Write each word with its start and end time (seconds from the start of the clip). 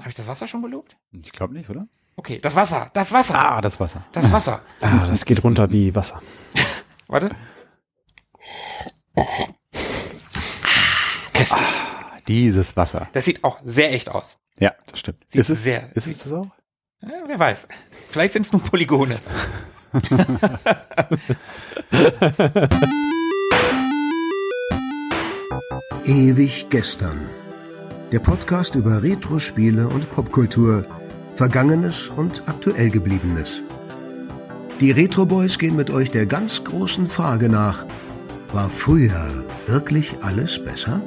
Habe 0.00 0.08
ich 0.08 0.14
das 0.14 0.26
Wasser 0.26 0.46
schon 0.46 0.62
gelobt? 0.62 0.96
Ich 1.12 1.32
glaube 1.32 1.54
nicht, 1.54 1.68
oder? 1.70 1.86
Okay, 2.16 2.38
das 2.42 2.54
Wasser, 2.56 2.90
das 2.92 3.12
Wasser, 3.12 3.34
Ah, 3.38 3.60
das 3.60 3.78
Wasser. 3.80 4.04
das 4.12 4.30
Wasser. 4.32 4.62
Ah, 4.80 5.06
das 5.06 5.24
geht 5.24 5.42
runter 5.44 5.70
wie 5.70 5.94
Wasser. 5.94 6.20
Warte. 7.08 7.30
Köstlich. 11.32 11.68
Dieses 12.28 12.76
Wasser. 12.76 13.08
Das 13.12 13.24
sieht 13.24 13.42
auch 13.44 13.58
sehr 13.64 13.92
echt 13.92 14.08
aus. 14.08 14.36
Ja, 14.58 14.72
das 14.90 14.98
stimmt. 15.00 15.18
Sieht 15.28 15.40
ist 15.40 15.50
es, 15.50 15.62
sehr- 15.62 15.90
ist 15.96 16.06
es 16.06 16.18
das 16.22 16.32
auch? 16.32 16.46
Ja, 17.02 17.08
wer 17.26 17.38
weiß. 17.38 17.66
Vielleicht 18.10 18.34
sind 18.34 18.46
es 18.46 18.52
nur 18.52 18.62
Polygone. 18.62 19.18
Ewig 26.04 26.66
gestern. 26.70 27.28
Der 28.12 28.18
Podcast 28.18 28.74
über 28.74 29.04
Retro-Spiele 29.04 29.86
und 29.86 30.10
Popkultur, 30.10 30.84
Vergangenes 31.32 32.08
und 32.08 32.42
aktuell 32.48 32.90
gebliebenes. 32.90 33.62
Die 34.80 34.90
Retro 34.90 35.24
Boys 35.24 35.60
gehen 35.60 35.76
mit 35.76 35.90
euch 35.90 36.10
der 36.10 36.26
ganz 36.26 36.64
großen 36.64 37.06
Frage 37.06 37.48
nach: 37.48 37.86
War 38.52 38.68
früher 38.68 39.44
wirklich 39.68 40.16
alles 40.22 40.58
besser? 40.58 41.00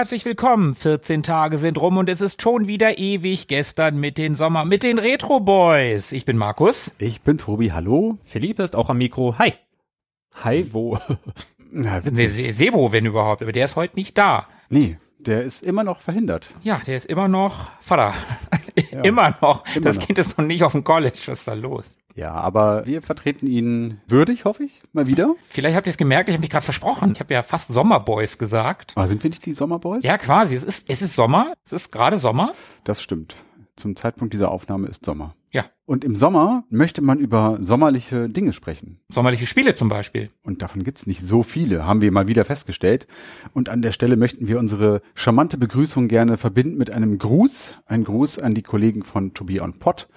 Herzlich 0.00 0.24
willkommen. 0.24 0.74
14 0.74 1.22
Tage 1.22 1.58
sind 1.58 1.78
rum 1.78 1.98
und 1.98 2.08
es 2.08 2.22
ist 2.22 2.40
schon 2.40 2.66
wieder 2.68 2.96
ewig 2.96 3.48
gestern 3.48 3.98
mit 3.98 4.16
den 4.16 4.34
Sommer, 4.34 4.64
mit 4.64 4.82
den 4.82 4.98
Retro 4.98 5.40
Boys. 5.40 6.12
Ich 6.12 6.24
bin 6.24 6.38
Markus. 6.38 6.90
Ich 6.96 7.20
bin 7.20 7.36
Tobi, 7.36 7.72
hallo. 7.72 8.16
Philippe 8.24 8.62
ist 8.62 8.74
auch 8.74 8.88
am 8.88 8.96
Mikro. 8.96 9.34
Hi. 9.38 9.52
Hi, 10.42 10.66
wo? 10.72 10.98
Na, 11.70 12.00
Nee, 12.10 12.28
Se 12.28 12.50
Sebo, 12.50 12.92
wenn 12.92 13.04
überhaupt, 13.04 13.42
aber 13.42 13.52
der 13.52 13.66
ist 13.66 13.76
heute 13.76 13.96
nicht 13.96 14.16
da. 14.16 14.48
Nee, 14.70 14.96
der 15.18 15.42
ist 15.42 15.62
immer 15.62 15.84
noch 15.84 16.00
verhindert. 16.00 16.48
Ja, 16.62 16.80
der 16.86 16.96
ist 16.96 17.04
immer 17.04 17.28
noch 17.28 17.68
Vater. 17.82 18.14
immer 19.02 19.36
noch. 19.42 19.66
Immer 19.76 19.84
das 19.84 19.96
noch. 19.96 20.06
Kind 20.06 20.18
ist 20.18 20.38
noch 20.38 20.46
nicht 20.46 20.64
auf 20.64 20.72
dem 20.72 20.82
College. 20.82 21.18
Was 21.26 21.40
ist 21.40 21.46
da 21.46 21.52
los? 21.52 21.98
Ja, 22.14 22.32
aber 22.32 22.86
wir 22.86 23.02
vertreten 23.02 23.46
ihn 23.46 24.00
würdig, 24.06 24.44
hoffe 24.44 24.64
ich, 24.64 24.82
mal 24.92 25.06
wieder. 25.06 25.34
Vielleicht 25.40 25.76
habt 25.76 25.86
ihr 25.86 25.90
es 25.90 25.96
gemerkt, 25.96 26.28
ich 26.28 26.34
habe 26.34 26.40
mich 26.40 26.50
gerade 26.50 26.64
versprochen. 26.64 27.12
Ich 27.12 27.20
habe 27.20 27.32
ja 27.32 27.42
fast 27.42 27.68
Sommerboys 27.68 28.38
gesagt. 28.38 28.92
Aber 28.96 29.08
sind 29.08 29.22
wir 29.22 29.30
nicht 29.30 29.46
die 29.46 29.52
Sommerboys? 29.52 30.04
Ja, 30.04 30.18
quasi. 30.18 30.56
Es 30.56 30.64
ist, 30.64 30.90
es 30.90 31.02
ist 31.02 31.14
Sommer. 31.14 31.54
Es 31.64 31.72
ist 31.72 31.90
gerade 31.92 32.18
Sommer. 32.18 32.52
Das 32.84 33.00
stimmt. 33.00 33.36
Zum 33.76 33.96
Zeitpunkt 33.96 34.34
dieser 34.34 34.50
Aufnahme 34.50 34.88
ist 34.88 35.04
Sommer. 35.04 35.34
Ja. 35.52 35.64
Und 35.86 36.04
im 36.04 36.14
Sommer 36.14 36.64
möchte 36.68 37.02
man 37.02 37.18
über 37.18 37.58
sommerliche 37.60 38.28
Dinge 38.28 38.52
sprechen. 38.52 39.00
Sommerliche 39.08 39.46
Spiele 39.46 39.74
zum 39.74 39.88
Beispiel. 39.88 40.30
Und 40.42 40.62
davon 40.62 40.84
gibt's 40.84 41.06
nicht 41.06 41.22
so 41.22 41.42
viele, 41.42 41.86
haben 41.86 42.00
wir 42.00 42.12
mal 42.12 42.28
wieder 42.28 42.44
festgestellt. 42.44 43.08
Und 43.54 43.68
an 43.68 43.82
der 43.82 43.92
Stelle 43.92 44.16
möchten 44.16 44.46
wir 44.46 44.58
unsere 44.58 45.02
charmante 45.14 45.58
Begrüßung 45.58 46.06
gerne 46.06 46.36
verbinden 46.36 46.78
mit 46.78 46.90
einem 46.92 47.18
Gruß. 47.18 47.76
Ein 47.86 48.04
Gruß 48.04 48.38
an 48.38 48.54
die 48.54 48.62
Kollegen 48.62 49.02
von 49.02 49.34
To 49.34 49.44
Be 49.44 49.62
On 49.62 49.78
Pod. 49.78 50.08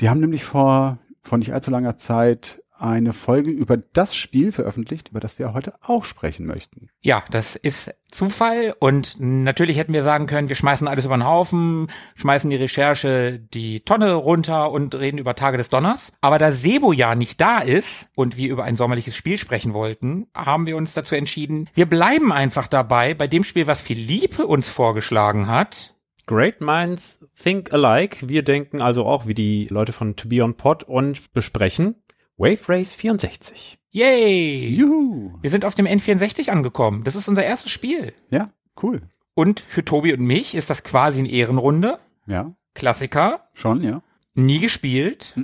Die 0.00 0.08
haben 0.08 0.20
nämlich 0.20 0.44
vor, 0.44 0.98
vor 1.22 1.38
nicht 1.38 1.52
allzu 1.52 1.70
langer 1.70 1.98
Zeit 1.98 2.62
eine 2.82 3.12
Folge 3.12 3.50
über 3.50 3.76
das 3.76 4.16
Spiel 4.16 4.50
veröffentlicht, 4.50 5.10
über 5.10 5.20
das 5.20 5.38
wir 5.38 5.52
heute 5.52 5.74
auch 5.82 6.04
sprechen 6.04 6.46
möchten. 6.46 6.88
Ja, 7.00 7.22
das 7.30 7.54
ist 7.54 7.94
Zufall 8.10 8.74
und 8.80 9.16
natürlich 9.20 9.78
hätten 9.78 9.92
wir 9.92 10.02
sagen 10.02 10.26
können, 10.26 10.48
wir 10.48 10.56
schmeißen 10.56 10.88
alles 10.88 11.04
über 11.04 11.16
den 11.16 11.24
Haufen, 11.24 11.86
schmeißen 12.16 12.50
die 12.50 12.56
Recherche 12.56 13.38
die 13.38 13.80
Tonne 13.80 14.12
runter 14.14 14.72
und 14.72 14.96
reden 14.96 15.18
über 15.18 15.36
Tage 15.36 15.58
des 15.58 15.70
Donners. 15.70 16.12
Aber 16.20 16.38
da 16.38 16.50
Sebo 16.50 16.92
ja 16.92 17.14
nicht 17.14 17.40
da 17.40 17.60
ist 17.60 18.08
und 18.16 18.36
wir 18.36 18.50
über 18.50 18.64
ein 18.64 18.76
sommerliches 18.76 19.14
Spiel 19.14 19.38
sprechen 19.38 19.74
wollten, 19.74 20.26
haben 20.34 20.66
wir 20.66 20.76
uns 20.76 20.92
dazu 20.92 21.14
entschieden, 21.14 21.70
wir 21.74 21.86
bleiben 21.86 22.32
einfach 22.32 22.66
dabei 22.66 23.14
bei 23.14 23.28
dem 23.28 23.44
Spiel, 23.44 23.68
was 23.68 23.80
Philippe 23.80 24.44
uns 24.44 24.68
vorgeschlagen 24.68 25.46
hat. 25.46 25.94
Great 26.26 26.60
Minds 26.60 27.18
Think 27.40 27.72
Alike. 27.72 28.28
Wir 28.28 28.42
denken 28.42 28.80
also 28.80 29.04
auch 29.04 29.26
wie 29.26 29.34
die 29.34 29.66
Leute 29.66 29.92
von 29.92 30.16
To 30.16 30.28
Be 30.28 30.42
On 30.42 30.54
Pod 30.54 30.84
und 30.84 31.32
besprechen 31.32 31.96
Wave 32.36 32.68
Race 32.68 32.94
64. 32.94 33.78
Yay! 33.90 34.68
Juhu! 34.68 35.38
Wir 35.42 35.50
sind 35.50 35.64
auf 35.64 35.74
dem 35.74 35.86
N64 35.86 36.50
angekommen. 36.50 37.04
Das 37.04 37.14
ist 37.16 37.28
unser 37.28 37.44
erstes 37.44 37.70
Spiel. 37.70 38.14
Ja, 38.30 38.52
cool. 38.82 39.02
Und 39.34 39.60
für 39.60 39.84
Tobi 39.84 40.12
und 40.14 40.20
mich 40.20 40.54
ist 40.54 40.70
das 40.70 40.82
quasi 40.82 41.20
eine 41.20 41.30
Ehrenrunde. 41.30 41.98
Ja, 42.26 42.52
Klassiker. 42.74 43.48
schon, 43.52 43.82
ja. 43.82 44.02
Nie 44.34 44.60
gespielt. 44.60 45.34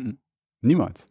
Niemals. 0.60 1.06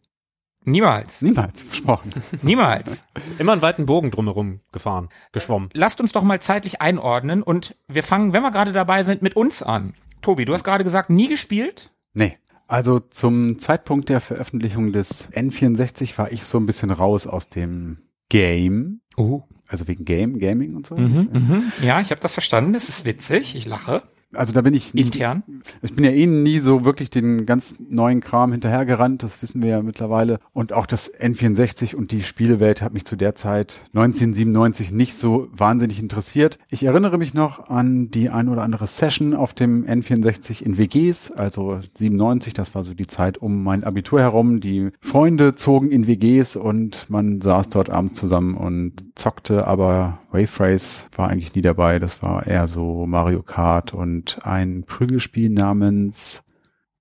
Niemals. 0.70 1.22
Niemals, 1.22 1.62
versprochen. 1.62 2.12
Niemals. 2.42 3.04
Immer 3.38 3.52
einen 3.52 3.62
weiten 3.62 3.86
Bogen 3.86 4.10
drumherum 4.10 4.60
gefahren, 4.72 5.08
geschwommen. 5.32 5.70
Lasst 5.72 6.00
uns 6.00 6.12
doch 6.12 6.22
mal 6.22 6.40
zeitlich 6.40 6.80
einordnen 6.80 7.42
und 7.42 7.76
wir 7.88 8.02
fangen, 8.02 8.32
wenn 8.32 8.42
wir 8.42 8.50
gerade 8.50 8.72
dabei 8.72 9.02
sind, 9.02 9.22
mit 9.22 9.36
uns 9.36 9.62
an. 9.62 9.94
Tobi, 10.22 10.44
du 10.44 10.54
hast 10.54 10.64
gerade 10.64 10.84
gesagt, 10.84 11.10
nie 11.10 11.28
gespielt? 11.28 11.92
Nee. 12.14 12.38
Also 12.66 13.00
zum 13.00 13.58
Zeitpunkt 13.58 14.10
der 14.10 14.20
Veröffentlichung 14.20 14.92
des 14.92 15.30
N64 15.32 16.18
war 16.18 16.30
ich 16.32 16.44
so 16.44 16.58
ein 16.58 16.66
bisschen 16.66 16.90
raus 16.90 17.26
aus 17.26 17.48
dem 17.48 17.98
Game. 18.28 19.00
Oh. 19.16 19.42
Also 19.68 19.88
wegen 19.88 20.04
Game, 20.04 20.38
Gaming 20.38 20.76
und 20.76 20.86
so. 20.86 20.96
Mhm, 20.96 21.28
mhm. 21.32 21.72
Ja, 21.82 22.00
ich 22.00 22.10
habe 22.10 22.20
das 22.20 22.32
verstanden. 22.34 22.74
Das 22.74 22.88
ist 22.88 23.04
witzig. 23.04 23.54
Ich 23.54 23.66
lache. 23.66 24.02
Also 24.34 24.52
da 24.52 24.60
bin 24.60 24.74
ich 24.74 24.92
nicht, 24.92 25.16
Intern. 25.16 25.42
ich 25.80 25.94
bin 25.94 26.04
ja 26.04 26.10
eh 26.10 26.26
nie 26.26 26.58
so 26.58 26.84
wirklich 26.84 27.08
den 27.08 27.46
ganz 27.46 27.76
neuen 27.78 28.20
Kram 28.20 28.52
hinterhergerannt, 28.52 29.22
das 29.22 29.40
wissen 29.40 29.62
wir 29.62 29.70
ja 29.70 29.82
mittlerweile. 29.82 30.38
Und 30.52 30.74
auch 30.74 30.84
das 30.84 31.10
N64 31.14 31.94
und 31.94 32.10
die 32.10 32.22
Spielewelt 32.22 32.82
hat 32.82 32.92
mich 32.92 33.06
zu 33.06 33.16
der 33.16 33.34
Zeit 33.34 33.82
1997 33.94 34.92
nicht 34.92 35.14
so 35.14 35.48
wahnsinnig 35.52 35.98
interessiert. 35.98 36.58
Ich 36.68 36.84
erinnere 36.84 37.16
mich 37.16 37.32
noch 37.32 37.70
an 37.70 38.10
die 38.10 38.28
ein 38.28 38.50
oder 38.50 38.62
andere 38.62 38.86
Session 38.86 39.32
auf 39.34 39.54
dem 39.54 39.86
N64 39.86 40.62
in 40.62 40.76
WGs, 40.76 41.30
also 41.32 41.80
97, 41.96 42.52
das 42.52 42.74
war 42.74 42.84
so 42.84 42.92
die 42.92 43.06
Zeit 43.06 43.38
um 43.38 43.62
mein 43.62 43.82
Abitur 43.82 44.20
herum. 44.20 44.60
Die 44.60 44.90
Freunde 45.00 45.54
zogen 45.54 45.90
in 45.90 46.06
WGs 46.06 46.56
und 46.56 47.08
man 47.08 47.40
saß 47.40 47.70
dort 47.70 47.88
abends 47.88 48.20
zusammen 48.20 48.56
und 48.56 49.04
zockte, 49.14 49.66
aber 49.66 50.18
Wave 50.30 50.60
Race 50.60 51.06
war 51.16 51.28
eigentlich 51.28 51.54
nie 51.54 51.62
dabei. 51.62 51.98
Das 51.98 52.22
war 52.22 52.46
eher 52.46 52.68
so 52.68 53.06
Mario 53.06 53.42
Kart 53.42 53.94
und 53.94 54.17
ein 54.42 54.84
Prügelspiel 54.84 55.50
namens 55.50 56.42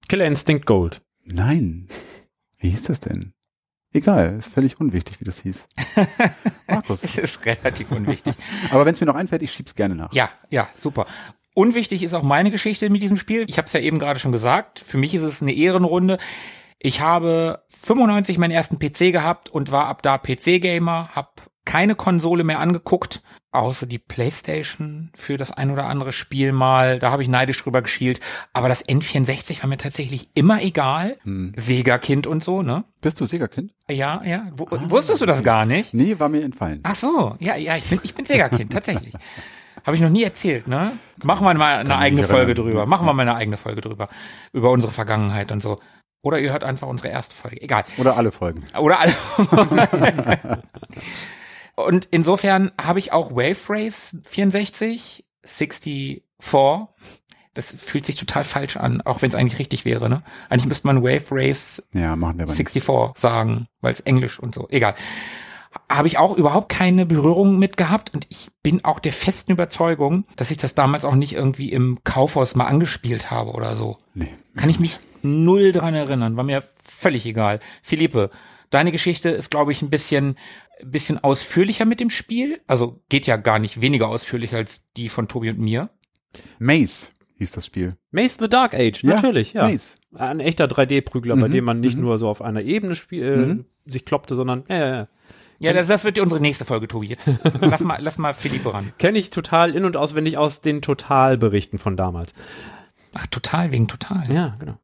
Killer 0.08 0.26
Instinct 0.26 0.66
Gold. 0.66 1.02
Nein. 1.24 1.88
Wie 2.58 2.70
hieß 2.70 2.84
das 2.84 3.00
denn? 3.00 3.34
Egal, 3.94 4.36
ist 4.38 4.54
völlig 4.54 4.80
unwichtig, 4.80 5.20
wie 5.20 5.26
das 5.26 5.42
hieß. 5.42 5.68
Markus. 6.68 7.04
Es 7.04 7.18
ist 7.18 7.46
relativ 7.46 7.92
unwichtig. 7.92 8.36
Aber 8.72 8.86
wenn 8.86 8.94
es 8.94 9.02
mir 9.02 9.08
noch 9.08 9.16
einfällt, 9.16 9.42
ich 9.42 9.52
schieb's 9.52 9.76
gerne 9.76 9.96
nach. 9.96 10.14
Ja, 10.14 10.30
ja, 10.50 10.68
super. 10.76 11.08
Unwichtig 11.56 12.04
ist 12.04 12.14
auch 12.14 12.24
meine 12.24 12.52
Geschichte 12.52 12.90
mit 12.90 13.02
diesem 13.02 13.18
Spiel. 13.18 13.46
Ich 13.48 13.58
habe 13.58 13.66
es 13.66 13.74
ja 13.74 13.80
eben 13.80 14.00
gerade 14.00 14.20
schon 14.20 14.32
gesagt. 14.32 14.80
Für 14.80 14.98
mich 14.98 15.16
ist 15.16 15.24
es 15.24 15.42
eine 15.42 15.54
Ehrenrunde. 15.54 16.20
Ich 16.80 17.02
habe 17.02 17.64
95 17.70 18.38
meinen 18.38 18.52
ersten 18.52 18.78
PC 18.78 19.12
gehabt 19.12 19.50
und 19.50 19.72
war 19.72 19.88
ab 19.88 20.04
da 20.04 20.18
PC-Gamer, 20.18 21.10
habe 21.16 21.30
keine 21.66 21.96
Konsole 21.96 22.44
mehr 22.44 22.60
angeguckt, 22.60 23.22
außer 23.58 23.86
die 23.86 24.00
Playstation 24.00 25.12
für 25.16 25.38
das 25.38 25.52
ein 25.52 25.72
oder 25.72 25.86
andere 25.86 26.12
Spiel 26.12 26.52
mal. 26.52 27.00
Da 27.00 27.12
habe 27.12 27.24
ich 27.24 27.30
neidisch 27.30 27.62
drüber 27.62 27.82
geschielt. 27.82 28.20
Aber 28.54 28.70
das 28.70 28.88
N64 28.88 29.62
war 29.62 29.70
mir 29.70 29.78
tatsächlich 29.78 30.30
immer 30.34 30.62
egal. 30.62 31.18
Sega-Kind 31.56 32.28
und 32.28 32.44
so, 32.44 32.62
ne? 32.62 32.86
Bist 33.02 33.20
du 33.20 33.26
Sega-Kind? 33.26 33.74
Ja, 33.90 34.22
ja. 34.24 34.52
W 34.56 34.66
wusstest 34.90 35.22
du 35.22 35.26
das 35.26 35.44
gar 35.44 35.66
nicht? 35.66 35.94
Nee, 35.94 36.20
war 36.20 36.30
mir 36.30 36.44
entfallen. 36.44 36.82
Ach 36.84 36.96
so, 36.96 37.36
ja, 37.40 37.56
ja, 37.56 37.76
ich 37.78 37.86
bin, 37.86 38.00
ich 38.04 38.16
bin 38.16 38.26
Sega-Kind, 38.26 38.74
tatsächlich. 38.74 39.14
Habe 39.86 39.96
ich 39.96 40.02
noch 40.02 40.10
nie 40.10 40.24
erzählt, 40.24 40.68
ne? 40.68 40.94
Machen 41.24 41.46
wir 41.46 41.54
mal 41.54 41.78
eine 41.78 41.90
mich 41.90 41.98
eigene 41.98 42.24
Folge 42.26 42.54
drüber. 42.54 42.86
Machen 42.86 43.06
wir 43.06 43.14
mal 43.14 43.22
eine 43.22 43.36
eigene 43.36 43.58
Folge 43.58 43.82
drüber. 43.82 44.08
Über 44.52 44.72
unsere 44.72 44.92
Vergangenheit 44.92 45.52
und 45.52 45.62
so. 45.62 45.80
Oder 46.22 46.40
ihr 46.40 46.52
hört 46.52 46.64
einfach 46.64 46.88
unsere 46.88 47.10
erste 47.10 47.36
Folge. 47.36 47.62
Egal. 47.62 47.86
Oder 47.98 48.18
alle 48.18 48.32
Folgen. 48.32 48.66
Oder 48.78 49.00
alle. 49.00 49.14
und 51.78 52.08
insofern 52.12 52.72
habe 52.82 53.00
ich 53.00 53.14
auch 53.14 53.32
Wave 53.32 53.70
Race 53.70 54.18
64, 54.26 55.26
64. 55.46 56.24
Das 57.54 57.76
fühlt 57.76 58.06
sich 58.06 58.16
total 58.16 58.44
falsch 58.44 58.78
an, 58.78 59.02
auch 59.02 59.22
wenn 59.22 59.30
es 59.30 59.36
eigentlich 59.36 59.60
richtig 59.60 59.86
wäre, 59.86 60.10
ne? 60.10 60.24
Eigentlich 60.50 60.68
müsste 60.68 60.88
man 60.88 61.04
Wave 61.04 61.26
Race 61.32 61.82
Ja, 61.94 62.16
machen 62.16 62.38
wir 62.38 62.44
aber 62.44 62.54
nicht. 62.54 62.70
64 62.70 63.20
sagen, 63.20 63.68
weil 63.82 63.92
es 63.92 64.00
Englisch 64.02 64.40
und 64.40 64.54
so. 64.54 64.68
Egal. 64.70 64.96
Habe 65.90 66.08
ich 66.08 66.18
auch 66.18 66.36
überhaupt 66.36 66.70
keine 66.70 67.06
Berührung 67.06 67.60
mit 67.60 67.78
gehabt 67.78 68.14
und 68.14 68.26
ich 68.30 68.50
bin 68.64 68.84
auch 68.84 69.00
der 69.00 69.14
festen 69.14 69.52
Überzeugung, 69.52 70.26
dass 70.36 70.52
ich 70.52 70.58
das 70.58 70.76
damals 70.76 71.06
auch 71.06 71.16
nicht 71.16 71.34
irgendwie 71.34 71.72
im 71.72 72.00
Kaufhaus 72.04 72.56
mal 72.56 72.66
angespielt 72.66 73.30
habe 73.32 73.52
oder 73.52 73.76
so. 73.76 73.98
Nee. 74.14 74.34
Kann 74.56 74.70
ich 74.70 74.80
mich 74.80 74.98
null 75.22 75.72
dran 75.72 75.94
erinnern, 75.94 76.38
war 76.38 76.44
mir 76.44 76.64
völlig 76.84 77.26
egal. 77.26 77.60
Philippe, 77.84 78.32
deine 78.70 78.92
Geschichte 78.92 79.30
ist, 79.30 79.50
glaube 79.52 79.72
ich, 79.72 79.82
ein 79.82 79.90
bisschen 79.90 80.38
bisschen 80.84 81.24
ausführlicher 81.24 81.86
mit 81.86 82.00
dem 82.00 82.10
Spiel. 82.10 82.60
Also 82.68 83.02
geht 83.10 83.28
ja 83.28 83.38
gar 83.38 83.60
nicht 83.60 83.82
weniger 83.82 84.08
ausführlich 84.10 84.54
als 84.54 84.84
die 84.96 85.10
von 85.10 85.28
Tobi 85.28 85.50
und 85.50 85.60
mir. 85.60 85.90
Maze 86.60 87.08
hieß 87.38 87.52
das 87.52 87.66
Spiel. 87.66 87.98
Maze 88.12 88.38
the 88.40 88.50
Dark 88.50 88.74
Age, 88.74 89.04
natürlich, 89.04 89.54
ja. 89.54 89.64
Maze. 89.70 89.98
Ein 90.16 90.40
echter 90.40 90.66
3D-Prügler, 90.66 91.36
bei 91.36 91.48
Mhm, 91.48 91.52
dem 91.52 91.64
man 91.66 91.80
nicht 91.80 91.96
mhm. 91.98 92.04
nur 92.04 92.18
so 92.18 92.28
auf 92.28 92.42
einer 92.42 92.62
Ebene 92.62 92.96
spiel, 92.96 93.24
äh, 93.24 93.38
Mhm. 93.38 93.66
sich 93.86 94.06
kloppte, 94.06 94.36
sondern 94.36 94.64
ja, 94.70 94.78
ja, 94.78 94.88
ja. 94.96 95.08
Ja, 95.60 95.74
das, 95.74 95.88
das 95.88 96.04
wird 96.04 96.20
unsere 96.20 96.40
nächste 96.40 96.66
Folge, 96.66 96.88
Tobi. 96.88 97.08
Jetzt 97.08 97.28
lass 97.62 97.82
mal, 97.82 97.98
lass 98.00 98.18
mal 98.20 98.34
Philippe 98.36 98.74
ran. 98.74 98.94
Kenne 99.00 99.18
ich 99.18 99.32
total 99.32 99.76
in- 99.76 99.86
und 99.86 99.98
auswendig 99.98 100.38
aus 100.38 100.62
den 100.62 100.82
Totalberichten 100.84 101.80
von 101.80 101.98
damals. 101.98 102.32
Ach, 103.16 103.26
total 103.28 103.72
wegen 103.72 103.88
total. 103.88 104.32
Ja, 104.32 104.56
genau. 104.60 104.78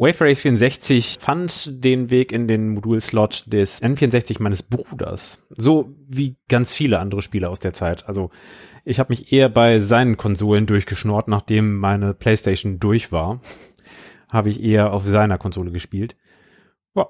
Wave 0.00 0.22
Race 0.22 0.40
64 0.40 1.18
fand 1.20 1.84
den 1.84 2.08
Weg 2.08 2.32
in 2.32 2.48
den 2.48 2.70
Modulslot 2.70 3.44
des 3.46 3.82
N64 3.82 4.42
meines 4.42 4.62
Bruders. 4.62 5.46
So 5.50 5.94
wie 6.08 6.38
ganz 6.48 6.72
viele 6.72 7.00
andere 7.00 7.20
Spiele 7.20 7.50
aus 7.50 7.60
der 7.60 7.74
Zeit. 7.74 8.08
Also 8.08 8.30
ich 8.86 8.98
habe 8.98 9.12
mich 9.12 9.30
eher 9.30 9.50
bei 9.50 9.78
seinen 9.78 10.16
Konsolen 10.16 10.64
durchgeschnort, 10.64 11.28
nachdem 11.28 11.76
meine 11.76 12.14
Playstation 12.14 12.78
durch 12.78 13.12
war. 13.12 13.42
Habe 14.30 14.48
ich 14.48 14.62
eher 14.62 14.94
auf 14.94 15.06
seiner 15.06 15.36
Konsole 15.36 15.70
gespielt. 15.70 16.16
Ja. 16.94 17.08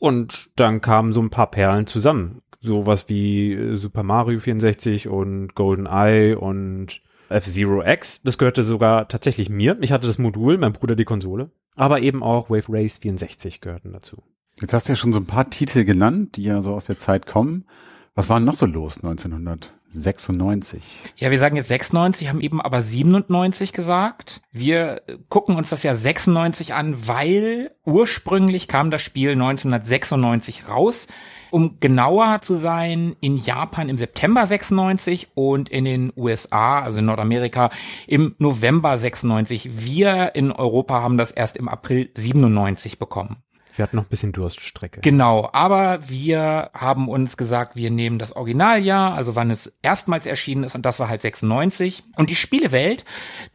Und 0.00 0.50
dann 0.56 0.80
kamen 0.80 1.12
so 1.12 1.22
ein 1.22 1.30
paar 1.30 1.52
Perlen 1.52 1.86
zusammen. 1.86 2.42
Sowas 2.60 3.08
wie 3.08 3.52
äh, 3.52 3.76
Super 3.76 4.02
Mario 4.02 4.40
64 4.40 5.06
und 5.06 5.54
Golden 5.54 5.86
Eye 5.86 6.34
und 6.34 7.00
F-Zero 7.28 7.82
X. 7.84 8.20
Das 8.22 8.38
gehörte 8.38 8.64
sogar 8.64 9.08
tatsächlich 9.08 9.48
mir. 9.48 9.76
Ich 9.80 9.92
hatte 9.92 10.06
das 10.06 10.18
Modul, 10.18 10.58
mein 10.58 10.72
Bruder 10.72 10.96
die 10.96 11.04
Konsole. 11.04 11.50
Aber 11.74 12.00
eben 12.00 12.22
auch 12.22 12.50
Wave 12.50 12.66
Race 12.68 12.98
64 12.98 13.60
gehörten 13.60 13.92
dazu. 13.92 14.22
Jetzt 14.60 14.72
hast 14.72 14.86
du 14.86 14.92
ja 14.92 14.96
schon 14.96 15.12
so 15.12 15.18
ein 15.18 15.26
paar 15.26 15.50
Titel 15.50 15.84
genannt, 15.84 16.36
die 16.36 16.44
ja 16.44 16.62
so 16.62 16.74
aus 16.74 16.84
der 16.84 16.96
Zeit 16.96 17.26
kommen. 17.26 17.64
Was 18.14 18.28
war 18.28 18.38
denn 18.38 18.46
noch 18.46 18.54
so 18.54 18.66
los 18.66 19.02
1996? 19.02 20.84
Ja, 21.16 21.32
wir 21.32 21.38
sagen 21.40 21.56
jetzt 21.56 21.66
96, 21.66 22.28
haben 22.28 22.40
eben 22.40 22.60
aber 22.60 22.80
97 22.80 23.72
gesagt. 23.72 24.42
Wir 24.52 25.02
gucken 25.28 25.56
uns 25.56 25.70
das 25.70 25.82
ja 25.82 25.96
96 25.96 26.74
an, 26.74 27.08
weil 27.08 27.72
ursprünglich 27.84 28.68
kam 28.68 28.92
das 28.92 29.02
Spiel 29.02 29.30
1996 29.30 30.68
raus. 30.68 31.08
Um 31.54 31.78
genauer 31.78 32.40
zu 32.42 32.56
sein, 32.56 33.14
in 33.20 33.36
Japan 33.36 33.88
im 33.88 33.96
September 33.96 34.44
96 34.44 35.28
und 35.34 35.68
in 35.68 35.84
den 35.84 36.12
USA, 36.16 36.80
also 36.80 36.98
in 36.98 37.04
Nordamerika, 37.04 37.70
im 38.08 38.34
November 38.38 38.98
96. 38.98 39.70
Wir 39.72 40.34
in 40.34 40.50
Europa 40.50 41.00
haben 41.00 41.16
das 41.16 41.30
erst 41.30 41.56
im 41.56 41.68
April 41.68 42.10
97 42.16 42.98
bekommen. 42.98 43.36
Wir 43.76 43.82
hatten 43.82 43.96
noch 43.96 44.04
ein 44.04 44.08
bisschen 44.08 44.32
Durststrecke. 44.32 45.00
Genau, 45.00 45.48
aber 45.52 46.08
wir 46.08 46.70
haben 46.74 47.08
uns 47.08 47.36
gesagt, 47.36 47.74
wir 47.74 47.90
nehmen 47.90 48.18
das 48.20 48.36
Originaljahr, 48.36 49.14
also 49.14 49.34
wann 49.34 49.50
es 49.50 49.72
erstmals 49.82 50.26
erschienen 50.26 50.62
ist, 50.62 50.76
und 50.76 50.86
das 50.86 51.00
war 51.00 51.08
halt 51.08 51.22
96. 51.22 52.04
Und 52.16 52.30
die 52.30 52.36
Spielewelt, 52.36 53.04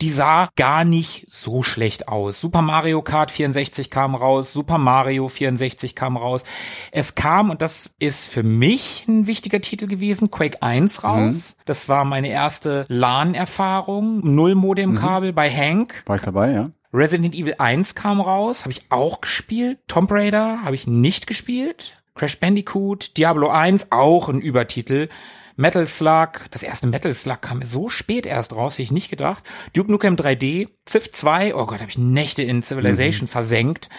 die 0.01 0.11
sah 0.11 0.49
gar 0.57 0.83
nicht 0.83 1.27
so 1.29 1.63
schlecht 1.63 2.09
aus. 2.09 2.41
Super 2.41 2.61
Mario 2.61 3.01
Kart 3.01 3.31
64 3.31 3.89
kam 3.89 4.13
raus, 4.13 4.51
Super 4.51 4.77
Mario 4.77 5.29
64 5.29 5.95
kam 5.95 6.17
raus. 6.17 6.43
Es 6.91 7.15
kam, 7.15 7.49
und 7.49 7.61
das 7.61 7.95
ist 7.99 8.25
für 8.25 8.43
mich 8.43 9.05
ein 9.07 9.25
wichtiger 9.25 9.61
Titel 9.61 9.87
gewesen, 9.87 10.31
Quake 10.31 10.61
1 10.61 11.03
raus. 11.05 11.55
Das 11.65 11.87
war 11.87 12.03
meine 12.03 12.27
erste 12.27 12.85
LAN-Erfahrung, 12.89 14.19
Null-Modem-Kabel 14.35 15.31
bei 15.31 15.49
Hank. 15.49 16.03
War 16.07 16.17
ich 16.17 16.23
dabei, 16.23 16.51
ja? 16.51 16.69
Resident 16.91 17.35
Evil 17.35 17.55
1 17.59 17.93
kam 17.93 18.19
raus, 18.19 18.61
habe 18.61 18.71
ich 18.71 18.81
auch 18.89 19.21
gespielt. 19.21 19.77
Tomb 19.87 20.11
Raider 20.11 20.63
habe 20.63 20.75
ich 20.75 20.87
nicht 20.87 21.27
gespielt. 21.27 21.93
Crash 22.15 22.39
Bandicoot, 22.39 23.15
Diablo 23.17 23.49
1 23.49 23.91
auch 23.91 24.27
ein 24.27 24.41
Übertitel. 24.41 25.07
Metal 25.55 25.85
Slug, 25.85 26.49
das 26.51 26.63
erste 26.63 26.87
Metal 26.87 27.13
Slug 27.13 27.41
kam 27.41 27.61
so 27.63 27.89
spät 27.89 28.25
erst 28.25 28.55
raus, 28.55 28.73
hätte 28.73 28.83
ich 28.83 28.91
nicht 28.91 29.09
gedacht. 29.09 29.43
Duke 29.73 29.91
Nukem 29.91 30.15
3D, 30.15 30.69
Civ 30.87 31.11
2, 31.11 31.53
oh 31.53 31.65
Gott, 31.65 31.81
habe 31.81 31.91
ich 31.91 31.97
Nächte 31.97 32.41
in 32.41 32.63
Civilization 32.63 33.27
versenkt. 33.27 33.89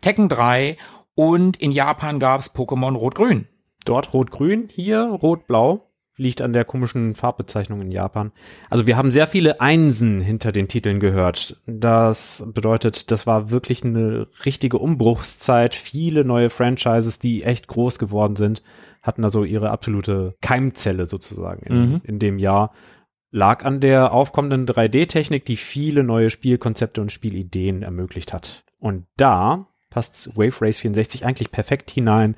Tekken 0.00 0.28
3 0.28 0.76
und 1.14 1.56
in 1.58 1.72
Japan 1.72 2.18
gab's 2.18 2.54
Pokémon 2.54 2.96
Rot-Grün. 2.96 3.46
Dort 3.84 4.12
rot-grün, 4.12 4.68
hier 4.72 5.00
rot-blau. 5.00 5.87
Liegt 6.20 6.42
an 6.42 6.52
der 6.52 6.64
komischen 6.64 7.14
Farbbezeichnung 7.14 7.80
in 7.80 7.92
Japan. 7.92 8.32
Also 8.68 8.86
wir 8.88 8.96
haben 8.96 9.12
sehr 9.12 9.28
viele 9.28 9.60
Einsen 9.60 10.20
hinter 10.20 10.50
den 10.50 10.66
Titeln 10.66 10.98
gehört. 10.98 11.62
Das 11.66 12.44
bedeutet, 12.52 13.12
das 13.12 13.24
war 13.26 13.50
wirklich 13.50 13.84
eine 13.84 14.26
richtige 14.44 14.78
Umbruchszeit. 14.78 15.76
Viele 15.76 16.24
neue 16.24 16.50
Franchises, 16.50 17.20
die 17.20 17.44
echt 17.44 17.68
groß 17.68 18.00
geworden 18.00 18.34
sind, 18.34 18.64
hatten 19.00 19.22
also 19.22 19.44
ihre 19.44 19.70
absolute 19.70 20.34
Keimzelle 20.42 21.06
sozusagen 21.06 21.62
in, 21.64 21.92
Mhm. 21.92 22.00
in 22.02 22.18
dem 22.18 22.38
Jahr. 22.40 22.72
Lag 23.30 23.64
an 23.64 23.80
der 23.80 24.12
aufkommenden 24.12 24.66
3D-Technik, 24.66 25.44
die 25.44 25.56
viele 25.56 26.02
neue 26.02 26.30
Spielkonzepte 26.30 27.00
und 27.00 27.12
Spielideen 27.12 27.82
ermöglicht 27.82 28.32
hat. 28.32 28.64
Und 28.80 29.06
da 29.16 29.67
passt 29.90 30.36
Wave 30.36 30.60
Race 30.60 30.78
64 30.78 31.24
eigentlich 31.24 31.50
perfekt 31.50 31.90
hinein. 31.90 32.36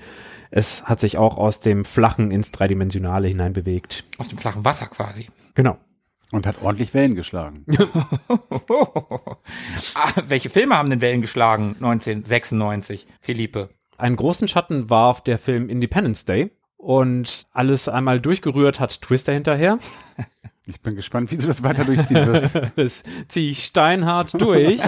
Es 0.51 0.85
hat 0.85 1.01
sich 1.01 1.19
auch 1.19 1.37
aus 1.37 1.61
dem 1.61 1.85
Flachen 1.85 2.31
ins 2.31 2.51
Dreidimensionale 2.51 3.29
hinein 3.29 3.53
bewegt. 3.53 4.05
Aus 4.19 4.29
dem 4.29 4.39
flachen 4.39 4.65
Wasser 4.65 4.87
quasi. 4.87 5.29
Genau. 5.55 5.79
Und 6.33 6.47
hat 6.47 6.63
ordentlich 6.63 6.95
Wellen 6.95 7.17
geschlagen. 7.17 7.65
ah, 9.95 10.13
welche 10.27 10.49
Filme 10.49 10.77
haben 10.77 10.91
denn 10.91 11.01
Wellen 11.01 11.23
geschlagen 11.23 11.75
1996, 11.81 13.09
Philippe? 13.21 13.71
Einen 13.99 14.17
großen 14.17 14.47
Schatten 14.47 14.89
warf 14.91 15.23
der 15.23 15.39
Film 15.39 15.69
Independence 15.69 16.25
Day 16.25 16.53
und 16.81 17.47
alles 17.53 17.89
einmal 17.89 18.21
durchgerührt 18.21 18.81
hat 18.81 19.03
Twister 19.03 19.33
hinterher. 19.33 19.79
Ich 20.67 20.81
bin 20.81 20.95
gespannt, 20.97 21.31
wie 21.31 21.37
du 21.37 21.47
das 21.47 21.63
weiter 21.63 21.85
durchziehen 21.85 22.27
wirst. 22.27 22.59
Das 22.77 23.03
ziehe 23.29 23.51
ich 23.51 23.65
steinhart 23.65 24.41
durch. 24.41 24.81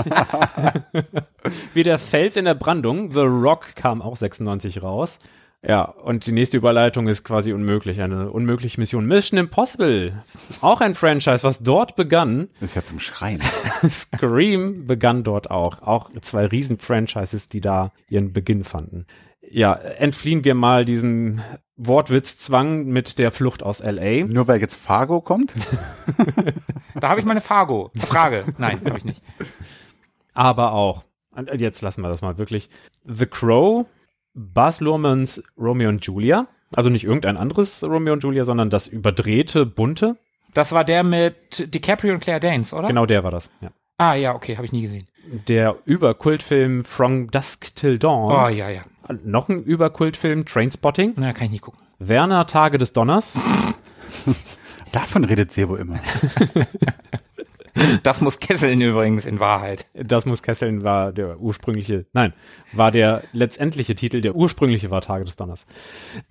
Wie 1.74 1.82
der 1.82 1.98
Fels 1.98 2.36
in 2.36 2.44
der 2.44 2.54
Brandung. 2.54 3.12
The 3.12 3.20
Rock 3.20 3.74
kam 3.74 4.00
auch 4.00 4.16
96 4.16 4.82
raus. 4.82 5.18
Ja, 5.66 5.82
und 5.82 6.26
die 6.26 6.32
nächste 6.32 6.56
Überleitung 6.56 7.08
ist 7.08 7.24
quasi 7.24 7.52
unmöglich. 7.52 8.00
Eine 8.00 8.30
unmögliche 8.30 8.80
Mission. 8.80 9.06
Mission 9.06 9.38
Impossible. 9.38 10.22
Auch 10.60 10.80
ein 10.80 10.94
Franchise, 10.94 11.42
was 11.42 11.62
dort 11.62 11.96
begann. 11.96 12.48
Das 12.60 12.70
ist 12.70 12.74
ja 12.76 12.84
zum 12.84 13.00
Schreien. 13.00 13.40
Scream 13.86 14.86
begann 14.86 15.24
dort 15.24 15.50
auch. 15.50 15.82
Auch 15.82 16.10
zwei 16.20 16.46
Riesen-Franchises, 16.46 17.48
die 17.48 17.60
da 17.60 17.92
ihren 18.08 18.32
Beginn 18.32 18.64
fanden. 18.64 19.06
Ja, 19.40 19.74
entfliehen 19.74 20.44
wir 20.44 20.54
mal 20.54 20.84
diesem 20.84 21.42
Wortwitzzwang 21.86 22.84
mit 22.86 23.18
der 23.18 23.32
Flucht 23.32 23.62
aus 23.62 23.80
L.A. 23.80 24.24
Nur 24.26 24.48
weil 24.48 24.60
jetzt 24.60 24.76
Fargo 24.76 25.20
kommt? 25.20 25.52
Da 26.94 27.08
habe 27.08 27.20
ich 27.20 27.26
meine 27.26 27.40
Fargo. 27.40 27.90
Frage. 28.04 28.44
Nein, 28.58 28.80
habe 28.84 28.98
ich 28.98 29.04
nicht. 29.04 29.22
aber 30.34 30.72
auch, 30.72 31.04
jetzt 31.56 31.80
lassen 31.82 32.02
wir 32.02 32.08
das 32.10 32.22
mal 32.22 32.38
wirklich, 32.38 32.68
The 33.04 33.26
Crow, 33.26 33.86
Baz 34.34 34.80
Luhrmanns 34.80 35.42
Romeo 35.58 35.88
und 35.88 36.04
Julia, 36.04 36.46
also 36.76 36.90
nicht 36.90 37.04
irgendein 37.04 37.36
anderes 37.38 37.82
Romeo 37.82 38.12
und 38.12 38.22
Julia, 38.22 38.44
sondern 38.44 38.70
das 38.70 38.86
überdrehte, 38.86 39.66
bunte, 39.66 40.16
Das 40.54 40.72
war 40.72 40.84
der 40.84 41.02
mit 41.02 41.74
DiCaprio 41.74 42.12
und 42.14 42.20
Claire 42.20 42.40
Danes, 42.40 42.72
oder? 42.72 42.88
genau 42.88 43.06
der 43.06 43.24
war 43.24 43.30
das, 43.30 43.50
ja. 43.60 43.70
Ah 43.98 44.14
ja, 44.14 44.34
okay, 44.34 44.56
habe 44.56 44.66
ich 44.66 44.72
nie 44.72 44.82
gesehen. 44.82 45.06
Der 45.48 45.76
Überkultfilm 45.84 46.84
From 46.84 47.30
Dusk 47.30 47.74
Till 47.74 47.98
Dawn, 47.98 48.30
Oh 48.32 48.48
ja, 48.48 48.68
ja. 48.68 48.82
Noch 49.24 49.48
ein 49.48 49.62
Überkultfilm 49.62 50.44
Trainspotting, 50.46 51.14
Na, 51.16 51.32
kann 51.32 51.46
ich 51.46 51.52
nicht 51.52 51.62
gucken. 51.62 51.80
Werner 51.98 52.46
Tage 52.46 52.78
des 52.78 52.92
Donners, 52.92 53.34
Davon 54.92 55.24
redet 55.24 55.50
Sebo 55.52 55.76
immer. 55.76 56.00
Das 58.02 58.20
muss 58.20 58.38
Kesseln 58.38 58.80
übrigens 58.80 59.24
in 59.24 59.40
Wahrheit. 59.40 59.86
das 59.94 60.26
muss 60.26 60.42
Kesseln 60.42 60.84
war 60.84 61.12
der 61.12 61.40
ursprüngliche, 61.40 62.06
nein, 62.12 62.32
war 62.72 62.90
der 62.90 63.22
letztendliche 63.32 63.94
Titel, 63.94 64.20
der 64.20 64.34
ursprüngliche 64.34 64.90
war 64.90 65.00
Tage 65.00 65.24
des 65.24 65.36
Donners. 65.36 65.66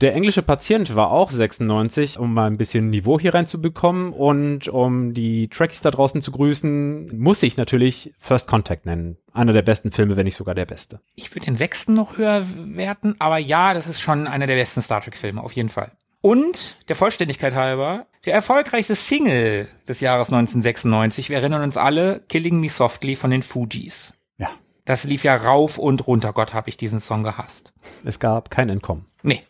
Der 0.02 0.14
englische 0.14 0.42
Patient 0.42 0.96
war 0.96 1.12
auch 1.12 1.32
96, 1.32 2.20
um 2.20 2.34
mal 2.34 2.48
ein 2.48 2.58
bisschen 2.58 2.90
Niveau 2.90 3.20
hier 3.20 3.34
reinzubekommen 3.34 4.14
und 4.14 4.68
um 4.68 5.14
die 5.14 5.48
Trekkies 5.48 5.82
da 5.82 5.92
draußen 5.92 6.22
zu 6.22 6.32
grüßen, 6.32 7.18
muss 7.18 7.44
ich 7.44 7.58
natürlich 7.58 8.14
First 8.20 8.48
Contact 8.48 8.86
nennen. 8.86 9.18
Einer 9.34 9.54
der 9.54 9.62
besten 9.62 9.92
Filme, 9.92 10.18
wenn 10.18 10.26
nicht 10.26 10.36
sogar 10.36 10.56
der 10.56 10.66
beste. 10.66 11.00
Ich 11.16 11.34
würde 11.34 11.46
den 11.46 11.56
sechsten 11.56 11.94
noch 11.94 12.18
höher 12.18 12.46
werten, 12.58 13.16
aber 13.20 13.38
ja, 13.38 13.74
das 13.74 13.88
ist 13.88 14.02
schon 14.02 14.28
einer 14.28 14.48
der 14.48 14.56
besten 14.56 14.82
Star 14.82 15.02
Trek-Filme, 15.02 15.42
auf 15.42 15.54
jeden 15.54 15.70
Fall. 15.70 15.92
Und, 16.22 16.78
der 16.88 16.96
Vollständigkeit 16.96 17.56
halber, 17.56 18.06
der 18.26 18.36
erfolgreichste 18.36 18.94
Single 18.94 19.68
des 19.88 20.02
Jahres 20.02 20.28
1996, 20.28 21.30
wir 21.30 21.38
erinnern 21.38 21.64
uns 21.64 21.78
alle, 21.78 22.24
Killing 22.30 22.60
Me 22.60 22.70
Softly 22.70 23.16
von 23.16 23.32
den 23.32 23.42
Fugees. 23.42 24.14
Ja. 24.38 24.52
Das 24.86 25.04
lief 25.04 25.24
ja 25.24 25.36
rauf 25.36 25.80
und 25.80 26.06
runter, 26.06 26.32
Gott, 26.32 26.54
hab 26.54 26.68
ich 26.68 26.78
diesen 26.78 27.00
Song 27.00 27.24
gehasst. 27.24 27.74
Es 28.04 28.20
gab 28.20 28.52
kein 28.52 28.70
Entkommen. 28.70 29.06
Nee, 29.24 29.42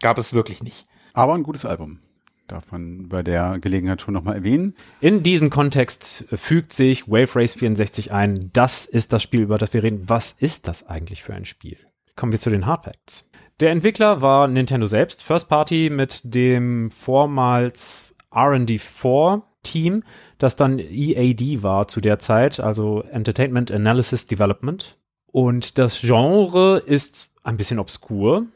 gab 0.00 0.16
es 0.16 0.32
wirklich 0.32 0.62
nicht. 0.62 0.86
Aber 1.12 1.34
ein 1.34 1.42
gutes 1.42 1.66
Album. 1.66 2.00
Darf 2.46 2.72
man 2.72 3.08
bei 3.08 3.22
der 3.22 3.58
Gelegenheit 3.58 4.00
schon 4.00 4.14
nochmal 4.14 4.36
erwähnen. 4.36 4.74
In 5.00 5.22
diesen 5.22 5.50
Kontext 5.50 6.26
fügt 6.34 6.72
sich 6.72 7.06
Wave 7.06 7.36
Race 7.36 7.54
64 7.54 8.12
ein. 8.12 8.50
Das 8.52 8.86
ist 8.86 9.12
das 9.12 9.22
Spiel, 9.22 9.42
über 9.42 9.58
das 9.58 9.72
wir 9.74 9.82
reden. 9.82 10.08
Was 10.08 10.32
ist 10.32 10.68
das 10.68 10.86
eigentlich 10.86 11.22
für 11.22 11.34
ein 11.34 11.44
Spiel? 11.44 11.78
Kommen 12.16 12.32
wir 12.32 12.40
zu 12.40 12.50
den 12.50 12.66
Hard 12.66 12.84
Facts. 12.84 13.28
Der 13.60 13.70
Entwickler 13.70 14.20
war 14.20 14.48
Nintendo 14.48 14.86
selbst, 14.86 15.22
First 15.22 15.48
Party 15.48 15.88
mit 15.90 16.22
dem 16.24 16.90
vormals 16.90 18.16
R&D4 18.32 19.42
Team, 19.62 20.02
das 20.38 20.56
dann 20.56 20.78
EAD 20.78 21.62
war 21.62 21.86
zu 21.86 22.00
der 22.00 22.18
Zeit, 22.18 22.60
also 22.60 23.02
Entertainment 23.02 23.70
Analysis 23.70 24.26
Development. 24.26 24.98
Und 25.30 25.78
das 25.78 26.00
Genre 26.00 26.78
ist 26.78 27.30
ein 27.42 27.56
bisschen 27.56 27.78
obskur 27.78 28.46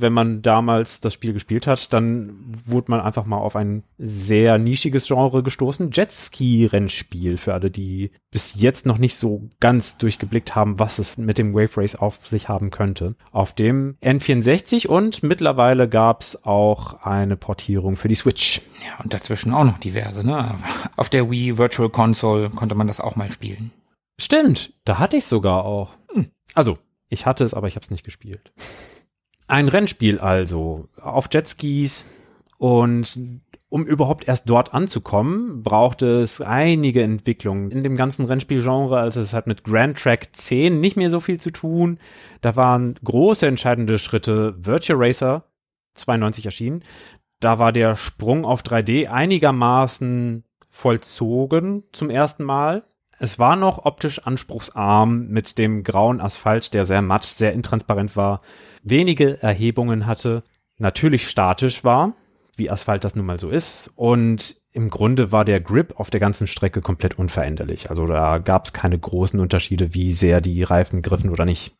wenn 0.00 0.12
man 0.12 0.42
damals 0.42 1.00
das 1.00 1.14
Spiel 1.14 1.32
gespielt 1.32 1.66
hat, 1.66 1.92
dann 1.92 2.36
wurde 2.66 2.90
man 2.90 3.00
einfach 3.00 3.24
mal 3.24 3.38
auf 3.38 3.56
ein 3.56 3.84
sehr 3.98 4.58
nischiges 4.58 5.06
Genre 5.06 5.42
gestoßen. 5.42 5.90
Jetski-Rennspiel 5.90 7.36
für 7.36 7.54
alle, 7.54 7.70
die 7.70 8.10
bis 8.30 8.60
jetzt 8.60 8.86
noch 8.86 8.98
nicht 8.98 9.16
so 9.16 9.48
ganz 9.60 9.98
durchgeblickt 9.98 10.54
haben, 10.54 10.78
was 10.78 10.98
es 10.98 11.18
mit 11.18 11.38
dem 11.38 11.54
Wave 11.54 11.76
Race 11.76 11.94
auf 11.94 12.26
sich 12.26 12.48
haben 12.48 12.70
könnte. 12.70 13.14
Auf 13.30 13.52
dem 13.52 13.96
N64 14.02 14.86
und 14.86 15.22
mittlerweile 15.22 15.88
gab 15.88 16.22
es 16.22 16.44
auch 16.44 17.02
eine 17.04 17.36
Portierung 17.36 17.96
für 17.96 18.08
die 18.08 18.14
Switch. 18.14 18.62
Ja, 18.86 19.02
und 19.02 19.12
dazwischen 19.14 19.52
auch 19.52 19.64
noch 19.64 19.78
diverse, 19.78 20.26
ne? 20.26 20.54
Auf 20.96 21.08
der 21.08 21.30
Wii 21.30 21.58
Virtual 21.58 21.90
Console 21.90 22.50
konnte 22.50 22.74
man 22.74 22.86
das 22.86 23.00
auch 23.00 23.16
mal 23.16 23.30
spielen. 23.30 23.72
Stimmt, 24.20 24.72
da 24.84 24.98
hatte 24.98 25.16
ich 25.16 25.26
sogar 25.26 25.64
auch. 25.64 25.90
Hm. 26.12 26.30
Also, 26.54 26.78
ich 27.08 27.26
hatte 27.26 27.44
es, 27.44 27.54
aber 27.54 27.68
ich 27.68 27.76
habe 27.76 27.84
es 27.84 27.90
nicht 27.90 28.04
gespielt. 28.04 28.52
Ein 29.52 29.68
Rennspiel 29.68 30.18
also 30.18 30.88
auf 30.98 31.28
Jetskis 31.30 32.06
und 32.56 33.18
um 33.68 33.84
überhaupt 33.84 34.26
erst 34.26 34.48
dort 34.48 34.72
anzukommen, 34.72 35.62
brauchte 35.62 36.22
es 36.22 36.40
einige 36.40 37.02
Entwicklungen 37.02 37.70
in 37.70 37.84
dem 37.84 37.94
ganzen 37.94 38.24
Rennspielgenre. 38.24 38.98
Also 38.98 39.20
es 39.20 39.34
hat 39.34 39.46
mit 39.46 39.62
Grand 39.62 39.98
Track 39.98 40.34
10 40.34 40.80
nicht 40.80 40.96
mehr 40.96 41.10
so 41.10 41.20
viel 41.20 41.38
zu 41.38 41.50
tun. 41.50 41.98
Da 42.40 42.56
waren 42.56 42.94
große 43.04 43.46
entscheidende 43.46 43.98
Schritte. 43.98 44.54
Virtual 44.56 44.98
Racer 44.98 45.44
92 45.96 46.46
erschienen. 46.46 46.82
Da 47.38 47.58
war 47.58 47.72
der 47.72 47.96
Sprung 47.96 48.46
auf 48.46 48.62
3D 48.62 49.08
einigermaßen 49.08 50.44
vollzogen 50.70 51.82
zum 51.92 52.08
ersten 52.08 52.44
Mal. 52.44 52.84
Es 53.18 53.38
war 53.38 53.56
noch 53.56 53.84
optisch 53.84 54.26
anspruchsarm 54.26 55.28
mit 55.28 55.58
dem 55.58 55.84
grauen 55.84 56.22
Asphalt, 56.22 56.72
der 56.72 56.86
sehr 56.86 57.02
matt, 57.02 57.24
sehr 57.24 57.52
intransparent 57.52 58.16
war, 58.16 58.40
wenige 58.82 59.42
Erhebungen 59.42 60.06
hatte, 60.06 60.42
natürlich 60.78 61.28
statisch 61.28 61.84
war, 61.84 62.14
wie 62.56 62.70
Asphalt 62.70 63.04
das 63.04 63.14
nun 63.14 63.26
mal 63.26 63.38
so 63.38 63.50
ist. 63.50 63.90
Und 63.94 64.56
im 64.72 64.88
Grunde 64.88 65.32
war 65.32 65.44
der 65.44 65.60
Grip 65.60 65.98
auf 65.98 66.10
der 66.10 66.20
ganzen 66.20 66.46
Strecke 66.46 66.80
komplett 66.80 67.18
unveränderlich. 67.18 67.90
Also 67.90 68.06
da 68.06 68.38
gab 68.38 68.66
es 68.66 68.72
keine 68.72 68.98
großen 68.98 69.40
Unterschiede, 69.40 69.94
wie 69.94 70.12
sehr 70.12 70.40
die 70.40 70.62
Reifen 70.62 71.02
griffen 71.02 71.30
oder 71.30 71.44
nicht. 71.44 71.74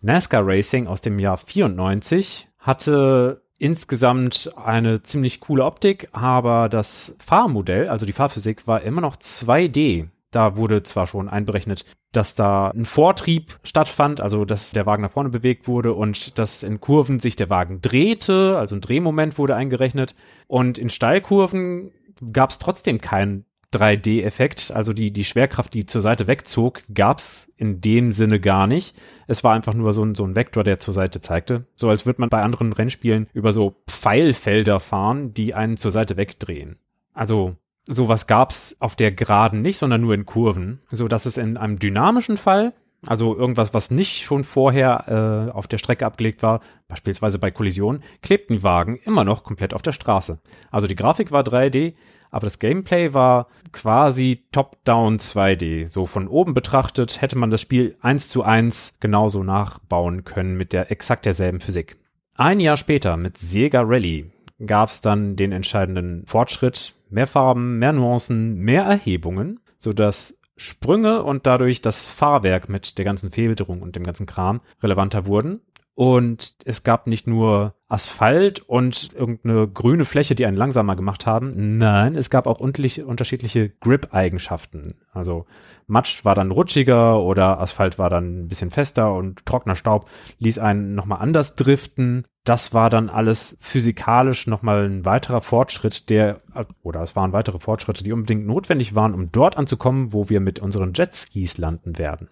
NASCAR 0.00 0.46
Racing 0.46 0.86
aus 0.86 1.00
dem 1.00 1.18
Jahr 1.18 1.36
94 1.36 2.48
hatte 2.58 3.42
insgesamt 3.58 4.50
eine 4.56 5.02
ziemlich 5.02 5.40
coole 5.40 5.64
Optik, 5.64 6.08
aber 6.12 6.68
das 6.70 7.14
Fahrmodell, 7.18 7.88
also 7.88 8.06
die 8.06 8.14
Fahrphysik, 8.14 8.66
war 8.66 8.82
immer 8.82 9.02
noch 9.02 9.16
2D. 9.16 10.08
Da 10.30 10.56
wurde 10.56 10.82
zwar 10.82 11.06
schon 11.06 11.28
einberechnet, 11.28 11.84
dass 12.12 12.34
da 12.34 12.70
ein 12.70 12.84
Vortrieb 12.84 13.58
stattfand, 13.62 14.20
also 14.20 14.44
dass 14.44 14.70
der 14.70 14.86
Wagen 14.86 15.02
nach 15.02 15.12
vorne 15.12 15.28
bewegt 15.28 15.66
wurde 15.66 15.92
und 15.92 16.38
dass 16.38 16.62
in 16.62 16.80
Kurven 16.80 17.18
sich 17.18 17.36
der 17.36 17.50
Wagen 17.50 17.80
drehte, 17.82 18.56
also 18.58 18.76
ein 18.76 18.80
Drehmoment 18.80 19.38
wurde 19.38 19.56
eingerechnet. 19.56 20.14
Und 20.46 20.78
in 20.78 20.88
Steilkurven 20.88 21.92
gab 22.32 22.50
es 22.50 22.58
trotzdem 22.58 23.00
keinen 23.00 23.44
3D-Effekt, 23.72 24.72
also 24.74 24.92
die, 24.92 25.12
die 25.12 25.24
Schwerkraft, 25.24 25.74
die 25.74 25.86
zur 25.86 26.00
Seite 26.00 26.26
wegzog, 26.26 26.82
gab 26.92 27.18
es 27.18 27.52
in 27.56 27.80
dem 27.80 28.10
Sinne 28.10 28.40
gar 28.40 28.66
nicht. 28.66 28.96
Es 29.28 29.44
war 29.44 29.54
einfach 29.54 29.74
nur 29.74 29.92
so 29.92 30.04
ein, 30.04 30.16
so 30.16 30.24
ein 30.24 30.34
Vektor, 30.34 30.64
der 30.64 30.80
zur 30.80 30.94
Seite 30.94 31.20
zeigte. 31.20 31.66
So 31.76 31.88
als 31.88 32.04
würde 32.04 32.20
man 32.20 32.30
bei 32.30 32.42
anderen 32.42 32.72
Rennspielen 32.72 33.28
über 33.32 33.52
so 33.52 33.76
Pfeilfelder 33.86 34.80
fahren, 34.80 35.34
die 35.34 35.54
einen 35.54 35.76
zur 35.76 35.92
Seite 35.92 36.16
wegdrehen. 36.16 36.78
Also 37.14 37.56
sowas 37.86 38.26
gab's 38.26 38.76
auf 38.80 38.96
der 38.96 39.12
Geraden 39.12 39.62
nicht, 39.62 39.78
sondern 39.78 40.00
nur 40.00 40.14
in 40.14 40.26
Kurven, 40.26 40.80
so 40.90 41.08
dass 41.08 41.26
es 41.26 41.36
in 41.36 41.56
einem 41.56 41.78
dynamischen 41.78 42.36
Fall, 42.36 42.72
also 43.06 43.36
irgendwas, 43.36 43.72
was 43.72 43.90
nicht 43.90 44.22
schon 44.22 44.44
vorher 44.44 45.48
äh, 45.48 45.52
auf 45.52 45.66
der 45.66 45.78
Strecke 45.78 46.04
abgelegt 46.04 46.42
war, 46.42 46.60
beispielsweise 46.88 47.38
bei 47.38 47.50
Kollisionen, 47.50 48.02
klebten 48.22 48.56
die 48.56 48.62
Wagen 48.62 48.96
immer 49.04 49.24
noch 49.24 49.42
komplett 49.42 49.72
auf 49.72 49.82
der 49.82 49.92
Straße. 49.92 50.38
Also 50.70 50.86
die 50.86 50.96
Grafik 50.96 51.32
war 51.32 51.42
3D, 51.42 51.94
aber 52.30 52.46
das 52.46 52.58
Gameplay 52.58 53.14
war 53.14 53.48
quasi 53.72 54.44
top-down 54.52 55.18
2D. 55.18 55.88
So 55.88 56.06
von 56.06 56.28
oben 56.28 56.54
betrachtet 56.54 57.20
hätte 57.22 57.38
man 57.38 57.50
das 57.50 57.60
Spiel 57.60 57.96
eins 58.00 58.28
zu 58.28 58.42
eins 58.42 58.98
genauso 59.00 59.42
nachbauen 59.42 60.24
können 60.24 60.56
mit 60.56 60.72
der 60.72 60.90
exakt 60.90 61.26
derselben 61.26 61.60
Physik. 61.60 61.96
Ein 62.36 62.60
Jahr 62.60 62.76
später 62.76 63.16
mit 63.16 63.36
Sega 63.38 63.82
Rally 63.82 64.30
gab 64.64 64.90
es 64.90 65.00
dann 65.00 65.36
den 65.36 65.52
entscheidenden 65.52 66.24
Fortschritt 66.26 66.94
mehr 67.12 67.26
Farben, 67.26 67.78
mehr 67.78 67.92
Nuancen, 67.92 68.56
mehr 68.56 68.82
Erhebungen, 68.82 69.60
sodass 69.78 70.38
Sprünge 70.56 71.22
und 71.22 71.46
dadurch 71.46 71.80
das 71.80 72.10
Fahrwerk 72.10 72.68
mit 72.68 72.98
der 72.98 73.04
ganzen 73.04 73.30
Filterung 73.30 73.80
und 73.80 73.96
dem 73.96 74.04
ganzen 74.04 74.26
Kram 74.26 74.60
relevanter 74.82 75.26
wurden. 75.26 75.60
Und 75.94 76.56
es 76.64 76.82
gab 76.82 77.06
nicht 77.06 77.26
nur 77.26 77.74
Asphalt 77.88 78.60
und 78.60 79.10
irgendeine 79.14 79.68
grüne 79.68 80.04
Fläche, 80.04 80.34
die 80.34 80.46
einen 80.46 80.56
langsamer 80.56 80.96
gemacht 80.96 81.26
haben. 81.26 81.76
Nein, 81.76 82.14
es 82.14 82.30
gab 82.30 82.46
auch 82.46 82.60
unterschiedliche 82.60 83.68
Grip-Eigenschaften. 83.68 84.94
Also 85.12 85.44
Matsch 85.86 86.24
war 86.24 86.34
dann 86.34 86.52
rutschiger 86.52 87.20
oder 87.20 87.60
Asphalt 87.60 87.98
war 87.98 88.08
dann 88.08 88.44
ein 88.44 88.48
bisschen 88.48 88.70
fester 88.70 89.12
und 89.12 89.44
trockener 89.44 89.76
Staub 89.76 90.08
ließ 90.38 90.58
einen 90.58 90.94
nochmal 90.94 91.20
anders 91.20 91.56
driften. 91.56 92.24
Das 92.44 92.72
war 92.72 92.88
dann 92.88 93.10
alles 93.10 93.56
physikalisch 93.60 94.46
nochmal 94.46 94.88
ein 94.88 95.04
weiterer 95.04 95.42
Fortschritt, 95.42 96.08
der, 96.08 96.38
oder 96.82 97.02
es 97.02 97.14
waren 97.14 97.32
weitere 97.32 97.58
Fortschritte, 97.58 98.02
die 98.02 98.12
unbedingt 98.12 98.46
notwendig 98.46 98.94
waren, 98.94 99.14
um 99.14 99.30
dort 99.30 99.56
anzukommen, 99.56 100.12
wo 100.12 100.30
wir 100.30 100.40
mit 100.40 100.58
unseren 100.58 100.94
Jetskis 100.94 101.58
landen 101.58 101.98
werden. 101.98 102.28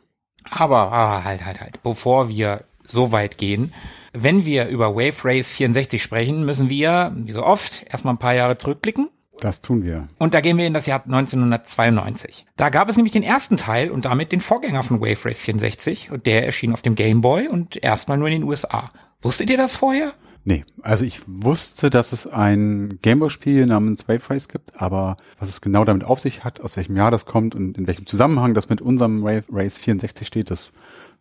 Aber, 0.50 0.92
ah, 0.92 1.24
halt, 1.24 1.44
halt, 1.44 1.60
halt, 1.60 1.82
bevor 1.82 2.28
wir 2.28 2.64
so 2.82 3.12
weit 3.12 3.36
gehen. 3.38 3.74
Wenn 4.14 4.46
wir 4.46 4.68
über 4.68 4.94
Wave 4.94 5.24
Race 5.24 5.50
64 5.50 6.02
sprechen, 6.02 6.44
müssen 6.46 6.70
wir, 6.70 7.12
wie 7.14 7.32
so 7.32 7.44
oft, 7.44 7.84
erstmal 7.90 8.14
ein 8.14 8.18
paar 8.18 8.34
Jahre 8.34 8.56
zurückblicken. 8.56 9.10
Das 9.40 9.60
tun 9.60 9.84
wir. 9.84 10.08
Und 10.18 10.34
da 10.34 10.40
gehen 10.40 10.56
wir 10.56 10.66
in 10.66 10.74
das 10.74 10.86
Jahr 10.86 11.04
1992. 11.04 12.46
Da 12.56 12.70
gab 12.70 12.88
es 12.88 12.96
nämlich 12.96 13.12
den 13.12 13.22
ersten 13.22 13.56
Teil 13.56 13.90
und 13.90 14.04
damit 14.04 14.32
den 14.32 14.40
Vorgänger 14.40 14.82
von 14.82 15.00
Wave 15.00 15.26
Race 15.26 15.38
64 15.38 16.10
und 16.10 16.26
der 16.26 16.44
erschien 16.44 16.72
auf 16.72 16.82
dem 16.82 16.96
Game 16.96 17.20
Boy 17.20 17.46
und 17.46 17.82
erstmal 17.82 18.18
nur 18.18 18.28
in 18.28 18.40
den 18.40 18.48
USA. 18.48 18.88
Wusstet 19.22 19.50
ihr 19.50 19.56
das 19.56 19.76
vorher? 19.76 20.12
Nee, 20.44 20.64
also 20.82 21.04
ich 21.04 21.20
wusste, 21.26 21.90
dass 21.90 22.12
es 22.12 22.26
ein 22.26 22.98
Gameboy-Spiel 23.02 23.66
namens 23.66 24.08
Wave 24.08 24.30
Race 24.30 24.48
gibt, 24.48 24.80
aber 24.80 25.16
was 25.38 25.48
es 25.48 25.60
genau 25.60 25.84
damit 25.84 26.04
auf 26.04 26.20
sich 26.20 26.44
hat, 26.44 26.60
aus 26.60 26.76
welchem 26.76 26.96
Jahr 26.96 27.10
das 27.10 27.26
kommt 27.26 27.54
und 27.54 27.76
in 27.76 27.86
welchem 27.86 28.06
Zusammenhang 28.06 28.54
das 28.54 28.68
mit 28.68 28.80
unserem 28.80 29.22
Wave 29.22 29.44
Race 29.50 29.76
64 29.78 30.26
steht, 30.26 30.50
das 30.50 30.72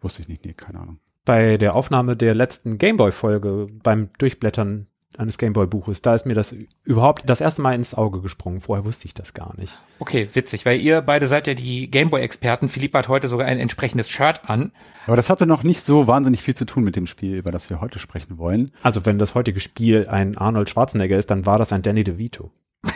wusste 0.01 0.21
ich 0.21 0.27
nicht. 0.27 0.45
Nee, 0.45 0.53
keine 0.53 0.79
Ahnung 0.79 0.99
bei 1.27 1.57
der 1.57 1.75
Aufnahme 1.75 2.15
der 2.15 2.33
letzten 2.33 2.77
Gameboy-Folge 2.77 3.67
beim 3.83 4.09
Durchblättern 4.17 4.87
eines 5.17 5.37
Gameboy-Buches. 5.37 6.01
Da 6.01 6.15
ist 6.15 6.25
mir 6.25 6.33
das 6.33 6.53
überhaupt 6.83 7.29
das 7.29 7.41
erste 7.41 7.61
Mal 7.61 7.73
ins 7.73 7.93
Auge 7.93 8.21
gesprungen. 8.21 8.61
Vorher 8.61 8.85
wusste 8.85 9.05
ich 9.05 9.13
das 9.13 9.33
gar 9.33 9.55
nicht. 9.57 9.77
Okay, 9.99 10.29
witzig, 10.33 10.65
weil 10.65 10.79
ihr 10.79 11.01
beide 11.01 11.27
seid 11.27 11.47
ja 11.47 11.53
die 11.53 11.89
Gameboy-Experten. 11.89 12.67
Philipp 12.67 12.93
hat 12.93 13.07
heute 13.07 13.27
sogar 13.27 13.47
ein 13.47 13.59
entsprechendes 13.59 14.09
Shirt 14.09 14.41
an. 14.47 14.71
Aber 15.05 15.15
das 15.15 15.29
hatte 15.29 15.45
noch 15.45 15.63
nicht 15.63 15.83
so 15.83 16.07
wahnsinnig 16.07 16.43
viel 16.43 16.55
zu 16.55 16.65
tun 16.65 16.83
mit 16.83 16.95
dem 16.95 17.07
Spiel, 17.07 17.35
über 17.35 17.51
das 17.51 17.69
wir 17.69 17.81
heute 17.81 17.99
sprechen 17.99 18.37
wollen. 18.37 18.71
Also 18.83 19.05
wenn 19.05 19.19
das 19.19 19.35
heutige 19.35 19.59
Spiel 19.59 20.07
ein 20.09 20.37
Arnold 20.37 20.69
Schwarzenegger 20.69 21.17
ist, 21.17 21.31
dann 21.31 21.45
war 21.45 21.57
das 21.57 21.71
ein 21.71 21.81
Danny 21.81 22.03
DeVito. 22.03 22.51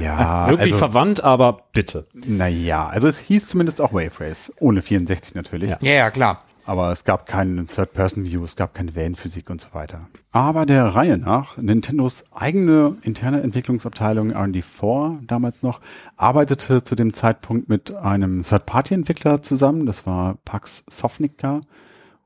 ja. 0.00 0.48
Wirklich 0.48 0.74
also, 0.74 0.78
verwandt, 0.78 1.24
aber 1.24 1.68
bitte. 1.72 2.06
Naja, 2.12 2.88
also 2.88 3.08
es 3.08 3.18
hieß 3.18 3.46
zumindest 3.46 3.80
auch 3.80 3.92
Wave 3.92 4.20
Race. 4.20 4.52
Ohne 4.58 4.82
64 4.82 5.34
natürlich. 5.34 5.70
Ja, 5.70 5.78
ja, 5.80 6.10
klar 6.10 6.42
aber 6.68 6.92
es 6.92 7.04
gab 7.04 7.24
keinen 7.24 7.66
Third-Person-View, 7.66 8.44
es 8.44 8.54
gab 8.54 8.74
keine 8.74 8.94
Wellenphysik 8.94 9.48
und 9.48 9.58
so 9.58 9.68
weiter. 9.72 10.06
Aber 10.32 10.66
der 10.66 10.84
Reihe 10.84 11.16
nach, 11.16 11.56
Nintendos 11.56 12.24
eigene 12.30 12.98
interne 13.02 13.40
Entwicklungsabteilung 13.40 14.32
R&D4 14.32 15.26
damals 15.26 15.62
noch, 15.62 15.80
arbeitete 16.18 16.84
zu 16.84 16.94
dem 16.94 17.14
Zeitpunkt 17.14 17.70
mit 17.70 17.94
einem 17.94 18.42
Third-Party-Entwickler 18.42 19.40
zusammen, 19.40 19.86
das 19.86 20.06
war 20.06 20.36
Pax 20.44 20.84
Sofnica. 20.90 21.62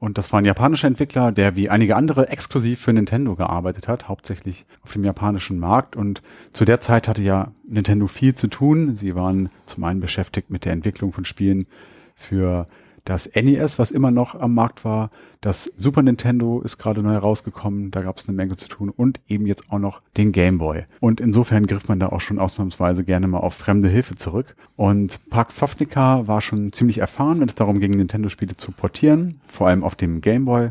Und 0.00 0.18
das 0.18 0.32
war 0.32 0.40
ein 0.40 0.44
japanischer 0.44 0.88
Entwickler, 0.88 1.30
der 1.30 1.54
wie 1.54 1.70
einige 1.70 1.94
andere 1.94 2.28
exklusiv 2.28 2.80
für 2.80 2.92
Nintendo 2.92 3.36
gearbeitet 3.36 3.86
hat, 3.86 4.08
hauptsächlich 4.08 4.66
auf 4.82 4.92
dem 4.92 5.04
japanischen 5.04 5.60
Markt. 5.60 5.94
Und 5.94 6.20
zu 6.52 6.64
der 6.64 6.80
Zeit 6.80 7.06
hatte 7.06 7.22
ja 7.22 7.52
Nintendo 7.64 8.08
viel 8.08 8.34
zu 8.34 8.48
tun. 8.48 8.96
Sie 8.96 9.14
waren 9.14 9.50
zum 9.66 9.84
einen 9.84 10.00
beschäftigt 10.00 10.50
mit 10.50 10.64
der 10.64 10.72
Entwicklung 10.72 11.12
von 11.12 11.24
Spielen 11.24 11.68
für 12.16 12.66
das 13.04 13.30
NES, 13.34 13.78
was 13.78 13.90
immer 13.90 14.10
noch 14.10 14.34
am 14.34 14.54
Markt 14.54 14.84
war, 14.84 15.10
das 15.40 15.72
Super 15.76 16.02
Nintendo 16.02 16.60
ist 16.60 16.78
gerade 16.78 17.02
neu 17.02 17.16
rausgekommen, 17.16 17.90
da 17.90 18.02
gab 18.02 18.18
es 18.18 18.28
eine 18.28 18.36
Menge 18.36 18.56
zu 18.56 18.68
tun 18.68 18.90
und 18.90 19.20
eben 19.26 19.46
jetzt 19.46 19.70
auch 19.70 19.80
noch 19.80 20.00
den 20.16 20.30
Game 20.30 20.58
Boy. 20.58 20.84
Und 21.00 21.20
insofern 21.20 21.66
griff 21.66 21.88
man 21.88 21.98
da 21.98 22.10
auch 22.10 22.20
schon 22.20 22.38
ausnahmsweise 22.38 23.02
gerne 23.02 23.26
mal 23.26 23.38
auf 23.38 23.54
fremde 23.54 23.88
Hilfe 23.88 24.14
zurück. 24.14 24.54
Und 24.76 25.18
Park 25.30 25.50
Sofnica 25.50 26.28
war 26.28 26.40
schon 26.40 26.72
ziemlich 26.72 26.98
erfahren, 26.98 27.40
wenn 27.40 27.48
es 27.48 27.56
darum 27.56 27.80
ging, 27.80 27.90
Nintendo-Spiele 27.90 28.56
zu 28.56 28.70
portieren, 28.70 29.40
vor 29.48 29.66
allem 29.66 29.82
auf 29.82 29.96
dem 29.96 30.20
Game 30.20 30.44
Boy. 30.44 30.68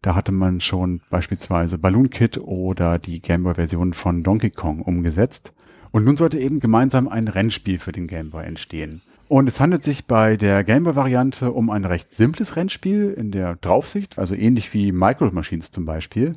Da 0.00 0.14
hatte 0.14 0.32
man 0.32 0.60
schon 0.60 1.00
beispielsweise 1.10 1.78
Balloon 1.78 2.10
Kid 2.10 2.38
oder 2.38 2.98
die 2.98 3.20
Gameboy-Version 3.20 3.94
von 3.94 4.22
Donkey 4.22 4.50
Kong 4.50 4.82
umgesetzt. 4.82 5.54
Und 5.90 6.04
nun 6.04 6.16
sollte 6.16 6.38
eben 6.38 6.60
gemeinsam 6.60 7.08
ein 7.08 7.26
Rennspiel 7.26 7.78
für 7.78 7.92
den 7.92 8.06
Gameboy 8.06 8.44
entstehen. 8.44 9.00
Und 9.28 9.48
es 9.48 9.60
handelt 9.60 9.82
sich 9.82 10.06
bei 10.06 10.36
der 10.36 10.64
Gameboy-Variante 10.64 11.52
um 11.52 11.70
ein 11.70 11.84
recht 11.84 12.14
simples 12.14 12.56
Rennspiel 12.56 13.14
in 13.16 13.30
der 13.30 13.56
Draufsicht, 13.56 14.18
also 14.18 14.34
ähnlich 14.34 14.72
wie 14.74 14.92
Micro 14.92 15.30
Machines 15.32 15.70
zum 15.70 15.86
Beispiel. 15.86 16.32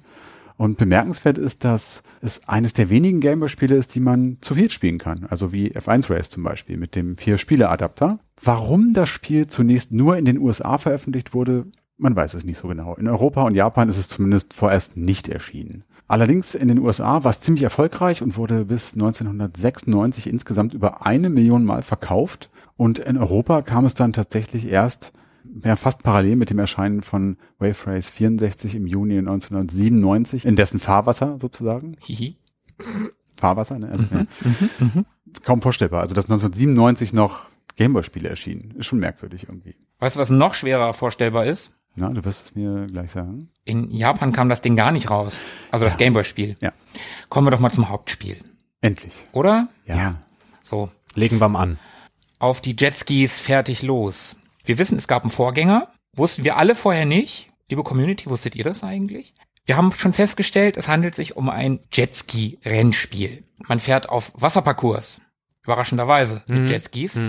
Und 0.56 0.79
bemerkenswert 0.79 1.38
ist, 1.38 1.63
dass 1.63 2.01
es 2.20 2.48
eines 2.48 2.74
der 2.74 2.89
wenigen 2.89 3.20
Gameboy-Spiele 3.20 3.75
ist, 3.75 3.94
die 3.94 4.00
man 4.00 4.38
zu 4.41 4.56
viert 4.56 4.72
spielen 4.72 4.98
kann. 4.98 5.27
Also 5.29 5.51
wie 5.51 5.72
F1 5.72 6.10
Race 6.10 6.32
zum 6.32 6.44
Beispiel 6.44 6.77
mit 6.77 6.96
dem 6.96 7.15
Vier-Spiele-Adapter. 7.15 8.20
Warum 8.41 8.94
das 8.94 9.10
Spiel 9.10 9.48
zunächst 9.48 9.91
nur 9.91 10.17
in 10.17 10.25
den 10.25 10.39
USA 10.39 10.79
veröffentlicht 10.79 11.36
wurde, 11.36 11.67
man 11.98 12.15
weiß 12.15 12.34
es 12.34 12.44
nicht 12.44 12.58
so 12.58 12.67
genau. 12.67 12.96
In 12.96 13.08
Europa 13.08 13.44
und 13.44 13.53
Japan 13.53 13.89
ist 13.89 13.98
es 13.98 14.08
zumindest 14.08 14.53
vorerst 14.53 14.98
nicht 14.98 15.27
erschienen. 15.27 15.84
Allerdings 16.08 16.56
in 16.56 16.70
den 16.70 16.79
USA 16.79 17.24
war 17.24 17.32
es 17.32 17.41
ziemlich 17.41 17.63
erfolgreich 17.63 18.22
und 18.22 18.38
wurde 18.38 18.65
bis 18.65 18.94
1996 18.94 20.27
insgesamt 20.27 20.74
über 20.74 21.06
eine 21.06 21.29
Million 21.29 21.65
Mal 21.65 21.82
verkauft. 21.82 22.50
Und 22.77 23.00
in 23.00 23.17
Europa 23.17 23.62
kam 23.63 23.86
es 23.86 23.96
dann 23.96 24.13
tatsächlich 24.13 24.72
erst 24.72 25.12
ja, 25.63 25.75
fast 25.75 26.03
parallel 26.03 26.36
mit 26.36 26.50
dem 26.50 26.60
Erscheinen 26.60 27.01
von 27.01 27.38
Wave 27.60 27.88
Race 27.88 28.10
64 28.10 28.75
im 28.75 28.88
Juni 28.88 29.17
1997, 29.17 30.46
in 30.46 30.55
dessen 30.55 30.79
Fahrwasser 30.79 31.38
sozusagen. 31.39 31.98
Hihi. 32.05 32.38
Fahrwasser, 33.36 33.79
ne? 33.79 33.89
Also, 33.89 34.05
ja. 34.12 34.24
Kaum 35.43 35.62
vorstellbar. 35.62 36.01
Also, 36.01 36.15
dass 36.15 36.25
1997 36.25 37.13
noch 37.13 37.48
Gameboy-Spiele 37.75 38.29
erschienen. 38.29 38.74
Ist 38.77 38.88
schon 38.88 39.00
merkwürdig 39.00 39.48
irgendwie. 39.48 39.75
Weißt 40.00 40.15
du, 40.15 40.19
was 40.19 40.29
noch 40.29 40.53
schwerer 40.53 40.93
vorstellbar 40.93 41.46
ist? 41.46 41.72
Na, 41.96 42.10
du 42.10 42.24
wirst 42.25 42.46
es 42.46 42.55
mir 42.55 42.86
gleich 42.88 43.12
sagen. 43.12 43.50
In 43.65 43.89
Japan 43.89 44.31
kam 44.31 44.50
das 44.50 44.62
Ding 44.62 44.75
gar 44.75 44.91
nicht 44.91 45.10
raus. 45.10 45.34
Also 45.72 45.86
das 45.86 45.98
Gameboy-Spiel. 45.98 46.55
Ja. 46.62 46.72
Kommen 47.29 47.48
wir 47.48 47.51
doch 47.51 47.60
mal 47.60 47.72
zum 47.72 47.89
Hauptspiel. 47.89 48.38
Endlich. 48.81 49.13
Oder? 49.31 49.67
Ja. 49.86 50.15
So. 50.62 50.91
Legen 51.15 51.39
wir 51.39 51.50
mal 51.50 51.62
an. 51.62 51.79
Auf 52.39 52.62
die 52.62 52.75
Jetskis 52.77 53.39
fertig 53.39 53.82
los. 53.82 54.36
Wir 54.63 54.77
wissen, 54.77 54.98
es 54.98 55.08
gab 55.08 55.24
einen 55.24 55.32
Vorgänger. 55.32 55.91
Wussten 56.15 56.44
wir 56.44 56.58
alle 56.58 56.75
vorher 56.75 57.06
nicht. 57.06 57.50
Liebe 57.70 57.84
Community, 57.84 58.29
wusstet 58.29 58.56
ihr 58.56 58.63
das 58.63 58.84
eigentlich? 58.84 59.34
Wir 59.65 59.75
haben 59.75 59.91
schon 59.91 60.13
festgestellt, 60.13 60.77
es 60.77 60.88
handelt 60.88 61.15
sich 61.15 61.36
um 61.36 61.50
ein 61.50 61.79
Jetski-Rennspiel. 61.91 63.44
Man 63.67 63.79
fährt 63.79 64.10
auf 64.10 64.32
Wasserparcours. 64.36 65.20
Überraschenderweise 65.63 66.44
mit 66.48 66.70
Jetskis. 66.70 67.20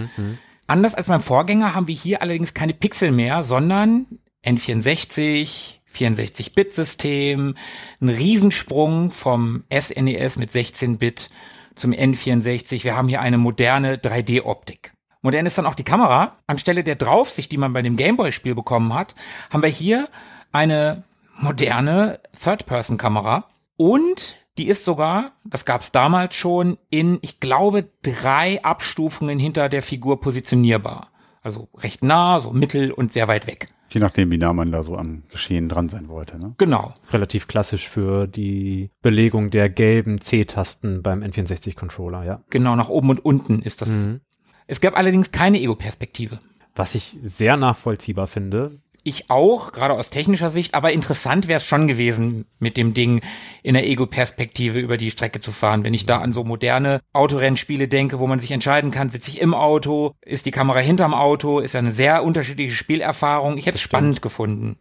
Anders 0.68 0.94
als 0.94 1.08
beim 1.08 1.20
Vorgänger 1.20 1.74
haben 1.74 1.88
wir 1.88 1.96
hier 1.96 2.22
allerdings 2.22 2.54
keine 2.54 2.74
Pixel 2.74 3.10
mehr, 3.10 3.42
sondern 3.42 4.06
N64, 4.44 5.78
64-Bit-System, 5.92 7.56
ein 8.00 8.08
Riesensprung 8.08 9.10
vom 9.10 9.64
SNES 9.72 10.36
mit 10.36 10.52
16-Bit 10.52 11.30
zum 11.74 11.92
N64. 11.92 12.84
Wir 12.84 12.94
haben 12.94 13.08
hier 13.08 13.20
eine 13.22 13.38
moderne 13.38 13.96
3D-Optik. 13.96 14.92
Modern 15.22 15.46
ist 15.46 15.58
dann 15.58 15.66
auch 15.66 15.74
die 15.74 15.84
Kamera. 15.84 16.36
Anstelle 16.46 16.84
der 16.84 16.96
Draufsicht, 16.96 17.50
die 17.50 17.58
man 17.58 17.72
bei 17.72 17.82
dem 17.82 17.96
Gameboy-Spiel 17.96 18.54
bekommen 18.54 18.94
hat, 18.94 19.14
haben 19.50 19.62
wir 19.62 19.68
hier 19.68 20.08
eine 20.52 21.04
moderne 21.38 22.20
Third-Person-Kamera. 22.40 23.44
Und 23.76 24.36
die 24.58 24.66
ist 24.68 24.84
sogar, 24.84 25.32
das 25.44 25.64
gab 25.64 25.80
es 25.80 25.92
damals 25.92 26.34
schon, 26.34 26.78
in, 26.90 27.18
ich 27.22 27.40
glaube, 27.40 27.88
drei 28.02 28.62
Abstufungen 28.62 29.38
hinter 29.38 29.68
der 29.68 29.82
Figur 29.82 30.20
positionierbar. 30.20 31.08
Also 31.42 31.68
recht 31.76 32.02
nah, 32.02 32.40
so 32.40 32.52
mittel 32.52 32.90
und 32.90 33.12
sehr 33.12 33.28
weit 33.28 33.46
weg. 33.46 33.68
Je 33.90 34.00
nachdem, 34.00 34.30
wie 34.30 34.36
nah 34.36 34.52
man 34.52 34.70
da 34.70 34.82
so 34.82 34.96
am 34.96 35.22
Geschehen 35.30 35.68
dran 35.68 35.88
sein 35.88 36.08
wollte. 36.08 36.38
Ne? 36.38 36.54
Genau. 36.58 36.92
Relativ 37.10 37.48
klassisch 37.48 37.88
für 37.88 38.26
die 38.26 38.90
Belegung 39.00 39.50
der 39.50 39.70
gelben 39.70 40.20
C-Tasten 40.20 41.02
beim 41.02 41.22
N64-Controller, 41.22 42.24
ja. 42.24 42.42
Genau, 42.50 42.76
nach 42.76 42.90
oben 42.90 43.10
und 43.10 43.24
unten 43.24 43.62
ist 43.62 43.80
das. 43.80 44.06
Mhm. 44.06 44.20
Es 44.68 44.82
gab 44.82 44.96
allerdings 44.96 45.32
keine 45.32 45.58
Ego-Perspektive. 45.60 46.38
Was 46.74 46.94
ich 46.94 47.16
sehr 47.22 47.56
nachvollziehbar 47.56 48.26
finde. 48.26 48.78
Ich 49.02 49.30
auch, 49.30 49.72
gerade 49.72 49.94
aus 49.94 50.10
technischer 50.10 50.50
Sicht, 50.50 50.74
aber 50.74 50.92
interessant 50.92 51.48
wäre 51.48 51.56
es 51.56 51.64
schon 51.64 51.88
gewesen, 51.88 52.44
mit 52.58 52.76
dem 52.76 52.92
Ding 52.92 53.22
in 53.62 53.72
der 53.72 53.88
Ego-Perspektive 53.88 54.78
über 54.78 54.98
die 54.98 55.10
Strecke 55.10 55.40
zu 55.40 55.52
fahren. 55.52 55.84
Wenn 55.84 55.94
ich 55.94 56.04
da 56.04 56.18
an 56.18 56.32
so 56.32 56.44
moderne 56.44 57.00
Autorennspiele 57.14 57.88
denke, 57.88 58.18
wo 58.18 58.26
man 58.26 58.40
sich 58.40 58.50
entscheiden 58.50 58.90
kann, 58.90 59.08
sitze 59.08 59.30
ich 59.30 59.40
im 59.40 59.54
Auto, 59.54 60.12
ist 60.20 60.44
die 60.44 60.50
Kamera 60.50 60.80
hinterm 60.80 61.14
Auto, 61.14 61.60
ist 61.60 61.72
ja 61.72 61.80
eine 61.80 61.90
sehr 61.90 62.22
unterschiedliche 62.22 62.74
Spielerfahrung. 62.74 63.56
Ich 63.56 63.64
hätte 63.64 63.76
es 63.76 63.82
spannend 63.82 64.20
gefunden. 64.20 64.76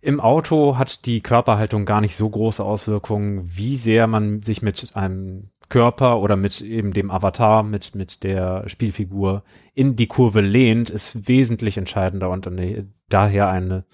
Im 0.00 0.20
Auto 0.20 0.78
hat 0.78 1.04
die 1.04 1.20
Körperhaltung 1.20 1.84
gar 1.84 2.00
nicht 2.00 2.16
so 2.16 2.28
große 2.30 2.64
Auswirkungen, 2.64 3.50
wie 3.54 3.76
sehr 3.76 4.06
man 4.06 4.42
sich 4.42 4.62
mit 4.62 4.96
einem 4.96 5.50
Körper 5.74 6.20
oder 6.20 6.36
mit 6.36 6.60
eben 6.60 6.92
dem 6.92 7.10
Avatar, 7.10 7.64
mit, 7.64 7.96
mit 7.96 8.22
der 8.22 8.68
Spielfigur 8.68 9.42
in 9.74 9.96
die 9.96 10.06
Kurve 10.06 10.40
lehnt, 10.40 10.88
ist 10.88 11.26
wesentlich 11.26 11.78
entscheidender 11.78 12.30
und 12.30 12.46
eine, 12.46 12.86
daher 13.08 13.48
eine, 13.48 13.84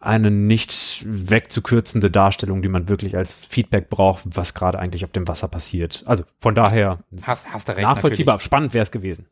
eine 0.00 0.32
nicht 0.32 1.04
wegzukürzende 1.06 2.10
Darstellung, 2.10 2.60
die 2.60 2.68
man 2.68 2.88
wirklich 2.88 3.16
als 3.16 3.44
Feedback 3.44 3.88
braucht, 3.88 4.24
was 4.34 4.52
gerade 4.52 4.80
eigentlich 4.80 5.04
auf 5.04 5.12
dem 5.12 5.28
Wasser 5.28 5.46
passiert. 5.46 6.02
Also 6.06 6.24
von 6.40 6.56
daher 6.56 6.98
Hast, 7.24 7.54
hast 7.54 7.68
du 7.68 7.76
recht. 7.76 7.82
nachvollziehbar, 7.82 8.40
spannend 8.40 8.74
wäre 8.74 8.82
es 8.82 8.90
gewesen. 8.90 9.28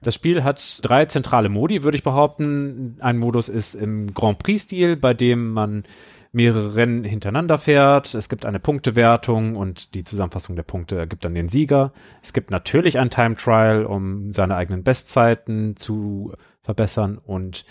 Das 0.00 0.14
Spiel 0.14 0.44
hat 0.44 0.78
drei 0.80 1.04
zentrale 1.04 1.50
Modi, 1.50 1.82
würde 1.82 1.98
ich 1.98 2.04
behaupten. 2.04 2.96
Ein 3.00 3.18
Modus 3.18 3.50
ist 3.50 3.74
im 3.74 4.14
Grand 4.14 4.38
Prix-Stil, 4.38 4.96
bei 4.96 5.12
dem 5.12 5.52
man 5.52 5.84
mehrere 6.32 6.74
Rennen 6.74 7.04
hintereinander 7.04 7.58
fährt. 7.58 8.14
Es 8.14 8.28
gibt 8.28 8.44
eine 8.44 8.60
Punktewertung 8.60 9.56
und 9.56 9.94
die 9.94 10.04
Zusammenfassung 10.04 10.56
der 10.56 10.62
Punkte 10.62 10.96
ergibt 10.96 11.24
dann 11.24 11.34
den 11.34 11.48
Sieger. 11.48 11.92
Es 12.22 12.32
gibt 12.32 12.50
natürlich 12.50 12.98
ein 12.98 13.10
Time 13.10 13.36
Trial, 13.36 13.84
um 13.84 14.32
seine 14.32 14.56
eigenen 14.56 14.82
Bestzeiten 14.82 15.76
zu 15.76 16.32
verbessern 16.62 17.18
und 17.18 17.64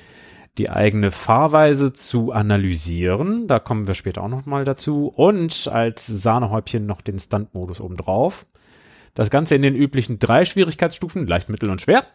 die 0.57 0.69
eigene 0.69 1.11
Fahrweise 1.11 1.93
zu 1.93 2.31
analysieren. 2.31 3.47
Da 3.47 3.59
kommen 3.59 3.87
wir 3.87 3.93
später 3.93 4.23
auch 4.23 4.29
noch 4.29 4.45
mal 4.45 4.65
dazu. 4.65 5.07
Und 5.07 5.67
als 5.67 6.07
Sahnehäubchen 6.07 6.85
noch 6.85 7.01
den 7.01 7.19
Stunt-Modus 7.19 7.79
obendrauf. 7.79 8.47
Das 9.13 9.29
Ganze 9.29 9.55
in 9.55 9.61
den 9.61 9.75
üblichen 9.75 10.19
drei 10.19 10.45
Schwierigkeitsstufen, 10.45 11.27
leicht, 11.27 11.49
mittel 11.49 11.69
und 11.69 11.81
schwer. 11.81 12.05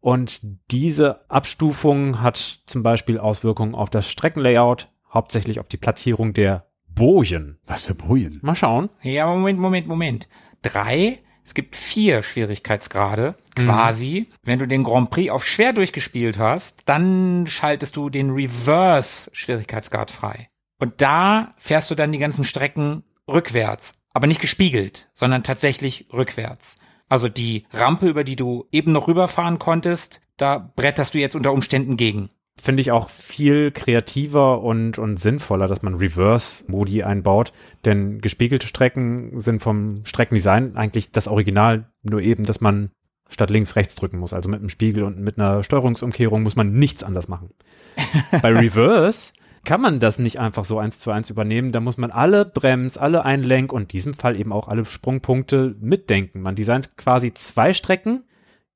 Und 0.00 0.40
diese 0.70 1.30
Abstufung 1.30 2.20
hat 2.20 2.36
zum 2.66 2.82
Beispiel 2.82 3.18
Auswirkungen 3.18 3.74
auf 3.74 3.88
das 3.88 4.10
Streckenlayout, 4.10 4.88
hauptsächlich 5.14 5.60
auf 5.60 5.68
die 5.68 5.76
Platzierung 5.76 6.34
der 6.34 6.66
Bojen. 6.88 7.58
Was 7.66 7.82
für 7.82 7.94
Bojen. 7.94 8.40
Mal 8.42 8.54
schauen. 8.54 8.90
Ja, 9.02 9.26
Moment, 9.26 9.58
Moment, 9.58 9.86
Moment. 9.86 10.28
Drei, 10.62 11.20
es 11.44 11.54
gibt 11.54 11.76
vier 11.76 12.22
Schwierigkeitsgrade, 12.22 13.36
quasi. 13.54 14.28
Wenn 14.42 14.58
du 14.58 14.66
den 14.66 14.84
Grand 14.84 15.10
Prix 15.10 15.30
auf 15.30 15.46
schwer 15.46 15.72
durchgespielt 15.72 16.38
hast, 16.38 16.82
dann 16.86 17.46
schaltest 17.46 17.96
du 17.96 18.10
den 18.10 18.30
Reverse-Schwierigkeitsgrad 18.30 20.10
frei. 20.10 20.48
Und 20.78 21.00
da 21.00 21.50
fährst 21.58 21.90
du 21.90 21.94
dann 21.94 22.12
die 22.12 22.18
ganzen 22.18 22.44
Strecken 22.44 23.04
rückwärts. 23.28 23.94
Aber 24.12 24.26
nicht 24.26 24.40
gespiegelt, 24.40 25.08
sondern 25.12 25.42
tatsächlich 25.42 26.06
rückwärts. 26.12 26.76
Also 27.08 27.28
die 27.28 27.66
Rampe, 27.72 28.08
über 28.08 28.24
die 28.24 28.36
du 28.36 28.66
eben 28.72 28.92
noch 28.92 29.08
rüberfahren 29.08 29.58
konntest, 29.58 30.20
da 30.36 30.72
bretterst 30.76 31.14
du 31.14 31.18
jetzt 31.18 31.36
unter 31.36 31.52
Umständen 31.52 31.96
gegen. 31.96 32.30
Finde 32.60 32.80
ich 32.80 32.92
auch 32.92 33.10
viel 33.10 33.72
kreativer 33.72 34.62
und, 34.62 34.98
und 34.98 35.18
sinnvoller, 35.18 35.66
dass 35.66 35.82
man 35.82 35.94
Reverse-Modi 35.94 37.02
einbaut. 37.02 37.52
Denn 37.84 38.20
gespiegelte 38.20 38.66
Strecken 38.66 39.40
sind 39.40 39.62
vom 39.62 40.04
Streckendesign 40.04 40.76
eigentlich 40.76 41.10
das 41.10 41.28
Original, 41.28 41.90
nur 42.02 42.20
eben, 42.20 42.44
dass 42.44 42.60
man 42.60 42.90
statt 43.28 43.50
links 43.50 43.76
rechts 43.76 43.96
drücken 43.96 44.18
muss. 44.18 44.32
Also 44.32 44.48
mit 44.48 44.60
einem 44.60 44.68
Spiegel 44.68 45.02
und 45.02 45.18
mit 45.18 45.38
einer 45.38 45.62
Steuerungsumkehrung 45.64 46.42
muss 46.42 46.56
man 46.56 46.72
nichts 46.72 47.02
anders 47.02 47.28
machen. 47.28 47.50
Bei 48.42 48.52
Reverse 48.52 49.32
kann 49.64 49.80
man 49.80 49.98
das 49.98 50.18
nicht 50.18 50.38
einfach 50.38 50.64
so 50.64 50.78
eins 50.78 50.98
zu 50.98 51.10
eins 51.10 51.30
übernehmen. 51.30 51.72
Da 51.72 51.80
muss 51.80 51.96
man 51.96 52.10
alle 52.10 52.44
Brems, 52.44 52.98
alle 52.98 53.24
Einlenk 53.24 53.72
und 53.72 53.82
in 53.82 53.88
diesem 53.88 54.14
Fall 54.14 54.38
eben 54.38 54.52
auch 54.52 54.68
alle 54.68 54.84
Sprungpunkte 54.84 55.74
mitdenken. 55.80 56.40
Man 56.40 56.54
designt 56.54 56.96
quasi 56.96 57.34
zwei 57.34 57.72
Strecken 57.72 58.24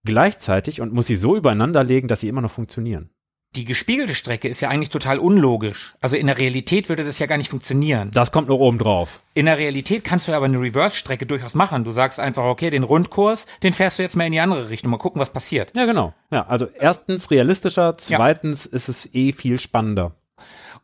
gleichzeitig 0.04 0.80
und 0.80 0.92
muss 0.92 1.06
sie 1.06 1.14
so 1.14 1.36
übereinander 1.36 1.84
legen, 1.84 2.08
dass 2.08 2.20
sie 2.20 2.28
immer 2.28 2.40
noch 2.40 2.50
funktionieren. 2.50 3.10
Die 3.56 3.64
gespiegelte 3.64 4.14
Strecke 4.14 4.46
ist 4.46 4.60
ja 4.60 4.68
eigentlich 4.68 4.90
total 4.90 5.18
unlogisch. 5.18 5.94
Also 6.00 6.16
in 6.16 6.26
der 6.26 6.38
Realität 6.38 6.90
würde 6.90 7.02
das 7.02 7.18
ja 7.18 7.26
gar 7.26 7.38
nicht 7.38 7.48
funktionieren. 7.48 8.10
Das 8.12 8.30
kommt 8.30 8.48
nur 8.48 8.60
oben 8.60 8.76
drauf. 8.76 9.20
In 9.32 9.46
der 9.46 9.56
Realität 9.56 10.04
kannst 10.04 10.28
du 10.28 10.32
aber 10.32 10.44
eine 10.44 10.60
Reverse-Strecke 10.60 11.24
durchaus 11.24 11.54
machen. 11.54 11.84
Du 11.84 11.92
sagst 11.92 12.20
einfach, 12.20 12.44
okay, 12.44 12.68
den 12.68 12.82
Rundkurs, 12.82 13.46
den 13.62 13.72
fährst 13.72 13.98
du 13.98 14.02
jetzt 14.02 14.16
mal 14.16 14.26
in 14.26 14.32
die 14.32 14.40
andere 14.40 14.68
Richtung. 14.68 14.90
Mal 14.90 14.98
gucken, 14.98 15.20
was 15.20 15.30
passiert. 15.30 15.74
Ja, 15.74 15.86
genau. 15.86 16.12
Ja, 16.30 16.46
also 16.46 16.66
erstens 16.78 17.30
realistischer, 17.30 17.96
zweitens 17.96 18.66
ist 18.66 18.88
es 18.88 19.08
eh 19.14 19.32
viel 19.32 19.58
spannender. 19.58 20.14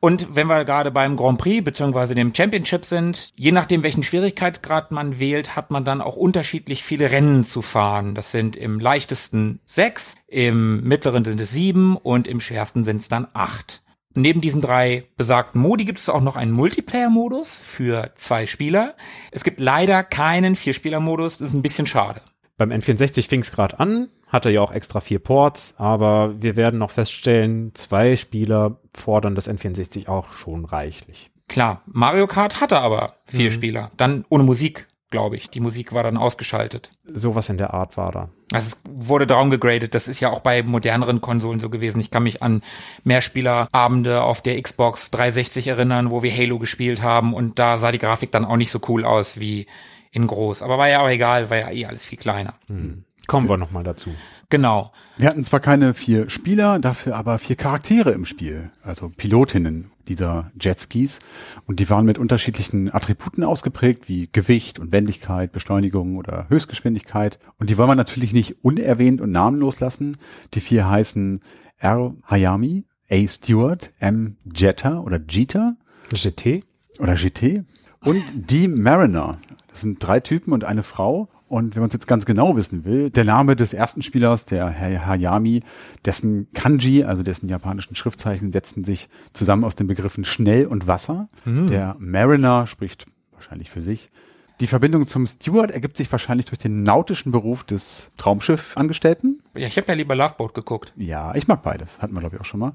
Und 0.04 0.36
wenn 0.36 0.48
wir 0.48 0.66
gerade 0.66 0.90
beim 0.90 1.16
Grand 1.16 1.38
Prix 1.38 1.64
beziehungsweise 1.64 2.14
dem 2.14 2.34
Championship 2.34 2.84
sind, 2.84 3.32
je 3.36 3.52
nachdem 3.52 3.82
welchen 3.82 4.02
Schwierigkeitsgrad 4.02 4.90
man 4.90 5.18
wählt, 5.18 5.56
hat 5.56 5.70
man 5.70 5.86
dann 5.86 6.02
auch 6.02 6.16
unterschiedlich 6.16 6.84
viele 6.84 7.10
Rennen 7.10 7.46
zu 7.46 7.62
fahren. 7.62 8.14
Das 8.14 8.30
sind 8.30 8.54
im 8.54 8.80
leichtesten 8.80 9.60
sechs, 9.64 10.16
im 10.26 10.82
mittleren 10.82 11.24
sind 11.24 11.40
es 11.40 11.52
sieben 11.52 11.96
und 11.96 12.28
im 12.28 12.42
schwersten 12.42 12.84
sind 12.84 12.98
es 12.98 13.08
dann 13.08 13.28
acht. 13.32 13.82
Neben 14.12 14.42
diesen 14.42 14.60
drei 14.60 15.04
besagten 15.16 15.62
Modi 15.62 15.86
gibt 15.86 16.00
es 16.00 16.10
auch 16.10 16.20
noch 16.20 16.36
einen 16.36 16.52
Multiplayer-Modus 16.52 17.58
für 17.58 18.12
zwei 18.14 18.44
Spieler. 18.46 18.96
Es 19.30 19.42
gibt 19.42 19.58
leider 19.58 20.04
keinen 20.04 20.54
Vierspieler-Modus, 20.54 21.38
das 21.38 21.48
ist 21.48 21.54
ein 21.54 21.62
bisschen 21.62 21.86
schade. 21.86 22.20
Beim 22.58 22.72
N64 22.72 23.26
fing 23.26 23.40
es 23.40 23.52
gerade 23.52 23.80
an, 23.80 24.10
hatte 24.34 24.50
ja 24.50 24.60
auch 24.60 24.72
extra 24.72 25.00
vier 25.00 25.20
Ports, 25.20 25.74
aber 25.78 26.42
wir 26.42 26.56
werden 26.56 26.80
noch 26.80 26.90
feststellen, 26.90 27.72
zwei 27.74 28.16
Spieler 28.16 28.78
fordern 28.92 29.36
das 29.36 29.48
N64 29.48 30.08
auch 30.08 30.32
schon 30.32 30.64
reichlich. 30.64 31.30
Klar, 31.48 31.82
Mario 31.86 32.26
Kart 32.26 32.60
hatte 32.60 32.80
aber 32.80 33.14
vier 33.26 33.50
mhm. 33.50 33.54
Spieler, 33.54 33.90
dann 33.96 34.24
ohne 34.28 34.42
Musik, 34.42 34.88
glaube 35.10 35.36
ich. 35.36 35.50
Die 35.50 35.60
Musik 35.60 35.92
war 35.92 36.02
dann 36.02 36.16
ausgeschaltet. 36.16 36.90
Sowas 37.04 37.48
in 37.48 37.58
der 37.58 37.74
Art 37.74 37.96
war 37.96 38.10
da. 38.10 38.30
Also 38.52 38.76
es 38.76 38.82
wurde 38.90 39.28
downgegradet. 39.28 39.94
Das 39.94 40.08
ist 40.08 40.18
ja 40.18 40.30
auch 40.30 40.40
bei 40.40 40.64
moderneren 40.64 41.20
Konsolen 41.20 41.60
so 41.60 41.70
gewesen. 41.70 42.00
Ich 42.00 42.10
kann 42.10 42.24
mich 42.24 42.42
an 42.42 42.62
Mehrspielerabende 43.04 44.22
auf 44.22 44.42
der 44.42 44.60
Xbox 44.60 45.12
360 45.12 45.68
erinnern, 45.68 46.10
wo 46.10 46.24
wir 46.24 46.36
Halo 46.36 46.58
gespielt 46.58 47.02
haben 47.02 47.34
und 47.34 47.60
da 47.60 47.78
sah 47.78 47.92
die 47.92 47.98
Grafik 47.98 48.32
dann 48.32 48.44
auch 48.44 48.56
nicht 48.56 48.72
so 48.72 48.80
cool 48.88 49.04
aus 49.04 49.38
wie 49.38 49.66
in 50.10 50.26
groß. 50.26 50.62
Aber 50.62 50.76
war 50.78 50.88
ja 50.88 51.02
auch 51.02 51.08
egal, 51.08 51.50
war 51.50 51.58
ja 51.58 51.70
eh 51.70 51.86
alles 51.86 52.04
viel 52.04 52.18
kleiner. 52.18 52.54
Hm. 52.66 53.04
Kommen 53.26 53.48
wir 53.48 53.56
nochmal 53.56 53.84
dazu. 53.84 54.10
Genau. 54.50 54.92
Wir 55.16 55.28
hatten 55.28 55.44
zwar 55.44 55.60
keine 55.60 55.94
vier 55.94 56.28
Spieler, 56.30 56.78
dafür 56.78 57.16
aber 57.16 57.38
vier 57.38 57.56
Charaktere 57.56 58.12
im 58.12 58.24
Spiel, 58.24 58.70
also 58.82 59.08
Pilotinnen 59.08 59.90
dieser 60.08 60.50
Jetskis. 60.60 61.18
Und 61.66 61.80
die 61.80 61.88
waren 61.88 62.04
mit 62.04 62.18
unterschiedlichen 62.18 62.92
Attributen 62.92 63.42
ausgeprägt, 63.42 64.08
wie 64.08 64.28
Gewicht 64.30 64.78
und 64.78 64.92
Wendigkeit, 64.92 65.52
Beschleunigung 65.52 66.16
oder 66.16 66.46
Höchstgeschwindigkeit. 66.50 67.38
Und 67.58 67.70
die 67.70 67.78
wollen 67.78 67.88
wir 67.88 67.94
natürlich 67.94 68.32
nicht 68.32 68.62
unerwähnt 68.64 69.20
und 69.20 69.32
namenlos 69.32 69.80
lassen. 69.80 70.16
Die 70.52 70.60
vier 70.60 70.88
heißen 70.88 71.40
R. 71.78 72.14
Hayami, 72.28 72.84
A. 73.10 73.26
Stewart, 73.26 73.92
M. 73.98 74.36
Jetta 74.54 75.00
oder 75.00 75.18
Jita. 75.18 75.76
GT. 76.10 76.64
Oder 76.98 77.14
GT. 77.14 77.64
Und 78.04 78.22
D. 78.34 78.68
Mariner. 78.68 79.38
Das 79.68 79.80
sind 79.80 79.98
drei 79.98 80.20
Typen 80.20 80.52
und 80.52 80.64
eine 80.64 80.82
Frau. 80.82 81.28
Und 81.54 81.76
wenn 81.76 81.82
man 81.82 81.86
es 81.86 81.94
jetzt 81.94 82.08
ganz 82.08 82.24
genau 82.24 82.56
wissen 82.56 82.84
will, 82.84 83.10
der 83.10 83.22
Name 83.22 83.54
des 83.54 83.72
ersten 83.72 84.02
Spielers, 84.02 84.44
der 84.44 84.76
Hayami, 84.76 85.62
dessen 86.04 86.48
Kanji, 86.52 87.04
also 87.04 87.22
dessen 87.22 87.48
japanischen 87.48 87.94
Schriftzeichen, 87.94 88.50
setzen 88.50 88.82
sich 88.82 89.08
zusammen 89.32 89.62
aus 89.62 89.76
den 89.76 89.86
Begriffen 89.86 90.24
schnell 90.24 90.66
und 90.66 90.88
Wasser. 90.88 91.28
Mhm. 91.44 91.68
Der 91.68 91.94
Mariner 92.00 92.66
spricht 92.66 93.06
wahrscheinlich 93.30 93.70
für 93.70 93.82
sich. 93.82 94.10
Die 94.58 94.66
Verbindung 94.66 95.06
zum 95.06 95.28
Steward 95.28 95.70
ergibt 95.70 95.96
sich 95.96 96.10
wahrscheinlich 96.10 96.46
durch 96.46 96.58
den 96.58 96.82
nautischen 96.82 97.30
Beruf 97.30 97.62
des 97.62 98.10
Traumschiffangestellten. 98.16 99.40
Ja, 99.54 99.68
ich 99.68 99.76
habe 99.76 99.86
ja 99.86 99.94
lieber 99.94 100.16
Loveboat 100.16 100.54
geguckt. 100.54 100.92
Ja, 100.96 101.36
ich 101.36 101.46
mag 101.46 101.62
beides. 101.62 102.00
Hatten 102.00 102.14
wir, 102.14 102.20
glaube 102.20 102.34
ich, 102.34 102.40
auch 102.40 102.46
schon 102.46 102.58
mal. 102.58 102.72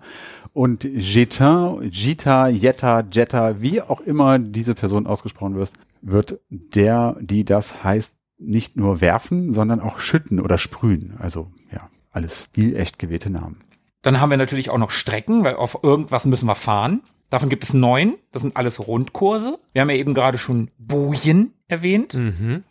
Und 0.54 0.86
Jetin, 0.86 1.90
Jita, 1.92 2.48
Jetta, 2.48 3.04
Jetta, 3.12 3.62
wie 3.62 3.82
auch 3.82 4.00
immer 4.00 4.40
diese 4.40 4.74
Person 4.74 5.06
ausgesprochen 5.06 5.56
wird, 5.56 5.74
wird 6.02 6.40
der, 6.50 7.18
die 7.20 7.44
das 7.44 7.84
heißt, 7.84 8.19
nicht 8.40 8.78
nur 8.78 9.02
werfen, 9.02 9.52
sondern 9.52 9.80
auch 9.80 10.00
schütten 10.00 10.40
oder 10.40 10.58
sprühen. 10.58 11.16
Also 11.20 11.52
ja, 11.72 11.90
alles 12.12 12.46
stilecht 12.46 13.00
gewählte 13.00 13.30
Namen. 13.30 13.62
Dann 14.02 14.20
haben 14.20 14.30
wir 14.30 14.38
natürlich 14.38 14.70
auch 14.70 14.78
noch 14.78 14.92
Strecken, 14.92 15.44
weil 15.44 15.56
auf 15.56 15.80
irgendwas 15.84 16.26
müssen 16.26 16.48
wir 16.48 16.56
fahren. 16.56 17.02
Davon 17.30 17.50
gibt 17.50 17.64
es 17.66 17.74
neun. 17.74 18.16
Das 18.32 18.42
sind 18.42 18.58
alles 18.58 18.80
Rundkurse. 18.88 19.60
Wir 19.74 19.82
haben 19.82 19.90
ja 19.90 19.98
eben 19.98 20.14
gerade 20.14 20.38
schon 20.38 20.70
Bojen 20.78 21.54
erwähnt. 21.68 22.14
Mhm. 22.14 22.64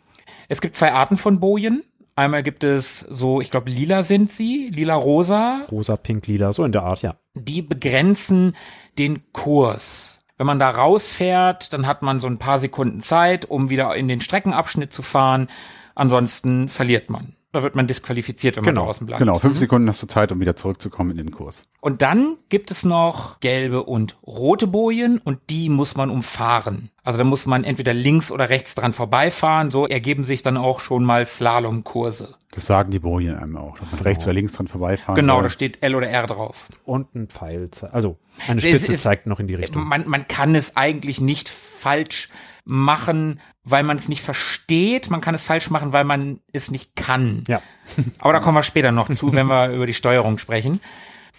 Es 0.49 0.61
gibt 0.61 0.75
zwei 0.75 0.91
Arten 0.91 1.17
von 1.17 1.39
Bojen. 1.39 1.83
Einmal 2.15 2.43
gibt 2.43 2.65
es 2.65 2.99
so, 2.99 3.39
ich 3.39 3.49
glaube, 3.49 3.69
lila 3.69 4.03
sind 4.03 4.31
sie, 4.31 4.69
lila-rosa. 4.73 5.67
Rosa, 5.71 5.95
pink, 5.95 6.27
lila, 6.27 6.51
so 6.51 6.65
in 6.65 6.73
der 6.73 6.83
Art, 6.83 7.01
ja. 7.01 7.15
Die 7.35 7.61
begrenzen 7.61 8.57
den 8.97 9.31
Kurs. 9.31 10.18
Wenn 10.39 10.47
man 10.47 10.57
da 10.57 10.69
rausfährt, 10.69 11.73
dann 11.73 11.85
hat 11.85 12.01
man 12.01 12.21
so 12.21 12.27
ein 12.27 12.37
paar 12.39 12.59
Sekunden 12.59 13.01
Zeit, 13.01 13.43
um 13.49 13.69
wieder 13.69 13.93
in 13.97 14.07
den 14.07 14.21
Streckenabschnitt 14.21 14.93
zu 14.93 15.01
fahren. 15.01 15.49
Ansonsten 15.95 16.69
verliert 16.69 17.09
man. 17.09 17.35
Da 17.51 17.63
wird 17.63 17.75
man 17.75 17.87
disqualifiziert, 17.87 18.57
wenn 18.57 18.63
genau, 18.63 18.81
man 18.81 18.87
draußen 18.87 19.07
bleibt. 19.07 19.19
Genau, 19.19 19.39
fünf 19.39 19.55
mhm. 19.55 19.59
Sekunden 19.59 19.89
hast 19.89 20.03
du 20.03 20.07
Zeit, 20.07 20.31
um 20.31 20.39
wieder 20.39 20.55
zurückzukommen 20.55 21.11
in 21.11 21.17
den 21.17 21.31
Kurs. 21.31 21.63
Und 21.81 22.03
dann 22.03 22.37
gibt 22.49 22.69
es 22.69 22.83
noch 22.83 23.39
gelbe 23.39 23.83
und 23.83 24.17
rote 24.25 24.67
Bojen 24.67 25.17
und 25.17 25.39
die 25.49 25.69
muss 25.69 25.95
man 25.95 26.11
umfahren. 26.11 26.91
Also 27.03 27.17
da 27.17 27.23
muss 27.23 27.47
man 27.47 27.63
entweder 27.63 27.91
links 27.91 28.31
oder 28.31 28.49
rechts 28.49 28.75
dran 28.75 28.93
vorbeifahren. 28.93 29.71
So 29.71 29.87
ergeben 29.87 30.25
sich 30.25 30.43
dann 30.43 30.57
auch 30.57 30.79
schon 30.79 31.03
mal 31.03 31.25
Slalomkurse. 31.25 32.35
Das 32.51 32.67
sagen 32.67 32.91
die 32.91 32.99
Bojen 32.99 33.35
einem 33.35 33.57
auch, 33.57 33.79
dass 33.79 33.87
man 33.87 33.97
genau. 33.97 34.03
rechts 34.03 34.25
oder 34.25 34.33
links 34.33 34.53
dran 34.53 34.67
vorbeifahren 34.67 35.15
Genau, 35.15 35.35
soll. 35.35 35.43
da 35.43 35.49
steht 35.49 35.81
L 35.81 35.95
oder 35.95 36.07
R 36.07 36.27
drauf. 36.27 36.67
Und 36.85 37.15
ein 37.15 37.29
Pfeil, 37.29 37.69
also 37.91 38.17
eine 38.47 38.61
Spitze 38.61 38.93
ist, 38.93 39.01
zeigt 39.01 39.25
noch 39.25 39.39
in 39.39 39.47
die 39.47 39.55
Richtung. 39.55 39.87
Man, 39.87 40.07
man 40.07 40.27
kann 40.27 40.53
es 40.53 40.77
eigentlich 40.77 41.19
nicht 41.19 41.49
falsch 41.49 42.29
machen, 42.65 43.39
weil 43.63 43.83
man 43.83 43.97
es 43.97 44.09
nicht 44.09 44.21
versteht. 44.21 45.09
Man 45.09 45.21
kann 45.21 45.35
es 45.35 45.43
falsch 45.43 45.69
machen, 45.69 45.93
weil 45.93 46.03
man 46.03 46.39
es 46.53 46.71
nicht 46.71 46.95
kann. 46.95 47.43
Ja. 47.47 47.61
Aber 48.19 48.33
da 48.33 48.39
kommen 48.39 48.57
wir 48.57 48.63
später 48.63 48.91
noch 48.91 49.11
zu, 49.11 49.33
wenn 49.33 49.47
wir 49.47 49.69
über 49.69 49.85
die 49.85 49.93
Steuerung 49.93 50.37
sprechen. 50.37 50.81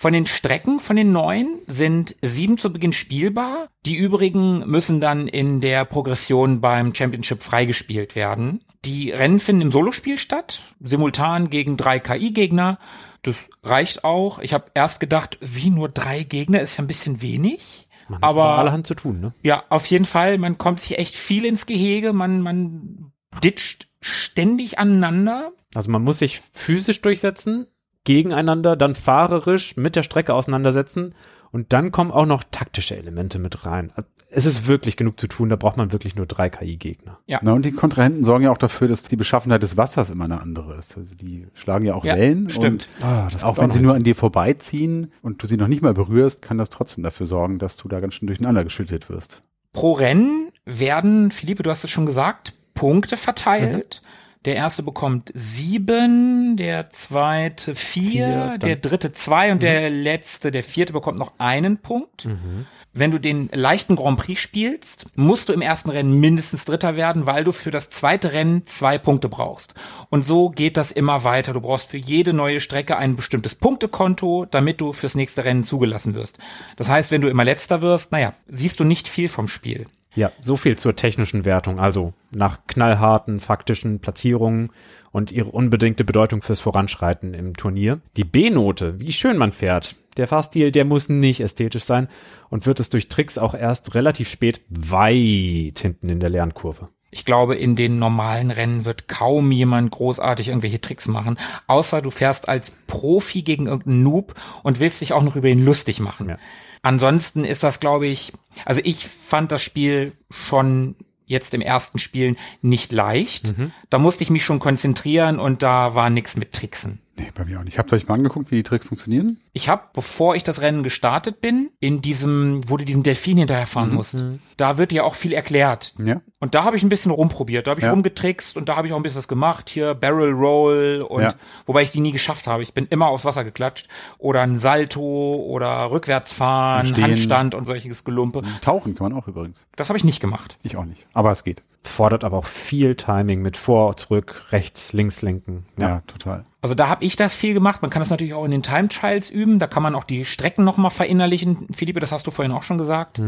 Von 0.01 0.15
den 0.15 0.27
Strecken, 0.27 0.81
von 0.81 0.97
den 0.97 1.13
neun, 1.13 1.59
sind 1.67 2.17
sieben 2.23 2.57
zu 2.57 2.73
Beginn 2.73 2.95
spielbar. 2.95 3.69
Die 3.85 3.97
übrigen 3.97 4.61
müssen 4.67 5.01
dann 5.01 5.29
in 5.29 5.61
der 5.61 5.85
Progression 5.85 6.63
beim 6.63 6.95
Championship 6.95 7.43
freigespielt 7.43 8.17
werden. 8.17 8.65
Die 8.87 9.11
Rennen 9.11 9.41
finden 9.41 9.61
im 9.61 9.73
Solospiel 9.73 10.17
statt, 10.17 10.63
simultan 10.81 11.51
gegen 11.51 11.77
drei 11.77 11.99
KI-Gegner. 11.99 12.79
Das 13.23 13.37
reicht 13.63 14.05
auch. 14.05 14.39
Ich 14.39 14.55
habe 14.55 14.71
erst 14.73 15.01
gedacht, 15.01 15.37
wie 15.43 15.69
nur 15.69 15.91
drei 15.91 16.23
Gegner 16.23 16.63
ist 16.63 16.79
ja 16.79 16.85
ein 16.85 16.87
bisschen 16.87 17.21
wenig. 17.21 17.85
Man 18.11 18.23
aber 18.25 18.59
allerhand 18.59 18.89
zu 18.89 18.95
tun, 18.95 19.21
ne? 19.21 19.35
Ja, 19.43 19.63
auf 19.69 19.87
jeden 19.87 20.05
Fall. 20.05 20.37
Man 20.37 20.59
kommt 20.59 20.81
sich 20.81 20.99
echt 20.99 21.15
viel 21.15 21.45
ins 21.45 21.67
Gehege. 21.67 22.13
Man, 22.13 22.41
man 22.41 23.13
ditcht 23.43 23.89
ständig 24.01 24.81
aneinander. 24.81 25.53
Also 25.75 25.91
man 25.93 26.03
muss 26.03 26.19
sich 26.19 26.43
physisch 26.53 27.01
durchsetzen, 27.03 27.69
gegeneinander, 28.05 28.75
dann 28.75 28.97
fahrerisch 28.97 29.77
mit 29.77 29.95
der 29.95 30.03
Strecke 30.03 30.35
auseinandersetzen 30.35 31.15
und 31.53 31.73
dann 31.73 31.93
kommen 31.93 32.11
auch 32.11 32.27
noch 32.27 32.45
taktische 32.51 32.97
Elemente 32.97 33.39
mit 33.39 33.67
rein 33.67 33.93
es 34.33 34.47
ist 34.47 34.67
wirklich 34.67 34.97
genug 34.97 35.19
zu 35.19 35.27
tun, 35.27 35.49
da 35.49 35.57
braucht 35.57 35.77
man 35.77 35.93
wirklich 35.93 36.15
nur 36.15 36.27
drei 36.27 36.49
KI-Gegner. 36.49 37.19
Ja. 37.27 37.41
Na, 37.43 37.53
und 37.53 37.65
die 37.65 37.73
Kontrahenten 37.73 38.25
sorgen 38.25 38.45
ja 38.45 38.53
auch 38.53 38.59
dafür, 38.59 38.87
dass 38.87 39.03
die 39.03 39.17
Beschaffenheit 39.17 39.63
des 39.63 39.77
Wassers 39.77 40.11
immer 40.11 40.25
eine 40.25 40.41
andere 40.41 40.77
ist. 40.77 40.97
Also 40.97 41.15
die 41.15 41.47
schlagen 41.55 41.85
ja 41.85 41.95
auch 41.95 42.05
ja, 42.05 42.17
Wellen. 42.17 42.49
Stimmt. 42.49 42.89
Und 43.01 43.05
ah, 43.05 43.29
auch 43.43 43.59
wenn 43.59 43.71
auch 43.71 43.75
sie 43.75 43.83
nur 43.83 43.95
an 43.95 44.05
dir 44.05 44.15
vorbeiziehen 44.15 45.13
und 45.23 45.43
du 45.43 45.47
sie 45.47 45.57
noch 45.57 45.69
nicht 45.69 45.83
mal 45.83 45.95
berührst, 45.95 46.43
kann 46.43 46.59
das 46.59 46.71
trotzdem 46.71 47.03
dafür 47.03 47.27
sorgen, 47.27 47.59
dass 47.59 47.77
du 47.77 47.89
da 47.89 47.99
ganz 48.01 48.15
schön 48.15 48.27
durcheinander 48.27 48.63
geschüttet 48.63 49.11
wirst. 49.11 49.43
Pro 49.73 49.93
Rennen 49.93 50.51
werden, 50.65 51.33
Philippe, 51.33 51.65
du 51.65 51.71
hast 51.71 51.85
es 51.85 51.91
schon 51.91 52.07
gesagt, 52.07 52.55
Punkte 52.75 53.17
verteilt. 53.17 54.01
Mhm. 54.03 54.10
Der 54.47 54.57
erste 54.57 54.83
bekommt 54.83 55.31
sieben, 55.35 56.57
der 56.57 56.91
zweite 56.91 57.75
vier, 57.75 58.11
vier 58.11 58.59
der 58.59 58.77
dritte 58.77 59.13
zwei 59.13 59.53
und 59.53 59.59
mhm. 59.59 59.61
der 59.61 59.91
letzte, 59.91 60.51
der 60.51 60.65
vierte 60.65 60.95
bekommt 60.95 61.19
noch 61.19 61.35
einen 61.37 61.77
Punkt. 61.77 62.25
Mhm. 62.25 62.67
Wenn 62.93 63.11
du 63.13 63.19
den 63.19 63.51
leichten 63.53 63.97
Grand 63.97 64.19
Prix 64.19 64.41
spielst, 64.41 65.05
musst 65.15 65.49
du 65.49 65.53
im 65.53 65.61
ersten 65.61 65.91
Rennen 65.91 66.19
mindestens 66.19 66.65
Dritter 66.65 66.97
werden, 66.97 67.27
weil 67.27 67.45
du 67.45 67.53
für 67.53 67.71
das 67.71 67.91
zweite 67.91 68.33
Rennen 68.33 68.67
zwei 68.67 68.99
Punkte 68.99 69.29
brauchst. 69.29 69.75
Und 70.09 70.27
so 70.27 70.49
geht 70.49 70.77
das 70.77 70.91
immer 70.91 71.23
weiter. 71.23 71.53
Du 71.53 71.61
brauchst 71.61 71.91
für 71.91 71.99
jede 71.99 72.33
neue 72.33 72.61
Strecke 72.61 72.97
ein 72.97 73.15
bestimmtes 73.15 73.55
Punktekonto, 73.55 74.47
damit 74.51 74.81
du 74.81 74.93
fürs 74.93 75.15
nächste 75.15 75.45
Rennen 75.45 75.65
zugelassen 75.65 76.15
wirst. 76.15 76.39
Das 76.77 76.89
heißt, 76.89 77.11
wenn 77.11 77.21
du 77.21 77.29
immer 77.29 77.45
letzter 77.45 77.81
wirst, 77.83 78.11
naja, 78.11 78.33
siehst 78.49 78.81
du 78.81 78.85
nicht 78.85 79.07
viel 79.07 79.29
vom 79.29 79.47
Spiel. 79.47 79.87
Ja, 80.15 80.33
so 80.41 80.57
viel 80.57 80.77
zur 80.77 80.97
technischen 80.97 81.45
Wertung. 81.45 81.79
Also 81.79 82.13
nach 82.31 82.67
knallharten 82.67 83.41
faktischen 83.41 84.01
Platzierungen 84.01 84.71
und 85.13 85.33
ihre 85.33 85.51
unbedingte 85.51 86.05
Bedeutung 86.05 86.43
fürs 86.43 86.61
Voranschreiten 86.61 87.35
im 87.35 87.57
Turnier. 87.57 88.01
Die 88.17 88.25
B-Note, 88.25 89.01
wie 89.01 89.13
schön 89.13 89.37
man 89.37 89.53
fährt. 89.53 89.97
Der 90.17 90.27
Fahrstil, 90.27 90.73
der 90.73 90.85
muss 90.85 91.09
nicht 91.09 91.41
ästhetisch 91.41 91.85
sein 91.85 92.09
und 92.49 92.67
wird 92.67 92.81
es 92.81 92.91
durch 92.91 93.09
Tricks 93.09 93.39
auch 93.39 93.55
erst 93.55 93.95
relativ 93.95 94.29
spät 94.29 94.61
weit 94.69 95.79
hinten 95.79 96.09
in 96.09 96.21
der 96.21 96.31
Lernkurve. 96.31 96.89
Ich 97.13 97.25
glaube, 97.25 97.57
in 97.57 97.75
den 97.75 97.99
normalen 97.99 98.53
Rennen 98.53 98.85
wird 98.85 99.09
kaum 99.09 99.51
jemand 99.51 99.91
großartig 99.91 100.49
irgendwelche 100.49 100.81
Tricks 100.81 101.09
machen, 101.09 101.39
außer 101.67 102.03
du 102.03 102.11
fährst 102.11 102.49
als 102.49 102.71
Profi 102.87 103.43
gegen 103.43 103.67
irgendeinen 103.67 104.05
Noob 104.05 104.35
und 104.63 104.79
willst 104.79 105.01
dich 105.01 105.13
auch 105.13 105.23
noch 105.23 105.35
über 105.35 105.49
ihn 105.49 105.65
lustig 105.65 105.99
machen. 105.99 106.29
Ja. 106.29 106.39
Ansonsten 106.83 107.45
ist 107.45 107.63
das, 107.63 107.81
glaube 107.81 108.07
ich, 108.07 108.33
also 108.65 108.81
ich 108.85 109.07
fand 109.07 109.53
das 109.53 109.63
Spiel 109.63 110.13
schon 110.31 110.97
jetzt 111.27 111.55
im 111.55 111.61
ersten 111.61 111.99
Spielen 111.99 112.37
nicht 112.61 112.91
leicht. 112.91 113.57
Mhm. 113.57 113.71
Da 113.89 113.99
musste 113.99 114.25
ich 114.25 114.31
mich 114.31 114.45
schon 114.45 114.59
konzentrieren 114.59 115.39
und 115.39 115.63
da 115.63 115.95
war 115.95 116.11
nichts 116.11 116.37
mit 116.37 116.53
Tricksen. 116.53 117.01
Nee, 117.17 117.29
bei 117.35 117.45
mir 117.45 117.61
auch 117.61 117.65
nicht. 117.65 117.79
Habt 117.79 117.93
ihr 117.93 117.97
euch 117.97 118.09
mal 118.09 118.15
angeguckt, 118.15 118.51
wie 118.51 118.57
die 118.57 118.63
Tricks 118.63 118.87
funktionieren? 118.87 119.39
Ich 119.53 119.69
habe, 119.69 119.83
bevor 119.93 120.35
ich 120.35 120.43
das 120.43 120.61
Rennen 120.61 120.83
gestartet 120.83 121.41
bin, 121.41 121.71
in 121.79 122.03
diesem, 122.03 122.69
wo 122.69 122.77
du 122.79 122.85
diesen 122.85 123.03
Delfin 123.03 123.39
hinterherfahren 123.39 123.91
mhm. 123.91 123.97
musst, 123.97 124.17
da 124.57 124.79
wird 124.79 124.91
dir 124.91 125.05
auch 125.05 125.15
viel 125.15 125.33
erklärt. 125.33 125.95
Ja. 126.05 126.21
Und 126.43 126.55
da 126.55 126.65
habe 126.65 126.75
ich 126.77 126.83
ein 126.83 126.89
bisschen 126.89 127.13
rumprobiert, 127.13 127.67
da 127.67 127.73
habe 127.73 127.81
ich 127.81 127.85
Ja. 127.85 127.93
rumgetrickst 127.93 128.57
und 128.57 128.69
da 128.71 128.77
habe 128.77 128.87
ich 128.87 128.95
auch 128.95 128.97
ein 128.97 129.03
bisschen 129.03 129.19
was 129.19 129.29
gemacht, 129.29 129.69
hier 129.69 129.95
Barrel 129.95 130.33
Roll 130.33 131.05
und 131.07 131.23
Ja. 131.23 131.35
wobei 131.67 131.83
ich 131.83 131.91
die 131.91 132.01
nie 132.01 132.13
geschafft 132.13 132.47
habe. 132.47 132.63
Ich 132.63 132.73
bin 132.73 132.87
immer 132.89 133.09
aufs 133.09 133.27
Wasser 133.27 133.45
geklatscht 133.45 133.89
oder 134.17 134.41
ein 134.41 134.59
Salto 134.59 135.35
oder 135.37 135.91
rückwärts 135.91 136.33
fahren, 136.33 136.87
Stehen. 136.87 137.05
Handstand 137.05 137.55
und 137.55 137.67
solches 137.67 138.05
Gelumpe. 138.05 138.41
Tauchen 138.63 138.95
kann 138.95 139.11
man 139.13 139.19
auch 139.23 139.29
übrigens. 139.29 139.67
Das 139.77 139.91
habe 139.91 139.99
ich 139.99 140.05
nicht 140.05 140.21
gemacht. 140.21 140.57
Ich 140.63 140.79
auch 140.79 140.87
nicht. 140.87 141.07
Aber 141.13 141.31
es 141.31 141.45
geht. 141.45 141.63
Fordert 141.83 142.25
aber 142.25 142.37
auch 142.39 142.45
viel 142.47 142.95
Timing 142.95 143.41
mit 143.41 143.57
vor, 143.57 143.97
zurück, 143.97 144.45
rechts, 144.51 144.93
links 144.93 145.23
lenken. 145.23 145.65
Ja, 145.79 146.03
total. 146.07 146.45
Also 146.63 146.75
da 146.75 146.89
habe 146.91 147.07
ich 147.07 147.17
das 147.17 147.35
viel 147.35 147.55
gemacht. 147.55 147.81
Man 147.81 147.91
kann 147.91 148.01
das 148.01 148.11
natürlich 148.11 148.35
auch 148.35 148.45
in 148.45 148.51
den 148.51 148.63
Time 148.63 148.89
Trials 148.89 149.31
üben. 149.31 149.59
Da 149.59 149.67
kann 149.67 149.83
man 149.83 149.95
auch 149.95 150.05
die 150.05 150.27
Strecken 150.27 150.63
nochmal 150.63 150.91
verinnerlichen. 150.91 151.69
Philippe, 151.75 151.99
das 152.01 152.13
hast 152.13 152.27
du 152.27 152.31
vorhin 152.31 152.53
auch 152.53 152.65
schon 152.65 152.77
gesagt. 152.77 153.19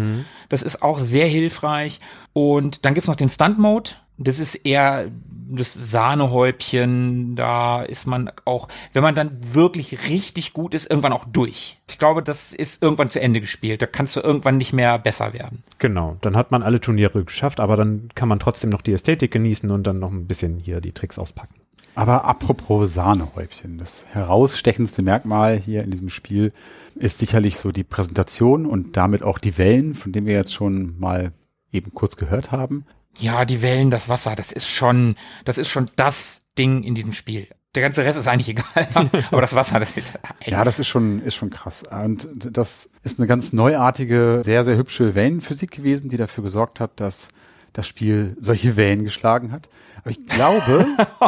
Das 0.51 0.63
ist 0.63 0.83
auch 0.83 0.99
sehr 0.99 1.27
hilfreich. 1.29 1.99
Und 2.35 2.85
dann 2.85 2.93
gibt's 2.93 3.02
noch 3.09 3.17
den 3.17 3.29
Stunt 3.29 3.59
Mode. 3.59 3.91
Das 4.19 4.39
ist 4.39 4.55
eher 4.55 5.11
das 5.49 5.75
Sahnehäubchen. 5.75 7.37
Da 7.37 7.83
ist 7.83 8.07
man 8.07 8.31
auch, 8.45 8.69
wenn 8.93 9.03
man 9.03 9.15
dann 9.15 9.39
wirklich 9.53 10.09
richtig 10.09 10.53
gut 10.53 10.75
ist, 10.75 10.91
irgendwann 10.91 11.13
auch 11.13 11.25
durch. 11.25 11.77
Ich 11.89 11.99
glaube, 11.99 12.23
das 12.23 12.53
ist 12.53 12.83
irgendwann 12.83 13.11
zu 13.11 13.21
Ende 13.21 13.41
gespielt. 13.41 13.83
Da 13.83 13.87
kannst 13.87 14.17
du 14.17 14.21
irgendwann 14.21 14.57
nicht 14.57 14.73
mehr 14.73 14.99
besser 14.99 15.33
werden. 15.33 15.63
Genau, 15.79 16.17
dann 16.21 16.37
hat 16.37 16.51
man 16.51 16.63
alle 16.63 16.81
Turniere 16.81 17.25
geschafft, 17.25 17.61
aber 17.61 17.77
dann 17.77 18.09
kann 18.15 18.29
man 18.29 18.41
trotzdem 18.41 18.71
noch 18.71 18.83
die 18.83 18.93
Ästhetik 18.93 19.31
genießen 19.31 19.71
und 19.71 19.87
dann 19.87 19.99
noch 19.99 20.11
ein 20.11 20.27
bisschen 20.27 20.59
hier 20.59 20.81
die 20.81 20.93
Tricks 20.93 21.19
auspacken. 21.19 21.55
Aber 21.95 22.25
apropos 22.25 22.95
Sahnehäubchen, 22.95 23.77
das 23.77 24.05
herausstechendste 24.13 25.03
Merkmal 25.03 25.59
hier 25.59 25.83
in 25.85 25.91
diesem 25.91 26.09
Spiel 26.09 26.53
ist 26.95 27.19
sicherlich 27.19 27.59
so 27.59 27.71
die 27.71 27.85
Präsentation 27.85 28.65
und 28.65 28.97
damit 28.97 29.23
auch 29.23 29.39
die 29.39 29.59
Wellen, 29.59 29.95
von 29.95 30.13
denen 30.13 30.27
wir 30.27 30.35
jetzt 30.35 30.55
schon 30.55 30.99
mal 30.99 31.33
eben 31.73 31.93
kurz 31.93 32.17
gehört 32.17 32.53
haben. 32.53 32.85
Ja, 33.19 33.45
die 33.45 33.63
Wellen, 33.63 33.91
das 33.91 34.09
Wasser, 34.09 34.35
das 34.37 34.53
ist 34.53 34.69
schon, 34.69 35.17
das 35.45 35.59
ist 35.59 35.69
schon 35.69 35.91
das 35.97 36.43
Ding 36.57 36.83
in 36.83 36.95
diesem 36.95 37.13
Spiel. 37.13 37.49
Der 37.75 37.83
ganze 37.83 38.05
Rest 38.05 38.19
ist 38.19 38.29
eigentlich 38.29 38.49
egal, 38.59 38.87
aber 39.31 39.41
das 39.41 39.55
Wasser, 39.55 39.81
das 39.81 39.91
ist 39.91 39.99
echt 39.99 40.21
Ja, 40.47 40.65
das 40.65 40.79
ist 40.79 40.89
schon, 40.89 41.23
ist 41.23 41.35
schon 41.35 41.51
krass. 41.51 41.85
Und 41.85 42.29
das 42.39 42.91
ist 43.03 43.19
eine 43.19 43.27
ganz 43.27 43.53
neuartige, 43.53 44.43
sehr, 44.45 44.65
sehr 44.65 44.77
hübsche 44.77 45.15
Wellenphysik 45.15 45.71
gewesen, 45.71 46.09
die 46.09 46.17
dafür 46.17 46.45
gesorgt 46.45 46.81
hat, 46.81 47.01
dass 47.01 47.29
das 47.73 47.89
Spiel 47.89 48.37
solche 48.39 48.77
Wellen 48.77 49.05
geschlagen 49.05 49.53
hat. 49.53 49.69
Aber 49.97 50.11
ich 50.11 50.27
glaube, 50.27 50.87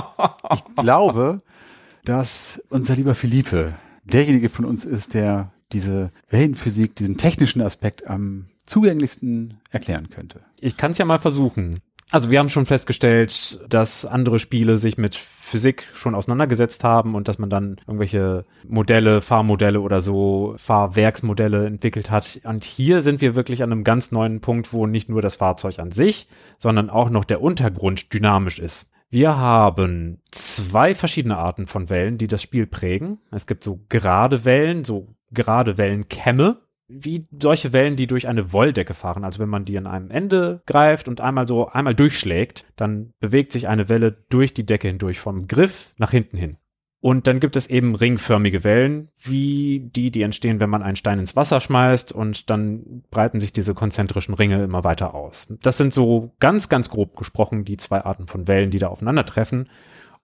ich 0.54 0.76
glaube, 0.76 1.38
dass 2.04 2.62
unser 2.68 2.94
lieber 2.94 3.14
Philippe 3.14 3.74
derjenige 4.04 4.50
von 4.50 4.66
uns 4.66 4.84
ist, 4.84 5.14
der 5.14 5.52
diese 5.72 6.12
Wellenphysik, 6.28 6.94
diesen 6.94 7.16
technischen 7.16 7.62
Aspekt 7.62 8.06
am 8.06 8.46
zugänglichsten 8.66 9.60
erklären 9.70 10.10
könnte. 10.10 10.40
Ich 10.60 10.76
kann 10.76 10.92
es 10.92 10.98
ja 10.98 11.04
mal 11.04 11.18
versuchen. 11.18 11.80
Also 12.10 12.30
wir 12.30 12.38
haben 12.38 12.48
schon 12.48 12.66
festgestellt, 12.66 13.60
dass 13.68 14.06
andere 14.06 14.38
Spiele 14.38 14.78
sich 14.78 14.98
mit 14.98 15.16
Physik 15.16 15.84
schon 15.94 16.14
auseinandergesetzt 16.14 16.84
haben 16.84 17.14
und 17.14 17.28
dass 17.28 17.38
man 17.38 17.50
dann 17.50 17.76
irgendwelche 17.86 18.44
Modelle, 18.66 19.20
Fahrmodelle 19.20 19.80
oder 19.80 20.00
so, 20.00 20.54
Fahrwerksmodelle 20.56 21.66
entwickelt 21.66 22.10
hat. 22.10 22.40
Und 22.44 22.62
hier 22.64 23.02
sind 23.02 23.20
wir 23.20 23.34
wirklich 23.34 23.62
an 23.62 23.72
einem 23.72 23.84
ganz 23.84 24.12
neuen 24.12 24.40
Punkt, 24.40 24.72
wo 24.72 24.86
nicht 24.86 25.08
nur 25.08 25.22
das 25.22 25.36
Fahrzeug 25.36 25.78
an 25.78 25.90
sich, 25.90 26.28
sondern 26.58 26.88
auch 26.88 27.10
noch 27.10 27.24
der 27.24 27.42
Untergrund 27.42 28.12
dynamisch 28.12 28.58
ist. 28.58 28.90
Wir 29.10 29.36
haben 29.36 30.20
zwei 30.30 30.94
verschiedene 30.94 31.36
Arten 31.36 31.66
von 31.66 31.90
Wellen, 31.90 32.18
die 32.18 32.26
das 32.26 32.42
Spiel 32.42 32.66
prägen. 32.66 33.18
Es 33.30 33.46
gibt 33.46 33.64
so 33.64 33.80
gerade 33.88 34.44
Wellen, 34.44 34.84
so 34.84 35.14
gerade 35.32 35.78
Wellenkämme, 35.78 36.58
wie 36.88 37.26
solche 37.38 37.72
Wellen, 37.72 37.96
die 37.96 38.06
durch 38.06 38.28
eine 38.28 38.52
Wolldecke 38.52 38.94
fahren. 38.94 39.24
Also 39.24 39.38
wenn 39.38 39.48
man 39.48 39.64
die 39.64 39.78
an 39.78 39.86
einem 39.86 40.10
Ende 40.10 40.62
greift 40.66 41.08
und 41.08 41.20
einmal 41.20 41.46
so 41.46 41.68
einmal 41.68 41.94
durchschlägt, 41.94 42.66
dann 42.76 43.12
bewegt 43.20 43.52
sich 43.52 43.68
eine 43.68 43.88
Welle 43.88 44.12
durch 44.28 44.54
die 44.54 44.66
Decke 44.66 44.88
hindurch 44.88 45.18
vom 45.18 45.48
Griff 45.48 45.94
nach 45.96 46.10
hinten 46.10 46.36
hin. 46.36 46.56
Und 47.00 47.26
dann 47.26 47.38
gibt 47.38 47.54
es 47.54 47.66
eben 47.66 47.94
ringförmige 47.94 48.64
Wellen, 48.64 49.10
wie 49.18 49.90
die, 49.94 50.10
die 50.10 50.22
entstehen, 50.22 50.58
wenn 50.58 50.70
man 50.70 50.82
einen 50.82 50.96
Stein 50.96 51.18
ins 51.18 51.36
Wasser 51.36 51.60
schmeißt 51.60 52.12
und 52.12 52.48
dann 52.48 53.02
breiten 53.10 53.40
sich 53.40 53.52
diese 53.52 53.74
konzentrischen 53.74 54.32
Ringe 54.32 54.64
immer 54.64 54.84
weiter 54.84 55.14
aus. 55.14 55.46
Das 55.60 55.76
sind 55.76 55.92
so 55.92 56.32
ganz, 56.40 56.70
ganz 56.70 56.88
grob 56.88 57.14
gesprochen 57.14 57.66
die 57.66 57.76
zwei 57.76 58.02
Arten 58.06 58.26
von 58.26 58.48
Wellen, 58.48 58.70
die 58.70 58.78
da 58.78 58.88
aufeinandertreffen. 58.88 59.68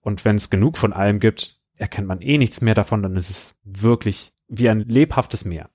Und 0.01 0.25
wenn 0.25 0.37
es 0.37 0.49
genug 0.49 0.79
von 0.79 0.95
allem 0.95 1.21
gibt, 1.21 1.61
erkennt 1.77 2.09
man 2.09 2.23
eh 2.23 2.39
nichts 2.39 2.63
mehr 2.63 2.75
davon, 2.75 3.03
dann 3.03 3.17
ist 3.17 3.29
es 3.29 3.55
wirklich 3.63 4.33
wie 4.49 4.71
ein 4.71 4.81
lebhaftes 4.81 5.45
Meer. 5.45 5.69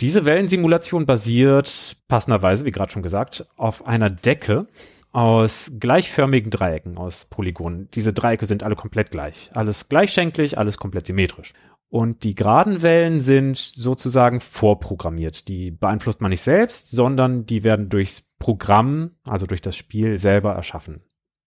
Diese 0.00 0.24
Wellensimulation 0.24 1.06
basiert 1.06 1.96
passenderweise, 2.08 2.64
wie 2.64 2.70
gerade 2.70 2.92
schon 2.92 3.02
gesagt, 3.02 3.46
auf 3.56 3.86
einer 3.86 4.10
Decke 4.10 4.66
aus 5.12 5.72
gleichförmigen 5.78 6.50
Dreiecken, 6.50 6.96
aus 6.96 7.26
Polygonen. 7.26 7.90
Diese 7.92 8.12
Dreiecke 8.12 8.46
sind 8.46 8.62
alle 8.62 8.76
komplett 8.76 9.10
gleich. 9.10 9.50
Alles 9.54 9.88
gleichschenklig, 9.88 10.56
alles 10.56 10.78
komplett 10.78 11.06
symmetrisch. 11.06 11.52
Und 11.90 12.24
die 12.24 12.34
geraden 12.34 12.80
Wellen 12.80 13.20
sind 13.20 13.58
sozusagen 13.58 14.40
vorprogrammiert. 14.40 15.48
Die 15.48 15.70
beeinflusst 15.70 16.22
man 16.22 16.30
nicht 16.30 16.40
selbst, 16.40 16.90
sondern 16.90 17.44
die 17.44 17.64
werden 17.64 17.90
durchs 17.90 18.22
Programm, 18.38 19.10
also 19.24 19.44
durch 19.44 19.60
das 19.60 19.76
Spiel 19.76 20.18
selber 20.18 20.54
erschaffen. 20.54 21.02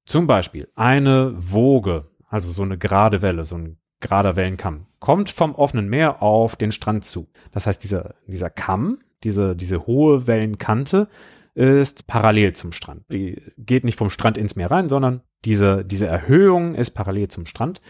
Zum 0.05 0.27
Beispiel 0.27 0.69
eine 0.75 1.33
Woge, 1.35 2.11
also 2.27 2.51
so 2.51 2.61
eine 2.61 2.77
gerade 2.77 3.23
Welle, 3.23 3.43
so 3.43 3.57
ein 3.57 3.79
gerader 4.05 4.35
Wellenkamm, 4.35 4.85
kommt 4.99 5.29
vom 5.29 5.55
offenen 5.55 5.89
Meer 5.89 6.21
auf 6.21 6.55
den 6.55 6.71
Strand 6.71 7.05
zu. 7.05 7.27
Das 7.51 7.65
heißt, 7.65 7.83
dieser, 7.83 8.15
dieser 8.27 8.49
Kamm, 8.49 8.99
diese, 9.23 9.55
diese 9.55 9.87
hohe 9.87 10.27
Wellenkante 10.27 11.07
ist 11.55 12.05
parallel 12.05 12.53
zum 12.53 12.71
Strand. 12.71 13.03
Die 13.11 13.41
geht 13.57 13.83
nicht 13.83 13.97
vom 13.97 14.09
Strand 14.09 14.37
ins 14.37 14.55
Meer 14.55 14.69
rein, 14.69 14.89
sondern 14.89 15.21
diese, 15.43 15.83
diese 15.83 16.05
Erhöhung 16.05 16.75
ist 16.75 16.91
parallel 16.91 17.29
zum 17.29 17.45
Strand. 17.45 17.81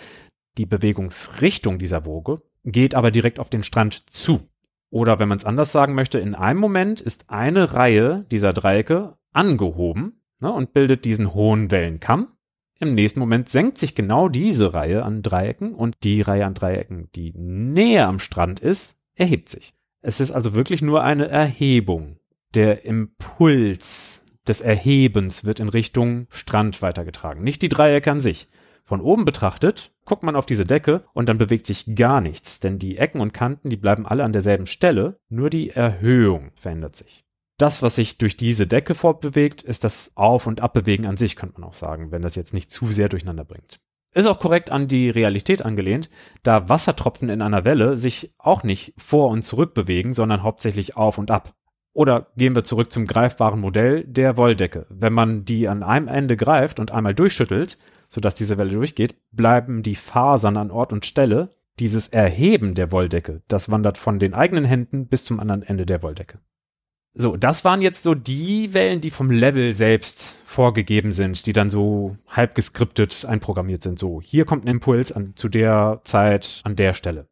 Die 0.57 0.65
Bewegungsrichtung 0.65 1.79
dieser 1.79 2.05
Woge 2.05 2.41
geht 2.63 2.95
aber 2.95 3.11
direkt 3.11 3.39
auf 3.39 3.49
den 3.49 3.63
Strand 3.63 4.09
zu. 4.09 4.47
Oder 4.89 5.19
wenn 5.19 5.27
man 5.27 5.37
es 5.37 5.45
anders 5.45 5.73
sagen 5.73 5.95
möchte, 5.95 6.19
in 6.19 6.35
einem 6.35 6.59
Moment 6.59 7.01
ist 7.01 7.29
eine 7.29 7.73
Reihe 7.73 8.25
dieser 8.31 8.53
Dreiecke 8.53 9.17
angehoben 9.33 10.21
ne, 10.39 10.51
und 10.53 10.71
bildet 10.71 11.03
diesen 11.03 11.33
hohen 11.33 11.71
Wellenkamm. 11.71 12.29
Im 12.85 12.95
nächsten 12.95 13.19
Moment 13.19 13.49
senkt 13.49 13.77
sich 13.77 13.95
genau 13.95 14.29
diese 14.29 14.73
Reihe 14.73 15.03
an 15.03 15.23
Dreiecken 15.23 15.73
und 15.73 15.95
die 16.03 16.21
Reihe 16.21 16.45
an 16.45 16.53
Dreiecken, 16.53 17.09
die 17.15 17.33
näher 17.35 18.07
am 18.07 18.19
Strand 18.19 18.59
ist, 18.59 18.97
erhebt 19.15 19.49
sich. 19.49 19.73
Es 20.01 20.19
ist 20.19 20.31
also 20.31 20.53
wirklich 20.53 20.81
nur 20.83 21.03
eine 21.03 21.27
Erhebung. 21.27 22.17
Der 22.53 22.85
Impuls 22.85 24.25
des 24.47 24.61
Erhebens 24.61 25.45
wird 25.45 25.59
in 25.59 25.69
Richtung 25.69 26.27
Strand 26.29 26.83
weitergetragen, 26.83 27.43
nicht 27.43 27.63
die 27.63 27.69
Dreiecke 27.69 28.11
an 28.11 28.19
sich. 28.19 28.47
Von 28.83 29.01
oben 29.01 29.25
betrachtet 29.25 29.91
guckt 30.05 30.21
man 30.21 30.35
auf 30.35 30.45
diese 30.45 30.63
Decke 30.63 31.05
und 31.13 31.27
dann 31.27 31.39
bewegt 31.39 31.65
sich 31.65 31.95
gar 31.95 32.21
nichts, 32.21 32.59
denn 32.59 32.77
die 32.77 32.97
Ecken 32.97 33.19
und 33.19 33.33
Kanten, 33.33 33.71
die 33.71 33.77
bleiben 33.77 34.05
alle 34.05 34.23
an 34.23 34.31
derselben 34.31 34.67
Stelle, 34.67 35.17
nur 35.27 35.49
die 35.49 35.71
Erhöhung 35.71 36.51
verändert 36.53 36.95
sich. 36.95 37.24
Das, 37.57 37.81
was 37.81 37.95
sich 37.95 38.17
durch 38.17 38.35
diese 38.35 38.67
Decke 38.67 38.95
fortbewegt, 38.95 39.61
ist 39.61 39.83
das 39.83 40.11
Auf- 40.15 40.45
und 40.45 40.61
Abbewegen 40.61 41.05
an 41.05 41.15
sich, 41.15 41.35
könnte 41.35 41.59
man 41.59 41.69
auch 41.69 41.73
sagen, 41.73 42.11
wenn 42.11 42.21
das 42.21 42.35
jetzt 42.35 42.53
nicht 42.53 42.71
zu 42.71 42.87
sehr 42.87 43.07
durcheinander 43.07 43.45
bringt. 43.45 43.79
Ist 44.13 44.27
auch 44.27 44.39
korrekt 44.39 44.71
an 44.71 44.87
die 44.87 45.09
Realität 45.09 45.61
angelehnt, 45.63 46.09
da 46.43 46.69
Wassertropfen 46.69 47.29
in 47.29 47.41
einer 47.41 47.65
Welle 47.65 47.97
sich 47.97 48.33
auch 48.37 48.63
nicht 48.63 48.93
vor 48.97 49.29
und 49.29 49.43
zurück 49.43 49.73
bewegen, 49.73 50.13
sondern 50.13 50.43
hauptsächlich 50.43 50.95
auf 50.95 51.17
und 51.17 51.31
ab. 51.31 51.53
Oder 51.93 52.27
gehen 52.35 52.55
wir 52.55 52.65
zurück 52.65 52.91
zum 52.91 53.07
greifbaren 53.07 53.59
Modell 53.59 54.03
der 54.03 54.35
Wolldecke. 54.35 54.85
Wenn 54.89 55.13
man 55.13 55.45
die 55.45 55.69
an 55.69 55.81
einem 55.81 56.09
Ende 56.09 56.35
greift 56.35 56.79
und 56.79 56.91
einmal 56.91 57.13
durchschüttelt, 57.15 57.77
sodass 58.09 58.35
diese 58.35 58.57
Welle 58.57 58.71
durchgeht, 58.71 59.15
bleiben 59.31 59.81
die 59.81 59.95
Fasern 59.95 60.57
an 60.57 60.71
Ort 60.71 60.91
und 60.91 61.05
Stelle. 61.05 61.55
Dieses 61.79 62.07
Erheben 62.09 62.73
der 62.73 62.91
Wolldecke, 62.91 63.43
das 63.47 63.69
wandert 63.69 63.97
von 63.97 64.19
den 64.19 64.33
eigenen 64.33 64.65
Händen 64.65 65.07
bis 65.07 65.25
zum 65.25 65.39
anderen 65.41 65.63
Ende 65.63 65.85
der 65.85 66.01
Wolldecke. 66.03 66.39
So, 67.17 67.37
das 67.37 67.63
waren 67.63 67.81
jetzt 67.81 68.03
so 68.03 68.13
die 68.13 68.73
Wellen, 68.73 68.99
die 68.99 69.09
vom 69.09 69.31
Level 69.31 69.73
selbst 69.73 70.43
vorgegeben 70.45 71.13
sind, 71.13 71.45
die 71.45 71.53
dann 71.53 71.69
so 71.69 72.17
halb 72.27 72.55
geskriptet 72.55 73.25
einprogrammiert 73.25 73.81
sind. 73.83 73.97
So, 73.97 74.21
hier 74.21 74.43
kommt 74.43 74.65
ein 74.65 74.69
Impuls 74.69 75.13
an, 75.13 75.31
zu 75.37 75.47
der 75.47 76.01
Zeit 76.03 76.59
an 76.65 76.75
der 76.75 76.93
Stelle. 76.93 77.29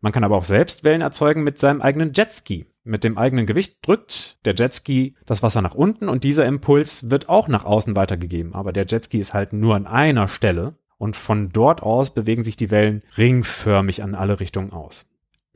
Man 0.00 0.12
kann 0.12 0.24
aber 0.24 0.36
auch 0.36 0.44
selbst 0.44 0.84
Wellen 0.84 1.02
erzeugen 1.02 1.42
mit 1.42 1.58
seinem 1.58 1.82
eigenen 1.82 2.14
Jetski. 2.14 2.64
Mit 2.82 3.04
dem 3.04 3.18
eigenen 3.18 3.44
Gewicht 3.44 3.86
drückt 3.86 4.44
der 4.46 4.54
Jetski 4.54 5.14
das 5.26 5.42
Wasser 5.42 5.60
nach 5.60 5.74
unten 5.74 6.08
und 6.08 6.24
dieser 6.24 6.46
Impuls 6.46 7.10
wird 7.10 7.28
auch 7.28 7.46
nach 7.46 7.66
außen 7.66 7.94
weitergegeben. 7.96 8.54
Aber 8.54 8.72
der 8.72 8.86
Jetski 8.86 9.18
ist 9.18 9.34
halt 9.34 9.52
nur 9.52 9.74
an 9.74 9.86
einer 9.86 10.28
Stelle 10.28 10.76
und 10.96 11.14
von 11.14 11.50
dort 11.50 11.82
aus 11.82 12.14
bewegen 12.14 12.42
sich 12.42 12.56
die 12.56 12.70
Wellen 12.70 13.02
ringförmig 13.18 14.02
an 14.02 14.14
alle 14.14 14.40
Richtungen 14.40 14.72
aus. 14.72 15.09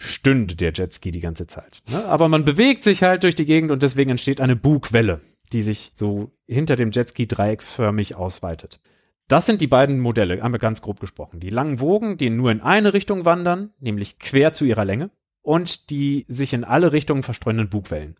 Stünde 0.04 0.54
der 0.54 0.72
Jetski 0.72 1.10
die 1.10 1.20
ganze 1.20 1.46
Zeit. 1.46 1.82
Ne? 1.90 2.04
Aber 2.06 2.28
man 2.28 2.44
bewegt 2.44 2.82
sich 2.82 3.02
halt 3.02 3.24
durch 3.24 3.34
die 3.34 3.46
Gegend 3.46 3.70
und 3.70 3.82
deswegen 3.82 4.10
entsteht 4.10 4.40
eine 4.40 4.56
Bugwelle, 4.56 5.20
die 5.52 5.62
sich 5.62 5.92
so 5.94 6.32
hinter 6.46 6.76
dem 6.76 6.90
Jetski 6.90 7.26
dreieckförmig 7.26 8.16
ausweitet. 8.16 8.80
Das 9.28 9.46
sind 9.46 9.60
die 9.60 9.66
beiden 9.66 10.00
Modelle, 10.00 10.42
einmal 10.42 10.60
ganz 10.60 10.82
grob 10.82 11.00
gesprochen. 11.00 11.40
Die 11.40 11.50
langen 11.50 11.80
Wogen, 11.80 12.18
die 12.18 12.28
nur 12.28 12.50
in 12.50 12.60
eine 12.60 12.92
Richtung 12.92 13.24
wandern, 13.24 13.70
nämlich 13.80 14.18
quer 14.18 14.52
zu 14.52 14.64
ihrer 14.64 14.84
Länge, 14.84 15.10
und 15.40 15.90
die 15.90 16.24
sich 16.28 16.52
in 16.52 16.64
alle 16.64 16.92
Richtungen 16.92 17.22
verstreuenden 17.22 17.68
Bugwellen. 17.68 18.16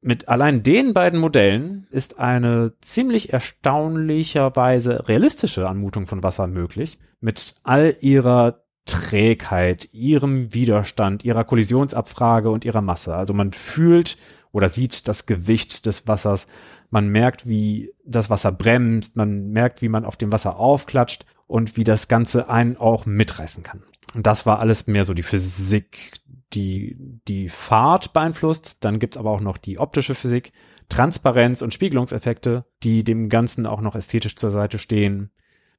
Mit 0.00 0.28
allein 0.28 0.62
den 0.62 0.94
beiden 0.94 1.18
Modellen 1.18 1.88
ist 1.90 2.20
eine 2.20 2.74
ziemlich 2.80 3.32
erstaunlicherweise 3.32 5.08
realistische 5.08 5.68
Anmutung 5.68 6.06
von 6.06 6.22
Wasser 6.22 6.46
möglich. 6.46 6.98
Mit 7.20 7.56
all 7.64 7.96
ihrer 8.00 8.62
Trägheit, 8.88 9.90
ihrem 9.92 10.52
Widerstand, 10.54 11.24
ihrer 11.24 11.44
Kollisionsabfrage 11.44 12.50
und 12.50 12.64
ihrer 12.64 12.80
Masse. 12.80 13.14
Also 13.14 13.34
man 13.34 13.52
fühlt 13.52 14.18
oder 14.50 14.68
sieht 14.68 15.06
das 15.06 15.26
Gewicht 15.26 15.86
des 15.86 16.08
Wassers. 16.08 16.48
Man 16.90 17.08
merkt, 17.08 17.46
wie 17.46 17.92
das 18.04 18.30
Wasser 18.30 18.50
bremst. 18.50 19.14
Man 19.14 19.50
merkt, 19.50 19.82
wie 19.82 19.90
man 19.90 20.04
auf 20.04 20.16
dem 20.16 20.32
Wasser 20.32 20.58
aufklatscht 20.58 21.26
und 21.46 21.76
wie 21.76 21.84
das 21.84 22.08
Ganze 22.08 22.48
einen 22.48 22.76
auch 22.78 23.04
mitreißen 23.04 23.62
kann. 23.62 23.82
Und 24.14 24.26
das 24.26 24.46
war 24.46 24.58
alles 24.58 24.86
mehr 24.86 25.04
so 25.04 25.12
die 25.12 25.22
Physik, 25.22 26.12
die 26.54 26.96
die 27.28 27.50
Fahrt 27.50 28.14
beeinflusst. 28.14 28.78
Dann 28.80 28.98
gibt's 28.98 29.18
aber 29.18 29.30
auch 29.30 29.40
noch 29.40 29.58
die 29.58 29.78
optische 29.78 30.14
Physik, 30.14 30.52
Transparenz 30.88 31.60
und 31.60 31.74
Spiegelungseffekte, 31.74 32.64
die 32.82 33.04
dem 33.04 33.28
Ganzen 33.28 33.66
auch 33.66 33.82
noch 33.82 33.94
ästhetisch 33.94 34.36
zur 34.36 34.48
Seite 34.48 34.78
stehen. 34.78 35.30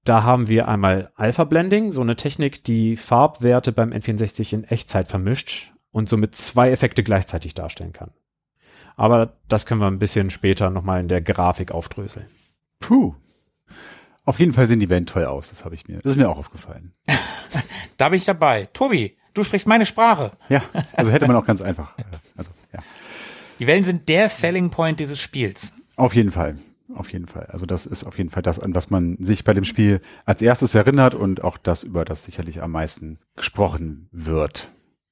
Da 0.10 0.24
haben 0.24 0.48
wir 0.48 0.68
einmal 0.68 1.12
Alpha 1.14 1.44
Blending, 1.44 1.92
so 1.92 2.02
eine 2.02 2.16
Technik, 2.16 2.64
die 2.64 2.98
Farbwerte 2.98 3.72
beim 3.72 3.92
N64 3.92 4.54
in 4.54 4.64
Echtzeit 4.64 5.08
vermischt 5.08 5.72
und 5.92 6.10
somit 6.10 6.34
zwei 6.34 6.72
Effekte 6.72 7.04
gleichzeitig 7.04 7.54
darstellen 7.54 7.94
kann. 7.94 8.10
Aber 8.96 9.34
das 9.48 9.68
können 9.68 9.82
wir 9.82 9.86
ein 9.86 10.00
bisschen 10.00 10.32
später 10.32 10.72
nochmal 10.72 11.00
in 11.00 11.10
der 11.10 11.22
Grafik 11.22 11.72
aufdröseln. 11.72 12.26
Puh. 12.80 13.14
Auf 14.26 14.40
jeden 14.40 14.54
Fall 14.54 14.66
sehen 14.66 14.80
die 14.80 14.88
Band 14.88 15.10
toll 15.10 15.26
aus, 15.26 15.50
das 15.50 15.64
habe 15.64 15.76
ich 15.76 15.88
mir. 15.88 16.00
Das 16.00 16.14
ist 16.14 16.18
mir 16.18 16.28
auch 16.28 16.40
aufgefallen. 16.40 16.92
da 17.98 18.10
bin 18.10 18.18
ich 18.18 18.26
dabei. 18.26 18.68
Tobi, 18.74 19.16
Du 19.36 19.44
sprichst 19.44 19.68
meine 19.68 19.86
Sprache. 19.86 20.32
Ja, 20.50 20.64
also 20.94 21.12
hätte 21.12 21.28
man 21.28 21.36
auch 21.36 21.46
ganz 21.46 21.62
einfach. 21.62 21.96
Äh, 22.00 22.04
also, 22.36 22.50
ja. 22.74 22.80
Die 23.60 23.68
Wellen 23.68 23.86
sind 23.86 24.10
der 24.10 24.28
Selling 24.28 24.72
Point 24.72 25.00
dieses 25.00 25.22
Spiels. 25.22 25.72
Auf 25.98 26.16
jeden 26.16 26.32
Fall. 26.32 26.56
Auf 26.94 27.12
jeden 27.12 27.28
Fall. 27.28 27.46
Also 27.48 27.66
das 27.66 27.86
ist 27.86 28.04
auf 28.04 28.18
jeden 28.18 28.30
Fall 28.30 28.42
das, 28.42 28.60
an 28.60 28.74
was 28.74 28.90
man 28.90 29.18
sich 29.20 29.44
bei 29.44 29.54
dem 29.54 29.64
Spiel 29.64 30.02
als 30.26 30.42
erstes 30.42 30.74
erinnert 30.74 31.14
und 31.14 31.44
auch 31.44 31.58
das, 31.58 31.84
über 31.84 32.04
das 32.04 32.26
sicherlich 32.26 32.62
am 32.64 32.72
meisten 32.72 33.20
gesprochen 33.36 34.10
wird. 34.12 34.70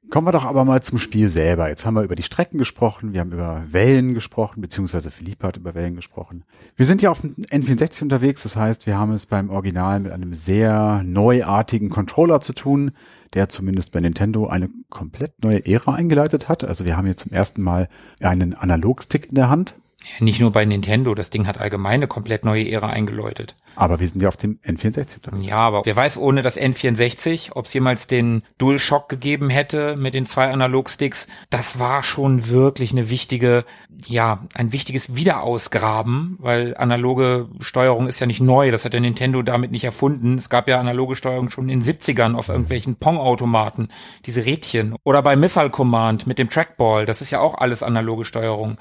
Kommen 0.10 0.26
wir 0.26 0.32
doch 0.32 0.46
aber 0.46 0.63
mal 0.63 0.82
zum 0.82 1.00
Spiel 1.00 1.28
selber. 1.28 1.68
Jetzt 1.68 1.86
haben 1.86 1.96
wir 1.96 2.04
über 2.04 2.16
die 2.16 2.24
Strecken 2.24 2.58
gesprochen, 2.58 3.12
wir 3.12 3.20
haben 3.20 3.34
über 3.34 3.62
Wellen 3.70 4.13
gesprochen, 4.13 4.62
beziehungsweise 4.62 5.12
Philippe 5.12 5.46
hat 5.46 5.58
über 5.58 5.76
Wellen 5.76 5.96
gesprochen. 5.96 6.46
Wir 6.78 6.86
sind 6.86 7.02
ja 7.02 7.12
auf 7.12 7.20
dem 7.20 7.36
N64 7.36 8.04
unterwegs, 8.04 8.44
das 8.44 8.56
heißt, 8.56 8.86
wir 8.86 8.98
haben 8.98 9.12
es 9.12 9.26
beim 9.26 9.50
Original 9.50 10.00
mit 10.00 10.13
einem 10.13 10.34
sehr 10.34 11.04
neuartigen 11.04 11.90
Controller 11.90 12.40
zu 12.40 12.54
tun, 12.54 12.92
der 13.34 13.50
zumindest 13.50 13.92
bei 13.92 14.00
Nintendo 14.00 14.48
eine 14.48 14.70
komplett 14.90 15.44
neue 15.44 15.66
Ära 15.66 15.96
eingeleitet 15.96 16.48
hat. 16.48 16.63
Also 16.63 16.86
wir 16.86 16.96
haben 16.96 17.06
hier 17.06 17.18
zum 17.18 17.34
ersten 17.34 17.62
Mal 17.62 17.90
einen 18.22 18.54
Analogstick 18.54 19.28
in 19.28 19.36
der 19.36 19.50
Hand. 19.50 19.76
Nicht 20.20 20.39
nur 20.39 20.52
bei 20.52 20.65
Nintendo, 20.65 21.13
das 21.13 21.30
Ding 21.30 21.48
hat 21.48 21.60
allgemeine 21.60 22.08
komplett 22.08 22.43
neue 22.46 22.70
Ära 22.70 22.89
eingeläutet. 22.89 23.56
Aber 23.76 24.00
wir 24.00 24.08
sind 24.08 24.22
ja 24.22 24.28
auf 24.28 24.38
dem 24.38 24.60
N64 24.65 25.15
unterwegs. 25.15 25.48
Ja, 25.48 25.58
aber 25.58 25.84
wer 25.86 25.96
weiß 25.96 26.17
ohne 26.17 26.41
das 26.41 26.60
N64, 26.60 27.52
ob 27.54 27.67
es 27.67 27.74
jemals 27.74 28.08
den 28.08 28.41
DualShock 28.58 29.10
gegeben 29.10 29.50
hätte 29.50 29.96
mit 29.98 30.15
den 30.15 30.26
zwei 30.26 30.50
Analogsticks, 30.52 31.28
das 31.50 31.78
war 31.78 32.02
schon 32.02 32.48
wirklich 32.48 32.91
eine 32.91 33.10
wichtige, 33.10 33.65
ja, 34.08 34.46
ein 34.56 34.72
wichtiges 34.72 35.15
Wiederausgraben, 35.15 36.38
weil 36.39 36.76
analoge 36.78 37.50
Steuerung 37.60 38.08
ist 38.08 38.20
ja 38.20 38.26
nicht 38.26 38.41
neu, 38.41 38.72
das 38.72 38.86
hat 38.86 38.93
der 38.93 39.02
Nintendo 39.02 39.43
damit 39.43 39.72
nicht 39.72 39.84
erfunden. 39.84 40.38
Es 40.38 40.50
gab 40.50 40.67
ja 40.67 40.80
analoge 40.80 41.15
Steuerung 41.15 41.52
schon 41.52 41.70
in 41.70 41.82
den 41.82 41.96
70ern 41.96 42.36
auf 42.36 42.50
irgendwelchen 42.50 42.96
Pong-Automaten, 42.96 43.89
diese 44.26 44.46
Rädchen. 44.46 44.96
Oder 45.04 45.22
bei 45.22 45.36
Missile 45.36 45.70
Command 45.70 46.26
mit 46.26 46.39
dem 46.39 46.50
Trackball, 46.50 47.06
das 47.06 47.22
ist 47.22 47.30
ja 47.30 47.39
auch 47.39 47.56
alles 47.56 47.84
analoge 47.84 48.26
Steuerung. 48.26 48.78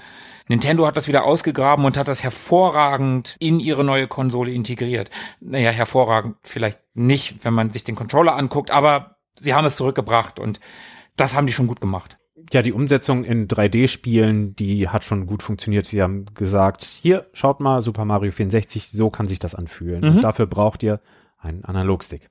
Nintendo 0.49 0.87
hat 0.87 0.97
das 0.97 1.09
wieder 1.09 1.25
ausgegraben 1.25 1.85
und 1.85 1.97
hat 1.97 2.09
das 2.09 2.23
hervorragend 2.23 3.37
in 3.41 3.59
ihre 3.61 3.85
neue 3.85 4.07
Konsole 4.07 4.53
integriert. 4.53 5.11
Naja, 5.41 5.71
hervorragend 5.71 6.37
vielleicht 6.43 6.79
nicht, 6.95 7.45
wenn 7.45 7.55
man 7.55 7.71
sich 7.71 7.85
den 7.85 7.97
Controller 7.97 8.37
anguckt, 8.37 8.71
aber 8.71 9.17
sie 9.41 9.55
haben 9.55 9.65
es 9.65 9.77
zurückgebracht 9.77 10.39
und 10.39 10.61
das 11.17 11.35
haben 11.35 11.47
die 11.47 11.53
schon 11.53 11.67
gut 11.67 11.81
gemacht. 11.81 12.19
Ja, 12.53 12.63
die 12.63 12.73
Umsetzung 12.73 13.25
in 13.25 13.49
3D-Spielen, 13.49 14.55
die 14.55 14.89
hat 14.89 15.05
schon 15.05 15.27
gut 15.27 15.43
funktioniert. 15.43 15.87
Sie 15.87 16.01
haben 16.01 16.27
gesagt, 16.35 16.85
hier, 16.85 17.29
schaut 17.33 17.59
mal, 17.59 17.83
Super 17.83 18.05
Mario 18.05 18.31
64, 18.31 18.91
so 18.91 19.11
kann 19.11 19.27
sich 19.27 19.41
das 19.41 19.57
anfühlen. 19.57 20.03
Mhm. 20.03 20.17
Und 20.17 20.23
dafür 20.23 20.47
braucht 20.47 20.83
ihr 20.85 21.01
einen 21.39 21.65
Analogstick. 21.65 22.31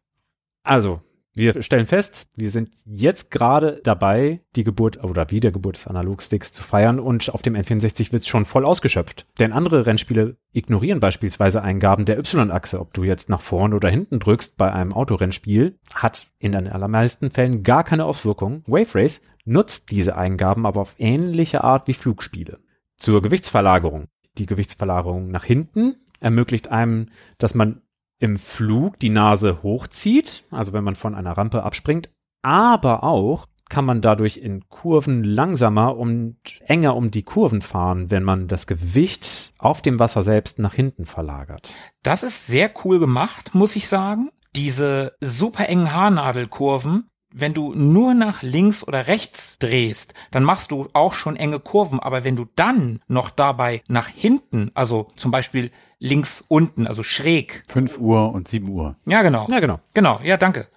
Also, 0.63 1.01
wir 1.35 1.61
stellen 1.61 1.85
fest, 1.85 2.29
wir 2.37 2.49
sind 2.49 2.69
jetzt 2.85 3.29
gerade 3.29 3.81
dabei, 3.83 4.39
die 4.55 4.63
Geburt 4.63 5.03
oder 5.03 5.29
Wiedergeburt 5.31 5.75
des 5.75 5.87
Analogsticks 5.87 6.53
zu 6.53 6.63
feiern 6.63 6.97
und 6.97 7.29
auf 7.33 7.41
dem 7.41 7.55
N64 7.55 8.13
wird 8.13 8.23
es 8.23 8.27
schon 8.27 8.45
voll 8.45 8.63
ausgeschöpft. 8.63 9.27
Denn 9.37 9.51
andere 9.51 9.85
Rennspiele 9.85 10.37
ignorieren 10.53 11.01
beispielsweise 11.01 11.61
Eingaben 11.61 12.05
der 12.05 12.17
Y-Achse. 12.17 12.79
Ob 12.79 12.93
du 12.93 13.03
jetzt 13.03 13.27
nach 13.27 13.41
vorne 13.41 13.75
oder 13.75 13.89
hinten 13.89 14.19
drückst 14.19 14.57
bei 14.57 14.71
einem 14.71 14.93
Autorennspiel, 14.93 15.77
hat 15.93 16.27
in 16.39 16.53
den 16.53 16.69
allermeisten 16.69 17.29
Fällen 17.31 17.63
gar 17.63 17.83
keine 17.83 18.05
Auswirkung. 18.05 18.63
Wave 18.65 18.95
Race 18.95 19.21
nutzt 19.43 19.91
diese 19.91 20.15
Eingaben 20.15 20.65
aber 20.65 20.79
auf 20.79 20.95
ähnliche 20.99 21.65
Art 21.65 21.89
wie 21.89 21.93
Flugspiele. 21.93 22.59
Zur 22.95 23.21
Gewichtsverlagerung. 23.21 24.05
Die 24.37 24.45
Gewichtsverlagerung 24.45 25.27
nach 25.27 25.43
hinten 25.43 25.97
ermöglicht 26.21 26.69
einem, 26.69 27.09
dass 27.37 27.55
man 27.55 27.81
im 28.25 28.37
Flug 28.37 28.99
die 28.99 29.09
Nase 29.09 29.61
hochzieht, 29.61 30.43
also 30.49 30.73
wenn 30.73 30.83
man 30.83 30.95
von 30.95 31.13
einer 31.13 31.37
Rampe 31.37 31.61
abspringt, 31.61 32.09
aber 32.41 33.03
auch 33.03 33.45
kann 33.69 33.85
man 33.85 34.01
dadurch 34.01 34.37
in 34.37 34.67
Kurven 34.67 35.23
langsamer 35.23 35.95
und 35.95 36.37
enger 36.65 36.95
um 36.95 37.11
die 37.11 37.23
Kurven 37.23 37.61
fahren, 37.61 38.09
wenn 38.09 38.23
man 38.23 38.47
das 38.47 38.65
Gewicht 38.67 39.53
auf 39.59 39.81
dem 39.81 39.99
Wasser 39.99 40.23
selbst 40.23 40.57
nach 40.59 40.73
hinten 40.73 41.05
verlagert. 41.05 41.71
Das 42.03 42.23
ist 42.23 42.47
sehr 42.47 42.71
cool 42.83 42.99
gemacht, 42.99 43.53
muss 43.53 43.75
ich 43.75 43.87
sagen. 43.87 44.29
Diese 44.55 45.13
super 45.21 45.69
engen 45.69 45.93
Haarnadelkurven, 45.93 47.09
wenn 47.37 47.53
du 47.53 47.73
nur 47.73 48.13
nach 48.13 48.41
links 48.41 48.81
oder 48.87 49.07
rechts 49.07 49.59
drehst, 49.59 50.13
dann 50.31 50.43
machst 50.43 50.71
du 50.71 50.87
auch 50.93 51.13
schon 51.13 51.35
enge 51.35 51.59
Kurven. 51.59 51.99
Aber 51.99 52.23
wenn 52.23 52.37
du 52.37 52.45
dann 52.55 53.01
noch 53.07 53.29
dabei 53.29 53.83
nach 53.89 54.07
hinten, 54.07 54.71
also 54.73 55.11
zum 55.17 55.31
Beispiel 55.31 55.69
links 55.99 56.45
unten, 56.47 56.87
also 56.87 57.03
schräg. 57.03 57.65
Fünf 57.67 57.97
Uhr 57.97 58.33
und 58.33 58.47
sieben 58.47 58.69
Uhr. 58.69 58.95
Ja, 59.05 59.21
genau. 59.21 59.47
Ja, 59.49 59.59
genau. 59.59 59.79
Genau, 59.93 60.21
ja, 60.23 60.37
danke. 60.37 60.67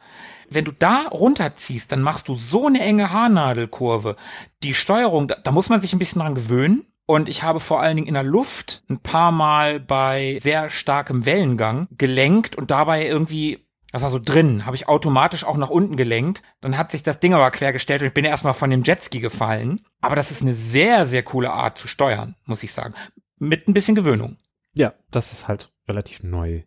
Wenn 0.51 0.65
du 0.65 0.73
da 0.73 1.07
runterziehst, 1.09 1.93
dann 1.93 2.03
machst 2.03 2.27
du 2.27 2.35
so 2.35 2.67
eine 2.67 2.81
enge 2.81 3.13
Haarnadelkurve. 3.13 4.17
Die 4.65 4.75
Steuerung, 4.75 5.29
da, 5.29 5.37
da 5.37 5.53
muss 5.53 5.69
man 5.69 5.81
sich 5.81 5.93
ein 5.93 6.01
bisschen 6.01 6.21
dran 6.21 6.35
gewöhnen. 6.35 6.85
Und 7.07 7.29
ich 7.29 7.43
habe 7.43 7.61
vor 7.61 7.81
allen 7.81 7.97
Dingen 7.97 8.09
in 8.09 8.15
der 8.15 8.23
Luft 8.23 8.83
ein 8.91 8.99
paar 8.99 9.33
Mal 9.33 9.81
bei 9.81 10.39
sehr 10.41 10.69
starkem 10.71 11.25
Wellengang 11.25 11.87
gelenkt 11.97 12.57
und 12.57 12.71
dabei 12.71 13.07
irgendwie 13.07 13.68
das 13.93 14.03
war 14.03 14.11
so 14.11 14.19
drin, 14.19 14.67
habe 14.67 14.77
ich 14.77 14.89
automatisch 14.89 15.45
auch 15.45 15.57
nach 15.57 15.71
unten 15.71 15.97
gelenkt. 15.97 16.43
Dann 16.61 16.77
hat 16.77 16.91
sich 16.91 17.03
das 17.03 17.21
Ding 17.21 17.33
aber 17.33 17.51
quergestellt 17.51 18.03
und 18.03 18.09
ich 18.09 18.15
bin 18.15 18.25
erstmal 18.25 18.55
von 18.55 18.71
dem 18.71 18.83
Jetski 18.83 19.21
gefallen. 19.21 19.81
Aber 20.01 20.15
das 20.15 20.31
ist 20.31 20.43
eine 20.43 20.55
sehr, 20.55 21.07
sehr 21.07 21.23
coole 21.23 21.53
Art 21.53 21.79
zu 21.79 21.89
steuern, 21.89 22.37
muss 22.45 22.63
ich 22.63 22.73
sagen. 22.73 22.95
Mit 23.39 23.67
ein 23.67 23.75
bisschen 23.75 23.95
Gewöhnung. 23.95 24.37
Ja, 24.75 24.95
das 25.11 25.33
ist 25.33 25.49
halt 25.49 25.73
relativ 25.89 26.23
neu. 26.23 26.65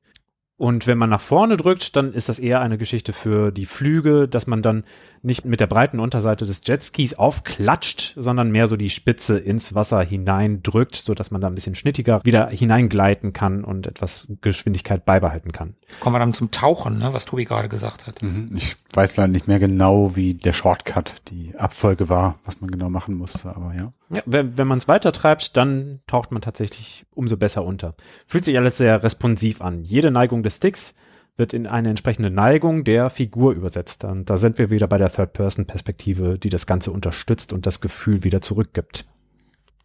Und 0.62 0.86
wenn 0.86 1.00
man 1.00 1.10
nach 1.10 1.21
vorne 1.21 1.58
drückt, 1.58 1.95
dann 1.95 2.13
ist 2.13 2.30
das 2.30 2.38
eher 2.38 2.62
eine 2.62 2.78
Geschichte 2.78 3.13
für 3.13 3.52
die 3.52 3.65
Flüge, 3.65 4.28
dass 4.28 4.45
man 4.45 4.62
dann 4.62 4.84
nicht 5.24 5.43
mit 5.43 5.60
der 5.60 5.65
breiten 5.65 6.00
Unterseite 6.00 6.45
des 6.45 6.62
Jetskis 6.63 7.15
aufklatscht, 7.15 8.13
sondern 8.15 8.52
mehr 8.52 8.67
so 8.67 8.78
die 8.78 8.91
Spitze 8.91 9.39
ins 9.39 9.74
Wasser 9.74 10.04
hineindrückt, 10.04 10.97
so 10.97 11.15
dass 11.15 11.32
man 11.32 11.41
da 11.41 11.47
ein 11.47 11.56
bisschen 11.56 11.74
schnittiger 11.74 12.24
wieder 12.26 12.47
hineingleiten 12.50 13.34
kann 13.34 13.63
und 13.63 13.88
etwas 13.88 14.28
Geschwindigkeit 14.41 15.04
beibehalten 15.04 15.52
kann. 15.52 15.74
Kommen 16.00 16.13
wir 16.13 16.19
dann 16.19 16.36
zum 16.36 16.52
Tauchen, 16.52 17.00
ne, 17.00 17.12
was 17.12 17.26
Tobi 17.26 17.45
gerade 17.45 17.67
gesagt 17.67 18.06
hat. 18.06 18.21
Mhm. 18.21 18.52
Ich 18.56 18.76
weiß 18.93 19.17
leider 19.17 19.30
nicht 19.30 19.47
mehr 19.47 19.58
genau, 19.58 20.15
wie 20.15 20.36
der 20.36 20.54
Shortcut, 20.54 21.24
die 21.32 21.56
Abfolge 21.58 22.08
war, 22.08 22.38
was 22.45 22.62
man 22.62 22.69
genau 22.69 22.91
machen 22.91 23.15
musste, 23.15 23.56
aber 23.56 23.74
ja. 23.74 23.93
Ja, 24.13 24.21
wenn, 24.26 24.58
wenn 24.58 24.67
man 24.67 24.78
es 24.78 24.88
weiter 24.88 25.12
treibt, 25.12 25.56
dann 25.58 26.00
taucht 26.08 26.32
man 26.32 26.41
tatsächlich 26.41 27.06
umso 27.13 27.38
besser 27.38 27.63
unter. 27.63 27.95
Fühlt 28.28 28.45
sich 28.45 28.58
alles 28.58 28.78
sehr 28.78 29.04
responsiv 29.04 29.62
an. 29.62 29.84
Jede 29.84 30.12
Neigung 30.12 30.43
des 30.43 30.58
Sticks 30.58 30.95
wird 31.38 31.54
in 31.54 31.65
eine 31.65 31.89
entsprechende 31.89 32.30
Neigung 32.30 32.84
der 32.84 33.10
Figur 33.10 33.54
übersetzt. 33.54 34.04
Und 34.04 34.30
da 34.30 34.38
sind 34.38 34.58
wir 34.58 34.69
wieder 34.69 34.88
bei 34.88 34.97
der 34.97 35.12
Third-Person-Perspektive, 35.12 36.38
die 36.38 36.50
das 36.50 36.65
Ganze 36.65 36.91
unterstützt 36.91 37.54
und 37.54 37.65
das 37.65 37.80
Gefühl 37.80 38.24
wieder 38.24 38.41
zurückgibt. 38.41 39.06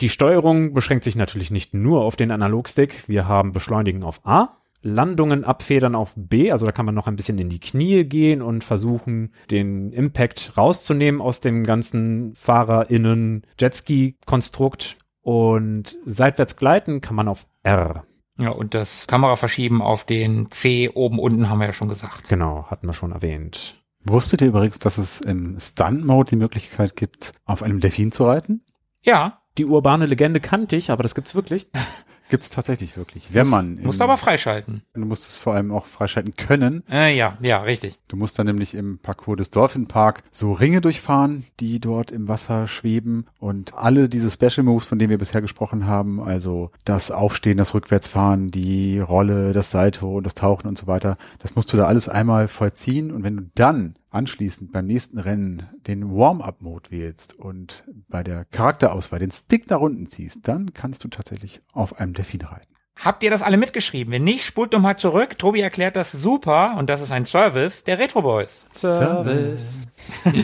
Die 0.00 0.08
Steuerung 0.08 0.74
beschränkt 0.74 1.04
sich 1.04 1.16
natürlich 1.16 1.50
nicht 1.50 1.72
nur 1.72 2.02
auf 2.02 2.16
den 2.16 2.30
Analogstick. 2.30 3.08
Wir 3.08 3.28
haben 3.28 3.52
Beschleunigen 3.52 4.02
auf 4.02 4.26
A, 4.26 4.58
Landungen 4.86 5.44
abfedern 5.44 5.94
auf 5.94 6.14
B, 6.16 6.50
also 6.52 6.64
da 6.64 6.72
kann 6.72 6.86
man 6.86 6.94
noch 6.94 7.06
ein 7.06 7.16
bisschen 7.16 7.38
in 7.38 7.50
die 7.50 7.60
Knie 7.60 8.04
gehen 8.04 8.40
und 8.40 8.64
versuchen, 8.64 9.32
den 9.50 9.92
Impact 9.92 10.56
rauszunehmen 10.56 11.20
aus 11.20 11.40
dem 11.40 11.64
ganzen 11.64 12.34
FahrerInnen 12.36 13.42
Jetski-Konstrukt. 13.60 14.96
Und 15.20 15.96
seitwärts 16.06 16.56
gleiten 16.56 17.00
kann 17.00 17.16
man 17.16 17.28
auf 17.28 17.46
R. 17.64 18.04
Ja, 18.38 18.50
und 18.50 18.74
das 18.74 19.06
Kameraverschieben 19.06 19.82
auf 19.82 20.04
den 20.04 20.50
C 20.50 20.90
oben 20.94 21.18
unten 21.18 21.48
haben 21.48 21.58
wir 21.58 21.66
ja 21.66 21.72
schon 21.72 21.88
gesagt. 21.88 22.28
Genau, 22.28 22.66
hatten 22.70 22.86
wir 22.86 22.94
schon 22.94 23.12
erwähnt. 23.12 23.82
Wusstet 24.04 24.40
ihr 24.40 24.48
übrigens, 24.48 24.78
dass 24.78 24.98
es 24.98 25.20
im 25.20 25.58
Stunt-Mode 25.58 26.30
die 26.30 26.36
Möglichkeit 26.36 26.94
gibt, 26.94 27.32
auf 27.44 27.62
einem 27.62 27.80
Delfin 27.80 28.12
zu 28.12 28.24
reiten? 28.24 28.62
Ja, 29.02 29.42
Die 29.58 29.64
urbane 29.64 30.06
Legende 30.06 30.38
kannte 30.38 30.76
ich, 30.76 30.90
aber 30.90 31.02
das 31.02 31.14
gibt's 31.14 31.34
wirklich. 31.34 31.68
Gibt 32.28 32.42
es 32.42 32.50
tatsächlich 32.50 32.96
wirklich. 32.96 33.32
Wenn 33.32 33.48
man. 33.48 33.80
Musst 33.82 34.00
du 34.00 34.04
aber 34.04 34.16
freischalten. 34.16 34.82
Du 34.94 35.04
musst 35.04 35.28
es 35.28 35.36
vor 35.36 35.54
allem 35.54 35.70
auch 35.70 35.86
freischalten 35.86 36.34
können. 36.36 36.82
Äh, 36.90 37.16
ja, 37.16 37.38
ja, 37.40 37.62
richtig. 37.62 37.98
Du 38.08 38.16
musst 38.16 38.38
dann 38.38 38.46
nämlich 38.46 38.74
im 38.74 38.98
Parcours 38.98 39.38
des 39.38 39.50
Dolphin 39.50 39.86
Park 39.86 40.22
so 40.30 40.52
Ringe 40.52 40.80
durchfahren, 40.80 41.44
die 41.60 41.80
dort 41.80 42.10
im 42.10 42.28
Wasser 42.28 42.66
schweben 42.68 43.26
und 43.38 43.74
alle 43.74 44.08
diese 44.08 44.30
Special 44.30 44.64
Moves, 44.64 44.86
von 44.86 44.98
denen 44.98 45.10
wir 45.10 45.18
bisher 45.18 45.40
gesprochen 45.40 45.86
haben, 45.86 46.20
also 46.20 46.70
das 46.84 47.10
Aufstehen, 47.10 47.58
das 47.58 47.74
Rückwärtsfahren, 47.74 48.50
die 48.50 48.98
Rolle, 48.98 49.52
das 49.52 49.70
Salto 49.70 50.16
und 50.16 50.24
das 50.24 50.34
Tauchen 50.34 50.68
und 50.68 50.78
so 50.78 50.86
weiter, 50.86 51.16
das 51.38 51.54
musst 51.54 51.72
du 51.72 51.76
da 51.76 51.86
alles 51.86 52.08
einmal 52.08 52.48
vollziehen 52.48 53.10
und 53.10 53.22
wenn 53.22 53.36
du 53.36 53.42
dann 53.54 53.94
anschließend 54.16 54.72
beim 54.72 54.86
nächsten 54.86 55.18
Rennen 55.18 55.68
den 55.86 56.10
Warm-up-Mode 56.10 56.90
wählst 56.90 57.34
und 57.34 57.84
bei 58.08 58.22
der 58.22 58.44
Charakterauswahl 58.46 59.20
den 59.20 59.30
Stick 59.30 59.70
nach 59.70 59.80
unten 59.80 60.08
ziehst, 60.08 60.48
dann 60.48 60.72
kannst 60.72 61.04
du 61.04 61.08
tatsächlich 61.08 61.60
auf 61.72 62.00
einem 62.00 62.14
Delfin 62.14 62.40
reiten. 62.40 62.76
Habt 62.98 63.22
ihr 63.22 63.30
das 63.30 63.42
alle 63.42 63.58
mitgeschrieben? 63.58 64.10
Wenn 64.12 64.24
nicht, 64.24 64.44
spult 64.44 64.72
doch 64.72 64.80
mal 64.80 64.96
zurück. 64.96 65.38
Tobi 65.38 65.60
erklärt 65.60 65.96
das 65.96 66.12
super 66.12 66.76
und 66.78 66.88
das 66.88 67.02
ist 67.02 67.12
ein 67.12 67.26
Service 67.26 67.84
der 67.84 67.98
Retro 67.98 68.22
Boys. 68.22 68.64
Service. 68.72 69.86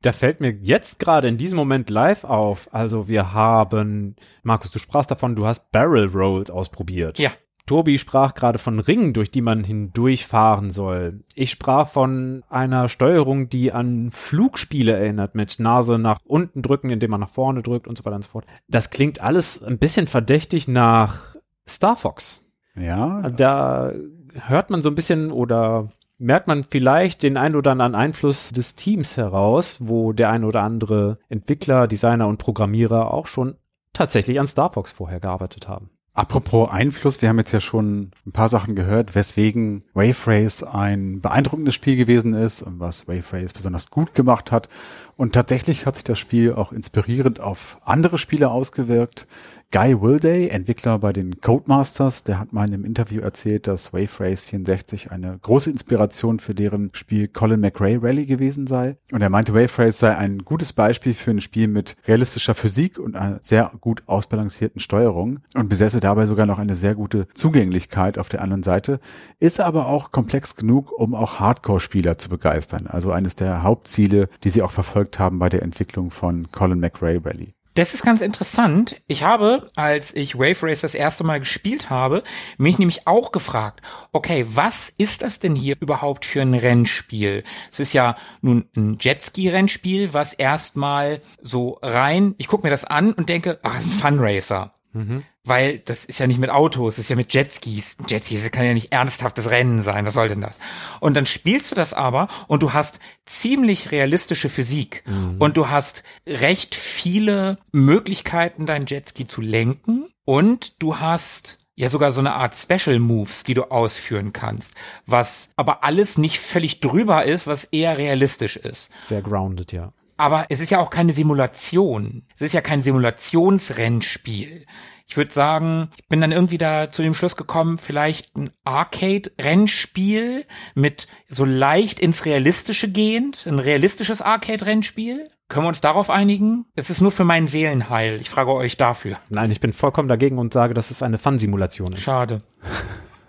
da 0.00 0.12
fällt 0.12 0.40
mir 0.40 0.50
jetzt 0.50 0.98
gerade 0.98 1.28
in 1.28 1.36
diesem 1.36 1.56
Moment 1.56 1.90
live 1.90 2.24
auf. 2.24 2.72
Also 2.72 3.08
wir 3.08 3.34
haben, 3.34 4.16
Markus, 4.42 4.70
du 4.70 4.78
sprachst 4.78 5.10
davon, 5.10 5.36
du 5.36 5.46
hast 5.46 5.70
Barrel 5.70 6.08
Rolls 6.08 6.50
ausprobiert. 6.50 7.18
Ja. 7.18 7.30
Tobi 7.66 7.98
sprach 7.98 8.34
gerade 8.34 8.58
von 8.58 8.78
Ringen, 8.78 9.12
durch 9.14 9.30
die 9.30 9.40
man 9.40 9.64
hindurchfahren 9.64 10.70
soll. 10.70 11.20
Ich 11.34 11.50
sprach 11.50 11.88
von 11.88 12.44
einer 12.50 12.88
Steuerung, 12.88 13.48
die 13.48 13.72
an 13.72 14.10
Flugspiele 14.10 14.92
erinnert, 14.92 15.34
mit 15.34 15.58
Nase 15.58 15.98
nach 15.98 16.20
unten 16.24 16.60
drücken, 16.60 16.90
indem 16.90 17.12
man 17.12 17.20
nach 17.20 17.30
vorne 17.30 17.62
drückt 17.62 17.86
und 17.86 17.96
so 17.96 18.04
weiter 18.04 18.16
und 18.16 18.24
so 18.24 18.30
fort. 18.30 18.46
Das 18.68 18.90
klingt 18.90 19.20
alles 19.20 19.62
ein 19.62 19.78
bisschen 19.78 20.06
verdächtig 20.06 20.68
nach 20.68 21.36
Star 21.66 21.96
Fox. 21.96 22.44
Ja. 22.76 23.30
Da 23.30 23.92
hört 24.34 24.70
man 24.70 24.82
so 24.82 24.90
ein 24.90 24.94
bisschen 24.94 25.30
oder 25.30 25.88
merkt 26.18 26.48
man 26.48 26.64
vielleicht 26.64 27.22
den 27.22 27.36
ein 27.36 27.54
oder 27.54 27.72
anderen 27.72 27.94
Einfluss 27.94 28.50
des 28.50 28.74
Teams 28.74 29.16
heraus, 29.16 29.78
wo 29.80 30.12
der 30.12 30.30
ein 30.30 30.44
oder 30.44 30.62
andere 30.62 31.18
Entwickler, 31.28 31.86
Designer 31.86 32.26
und 32.28 32.38
Programmierer 32.38 33.12
auch 33.12 33.26
schon 33.26 33.56
tatsächlich 33.92 34.38
an 34.40 34.46
Star 34.46 34.72
Fox 34.72 34.92
vorher 34.92 35.20
gearbeitet 35.20 35.68
haben. 35.68 35.90
Apropos 36.16 36.70
Einfluss, 36.70 37.20
wir 37.22 37.28
haben 37.28 37.38
jetzt 37.38 37.50
ja 37.50 37.60
schon 37.60 38.12
ein 38.24 38.30
paar 38.30 38.48
Sachen 38.48 38.76
gehört, 38.76 39.16
weswegen 39.16 39.82
Wave 39.94 40.26
Race 40.28 40.62
ein 40.62 41.20
beeindruckendes 41.20 41.74
Spiel 41.74 41.96
gewesen 41.96 42.34
ist 42.34 42.62
und 42.62 42.78
was 42.78 43.08
Wave 43.08 43.24
Race 43.32 43.52
besonders 43.52 43.90
gut 43.90 44.14
gemacht 44.14 44.52
hat. 44.52 44.68
Und 45.16 45.32
tatsächlich 45.32 45.86
hat 45.86 45.96
sich 45.96 46.04
das 46.04 46.18
Spiel 46.18 46.54
auch 46.54 46.72
inspirierend 46.72 47.40
auf 47.40 47.80
andere 47.84 48.18
Spiele 48.18 48.50
ausgewirkt. 48.50 49.26
Guy 49.74 50.00
Wilday, 50.00 50.50
Entwickler 50.50 51.00
bei 51.00 51.12
den 51.12 51.40
Codemasters, 51.40 52.22
der 52.22 52.38
hat 52.38 52.52
mal 52.52 52.68
in 52.68 52.74
einem 52.74 52.84
Interview 52.84 53.20
erzählt, 53.20 53.66
dass 53.66 53.92
Wave 53.92 54.20
Race 54.20 54.40
64 54.42 55.10
eine 55.10 55.36
große 55.42 55.68
Inspiration 55.68 56.38
für 56.38 56.54
deren 56.54 56.90
Spiel 56.92 57.26
Colin 57.26 57.58
McRae 57.58 57.98
Rally 58.00 58.24
gewesen 58.24 58.68
sei. 58.68 58.96
Und 59.10 59.20
er 59.20 59.30
meinte, 59.30 59.52
Wave 59.52 59.76
Race 59.82 59.98
sei 59.98 60.16
ein 60.16 60.44
gutes 60.44 60.72
Beispiel 60.74 61.12
für 61.12 61.32
ein 61.32 61.40
Spiel 61.40 61.66
mit 61.66 61.96
realistischer 62.06 62.54
Physik 62.54 63.00
und 63.00 63.16
einer 63.16 63.40
sehr 63.42 63.72
gut 63.80 64.04
ausbalancierten 64.06 64.80
Steuerung 64.80 65.40
und 65.54 65.68
besäße 65.68 65.98
dabei 65.98 66.26
sogar 66.26 66.46
noch 66.46 66.60
eine 66.60 66.76
sehr 66.76 66.94
gute 66.94 67.26
Zugänglichkeit 67.34 68.16
auf 68.16 68.28
der 68.28 68.42
anderen 68.42 68.62
Seite, 68.62 69.00
ist 69.40 69.60
aber 69.60 69.88
auch 69.88 70.12
komplex 70.12 70.54
genug, 70.54 70.92
um 70.92 71.16
auch 71.16 71.40
Hardcore-Spieler 71.40 72.16
zu 72.16 72.28
begeistern. 72.28 72.86
Also 72.86 73.10
eines 73.10 73.34
der 73.34 73.64
Hauptziele, 73.64 74.28
die 74.44 74.50
sie 74.50 74.62
auch 74.62 74.70
verfolgt 75.04 75.18
haben 75.18 75.38
bei 75.38 75.48
der 75.48 75.62
Entwicklung 75.62 76.10
von 76.10 76.50
Colin 76.50 76.80
McRae 76.80 77.20
Rally. 77.24 77.54
Das 77.74 77.92
ist 77.92 78.04
ganz 78.04 78.22
interessant. 78.22 79.02
Ich 79.08 79.24
habe, 79.24 79.66
als 79.74 80.14
ich 80.14 80.38
Wave 80.38 80.62
Race 80.62 80.82
das 80.82 80.94
erste 80.94 81.24
Mal 81.24 81.40
gespielt 81.40 81.90
habe, 81.90 82.22
mich 82.56 82.78
nämlich 82.78 83.08
auch 83.08 83.32
gefragt, 83.32 83.82
okay, 84.12 84.46
was 84.48 84.92
ist 84.96 85.22
das 85.22 85.40
denn 85.40 85.56
hier 85.56 85.74
überhaupt 85.80 86.24
für 86.24 86.40
ein 86.40 86.54
Rennspiel? 86.54 87.42
Es 87.72 87.80
ist 87.80 87.92
ja 87.92 88.16
nun 88.42 88.66
ein 88.76 88.98
Jetski-Rennspiel, 89.00 90.14
was 90.14 90.34
erstmal 90.34 91.20
so 91.42 91.80
rein, 91.82 92.36
ich 92.38 92.46
gucke 92.46 92.64
mir 92.64 92.70
das 92.70 92.84
an 92.84 93.12
und 93.12 93.28
denke, 93.28 93.58
ach, 93.64 93.76
es 93.76 93.86
ist 93.86 93.94
ein 93.94 94.16
Funracer. 94.16 94.72
Mhm. 94.92 95.24
Weil 95.46 95.78
das 95.78 96.06
ist 96.06 96.20
ja 96.20 96.26
nicht 96.26 96.40
mit 96.40 96.50
Autos, 96.50 96.96
das 96.96 97.04
ist 97.04 97.10
ja 97.10 97.16
mit 97.16 97.34
Jetskis. 97.34 97.96
Jetskis, 98.08 98.42
das 98.42 98.50
kann 98.50 98.64
ja 98.64 98.72
nicht 98.72 98.92
ernsthaftes 98.92 99.50
Rennen 99.50 99.82
sein, 99.82 100.06
was 100.06 100.14
soll 100.14 100.28
denn 100.28 100.40
das? 100.40 100.58
Und 101.00 101.14
dann 101.14 101.26
spielst 101.26 101.70
du 101.70 101.74
das 101.74 101.92
aber 101.92 102.28
und 102.46 102.62
du 102.62 102.72
hast 102.72 102.98
ziemlich 103.26 103.92
realistische 103.92 104.48
Physik 104.48 105.02
mhm. 105.06 105.36
und 105.38 105.58
du 105.58 105.68
hast 105.68 106.02
recht 106.26 106.74
viele 106.74 107.58
Möglichkeiten, 107.72 108.64
dein 108.64 108.86
Jetski 108.86 109.26
zu 109.26 109.42
lenken 109.42 110.08
und 110.24 110.82
du 110.82 110.98
hast 110.98 111.58
ja 111.76 111.88
sogar 111.88 112.12
so 112.12 112.20
eine 112.20 112.34
Art 112.34 112.56
Special 112.56 112.98
Moves, 112.98 113.44
die 113.44 113.54
du 113.54 113.64
ausführen 113.64 114.32
kannst, 114.32 114.74
was 115.06 115.50
aber 115.56 115.84
alles 115.84 116.18
nicht 116.18 116.38
völlig 116.38 116.80
drüber 116.80 117.24
ist, 117.24 117.46
was 117.46 117.64
eher 117.64 117.98
realistisch 117.98 118.56
ist. 118.56 118.90
Sehr 119.08 119.22
grounded, 119.22 119.72
ja. 119.72 119.92
Aber 120.16 120.46
es 120.48 120.60
ist 120.60 120.70
ja 120.70 120.78
auch 120.78 120.90
keine 120.90 121.12
Simulation. 121.12 122.22
Es 122.36 122.42
ist 122.42 122.54
ja 122.54 122.60
kein 122.60 122.84
Simulationsrennspiel. 122.84 124.64
Ich 125.06 125.16
würde 125.16 125.32
sagen, 125.32 125.90
ich 125.96 126.08
bin 126.08 126.20
dann 126.20 126.32
irgendwie 126.32 126.58
da 126.58 126.90
zu 126.90 127.02
dem 127.02 127.14
Schluss 127.14 127.36
gekommen, 127.36 127.78
vielleicht 127.78 128.36
ein 128.36 128.50
Arcade-Rennspiel 128.64 130.46
mit 130.74 131.08
so 131.28 131.44
leicht 131.44 132.00
ins 132.00 132.24
Realistische 132.24 132.90
gehend, 132.90 133.46
ein 133.46 133.58
realistisches 133.58 134.22
Arcade-Rennspiel. 134.22 135.28
Können 135.48 135.66
wir 135.66 135.68
uns 135.68 135.82
darauf 135.82 136.08
einigen? 136.08 136.64
Es 136.74 136.88
ist 136.88 137.02
nur 137.02 137.12
für 137.12 137.24
meinen 137.24 137.48
Seelenheil. 137.48 138.20
Ich 138.20 138.30
frage 138.30 138.52
euch 138.52 138.78
dafür. 138.78 139.18
Nein, 139.28 139.50
ich 139.50 139.60
bin 139.60 139.74
vollkommen 139.74 140.08
dagegen 140.08 140.38
und 140.38 140.54
sage, 140.54 140.72
dass 140.72 140.90
es 140.90 141.02
eine 141.02 141.18
Fun-Simulation 141.18 141.92
ist. 141.92 142.00
Schade. 142.00 142.42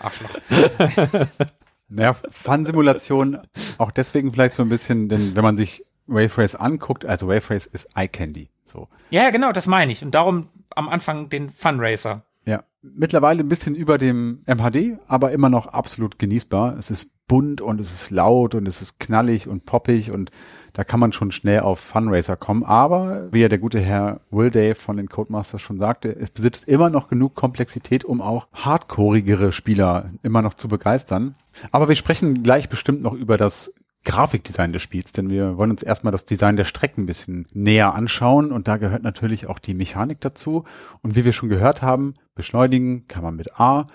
Arschloch. 0.00 0.30
Naja, 1.88 2.14
Fun-Simulation 2.14 3.38
auch 3.78 3.92
deswegen 3.92 4.32
vielleicht 4.32 4.54
so 4.54 4.62
ein 4.64 4.68
bisschen, 4.68 5.08
denn 5.08 5.36
wenn 5.36 5.44
man 5.44 5.56
sich 5.56 5.85
Wave 6.06 6.38
Race 6.38 6.54
anguckt, 6.54 7.04
also 7.04 7.28
Wave 7.28 7.50
Race 7.50 7.66
ist 7.66 7.88
Eye 7.94 8.08
Candy. 8.08 8.50
So. 8.64 8.88
Ja, 9.10 9.30
genau, 9.30 9.52
das 9.52 9.66
meine 9.66 9.92
ich. 9.92 10.02
Und 10.02 10.14
darum 10.14 10.48
am 10.70 10.88
Anfang 10.88 11.28
den 11.28 11.50
Fun 11.50 11.76
Racer. 11.78 12.22
Ja, 12.44 12.62
mittlerweile 12.82 13.42
ein 13.42 13.48
bisschen 13.48 13.74
über 13.74 13.98
dem 13.98 14.42
MHD, 14.46 14.98
aber 15.08 15.32
immer 15.32 15.48
noch 15.48 15.66
absolut 15.66 16.18
genießbar. 16.18 16.76
Es 16.78 16.90
ist 16.90 17.10
bunt 17.26 17.60
und 17.60 17.80
es 17.80 17.92
ist 17.92 18.10
laut 18.10 18.54
und 18.54 18.68
es 18.68 18.80
ist 18.80 19.00
knallig 19.00 19.48
und 19.48 19.66
poppig 19.66 20.12
und 20.12 20.30
da 20.72 20.84
kann 20.84 21.00
man 21.00 21.12
schon 21.12 21.32
schnell 21.32 21.60
auf 21.60 21.80
Funracer 21.80 22.36
kommen. 22.36 22.62
Aber 22.62 23.32
wie 23.32 23.40
ja 23.40 23.48
der 23.48 23.58
gute 23.58 23.80
Herr 23.80 24.20
Wilday 24.30 24.74
von 24.74 24.96
den 24.96 25.08
Codemasters 25.08 25.60
schon 25.60 25.78
sagte, 25.78 26.14
es 26.14 26.30
besitzt 26.30 26.68
immer 26.68 26.90
noch 26.90 27.08
genug 27.08 27.34
Komplexität, 27.34 28.04
um 28.04 28.20
auch 28.20 28.46
hardcoreigere 28.52 29.52
Spieler 29.52 30.10
immer 30.22 30.42
noch 30.42 30.54
zu 30.54 30.68
begeistern. 30.68 31.34
Aber 31.72 31.88
wir 31.88 31.96
sprechen 31.96 32.42
gleich 32.42 32.68
bestimmt 32.68 33.02
noch 33.02 33.14
über 33.14 33.38
das 33.38 33.72
Grafikdesign 34.06 34.72
des 34.72 34.82
Spiels, 34.82 35.12
denn 35.12 35.28
wir 35.28 35.58
wollen 35.58 35.72
uns 35.72 35.82
erstmal 35.82 36.12
das 36.12 36.24
Design 36.24 36.56
der 36.56 36.64
Strecken 36.64 37.02
ein 37.02 37.06
bisschen 37.06 37.46
näher 37.52 37.94
anschauen 37.94 38.52
und 38.52 38.68
da 38.68 38.76
gehört 38.76 39.02
natürlich 39.02 39.48
auch 39.48 39.58
die 39.58 39.74
Mechanik 39.74 40.20
dazu. 40.20 40.64
Und 41.02 41.16
wie 41.16 41.24
wir 41.24 41.32
schon 41.32 41.48
gehört 41.48 41.82
haben, 41.82 42.14
beschleunigen 42.34 43.08
kann 43.08 43.24
man 43.24 43.34
mit 43.34 43.60
A, 43.60 43.86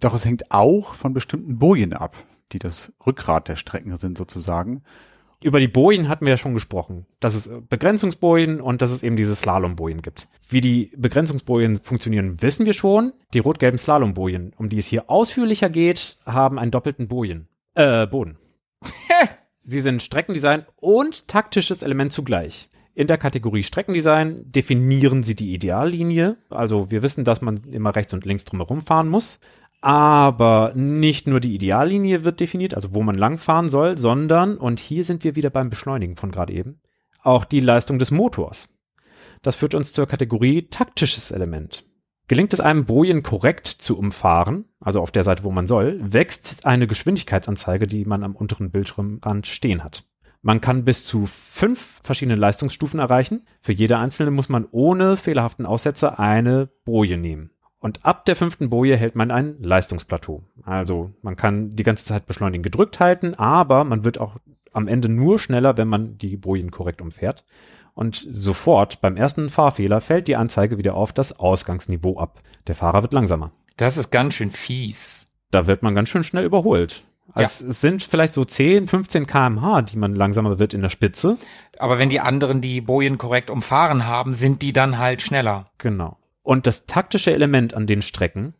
doch 0.00 0.14
es 0.14 0.24
hängt 0.24 0.50
auch 0.50 0.94
von 0.94 1.12
bestimmten 1.12 1.58
Bojen 1.58 1.92
ab, 1.92 2.16
die 2.52 2.58
das 2.58 2.92
Rückgrat 3.06 3.46
der 3.46 3.56
Strecken 3.56 3.94
sind 3.98 4.16
sozusagen. 4.16 4.82
Über 5.40 5.60
die 5.60 5.68
Bojen 5.68 6.08
hatten 6.08 6.24
wir 6.24 6.32
ja 6.32 6.38
schon 6.38 6.54
gesprochen, 6.54 7.06
dass 7.20 7.34
es 7.34 7.48
Begrenzungsbojen 7.68 8.60
und 8.62 8.80
dass 8.80 8.90
es 8.90 9.02
eben 9.02 9.16
diese 9.16 9.36
Slalombojen 9.36 10.00
gibt. 10.02 10.28
Wie 10.48 10.62
die 10.62 10.90
Begrenzungsbojen 10.96 11.76
funktionieren, 11.76 12.40
wissen 12.40 12.64
wir 12.64 12.72
schon. 12.72 13.12
Die 13.34 13.38
rot-gelben 13.38 13.78
Slalombojen, 13.78 14.54
um 14.56 14.70
die 14.70 14.78
es 14.78 14.86
hier 14.86 15.10
ausführlicher 15.10 15.68
geht, 15.68 16.18
haben 16.24 16.58
einen 16.58 16.70
doppelten 16.70 17.06
Bojen. 17.06 17.48
Äh, 17.74 18.06
Boden. 18.06 18.38
Sie 19.70 19.82
sind 19.82 20.02
Streckendesign 20.02 20.64
und 20.76 21.28
taktisches 21.28 21.82
Element 21.82 22.10
zugleich. 22.10 22.70
In 22.94 23.06
der 23.06 23.18
Kategorie 23.18 23.62
Streckendesign 23.62 24.50
definieren 24.50 25.22
sie 25.22 25.36
die 25.36 25.52
Ideallinie. 25.52 26.38
Also 26.48 26.90
wir 26.90 27.02
wissen, 27.02 27.22
dass 27.22 27.42
man 27.42 27.58
immer 27.64 27.94
rechts 27.94 28.14
und 28.14 28.24
links 28.24 28.46
drumherum 28.46 28.80
fahren 28.80 29.10
muss. 29.10 29.40
Aber 29.82 30.72
nicht 30.74 31.26
nur 31.26 31.40
die 31.40 31.54
Ideallinie 31.54 32.24
wird 32.24 32.40
definiert, 32.40 32.72
also 32.74 32.94
wo 32.94 33.02
man 33.02 33.14
langfahren 33.14 33.68
soll, 33.68 33.98
sondern, 33.98 34.56
und 34.56 34.80
hier 34.80 35.04
sind 35.04 35.22
wir 35.22 35.36
wieder 35.36 35.50
beim 35.50 35.68
Beschleunigen 35.68 36.16
von 36.16 36.30
gerade 36.30 36.54
eben, 36.54 36.80
auch 37.22 37.44
die 37.44 37.60
Leistung 37.60 37.98
des 37.98 38.10
Motors. 38.10 38.70
Das 39.42 39.56
führt 39.56 39.74
uns 39.74 39.92
zur 39.92 40.06
Kategorie 40.06 40.68
taktisches 40.70 41.30
Element. 41.30 41.84
Gelingt 42.28 42.52
es 42.52 42.60
einem 42.60 42.84
Bojen 42.84 43.22
korrekt 43.22 43.66
zu 43.66 43.98
umfahren, 43.98 44.66
also 44.80 45.00
auf 45.00 45.10
der 45.10 45.24
Seite, 45.24 45.44
wo 45.44 45.50
man 45.50 45.66
soll, 45.66 45.98
wächst 46.00 46.66
eine 46.66 46.86
Geschwindigkeitsanzeige, 46.86 47.86
die 47.86 48.04
man 48.04 48.22
am 48.22 48.36
unteren 48.36 48.70
Bildschirmrand 48.70 49.46
stehen 49.46 49.82
hat. 49.82 50.04
Man 50.42 50.60
kann 50.60 50.84
bis 50.84 51.04
zu 51.04 51.24
fünf 51.26 52.00
verschiedene 52.04 52.36
Leistungsstufen 52.36 53.00
erreichen. 53.00 53.46
Für 53.60 53.72
jede 53.72 53.96
einzelne 53.96 54.30
muss 54.30 54.50
man 54.50 54.68
ohne 54.70 55.16
fehlerhaften 55.16 55.66
Aussetzer 55.66 56.20
eine 56.20 56.68
Boje 56.84 57.16
nehmen. 57.16 57.50
Und 57.80 58.04
ab 58.04 58.24
der 58.26 58.36
fünften 58.36 58.70
Boje 58.70 58.96
hält 58.96 59.14
man 59.14 59.30
ein 59.30 59.56
Leistungsplateau. 59.62 60.42
Also 60.64 61.12
man 61.22 61.36
kann 61.36 61.70
die 61.70 61.82
ganze 61.82 62.04
Zeit 62.04 62.26
beschleunigen 62.26 62.62
gedrückt 62.62 63.00
halten, 63.00 63.34
aber 63.36 63.84
man 63.84 64.04
wird 64.04 64.20
auch 64.20 64.36
am 64.72 64.86
Ende 64.86 65.08
nur 65.08 65.38
schneller, 65.38 65.76
wenn 65.76 65.88
man 65.88 66.18
die 66.18 66.36
Bojen 66.36 66.70
korrekt 66.70 67.00
umfährt. 67.00 67.44
Und 67.98 68.24
sofort 68.30 69.00
beim 69.00 69.16
ersten 69.16 69.48
Fahrfehler 69.50 70.00
fällt 70.00 70.28
die 70.28 70.36
Anzeige 70.36 70.78
wieder 70.78 70.94
auf 70.94 71.12
das 71.12 71.40
Ausgangsniveau 71.40 72.16
ab. 72.16 72.40
Der 72.68 72.76
Fahrer 72.76 73.02
wird 73.02 73.12
langsamer. 73.12 73.50
Das 73.76 73.96
ist 73.96 74.12
ganz 74.12 74.34
schön 74.34 74.52
fies. 74.52 75.26
Da 75.50 75.66
wird 75.66 75.82
man 75.82 75.96
ganz 75.96 76.08
schön 76.08 76.22
schnell 76.22 76.44
überholt. 76.44 77.02
Also 77.32 77.66
Es 77.66 77.80
sind 77.80 78.04
vielleicht 78.04 78.34
so 78.34 78.44
10, 78.44 78.86
15 78.86 79.26
kmh, 79.26 79.82
die 79.82 79.96
man 79.96 80.14
langsamer 80.14 80.60
wird 80.60 80.74
in 80.74 80.82
der 80.82 80.90
Spitze. 80.90 81.38
Aber 81.80 81.98
wenn 81.98 82.08
die 82.08 82.20
anderen 82.20 82.60
die 82.60 82.80
Bojen 82.80 83.18
korrekt 83.18 83.50
umfahren 83.50 84.06
haben, 84.06 84.32
sind 84.32 84.62
die 84.62 84.72
dann 84.72 84.98
halt 84.98 85.20
schneller. 85.20 85.64
Genau. 85.78 86.18
Und 86.44 86.68
das 86.68 86.86
taktische 86.86 87.32
Element 87.32 87.74
an 87.74 87.88
den 87.88 88.02
Strecken 88.02 88.54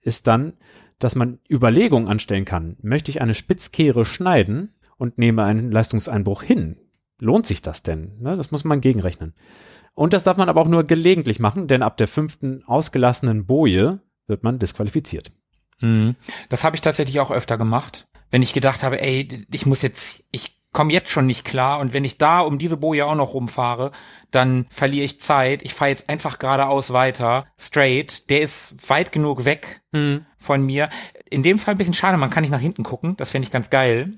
ist 0.00 0.26
dann, 0.26 0.54
dass 0.98 1.14
man 1.14 1.40
Überlegungen 1.50 2.08
anstellen 2.08 2.46
kann. 2.46 2.78
Möchte 2.80 3.10
ich 3.10 3.20
eine 3.20 3.34
Spitzkehre 3.34 4.06
schneiden 4.06 4.72
und 4.96 5.18
nehme 5.18 5.44
einen 5.44 5.70
Leistungseinbruch 5.70 6.42
hin? 6.42 6.78
Lohnt 7.20 7.46
sich 7.46 7.62
das 7.62 7.82
denn? 7.82 8.12
Ne, 8.20 8.36
das 8.36 8.50
muss 8.50 8.64
man 8.64 8.80
gegenrechnen. 8.80 9.34
Und 9.94 10.12
das 10.12 10.22
darf 10.24 10.36
man 10.36 10.48
aber 10.48 10.60
auch 10.60 10.68
nur 10.68 10.84
gelegentlich 10.84 11.40
machen, 11.40 11.66
denn 11.66 11.82
ab 11.82 11.96
der 11.96 12.06
fünften 12.08 12.62
ausgelassenen 12.64 13.46
Boje 13.46 14.00
wird 14.28 14.44
man 14.44 14.58
disqualifiziert. 14.60 15.32
Mhm. 15.80 16.14
Das 16.48 16.62
habe 16.64 16.76
ich 16.76 16.82
tatsächlich 16.82 17.18
auch 17.20 17.30
öfter 17.32 17.58
gemacht. 17.58 18.06
Wenn 18.30 18.42
ich 18.42 18.52
gedacht 18.52 18.82
habe, 18.82 19.00
ey, 19.00 19.46
ich 19.52 19.66
muss 19.66 19.82
jetzt, 19.82 20.24
ich 20.30 20.56
komme 20.70 20.92
jetzt 20.92 21.10
schon 21.10 21.26
nicht 21.26 21.44
klar 21.44 21.80
und 21.80 21.92
wenn 21.92 22.04
ich 22.04 22.18
da 22.18 22.40
um 22.40 22.58
diese 22.58 22.76
Boje 22.76 23.06
auch 23.06 23.14
noch 23.16 23.34
rumfahre, 23.34 23.90
dann 24.30 24.66
verliere 24.70 25.04
ich 25.06 25.20
Zeit. 25.20 25.62
Ich 25.62 25.74
fahre 25.74 25.88
jetzt 25.90 26.08
einfach 26.10 26.38
geradeaus 26.38 26.92
weiter, 26.92 27.46
straight. 27.58 28.28
Der 28.30 28.42
ist 28.42 28.88
weit 28.88 29.10
genug 29.10 29.44
weg 29.44 29.80
Mhm. 29.92 30.26
von 30.36 30.62
mir. 30.64 30.90
In 31.30 31.42
dem 31.42 31.58
Fall 31.58 31.74
ein 31.74 31.78
bisschen 31.78 31.94
schade, 31.94 32.18
man 32.18 32.30
kann 32.30 32.42
nicht 32.42 32.50
nach 32.50 32.60
hinten 32.60 32.84
gucken. 32.84 33.16
Das 33.16 33.30
finde 33.30 33.46
ich 33.46 33.50
ganz 33.50 33.70
geil. 33.70 34.12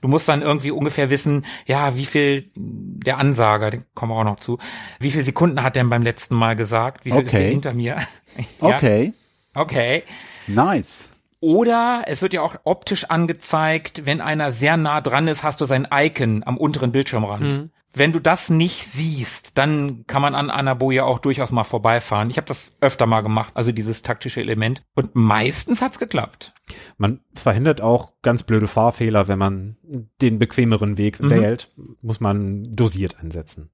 Du 0.00 0.08
musst 0.08 0.28
dann 0.28 0.42
irgendwie 0.42 0.70
ungefähr 0.70 1.10
wissen, 1.10 1.44
ja, 1.66 1.96
wie 1.96 2.06
viel 2.06 2.50
der 2.54 3.18
Ansager, 3.18 3.70
den 3.70 3.84
kommen 3.94 4.12
wir 4.12 4.16
auch 4.16 4.24
noch 4.24 4.40
zu, 4.40 4.58
wie 5.00 5.10
viel 5.10 5.22
Sekunden 5.22 5.62
hat 5.62 5.76
der 5.76 5.84
beim 5.84 6.02
letzten 6.02 6.34
Mal 6.34 6.56
gesagt? 6.56 7.04
Wie 7.04 7.10
viel 7.10 7.20
ist 7.22 7.28
Okay. 7.28 7.38
der 7.42 7.50
hinter 7.50 7.74
mir? 7.74 7.96
ja, 8.60 8.76
Okay, 8.76 9.12
Okay. 9.54 10.02
nice. 10.46 11.08
Oder 11.40 12.04
es 12.06 12.22
wird 12.22 12.32
ja 12.32 12.40
auch 12.42 12.56
optisch 12.64 13.04
angezeigt, 13.04 14.06
wenn 14.06 14.20
einer 14.20 14.52
sehr 14.52 14.76
nah 14.76 15.00
dran 15.00 15.28
ist, 15.28 15.44
hast 15.44 15.60
du 15.60 15.66
sein 15.66 15.86
Icon 15.92 16.42
am 16.44 16.56
unteren 16.56 16.92
Bildschirmrand. 16.92 17.70
Wenn 17.98 18.12
du 18.12 18.20
das 18.20 18.50
nicht 18.50 18.84
siehst, 18.86 19.56
dann 19.56 20.06
kann 20.06 20.20
man 20.20 20.34
an 20.34 20.50
einer 20.50 20.74
Boje 20.74 21.04
auch 21.04 21.18
durchaus 21.18 21.50
mal 21.50 21.64
vorbeifahren. 21.64 22.28
Ich 22.28 22.36
habe 22.36 22.46
das 22.46 22.76
öfter 22.82 23.06
mal 23.06 23.22
gemacht, 23.22 23.52
also 23.54 23.72
dieses 23.72 24.02
taktische 24.02 24.40
Element. 24.40 24.82
Und 24.94 25.14
meistens 25.14 25.80
hat's 25.80 25.98
geklappt. 25.98 26.52
Man 26.98 27.20
verhindert 27.34 27.80
auch 27.80 28.12
ganz 28.20 28.42
blöde 28.42 28.68
Fahrfehler, 28.68 29.28
wenn 29.28 29.38
man 29.38 29.76
den 30.20 30.38
bequemeren 30.38 30.98
Weg 30.98 31.20
Mhm. 31.20 31.30
wählt, 31.30 31.72
muss 32.02 32.20
man 32.20 32.62
dosiert 32.64 33.18
einsetzen. 33.18 33.70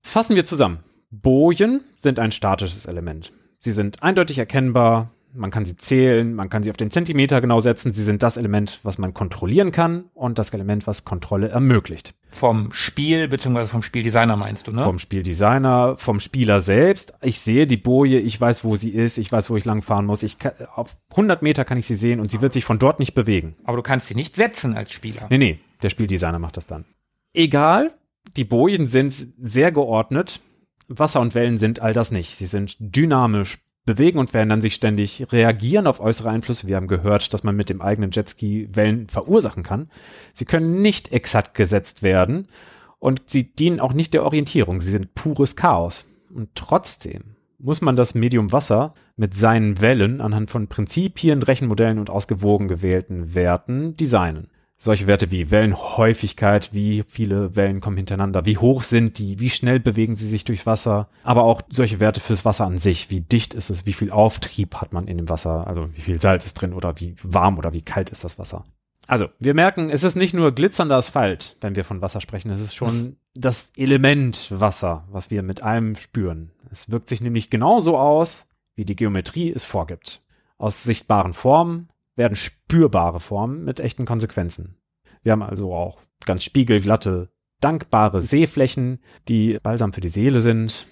Fassen 0.00 0.36
wir 0.36 0.46
zusammen. 0.46 0.78
Bojen 1.10 1.82
sind 1.96 2.18
ein 2.18 2.32
statisches 2.32 2.86
Element. 2.86 3.30
Sie 3.58 3.72
sind 3.72 4.02
eindeutig 4.02 4.38
erkennbar, 4.38 5.10
man 5.34 5.50
kann 5.50 5.64
sie 5.64 5.76
zählen, 5.76 6.34
man 6.34 6.48
kann 6.48 6.62
sie 6.62 6.70
auf 6.70 6.76
den 6.76 6.90
Zentimeter 6.90 7.40
genau 7.40 7.60
setzen. 7.60 7.92
Sie 7.92 8.04
sind 8.04 8.22
das 8.22 8.36
Element, 8.36 8.80
was 8.82 8.98
man 8.98 9.12
kontrollieren 9.12 9.72
kann 9.72 10.04
und 10.14 10.38
das 10.38 10.50
Element, 10.50 10.86
was 10.86 11.04
Kontrolle 11.04 11.48
ermöglicht. 11.48 12.14
Vom 12.30 12.72
Spiel 12.72 13.28
beziehungsweise 13.28 13.68
vom 13.68 13.82
Spieldesigner 13.82 14.36
meinst 14.36 14.66
du, 14.66 14.72
ne? 14.72 14.84
Vom 14.84 14.98
Spieldesigner, 14.98 15.96
vom 15.96 16.20
Spieler 16.20 16.60
selbst. 16.60 17.14
Ich 17.20 17.40
sehe 17.40 17.66
die 17.66 17.76
Boje, 17.76 18.20
ich 18.20 18.40
weiß, 18.40 18.64
wo 18.64 18.76
sie 18.76 18.90
ist, 18.90 19.18
ich 19.18 19.30
weiß, 19.30 19.50
wo 19.50 19.56
ich 19.56 19.64
langfahren 19.64 20.06
muss. 20.06 20.22
Ich 20.22 20.38
kann, 20.38 20.52
auf 20.74 20.96
100 21.10 21.42
Meter 21.42 21.64
kann 21.64 21.78
ich 21.78 21.86
sie 21.86 21.96
sehen 21.96 22.20
und 22.20 22.30
sie 22.30 22.40
wird 22.40 22.52
sich 22.52 22.64
von 22.64 22.78
dort 22.78 22.98
nicht 22.98 23.14
bewegen. 23.14 23.56
Aber 23.64 23.76
du 23.76 23.82
kannst 23.82 24.06
sie 24.06 24.14
nicht 24.14 24.36
setzen 24.36 24.76
als 24.76 24.92
Spieler. 24.92 25.26
Nee, 25.30 25.38
nee, 25.38 25.58
der 25.82 25.90
Spieldesigner 25.90 26.38
macht 26.38 26.56
das 26.56 26.66
dann. 26.66 26.84
Egal, 27.32 27.94
die 28.36 28.44
Bojen 28.44 28.86
sind 28.86 29.14
sehr 29.38 29.72
geordnet. 29.72 30.40
Wasser 30.88 31.20
und 31.20 31.34
Wellen 31.34 31.58
sind 31.58 31.80
all 31.80 31.92
das 31.92 32.10
nicht. 32.10 32.36
Sie 32.36 32.46
sind 32.46 32.76
dynamisch, 32.78 33.58
bewegen 33.84 34.18
und 34.18 34.30
verändern 34.30 34.60
sich 34.60 34.74
ständig, 34.74 35.26
reagieren 35.30 35.86
auf 35.86 36.00
äußere 36.00 36.30
Einflüsse. 36.30 36.66
Wir 36.66 36.76
haben 36.76 36.88
gehört, 36.88 37.34
dass 37.34 37.44
man 37.44 37.54
mit 37.54 37.68
dem 37.68 37.82
eigenen 37.82 38.10
Jetski 38.10 38.68
Wellen 38.72 39.08
verursachen 39.08 39.62
kann. 39.62 39.90
Sie 40.32 40.44
können 40.44 40.80
nicht 40.80 41.12
exakt 41.12 41.54
gesetzt 41.54 42.02
werden 42.02 42.48
und 42.98 43.22
sie 43.26 43.54
dienen 43.54 43.80
auch 43.80 43.92
nicht 43.92 44.14
der 44.14 44.24
Orientierung. 44.24 44.80
Sie 44.80 44.90
sind 44.90 45.14
pures 45.14 45.56
Chaos. 45.56 46.06
Und 46.34 46.48
trotzdem 46.54 47.36
muss 47.58 47.80
man 47.80 47.96
das 47.96 48.14
Medium 48.14 48.52
Wasser 48.52 48.94
mit 49.16 49.34
seinen 49.34 49.80
Wellen 49.80 50.20
anhand 50.20 50.50
von 50.50 50.68
Prinzipien, 50.68 51.42
Rechenmodellen 51.42 51.98
und 51.98 52.10
ausgewogen 52.10 52.68
gewählten 52.68 53.34
Werten 53.34 53.96
designen. 53.96 54.48
Solche 54.84 55.06
Werte 55.06 55.30
wie 55.30 55.50
Wellenhäufigkeit, 55.50 56.74
wie 56.74 57.04
viele 57.08 57.56
Wellen 57.56 57.80
kommen 57.80 57.96
hintereinander, 57.96 58.44
wie 58.44 58.58
hoch 58.58 58.82
sind 58.82 59.16
die, 59.16 59.40
wie 59.40 59.48
schnell 59.48 59.80
bewegen 59.80 60.14
sie 60.14 60.28
sich 60.28 60.44
durchs 60.44 60.66
Wasser, 60.66 61.08
aber 61.22 61.44
auch 61.44 61.62
solche 61.70 62.00
Werte 62.00 62.20
fürs 62.20 62.44
Wasser 62.44 62.66
an 62.66 62.76
sich, 62.76 63.08
wie 63.08 63.22
dicht 63.22 63.54
ist 63.54 63.70
es, 63.70 63.86
wie 63.86 63.94
viel 63.94 64.10
Auftrieb 64.10 64.74
hat 64.74 64.92
man 64.92 65.08
in 65.08 65.16
dem 65.16 65.30
Wasser, 65.30 65.66
also 65.66 65.88
wie 65.94 66.02
viel 66.02 66.20
Salz 66.20 66.44
ist 66.44 66.52
drin 66.52 66.74
oder 66.74 67.00
wie 67.00 67.16
warm 67.22 67.56
oder 67.56 67.72
wie 67.72 67.80
kalt 67.80 68.10
ist 68.10 68.24
das 68.24 68.38
Wasser. 68.38 68.66
Also, 69.06 69.28
wir 69.38 69.54
merken, 69.54 69.88
es 69.88 70.02
ist 70.02 70.16
nicht 70.16 70.34
nur 70.34 70.52
glitzernder 70.52 70.96
Asphalt, 70.96 71.56
wenn 71.62 71.76
wir 71.76 71.84
von 71.86 72.02
Wasser 72.02 72.20
sprechen, 72.20 72.50
es 72.50 72.60
ist 72.60 72.74
schon 72.74 73.16
das 73.34 73.72
Element 73.78 74.48
Wasser, 74.50 75.08
was 75.10 75.30
wir 75.30 75.42
mit 75.42 75.62
allem 75.62 75.94
spüren. 75.94 76.50
Es 76.70 76.90
wirkt 76.90 77.08
sich 77.08 77.22
nämlich 77.22 77.48
genauso 77.48 77.96
aus, 77.96 78.50
wie 78.74 78.84
die 78.84 78.96
Geometrie 78.96 79.50
es 79.50 79.64
vorgibt. 79.64 80.20
Aus 80.58 80.82
sichtbaren 80.82 81.32
Formen 81.32 81.88
werden 82.16 82.36
spürbare 82.36 83.20
Formen 83.20 83.64
mit 83.64 83.80
echten 83.80 84.06
Konsequenzen. 84.06 84.76
Wir 85.22 85.32
haben 85.32 85.42
also 85.42 85.74
auch 85.74 86.00
ganz 86.24 86.44
spiegelglatte, 86.44 87.30
dankbare 87.60 88.20
Seeflächen, 88.20 89.00
die 89.28 89.58
balsam 89.62 89.92
für 89.92 90.00
die 90.00 90.08
Seele 90.08 90.40
sind. 90.40 90.86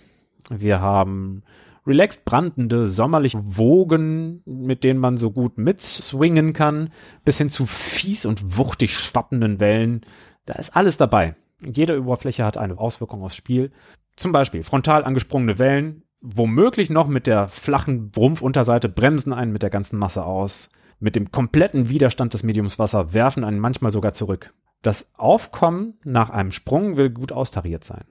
Wir 0.51 0.81
haben 0.81 1.43
relaxed 1.87 2.25
brandende, 2.25 2.87
sommerliche 2.87 3.43
Wogen, 3.57 4.43
mit 4.45 4.85
denen 4.85 5.01
man 5.01 5.17
so 5.17 5.31
gut 5.31 5.59
mitswingen 5.59 6.53
kann, 6.53 6.91
bis 7.25 7.39
hin 7.39 7.51
zu 7.51 7.67
fies 7.67 8.25
und 8.25 8.57
wuchtig 8.57 8.97
schwappenden 8.97 9.61
Wellen. 9.61 10.03
Da 10.47 10.55
ist 10.55 10.77
alles 10.77 10.97
dabei. 10.97 11.35
Jede 11.65 12.01
Oberfläche 12.01 12.45
hat 12.45 12.57
eine 12.57 12.79
Auswirkung 12.79 13.23
aufs 13.23 13.37
Spiel. 13.37 13.73
Zum 14.17 14.33
Beispiel 14.33 14.63
frontal 14.63 15.05
angesprungene 15.05 15.59
Wellen, 15.59 16.03
womöglich 16.21 16.91
noch 16.91 17.09
mit 17.09 17.27
der 17.27 17.49
flachen 17.49 18.13
Rumpfunterseite 18.17 18.89
bremsen 18.89 19.33
einen 19.33 19.53
mit 19.53 19.63
der 19.63 19.71
ganzen 19.71 19.99
Masse 19.99 20.25
aus. 20.25 20.71
Mit 21.03 21.17
dem 21.17 21.33
kompletten 21.33 21.89
Widerstand 21.89 22.33
des 22.33 22.45
Mediums 22.45 22.79
Wasser 22.79 23.13
werfen 23.13 23.43
einen 23.43 23.59
manchmal 23.59 23.91
sogar 23.91 24.15
zurück. 24.15 24.55
Das 24.83 25.11
Aufkommen 25.19 25.95
nach 26.05 26.31
einem 26.31 26.53
Sprung 26.53 26.97
will 26.97 27.11
gut 27.11 27.33
austariert 27.33 27.83
sein. 27.83 28.05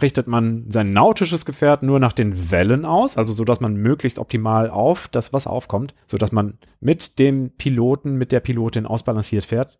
Richtet 0.00 0.26
man 0.26 0.68
sein 0.68 0.92
nautisches 0.92 1.44
Gefährt 1.46 1.84
nur 1.84 2.00
nach 2.00 2.12
den 2.12 2.50
Wellen 2.50 2.84
aus, 2.84 3.16
also 3.16 3.32
so, 3.32 3.44
dass 3.44 3.60
man 3.60 3.76
möglichst 3.76 4.18
optimal 4.18 4.70
auf 4.70 5.06
das 5.06 5.32
Wasser 5.32 5.50
aufkommt, 5.50 5.94
so 6.08 6.18
dass 6.18 6.32
man 6.32 6.58
mit 6.80 7.20
dem 7.20 7.50
Piloten, 7.50 8.16
mit 8.16 8.32
der 8.32 8.40
Pilotin 8.40 8.86
ausbalanciert 8.86 9.44
fährt, 9.44 9.78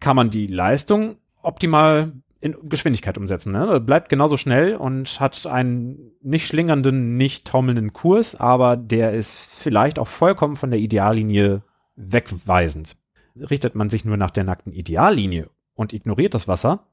kann 0.00 0.16
man 0.16 0.30
die 0.30 0.48
Leistung 0.48 1.18
optimal 1.42 2.12
in 2.40 2.56
Geschwindigkeit 2.64 3.18
umsetzen. 3.18 3.52
Ne? 3.52 3.80
Bleibt 3.80 4.08
genauso 4.08 4.36
schnell 4.36 4.74
und 4.74 5.20
hat 5.20 5.46
einen 5.46 6.10
nicht 6.22 6.48
schlingernden, 6.48 7.16
nicht 7.16 7.46
taumelnden 7.46 7.92
Kurs, 7.92 8.34
aber 8.34 8.76
der 8.76 9.12
ist 9.12 9.38
vielleicht 9.38 10.00
auch 10.00 10.08
vollkommen 10.08 10.56
von 10.56 10.72
der 10.72 10.80
Ideallinie 10.80 11.62
wegweisend. 11.96 12.96
Richtet 13.36 13.74
man 13.74 13.90
sich 13.90 14.04
nur 14.04 14.16
nach 14.16 14.30
der 14.30 14.44
nackten 14.44 14.72
Ideallinie 14.72 15.50
und 15.74 15.92
ignoriert 15.92 16.34
das 16.34 16.46
Wasser, 16.46 16.86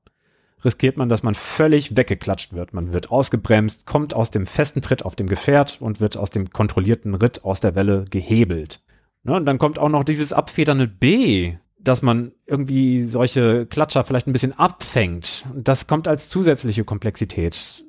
riskiert 0.63 0.97
man, 0.97 1.09
dass 1.09 1.23
man 1.23 1.35
völlig 1.35 1.95
weggeklatscht 1.95 2.53
wird. 2.53 2.73
Man 2.73 2.93
wird 2.93 3.11
ausgebremst, 3.11 3.85
kommt 3.85 4.13
aus 4.13 4.31
dem 4.31 4.45
festen 4.45 4.81
Tritt 4.81 5.05
auf 5.05 5.15
dem 5.15 5.27
Gefährt 5.27 5.81
und 5.81 5.99
wird 5.99 6.17
aus 6.17 6.29
dem 6.29 6.51
kontrollierten 6.51 7.15
Ritt 7.15 7.43
aus 7.43 7.59
der 7.59 7.75
Welle 7.75 8.05
gehebelt. 8.09 8.81
Ne, 9.23 9.35
und 9.35 9.45
dann 9.45 9.59
kommt 9.59 9.77
auch 9.77 9.89
noch 9.89 10.03
dieses 10.03 10.33
abfedernde 10.33 10.87
B, 10.87 11.55
dass 11.79 12.01
man 12.01 12.31
irgendwie 12.45 13.03
solche 13.03 13.65
Klatscher 13.65 14.03
vielleicht 14.03 14.27
ein 14.27 14.33
bisschen 14.33 14.57
abfängt. 14.57 15.45
Das 15.55 15.87
kommt 15.87 16.07
als 16.07 16.29
zusätzliche 16.29 16.83
Komplexität. 16.83 17.83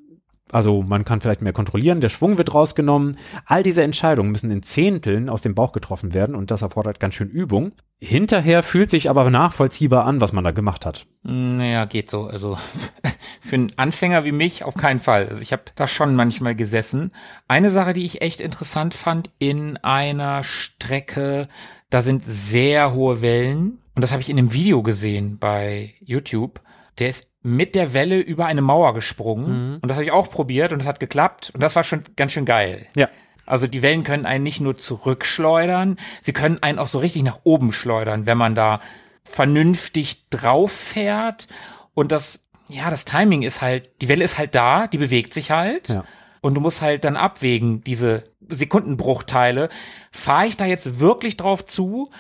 Also 0.50 0.82
man 0.82 1.04
kann 1.04 1.20
vielleicht 1.20 1.40
mehr 1.40 1.54
kontrollieren, 1.54 2.00
der 2.00 2.10
Schwung 2.10 2.36
wird 2.36 2.52
rausgenommen. 2.52 3.16
All 3.46 3.62
diese 3.62 3.82
Entscheidungen 3.82 4.32
müssen 4.32 4.50
in 4.50 4.62
Zehnteln 4.62 5.30
aus 5.30 5.40
dem 5.40 5.54
Bauch 5.54 5.72
getroffen 5.72 6.12
werden 6.12 6.34
und 6.34 6.50
das 6.50 6.60
erfordert 6.60 7.00
ganz 7.00 7.14
schön 7.14 7.30
Übung. 7.30 7.72
Hinterher 8.00 8.62
fühlt 8.62 8.90
sich 8.90 9.08
aber 9.08 9.30
nachvollziehbar 9.30 10.04
an, 10.04 10.20
was 10.20 10.32
man 10.32 10.44
da 10.44 10.50
gemacht 10.50 10.84
hat. 10.84 11.06
Naja, 11.22 11.86
geht 11.86 12.10
so. 12.10 12.24
Also 12.24 12.58
für 13.40 13.54
einen 13.54 13.72
Anfänger 13.76 14.24
wie 14.24 14.32
mich 14.32 14.64
auf 14.64 14.74
keinen 14.74 15.00
Fall. 15.00 15.28
Also 15.28 15.40
ich 15.40 15.52
habe 15.52 15.62
da 15.74 15.86
schon 15.86 16.16
manchmal 16.16 16.54
gesessen. 16.54 17.12
Eine 17.48 17.70
Sache, 17.70 17.92
die 17.94 18.04
ich 18.04 18.20
echt 18.20 18.40
interessant 18.40 18.94
fand, 18.94 19.30
in 19.38 19.78
einer 19.78 20.42
Strecke, 20.42 21.48
da 21.88 22.02
sind 22.02 22.24
sehr 22.24 22.92
hohe 22.92 23.22
Wellen. 23.22 23.78
Und 23.94 24.02
das 24.02 24.12
habe 24.12 24.20
ich 24.20 24.28
in 24.28 24.38
einem 24.38 24.52
Video 24.52 24.82
gesehen 24.82 25.38
bei 25.38 25.94
YouTube. 26.00 26.60
Der 26.98 27.08
ist 27.08 27.32
mit 27.42 27.74
der 27.74 27.92
Welle 27.92 28.18
über 28.18 28.46
eine 28.46 28.60
Mauer 28.60 28.94
gesprungen. 28.94 29.80
Und 29.82 29.88
das 29.88 29.96
habe 29.96 30.04
ich 30.04 30.12
auch 30.12 30.30
probiert 30.30 30.72
und 30.72 30.80
das 30.80 30.88
hat 30.88 31.00
geklappt. 31.00 31.50
Und 31.54 31.62
das 31.62 31.74
war 31.74 31.84
schon 31.84 32.02
ganz 32.16 32.32
schön 32.32 32.44
geil. 32.44 32.86
Ja. 32.96 33.08
Also 33.46 33.66
die 33.66 33.82
Wellen 33.82 34.04
können 34.04 34.26
einen 34.26 34.44
nicht 34.44 34.60
nur 34.60 34.78
zurückschleudern, 34.78 35.98
sie 36.20 36.32
können 36.32 36.62
einen 36.62 36.78
auch 36.78 36.86
so 36.86 36.98
richtig 36.98 37.22
nach 37.24 37.40
oben 37.42 37.72
schleudern, 37.72 38.24
wenn 38.24 38.38
man 38.38 38.54
da 38.54 38.80
vernünftig 39.24 40.28
drauf 40.30 40.72
fährt 40.72 41.48
und 41.94 42.12
das, 42.12 42.40
ja, 42.68 42.90
das 42.90 43.04
Timing 43.04 43.42
ist 43.42 43.60
halt, 43.60 43.90
die 44.00 44.08
Welle 44.08 44.24
ist 44.24 44.38
halt 44.38 44.54
da, 44.54 44.86
die 44.86 44.98
bewegt 44.98 45.34
sich 45.34 45.50
halt. 45.50 45.88
Ja. 45.88 46.04
Und 46.40 46.54
du 46.54 46.60
musst 46.60 46.82
halt 46.82 47.04
dann 47.04 47.16
abwägen, 47.16 47.84
diese 47.84 48.24
Sekundenbruchteile. 48.48 49.68
Fahre 50.10 50.46
ich 50.46 50.56
da 50.56 50.66
jetzt 50.66 50.98
wirklich 50.98 51.36
drauf 51.36 51.64
zu? 51.64 52.10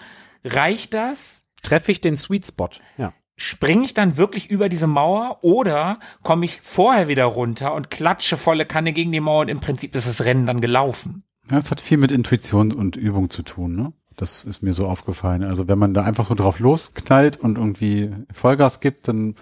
Reicht 0.44 0.94
das? 0.94 1.44
Treffe 1.62 1.90
ich 1.90 2.00
den 2.00 2.16
Sweet 2.16 2.46
Spot? 2.46 2.68
Ja. 2.96 3.14
Springe 3.42 3.84
ich 3.84 3.92
dann 3.92 4.16
wirklich 4.16 4.50
über 4.50 4.68
diese 4.68 4.86
Mauer 4.86 5.38
oder 5.42 5.98
komme 6.22 6.44
ich 6.44 6.60
vorher 6.62 7.08
wieder 7.08 7.24
runter 7.24 7.74
und 7.74 7.90
klatsche 7.90 8.36
volle 8.36 8.64
Kanne 8.66 8.92
gegen 8.92 9.10
die 9.10 9.18
Mauer 9.18 9.40
und 9.40 9.48
im 9.48 9.58
Prinzip 9.58 9.96
ist 9.96 10.06
das 10.06 10.24
Rennen 10.24 10.46
dann 10.46 10.60
gelaufen? 10.60 11.24
Ja, 11.50 11.56
das 11.56 11.72
hat 11.72 11.80
viel 11.80 11.98
mit 11.98 12.12
Intuition 12.12 12.70
und 12.70 12.94
Übung 12.94 13.30
zu 13.30 13.42
tun, 13.42 13.74
ne? 13.74 13.92
Das 14.14 14.44
ist 14.44 14.62
mir 14.62 14.74
so 14.74 14.86
aufgefallen. 14.86 15.42
Also 15.42 15.66
wenn 15.66 15.78
man 15.78 15.92
da 15.92 16.04
einfach 16.04 16.28
so 16.28 16.36
drauf 16.36 16.60
losknallt 16.60 17.36
und 17.36 17.58
irgendwie 17.58 18.10
Vollgas 18.32 18.78
gibt, 18.78 19.08
dann 19.08 19.34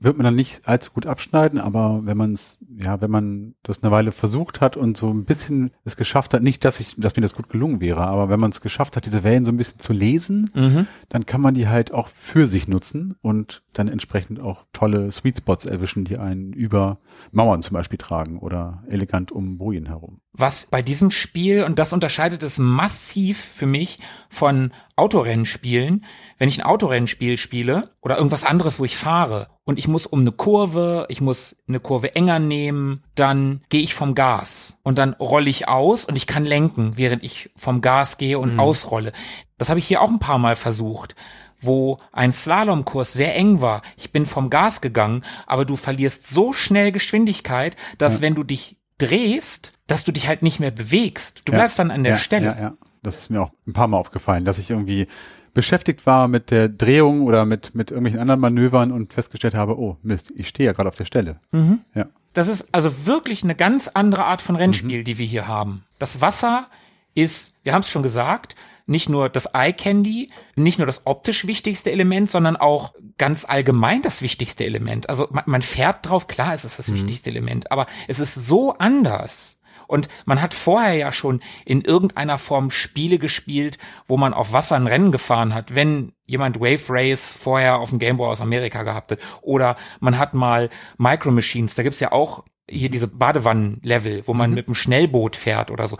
wird 0.00 0.16
man 0.16 0.24
dann 0.24 0.34
nicht 0.36 0.66
allzu 0.68 0.92
gut 0.92 1.06
abschneiden, 1.06 1.58
aber 1.58 2.02
wenn 2.04 2.16
man 2.16 2.32
es, 2.32 2.58
ja, 2.80 3.00
wenn 3.00 3.10
man 3.10 3.54
das 3.62 3.82
eine 3.82 3.90
Weile 3.90 4.12
versucht 4.12 4.60
hat 4.60 4.76
und 4.76 4.96
so 4.96 5.10
ein 5.10 5.24
bisschen 5.24 5.70
es 5.84 5.96
geschafft 5.96 6.34
hat, 6.34 6.42
nicht, 6.42 6.64
dass 6.64 6.80
ich, 6.80 6.94
dass 6.96 7.16
mir 7.16 7.22
das 7.22 7.34
gut 7.34 7.48
gelungen 7.48 7.80
wäre, 7.80 8.06
aber 8.06 8.28
wenn 8.28 8.38
man 8.40 8.50
es 8.50 8.60
geschafft 8.60 8.96
hat, 8.96 9.06
diese 9.06 9.24
Wellen 9.24 9.44
so 9.44 9.50
ein 9.52 9.56
bisschen 9.56 9.80
zu 9.80 9.92
lesen, 9.92 10.50
Mhm. 10.54 10.86
dann 11.08 11.26
kann 11.26 11.40
man 11.40 11.54
die 11.54 11.68
halt 11.68 11.92
auch 11.92 12.08
für 12.08 12.46
sich 12.46 12.68
nutzen 12.68 13.16
und 13.22 13.62
dann 13.72 13.88
entsprechend 13.88 14.40
auch 14.40 14.64
tolle 14.72 15.10
Sweet 15.10 15.38
Spots 15.38 15.64
erwischen, 15.64 16.04
die 16.04 16.18
einen 16.18 16.52
über 16.52 16.98
Mauern 17.32 17.62
zum 17.62 17.74
Beispiel 17.74 17.98
tragen 17.98 18.38
oder 18.38 18.82
elegant 18.88 19.32
um 19.32 19.58
Bojen 19.58 19.86
herum. 19.86 20.20
Was 20.32 20.66
bei 20.66 20.82
diesem 20.82 21.10
Spiel, 21.10 21.64
und 21.64 21.78
das 21.78 21.92
unterscheidet 21.92 22.42
es 22.42 22.58
massiv 22.58 23.42
für 23.42 23.66
mich 23.66 23.98
von 24.28 24.72
Autorennspielen, 24.94 26.04
wenn 26.38 26.48
ich 26.48 26.60
ein 26.60 26.66
Autorennspiel 26.66 27.38
spiele 27.38 27.84
oder 28.02 28.18
irgendwas 28.18 28.44
anderes, 28.44 28.78
wo 28.78 28.84
ich 28.84 28.96
fahre 28.96 29.48
und 29.64 29.78
ich 29.78 29.88
muss 29.88 30.06
um 30.06 30.20
eine 30.20 30.32
Kurve, 30.32 31.06
ich 31.08 31.20
muss 31.20 31.56
eine 31.66 31.80
Kurve 31.80 32.14
enger 32.14 32.38
nehmen, 32.38 33.02
dann 33.14 33.62
gehe 33.68 33.82
ich 33.82 33.94
vom 33.94 34.14
Gas 34.14 34.78
und 34.82 34.98
dann 34.98 35.14
rolle 35.14 35.50
ich 35.50 35.66
aus 35.66 36.04
und 36.04 36.16
ich 36.16 36.26
kann 36.26 36.44
lenken, 36.44 36.92
während 36.96 37.24
ich 37.24 37.50
vom 37.56 37.80
Gas 37.80 38.18
gehe 38.18 38.38
und 38.38 38.60
ausrolle. 38.60 39.12
Das 39.56 39.70
habe 39.70 39.80
ich 39.80 39.88
hier 39.88 40.02
auch 40.02 40.10
ein 40.10 40.20
paar 40.20 40.38
Mal 40.38 40.56
versucht 40.56 41.16
wo 41.60 41.98
ein 42.12 42.32
Slalomkurs 42.32 43.12
sehr 43.12 43.34
eng 43.34 43.60
war. 43.60 43.82
Ich 43.96 44.12
bin 44.12 44.26
vom 44.26 44.50
Gas 44.50 44.80
gegangen, 44.80 45.24
aber 45.46 45.64
du 45.64 45.76
verlierst 45.76 46.28
so 46.28 46.52
schnell 46.52 46.92
Geschwindigkeit, 46.92 47.76
dass 47.98 48.20
wenn 48.20 48.34
du 48.34 48.44
dich 48.44 48.77
drehst, 48.98 49.72
dass 49.86 50.04
du 50.04 50.12
dich 50.12 50.28
halt 50.28 50.42
nicht 50.42 50.60
mehr 50.60 50.70
bewegst. 50.70 51.42
Du 51.44 51.52
Ja. 51.52 51.58
bleibst 51.58 51.78
dann 51.78 51.90
an 51.90 52.02
der 52.04 52.14
ja, 52.14 52.18
Stelle. 52.18 52.46
Ja, 52.46 52.60
ja. 52.60 52.74
Das 53.02 53.18
ist 53.18 53.30
mir 53.30 53.40
auch 53.40 53.52
ein 53.66 53.72
paar 53.72 53.88
Mal 53.88 53.96
aufgefallen, 53.96 54.44
dass 54.44 54.58
ich 54.58 54.70
irgendwie 54.70 55.06
beschäftigt 55.54 56.04
war 56.06 56.28
mit 56.28 56.50
der 56.50 56.68
Drehung 56.68 57.22
oder 57.22 57.44
mit, 57.44 57.74
mit 57.74 57.90
irgendwelchen 57.90 58.20
anderen 58.20 58.40
Manövern 58.40 58.92
und 58.92 59.12
festgestellt 59.12 59.54
habe, 59.54 59.78
oh 59.78 59.96
Mist, 60.02 60.32
ich 60.36 60.48
stehe 60.48 60.66
ja 60.66 60.72
gerade 60.72 60.88
auf 60.88 60.94
der 60.96 61.04
Stelle. 61.04 61.38
Mhm. 61.52 61.80
Ja. 61.94 62.06
Das 62.34 62.48
ist 62.48 62.68
also 62.72 63.06
wirklich 63.06 63.42
eine 63.42 63.54
ganz 63.54 63.88
andere 63.88 64.24
Art 64.24 64.42
von 64.42 64.56
Rennspiel, 64.56 65.02
die 65.04 65.18
wir 65.18 65.26
hier 65.26 65.46
haben. 65.48 65.84
Das 65.98 66.20
Wasser 66.20 66.66
ist, 67.14 67.54
wir 67.64 67.72
haben 67.72 67.80
es 67.80 67.88
schon 67.90 68.02
gesagt, 68.02 68.54
nicht 68.88 69.08
nur 69.08 69.28
das 69.28 69.46
Eye 69.54 69.72
Candy, 69.72 70.30
nicht 70.56 70.78
nur 70.78 70.86
das 70.86 71.02
optisch 71.04 71.46
wichtigste 71.46 71.92
Element, 71.92 72.30
sondern 72.30 72.56
auch 72.56 72.94
ganz 73.18 73.44
allgemein 73.44 74.02
das 74.02 74.22
wichtigste 74.22 74.64
Element. 74.64 75.08
Also 75.08 75.28
man, 75.30 75.44
man 75.46 75.62
fährt 75.62 76.08
drauf, 76.08 76.26
klar, 76.26 76.54
es 76.54 76.64
ist 76.64 76.78
das 76.78 76.92
wichtigste 76.92 77.30
Element, 77.30 77.70
aber 77.70 77.86
es 78.08 78.18
ist 78.18 78.34
so 78.34 78.72
anders. 78.78 79.58
Und 79.86 80.08
man 80.26 80.42
hat 80.42 80.52
vorher 80.54 80.94
ja 80.94 81.12
schon 81.12 81.40
in 81.64 81.80
irgendeiner 81.80 82.38
Form 82.38 82.70
Spiele 82.70 83.18
gespielt, 83.18 83.78
wo 84.06 84.16
man 84.18 84.34
auf 84.34 84.52
Wasser 84.52 84.76
ein 84.76 84.86
Rennen 84.86 85.12
gefahren 85.12 85.54
hat. 85.54 85.74
Wenn 85.74 86.12
jemand 86.26 86.60
Wave 86.60 86.84
Race 86.90 87.32
vorher 87.32 87.78
auf 87.78 87.88
dem 87.88 87.98
Gameboy 87.98 88.28
aus 88.28 88.42
Amerika 88.42 88.82
gehabt 88.82 89.12
hat. 89.12 89.18
Oder 89.40 89.76
man 90.00 90.18
hat 90.18 90.34
mal 90.34 90.68
Micro 90.98 91.30
Machines, 91.30 91.74
da 91.74 91.82
gibt's 91.82 92.00
ja 92.00 92.12
auch 92.12 92.44
hier 92.70 92.90
diese 92.90 93.08
Badewannen-Level, 93.08 94.24
wo 94.26 94.34
man 94.34 94.52
mit 94.52 94.68
einem 94.68 94.74
Schnellboot 94.74 95.36
fährt 95.36 95.70
oder 95.70 95.88
so. 95.88 95.96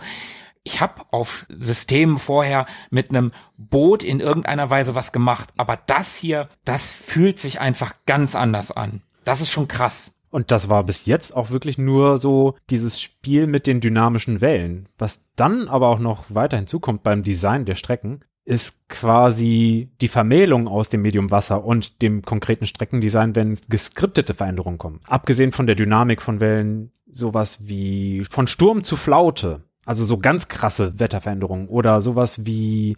Ich 0.63 0.81
habe 0.81 1.01
auf 1.11 1.45
Systemen 1.49 2.17
vorher 2.17 2.65
mit 2.89 3.09
einem 3.09 3.31
Boot 3.57 4.03
in 4.03 4.19
irgendeiner 4.19 4.69
Weise 4.69 4.95
was 4.95 5.11
gemacht, 5.11 5.49
aber 5.57 5.77
das 5.87 6.15
hier, 6.15 6.47
das 6.65 6.91
fühlt 6.91 7.39
sich 7.39 7.59
einfach 7.61 7.93
ganz 8.05 8.35
anders 8.35 8.71
an. 8.71 9.01
Das 9.23 9.41
ist 9.41 9.51
schon 9.51 9.67
krass. 9.67 10.15
Und 10.31 10.51
das 10.51 10.69
war 10.69 10.83
bis 10.83 11.05
jetzt 11.05 11.35
auch 11.35 11.49
wirklich 11.49 11.77
nur 11.77 12.17
so 12.19 12.55
dieses 12.69 13.01
Spiel 13.01 13.47
mit 13.47 13.65
den 13.65 13.81
dynamischen 13.81 14.41
Wellen. 14.41 14.87
Was 14.97 15.27
dann 15.35 15.67
aber 15.67 15.87
auch 15.87 15.99
noch 15.99 16.25
weiter 16.29 16.57
hinzukommt 16.57 17.03
beim 17.03 17.23
Design 17.23 17.65
der 17.65 17.75
Strecken, 17.75 18.21
ist 18.45 18.89
quasi 18.89 19.91
die 20.01 20.07
Vermählung 20.07 20.67
aus 20.67 20.89
dem 20.89 21.03
Medium 21.03 21.29
Wasser 21.29 21.63
und 21.63 22.01
dem 22.01 22.23
konkreten 22.23 22.65
Streckendesign, 22.65 23.35
wenn 23.35 23.59
geskriptete 23.69 24.33
Veränderungen 24.33 24.79
kommen. 24.79 25.01
Abgesehen 25.05 25.51
von 25.51 25.67
der 25.67 25.75
Dynamik 25.75 26.21
von 26.21 26.39
Wellen, 26.39 26.91
sowas 27.11 27.59
wie 27.61 28.23
von 28.29 28.47
Sturm 28.47 28.83
zu 28.83 28.95
Flaute, 28.95 29.68
also 29.89 30.05
so 30.05 30.19
ganz 30.19 30.49
krasse 30.49 30.99
Wetterveränderungen 30.99 31.67
oder 31.67 31.99
sowas 31.99 32.45
wie 32.45 32.95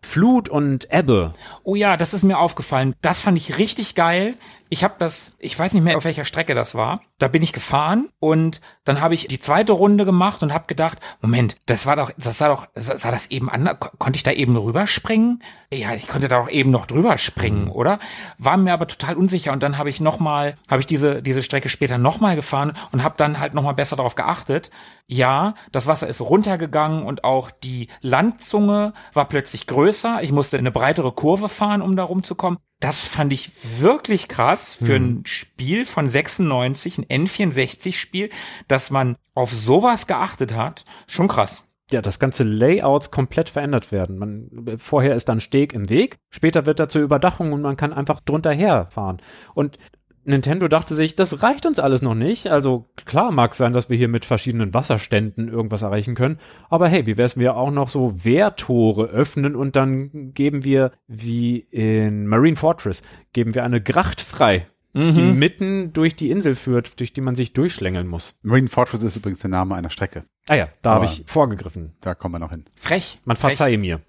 Flut 0.00 0.48
und 0.48 0.86
Ebbe. 0.92 1.32
Oh 1.64 1.74
ja, 1.74 1.96
das 1.96 2.14
ist 2.14 2.22
mir 2.22 2.38
aufgefallen. 2.38 2.94
Das 3.02 3.20
fand 3.20 3.36
ich 3.36 3.58
richtig 3.58 3.96
geil. 3.96 4.36
Ich 4.72 4.84
habe 4.84 4.94
das, 4.98 5.32
ich 5.40 5.58
weiß 5.58 5.72
nicht 5.72 5.82
mehr, 5.82 5.96
auf 5.96 6.04
welcher 6.04 6.24
Strecke 6.24 6.54
das 6.54 6.76
war. 6.76 7.00
Da 7.18 7.26
bin 7.26 7.42
ich 7.42 7.52
gefahren 7.52 8.08
und 8.20 8.60
dann 8.84 9.00
habe 9.00 9.14
ich 9.14 9.26
die 9.26 9.40
zweite 9.40 9.72
Runde 9.72 10.04
gemacht 10.04 10.44
und 10.44 10.54
habe 10.54 10.68
gedacht, 10.68 11.00
Moment, 11.20 11.56
das 11.66 11.86
war 11.86 11.96
doch, 11.96 12.12
das 12.16 12.38
sah 12.38 12.46
doch, 12.46 12.68
sah 12.76 13.10
das 13.10 13.26
eben 13.32 13.50
anders, 13.50 13.80
Ko- 13.80 13.90
konnte 13.98 14.16
ich 14.16 14.22
da 14.22 14.30
eben 14.30 14.56
rüberspringen? 14.56 15.42
Ja, 15.72 15.94
ich 15.94 16.06
konnte 16.06 16.28
da 16.28 16.38
doch 16.38 16.48
eben 16.48 16.70
noch 16.70 16.86
drüber 16.86 17.18
springen, 17.18 17.68
oder? 17.68 17.98
War 18.38 18.56
mir 18.56 18.72
aber 18.72 18.86
total 18.86 19.16
unsicher 19.16 19.52
und 19.52 19.60
dann 19.64 19.76
habe 19.76 19.90
ich 19.90 20.00
noch 20.00 20.20
mal, 20.20 20.54
habe 20.70 20.80
ich 20.80 20.86
diese 20.86 21.20
diese 21.20 21.42
Strecke 21.42 21.68
später 21.68 21.98
noch 21.98 22.20
mal 22.20 22.36
gefahren 22.36 22.72
und 22.92 23.02
habe 23.02 23.16
dann 23.18 23.40
halt 23.40 23.54
noch 23.54 23.64
mal 23.64 23.72
besser 23.72 23.96
darauf 23.96 24.14
geachtet. 24.14 24.70
Ja, 25.08 25.54
das 25.72 25.88
Wasser 25.88 26.06
ist 26.06 26.20
runtergegangen 26.20 27.02
und 27.02 27.24
auch 27.24 27.50
die 27.50 27.88
Landzunge 28.02 28.92
war 29.14 29.28
plötzlich 29.28 29.66
größer. 29.66 30.22
Ich 30.22 30.30
musste 30.30 30.58
eine 30.58 30.70
breitere 30.70 31.10
Kurve 31.10 31.48
fahren, 31.48 31.82
um 31.82 31.96
da 31.96 32.04
rumzukommen. 32.04 32.60
Das 32.80 32.98
fand 32.98 33.32
ich 33.32 33.50
wirklich 33.80 34.26
krass 34.26 34.74
für 34.74 34.96
ein 34.96 35.22
Spiel 35.26 35.84
von 35.84 36.08
96, 36.08 36.98
ein 36.98 37.26
N64-Spiel, 37.26 38.30
dass 38.68 38.90
man 38.90 39.16
auf 39.34 39.52
sowas 39.52 40.06
geachtet 40.06 40.54
hat. 40.54 40.84
Schon 41.06 41.28
krass. 41.28 41.66
ja, 41.90 42.00
das 42.02 42.18
ganze 42.18 42.42
Layouts 42.44 43.10
komplett 43.10 43.50
verändert 43.50 43.92
werden. 43.92 44.18
Man, 44.18 44.78
vorher 44.78 45.14
ist 45.14 45.28
dann 45.28 45.40
Steg 45.40 45.72
im 45.72 45.90
Weg, 45.90 46.16
später 46.30 46.64
wird 46.64 46.80
da 46.80 46.88
zur 46.88 47.02
Überdachung 47.02 47.52
und 47.52 47.62
man 47.62 47.76
kann 47.76 47.92
einfach 47.92 48.20
drunter 48.20 48.52
herfahren. 48.52 49.20
Und 49.54 49.78
Nintendo 50.24 50.68
dachte 50.68 50.94
sich, 50.94 51.16
das 51.16 51.42
reicht 51.42 51.66
uns 51.66 51.78
alles 51.78 52.02
noch 52.02 52.14
nicht. 52.14 52.48
Also 52.48 52.86
klar 53.06 53.30
mag 53.30 53.54
sein, 53.54 53.72
dass 53.72 53.88
wir 53.88 53.96
hier 53.96 54.08
mit 54.08 54.24
verschiedenen 54.24 54.74
Wasserständen 54.74 55.48
irgendwas 55.48 55.82
erreichen 55.82 56.14
können. 56.14 56.38
Aber 56.68 56.88
hey, 56.88 57.06
wie 57.06 57.16
wär's, 57.16 57.38
wir 57.38 57.56
auch 57.56 57.70
noch 57.70 57.88
so 57.88 58.24
Wehrtore 58.24 59.06
öffnen 59.06 59.56
und 59.56 59.76
dann 59.76 60.32
geben 60.34 60.64
wir, 60.64 60.92
wie 61.06 61.58
in 61.58 62.26
Marine 62.26 62.56
Fortress, 62.56 63.02
geben 63.32 63.54
wir 63.54 63.64
eine 63.64 63.80
Gracht 63.80 64.20
frei, 64.20 64.66
die 64.92 65.00
mitten 65.00 65.92
durch 65.92 66.16
die 66.16 66.30
Insel 66.30 66.54
führt, 66.54 66.98
durch 67.00 67.12
die 67.12 67.20
man 67.20 67.34
sich 67.34 67.52
durchschlängeln 67.52 68.06
muss. 68.06 68.38
Marine 68.42 68.68
Fortress 68.68 69.02
ist 69.02 69.16
übrigens 69.16 69.40
der 69.40 69.50
Name 69.50 69.74
einer 69.74 69.90
Strecke. 69.90 70.24
Ah 70.48 70.56
ja, 70.56 70.68
da 70.82 70.94
habe 70.94 71.04
ich 71.04 71.24
vorgegriffen. 71.26 71.94
Da 72.00 72.14
kommen 72.14 72.34
wir 72.34 72.40
noch 72.40 72.50
hin. 72.50 72.64
Frech. 72.74 73.20
Man 73.24 73.36
Frech. 73.36 73.56
verzeihe 73.56 73.78
mir. 73.78 74.00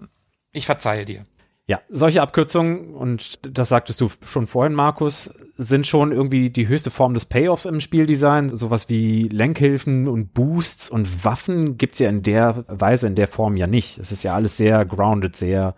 Ich 0.52 0.66
verzeihe 0.66 1.04
dir. 1.04 1.24
Ja, 1.68 1.80
solche 1.88 2.22
Abkürzungen, 2.22 2.94
und 2.94 3.38
das 3.56 3.68
sagtest 3.68 4.00
du 4.00 4.08
schon 4.26 4.48
vorhin, 4.48 4.74
Markus, 4.74 5.32
sind 5.56 5.86
schon 5.86 6.10
irgendwie 6.10 6.50
die 6.50 6.66
höchste 6.66 6.90
Form 6.90 7.14
des 7.14 7.24
Payoffs 7.24 7.66
im 7.66 7.80
Spieldesign. 7.80 8.48
Sowas 8.48 8.88
wie 8.88 9.28
Lenkhilfen 9.28 10.08
und 10.08 10.34
Boosts 10.34 10.90
und 10.90 11.24
Waffen 11.24 11.78
gibt's 11.78 12.00
ja 12.00 12.08
in 12.08 12.22
der 12.22 12.64
Weise, 12.66 13.06
in 13.06 13.14
der 13.14 13.28
Form 13.28 13.56
ja 13.56 13.68
nicht. 13.68 13.98
Es 13.98 14.10
ist 14.10 14.24
ja 14.24 14.34
alles 14.34 14.56
sehr 14.56 14.84
grounded, 14.84 15.36
sehr 15.36 15.76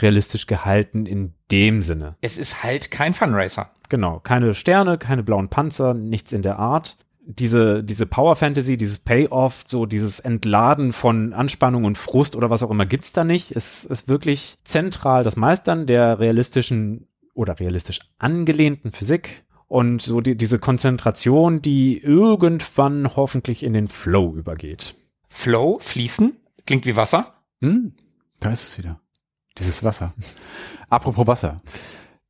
realistisch 0.00 0.46
gehalten 0.46 1.06
in 1.06 1.34
dem 1.52 1.82
Sinne. 1.82 2.16
Es 2.20 2.36
ist 2.36 2.64
halt 2.64 2.90
kein 2.90 3.14
Funracer. 3.14 3.70
Genau, 3.88 4.18
keine 4.20 4.54
Sterne, 4.54 4.98
keine 4.98 5.22
blauen 5.22 5.48
Panzer, 5.48 5.94
nichts 5.94 6.32
in 6.32 6.42
der 6.42 6.58
Art. 6.58 6.96
Diese, 7.24 7.84
diese 7.84 8.06
Power 8.06 8.34
Fantasy, 8.34 8.76
dieses 8.76 8.98
Payoff, 8.98 9.64
so 9.68 9.86
dieses 9.86 10.18
Entladen 10.18 10.92
von 10.92 11.32
Anspannung 11.32 11.84
und 11.84 11.96
Frust 11.96 12.34
oder 12.34 12.50
was 12.50 12.62
auch 12.64 12.70
immer 12.70 12.84
gibt's 12.84 13.12
da 13.12 13.22
nicht. 13.22 13.52
Es 13.52 13.84
ist 13.84 14.08
wirklich 14.08 14.56
zentral 14.64 15.22
das 15.22 15.36
Meistern 15.36 15.86
der 15.86 16.18
realistischen 16.18 17.06
oder 17.34 17.60
realistisch 17.60 18.00
angelehnten 18.18 18.92
Physik 18.92 19.44
und 19.68 20.02
so 20.02 20.20
die, 20.20 20.36
diese 20.36 20.58
Konzentration, 20.58 21.62
die 21.62 21.98
irgendwann 21.98 23.16
hoffentlich 23.16 23.62
in 23.62 23.72
den 23.72 23.88
Flow 23.88 24.34
übergeht. 24.34 24.96
Flow, 25.28 25.78
fließen, 25.80 26.36
klingt 26.66 26.84
wie 26.84 26.96
Wasser. 26.96 27.32
Hm, 27.62 27.94
da 28.38 28.50
ist 28.50 28.64
es 28.68 28.78
wieder. 28.78 29.00
Dieses 29.56 29.82
Wasser. 29.82 30.12
Apropos 30.90 31.26
Wasser. 31.26 31.56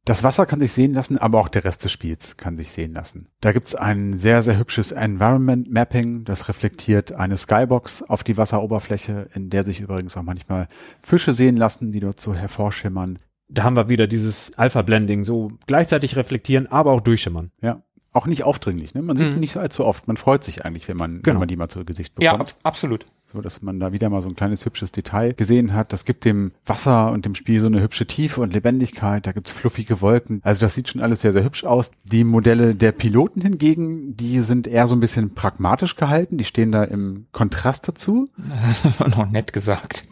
Das 0.04 0.24
Wasser 0.24 0.46
kann 0.46 0.58
sich 0.58 0.72
sehen 0.72 0.94
lassen, 0.94 1.16
aber 1.16 1.38
auch 1.38 1.48
der 1.48 1.64
Rest 1.64 1.84
des 1.84 1.92
Spiels 1.92 2.36
kann 2.36 2.56
sich 2.56 2.72
sehen 2.72 2.92
lassen. 2.92 3.28
Da 3.40 3.52
gibt's 3.52 3.76
ein 3.76 4.18
sehr, 4.18 4.42
sehr 4.42 4.58
hübsches 4.58 4.90
Environment 4.90 5.70
Mapping, 5.70 6.24
das 6.24 6.48
reflektiert 6.48 7.12
eine 7.12 7.36
Skybox 7.36 8.02
auf 8.02 8.24
die 8.24 8.36
Wasseroberfläche, 8.36 9.28
in 9.32 9.48
der 9.48 9.62
sich 9.62 9.80
übrigens 9.80 10.16
auch 10.16 10.24
manchmal 10.24 10.66
Fische 11.02 11.32
sehen 11.32 11.56
lassen, 11.56 11.92
die 11.92 12.00
dort 12.00 12.18
so 12.18 12.34
hervorschimmern. 12.34 13.20
Da 13.48 13.62
haben 13.62 13.76
wir 13.76 13.88
wieder 13.88 14.08
dieses 14.08 14.52
Alpha-Blending, 14.56 15.24
so 15.24 15.52
gleichzeitig 15.68 16.16
reflektieren, 16.16 16.66
aber 16.66 16.90
auch 16.90 17.00
durchschimmern. 17.00 17.52
Ja. 17.60 17.82
Auch 18.14 18.26
nicht 18.26 18.44
aufdringlich, 18.44 18.92
ne? 18.94 19.00
Man 19.00 19.16
sieht 19.16 19.32
Mhm. 19.32 19.40
nicht 19.40 19.56
allzu 19.56 19.86
oft. 19.86 20.06
Man 20.06 20.18
freut 20.18 20.44
sich 20.44 20.66
eigentlich, 20.66 20.86
wenn 20.86 20.98
man, 20.98 21.14
wenn 21.16 21.22
Genau. 21.22 21.38
man 21.38 21.48
die 21.48 21.56
mal 21.56 21.68
zu 21.68 21.82
Gesicht 21.84 22.12
Ja, 22.20 22.32
bekommt. 22.32 22.50
ab, 22.50 22.56
absolut. 22.62 23.06
So, 23.32 23.40
dass 23.40 23.62
man 23.62 23.80
da 23.80 23.92
wieder 23.92 24.10
mal 24.10 24.20
so 24.20 24.28
ein 24.28 24.36
kleines 24.36 24.66
hübsches 24.66 24.92
Detail 24.92 25.32
gesehen 25.32 25.72
hat. 25.72 25.94
Das 25.94 26.04
gibt 26.04 26.26
dem 26.26 26.52
Wasser 26.66 27.10
und 27.12 27.24
dem 27.24 27.34
Spiel 27.34 27.58
so 27.62 27.68
eine 27.68 27.80
hübsche 27.80 28.06
Tiefe 28.06 28.42
und 28.42 28.52
Lebendigkeit. 28.52 29.26
Da 29.26 29.32
gibt's 29.32 29.50
fluffige 29.50 30.02
Wolken. 30.02 30.40
Also 30.44 30.60
das 30.60 30.74
sieht 30.74 30.90
schon 30.90 31.00
alles 31.00 31.22
sehr, 31.22 31.32
sehr 31.32 31.42
hübsch 31.42 31.64
aus. 31.64 31.92
Die 32.04 32.24
Modelle 32.24 32.74
der 32.74 32.92
Piloten 32.92 33.40
hingegen, 33.40 34.14
die 34.18 34.40
sind 34.40 34.66
eher 34.66 34.86
so 34.86 34.94
ein 34.94 35.00
bisschen 35.00 35.34
pragmatisch 35.34 35.96
gehalten. 35.96 36.36
Die 36.36 36.44
stehen 36.44 36.70
da 36.72 36.84
im 36.84 37.24
Kontrast 37.32 37.88
dazu. 37.88 38.26
Das 38.50 39.00
war 39.00 39.08
noch 39.08 39.30
nett 39.30 39.54
gesagt. 39.54 40.04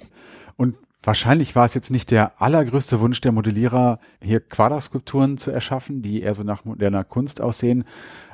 Und 0.56 0.76
wahrscheinlich 1.02 1.56
war 1.56 1.64
es 1.64 1.74
jetzt 1.74 1.90
nicht 1.90 2.10
der 2.10 2.40
allergrößte 2.40 3.00
Wunsch 3.00 3.20
der 3.20 3.32
Modellierer, 3.32 3.98
hier 4.22 4.40
Quaderskulpturen 4.40 5.38
zu 5.38 5.50
erschaffen, 5.50 6.02
die 6.02 6.22
eher 6.22 6.34
so 6.34 6.42
nach 6.42 6.64
moderner 6.64 7.04
Kunst 7.04 7.40
aussehen. 7.40 7.84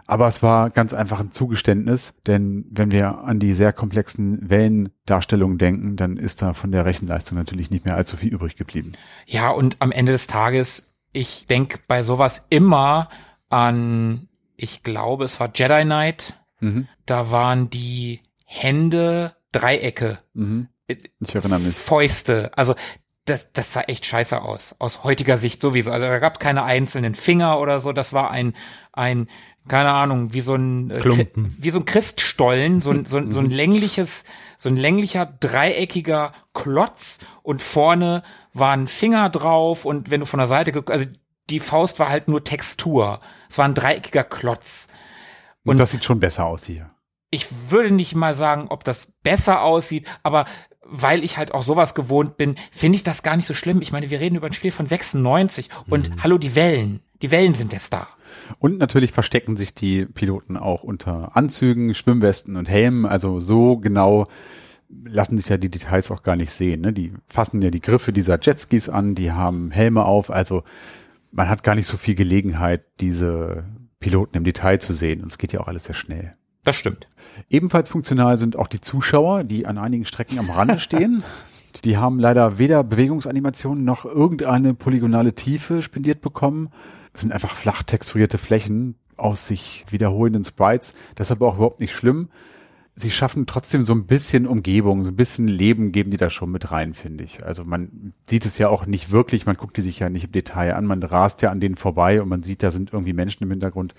Aber 0.08 0.28
es 0.28 0.42
war 0.42 0.70
ganz 0.70 0.94
einfach 0.94 1.18
ein 1.18 1.32
Zugeständnis, 1.32 2.14
denn 2.26 2.64
wenn 2.70 2.92
wir 2.92 3.24
an 3.24 3.40
die 3.40 3.52
sehr 3.52 3.72
komplexen 3.72 4.48
Wellendarstellungen 4.48 5.58
denken, 5.58 5.96
dann 5.96 6.16
ist 6.16 6.42
da 6.42 6.52
von 6.52 6.70
der 6.70 6.84
Rechenleistung 6.84 7.36
natürlich 7.36 7.70
nicht 7.70 7.84
mehr 7.84 7.96
allzu 7.96 8.16
viel 8.16 8.32
übrig 8.32 8.54
geblieben. 8.54 8.92
Ja, 9.26 9.50
und 9.50 9.76
am 9.80 9.90
Ende 9.90 10.12
des 10.12 10.28
Tages, 10.28 10.92
ich 11.12 11.46
denk 11.46 11.88
bei 11.88 12.04
sowas 12.04 12.46
immer 12.50 13.08
an, 13.48 14.28
ich 14.56 14.84
glaube, 14.84 15.24
es 15.24 15.40
war 15.40 15.50
Jedi 15.52 15.82
Knight. 15.82 16.40
Mhm. 16.60 16.86
Da 17.04 17.30
waren 17.32 17.68
die 17.68 18.20
Hände 18.44 19.32
Dreiecke, 19.52 20.18
Mhm. 20.34 20.68
Ich 20.88 21.34
erinnere 21.34 21.60
mich. 21.60 21.74
Fäuste. 21.74 22.50
Also 22.56 22.74
das, 23.24 23.52
das 23.52 23.72
sah 23.72 23.80
echt 23.82 24.06
scheiße 24.06 24.40
aus. 24.40 24.76
Aus 24.78 25.02
heutiger 25.02 25.36
Sicht 25.38 25.60
sowieso. 25.60 25.90
Also 25.90 26.06
da 26.06 26.18
gab 26.20 26.34
es 26.34 26.38
keine 26.38 26.62
einzelnen 26.64 27.14
Finger 27.14 27.58
oder 27.58 27.80
so. 27.80 27.92
Das 27.92 28.12
war 28.12 28.30
ein, 28.30 28.54
ein, 28.92 29.28
keine 29.66 29.90
Ahnung, 29.90 30.32
wie 30.32 30.40
so 30.40 30.54
ein 30.54 30.90
äh, 30.92 31.00
Klumpen. 31.00 31.52
Wie 31.58 31.70
so 31.70 31.78
ein 31.80 31.84
Christstollen, 31.86 32.80
so 32.82 32.90
ein, 32.92 33.04
so, 33.04 33.16
ein- 33.16 33.32
so 33.32 33.40
ein 33.40 33.50
längliches, 33.50 34.24
so 34.58 34.68
ein 34.68 34.76
länglicher 34.76 35.26
dreieckiger 35.26 36.32
Klotz 36.54 37.18
und 37.42 37.60
vorne 37.62 38.22
waren 38.52 38.86
Finger 38.86 39.28
drauf 39.28 39.84
und 39.84 40.10
wenn 40.10 40.20
du 40.20 40.26
von 40.26 40.38
der 40.38 40.46
Seite, 40.46 40.82
also 40.88 41.06
die 41.50 41.60
Faust 41.60 41.98
war 41.98 42.08
halt 42.08 42.28
nur 42.28 42.44
Textur. 42.44 43.18
Es 43.50 43.58
war 43.58 43.64
ein 43.64 43.74
dreieckiger 43.74 44.24
Klotz. 44.24 44.86
Und 45.64 45.80
das 45.80 45.90
sieht 45.90 46.04
schon 46.04 46.20
besser 46.20 46.44
aus 46.46 46.64
hier. 46.64 46.86
ich 47.30 47.48
würde 47.70 47.90
nicht 47.90 48.14
mal 48.14 48.34
sagen, 48.34 48.66
ob 48.68 48.84
das 48.84 49.12
besser 49.24 49.62
aussieht, 49.62 50.06
aber 50.22 50.46
weil 50.88 51.24
ich 51.24 51.36
halt 51.36 51.54
auch 51.54 51.62
sowas 51.62 51.94
gewohnt 51.94 52.36
bin, 52.36 52.56
finde 52.70 52.96
ich 52.96 53.04
das 53.04 53.22
gar 53.22 53.36
nicht 53.36 53.46
so 53.46 53.54
schlimm. 53.54 53.82
Ich 53.82 53.92
meine, 53.92 54.10
wir 54.10 54.20
reden 54.20 54.36
über 54.36 54.46
ein 54.46 54.52
Spiel 54.52 54.70
von 54.70 54.86
96 54.86 55.68
und 55.88 56.10
hallo, 56.22 56.38
die 56.38 56.54
Wellen. 56.54 57.00
Die 57.22 57.30
Wellen 57.30 57.54
sind 57.54 57.72
jetzt 57.72 57.92
da. 57.92 58.08
Und 58.58 58.78
natürlich 58.78 59.12
verstecken 59.12 59.56
sich 59.56 59.74
die 59.74 60.04
Piloten 60.04 60.56
auch 60.56 60.82
unter 60.82 61.36
Anzügen, 61.36 61.94
Schwimmwesten 61.94 62.56
und 62.56 62.68
Helmen. 62.68 63.06
Also 63.06 63.40
so 63.40 63.78
genau 63.78 64.26
lassen 65.04 65.38
sich 65.38 65.48
ja 65.48 65.56
die 65.56 65.70
Details 65.70 66.10
auch 66.10 66.22
gar 66.22 66.36
nicht 66.36 66.52
sehen. 66.52 66.82
Ne? 66.82 66.92
Die 66.92 67.12
fassen 67.26 67.62
ja 67.62 67.70
die 67.70 67.80
Griffe 67.80 68.12
dieser 68.12 68.38
Jetskis 68.40 68.88
an, 68.88 69.14
die 69.14 69.32
haben 69.32 69.70
Helme 69.70 70.04
auf. 70.04 70.30
Also 70.30 70.62
man 71.32 71.48
hat 71.48 71.62
gar 71.62 71.74
nicht 71.74 71.86
so 71.86 71.96
viel 71.96 72.14
Gelegenheit, 72.14 72.84
diese 73.00 73.64
Piloten 73.98 74.36
im 74.36 74.44
Detail 74.44 74.78
zu 74.78 74.92
sehen. 74.92 75.22
Und 75.22 75.32
es 75.32 75.38
geht 75.38 75.52
ja 75.52 75.60
auch 75.60 75.68
alles 75.68 75.84
sehr 75.84 75.94
schnell. 75.94 76.32
Das 76.66 76.74
stimmt. 76.74 77.06
Ebenfalls 77.48 77.90
funktional 77.90 78.36
sind 78.36 78.56
auch 78.56 78.66
die 78.66 78.80
Zuschauer, 78.80 79.44
die 79.44 79.66
an 79.66 79.78
einigen 79.78 80.04
Strecken 80.04 80.40
am 80.40 80.50
Rande 80.50 80.80
stehen. 80.80 81.22
Die 81.84 81.98
haben 81.98 82.18
leider 82.18 82.58
weder 82.58 82.82
Bewegungsanimationen 82.82 83.84
noch 83.84 84.06
irgendeine 84.06 84.72
polygonale 84.72 85.34
Tiefe 85.34 85.82
spendiert 85.82 86.22
bekommen. 86.22 86.70
Es 87.12 87.20
sind 87.20 87.32
einfach 87.32 87.54
flach 87.54 87.82
texturierte 87.82 88.38
Flächen 88.38 88.96
aus 89.16 89.46
sich 89.46 89.84
wiederholenden 89.90 90.44
Sprites. 90.44 90.94
Das 91.14 91.28
ist 91.28 91.32
aber 91.32 91.46
auch 91.46 91.56
überhaupt 91.56 91.80
nicht 91.80 91.92
schlimm. 91.92 92.30
Sie 92.96 93.10
schaffen 93.10 93.46
trotzdem 93.46 93.84
so 93.84 93.92
ein 93.92 94.06
bisschen 94.06 94.46
Umgebung, 94.46 95.04
so 95.04 95.10
ein 95.10 95.16
bisschen 95.16 95.46
Leben 95.46 95.92
geben 95.92 96.10
die 96.10 96.16
da 96.16 96.30
schon 96.30 96.50
mit 96.50 96.72
rein, 96.72 96.94
finde 96.94 97.22
ich. 97.22 97.44
Also 97.44 97.62
man 97.64 98.14
sieht 98.26 98.44
es 98.46 98.58
ja 98.58 98.70
auch 98.70 98.86
nicht 98.86 99.12
wirklich, 99.12 99.46
man 99.46 99.56
guckt 99.56 99.76
die 99.76 99.82
sich 99.82 100.00
ja 100.00 100.08
nicht 100.08 100.24
im 100.24 100.32
Detail 100.32 100.74
an, 100.74 100.86
man 100.86 101.02
rast 101.02 101.42
ja 101.42 101.50
an 101.50 101.60
denen 101.60 101.76
vorbei 101.76 102.20
und 102.22 102.28
man 102.28 102.42
sieht, 102.42 102.64
da 102.64 102.72
sind 102.72 102.92
irgendwie 102.92 103.12
Menschen 103.12 103.44
im 103.44 103.50
Hintergrund. 103.50 103.94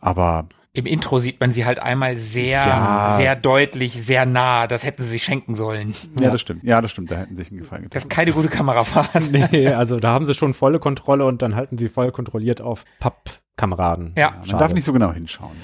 Aber 0.00 0.48
Im 0.78 0.86
Intro 0.86 1.18
sieht 1.18 1.40
man 1.40 1.50
sie 1.50 1.64
halt 1.64 1.80
einmal 1.80 2.16
sehr, 2.16 2.64
Ja. 2.64 3.14
sehr 3.16 3.34
deutlich, 3.34 3.94
sehr 4.00 4.26
nah. 4.26 4.68
Das 4.68 4.84
hätten 4.84 5.02
sie 5.02 5.08
sich 5.08 5.24
schenken 5.24 5.56
sollen. 5.56 5.92
ja, 6.20 6.30
das 6.30 6.40
stimmt. 6.40 6.62
Ja, 6.62 6.80
das 6.80 6.92
stimmt. 6.92 7.10
Da 7.10 7.16
hätten 7.16 7.34
sie 7.34 7.42
sich 7.42 7.50
einen 7.50 7.58
Gefallen 7.60 7.82
getan. 7.82 7.94
Das 7.94 8.04
ist 8.04 8.10
keine 8.10 8.30
gute 8.32 8.48
Kamerafahrt. 8.48 9.08
Nee, 9.52 9.66
also 9.68 9.98
da 9.98 10.10
haben 10.12 10.24
sie 10.24 10.34
schon 10.34 10.54
volle 10.54 10.78
Kontrolle 10.78 11.24
und 11.26 11.42
dann 11.42 11.56
halten 11.56 11.78
sie 11.78 11.88
voll 11.88 12.12
kontrolliert 12.12 12.60
auf 12.60 12.84
Pappkameraden. 13.00 14.14
Ja. 14.16 14.30
Man 14.30 14.46
Schade. 14.46 14.58
darf 14.58 14.72
nicht 14.72 14.84
so 14.84 14.92
genau 14.92 15.12
hinschauen. 15.12 15.56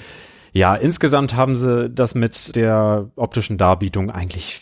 Ja, 0.51 0.75
insgesamt 0.75 1.33
haben 1.35 1.55
sie 1.55 1.89
das 1.89 2.13
mit 2.13 2.55
der 2.57 3.09
optischen 3.15 3.57
Darbietung 3.57 4.11
eigentlich 4.11 4.61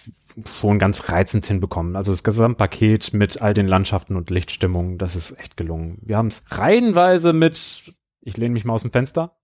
schon 0.59 0.77
ganz 0.79 1.09
reizend 1.09 1.45
hinbekommen. 1.47 1.95
Also 1.95 2.11
das 2.11 2.23
Gesamtpaket 2.23 3.13
mit 3.13 3.41
all 3.41 3.53
den 3.55 3.67
Landschaften 3.67 4.15
und 4.15 4.29
Lichtstimmungen, 4.29 4.97
das 4.99 5.15
ist 5.15 5.37
echt 5.39 5.57
gelungen. 5.57 5.97
Wir 6.03 6.17
haben 6.17 6.27
es 6.27 6.43
reihenweise 6.49 7.33
mit, 7.33 7.93
ich 8.21 8.37
lehne 8.37 8.53
mich 8.53 8.65
mal 8.65 8.73
aus 8.73 8.81
dem 8.83 8.91
Fenster, 8.91 9.35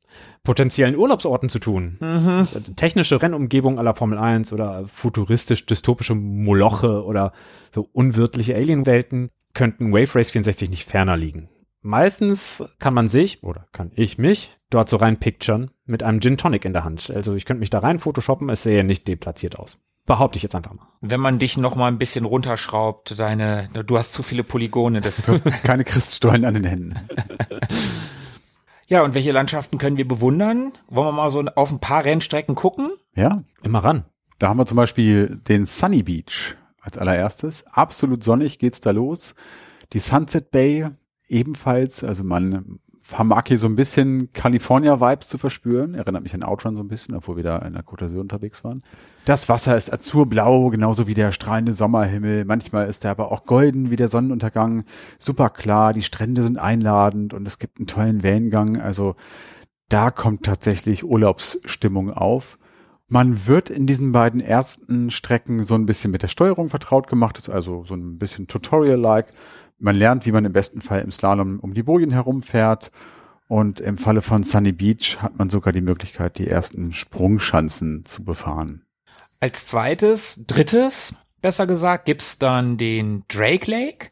potenziellen 0.44 0.96
Urlaubsorten 0.96 1.50
zu 1.50 1.60
tun. 1.60 1.98
Mhm. 2.00 2.48
Technische 2.76 3.22
Rennumgebung 3.22 3.80
aller 3.80 3.96
Formel 3.96 4.18
1 4.18 4.54
oder 4.54 4.86
futuristisch-dystopische 4.88 6.16
Moloche 6.16 7.04
oder 7.04 7.34
so 7.74 7.88
unwirtliche 7.92 8.56
Alienwelten 8.56 9.32
könnten 9.54 9.92
Wave 9.92 10.16
Race 10.16 10.32
64 10.32 10.70
nicht 10.70 10.86
ferner 10.86 11.18
liegen. 11.18 11.50
Meistens 11.82 12.64
kann 12.80 12.94
man 12.94 13.08
sich, 13.08 13.42
oder 13.44 13.68
kann 13.72 13.92
ich 13.96 14.18
mich, 14.18 14.58
dort 14.70 14.90
so 14.90 14.98
rein 14.98 15.18
picturen 15.18 15.72
mit 15.86 16.04
einem 16.04 16.20
Gin 16.20 16.38
Tonic 16.38 16.66
in 16.66 16.74
der 16.74 16.84
Hand. 16.84 17.10
Also 17.10 17.36
ich 17.36 17.46
könnte 17.46 17.62
mich 17.62 17.70
da 17.70 17.80
rein 17.80 18.00
photoshoppen, 18.00 18.50
es 18.50 18.64
sähe 18.64 18.84
nicht 18.84 19.08
deplatziert 19.08 19.58
aus. 19.58 19.78
Behaupte 20.06 20.38
ich 20.38 20.44
jetzt 20.44 20.56
einfach 20.56 20.74
mal. 20.74 20.88
Wenn 21.02 21.20
man 21.20 21.40
dich 21.40 21.58
noch 21.58 21.76
mal 21.76 21.88
ein 21.88 22.00
bisschen 22.00 22.26
runterschraubt, 22.26 23.18
deine, 23.20 23.70
du 23.86 23.98
hast 23.98 24.12
zu 24.12 24.24
viele 24.24 24.44
Polygone. 24.44 25.02
Das 25.02 25.22
Keine 25.64 25.84
Christstollen 25.84 26.46
an 26.46 26.56
den 26.56 26.64
Händen. 26.64 26.96
ja, 28.90 29.04
und 29.04 29.14
welche 29.14 29.32
Landschaften 29.32 29.78
können 29.78 29.98
wir 29.98 30.08
bewundern? 30.08 30.74
Wollen 30.90 31.08
wir 31.08 31.12
mal 31.14 31.32
so 31.32 31.42
auf 31.56 31.72
ein 31.72 31.80
paar 31.80 32.04
Rennstrecken 32.04 32.56
gucken? 32.56 32.90
Ja, 33.16 33.44
Immer 33.64 33.80
ran. 33.84 34.04
da 34.40 34.50
haben 34.50 34.58
wir 34.58 34.66
zum 34.66 34.76
Beispiel 34.78 35.40
den 35.48 35.66
Sunny 35.66 36.04
Beach 36.04 36.56
als 36.82 36.98
allererstes. 36.98 37.66
Absolut 37.72 38.24
sonnig 38.24 38.60
geht's 38.60 38.82
da 38.82 38.92
los. 38.92 39.36
Die 39.94 40.00
Sunset 40.00 40.52
Bay 40.52 40.88
ebenfalls. 41.28 42.04
Also 42.04 42.24
man 42.24 42.80
vermag 43.10 43.46
hier 43.48 43.58
so 43.58 43.68
ein 43.68 43.76
bisschen 43.76 44.32
California-Vibes 44.34 45.28
zu 45.28 45.40
verspüren. 45.40 45.96
Erinnert 45.96 46.22
mich 46.22 46.36
an 46.36 46.44
Outrun 46.44 46.76
so 46.76 46.84
ein 46.84 46.88
bisschen, 46.88 47.16
obwohl 47.16 47.38
wir 47.38 47.44
da 47.44 47.58
in 47.58 47.74
der 47.74 47.84
Côte 47.84 48.06
d'Azur 48.06 48.20
unterwegs 48.20 48.64
waren. 48.64 48.84
Das 49.26 49.50
Wasser 49.50 49.76
ist 49.76 49.92
azurblau, 49.92 50.68
genauso 50.68 51.08
wie 51.08 51.16
der 51.16 51.32
strahlende 51.32 51.74
Sommerhimmel. 51.74 52.46
Manchmal 52.46 52.88
ist 52.88 53.04
er 53.06 53.12
aber 53.12 53.32
auch 53.32 53.46
golden 53.46 53.90
wie 53.90 53.96
der 53.96 54.10
Sonnenuntergang. 54.10 54.84
Super 55.18 55.50
klar, 55.50 55.94
die 55.94 56.04
Strände 56.04 56.44
sind 56.44 56.60
einladend 56.60 57.34
und 57.34 57.48
es 57.48 57.58
gibt 57.58 57.80
einen 57.80 57.88
tollen 57.88 58.22
Wellengang. 58.22 58.78
Also 58.78 59.16
da 59.90 60.12
kommt 60.12 60.44
tatsächlich 60.44 61.04
Urlaubsstimmung 61.04 62.14
auf. 62.14 62.60
Man 63.08 63.48
wird 63.48 63.72
in 63.72 63.88
diesen 63.88 64.12
beiden 64.12 64.40
ersten 64.40 65.10
Strecken 65.10 65.64
so 65.64 65.74
ein 65.74 65.88
bisschen 65.88 66.12
mit 66.12 66.22
der 66.22 66.28
Steuerung 66.28 66.70
vertraut 66.70 67.08
gemacht, 67.08 67.40
ist 67.40 67.50
also 67.50 67.84
so 67.86 67.96
ein 67.96 68.20
bisschen 68.20 68.48
Tutorial-like. 68.48 69.34
Man 69.80 69.96
lernt, 69.96 70.26
wie 70.26 70.32
man 70.32 70.46
im 70.46 70.54
besten 70.54 70.82
Fall 70.82 71.02
im 71.02 71.12
Slalom 71.12 71.60
um 71.60 71.74
die 71.74 71.84
Bojen 71.84 72.12
herumfährt. 72.12 72.92
Und 73.48 73.80
im 73.80 73.98
Falle 73.98 74.22
von 74.22 74.44
Sunny 74.44 74.74
Beach 74.74 75.18
hat 75.22 75.40
man 75.40 75.50
sogar 75.50 75.74
die 75.74 75.82
Möglichkeit, 75.82 76.38
die 76.38 76.48
ersten 76.48 76.94
Sprungschanzen 76.94 78.06
zu 78.06 78.24
befahren. 78.24 78.86
Als 79.40 79.66
zweites, 79.66 80.44
drittes, 80.46 81.16
besser 81.42 81.66
gesagt, 81.66 82.06
gibt's 82.06 82.38
dann 82.38 82.78
den 82.78 83.24
Drake 83.28 83.72
Lake. 83.72 84.10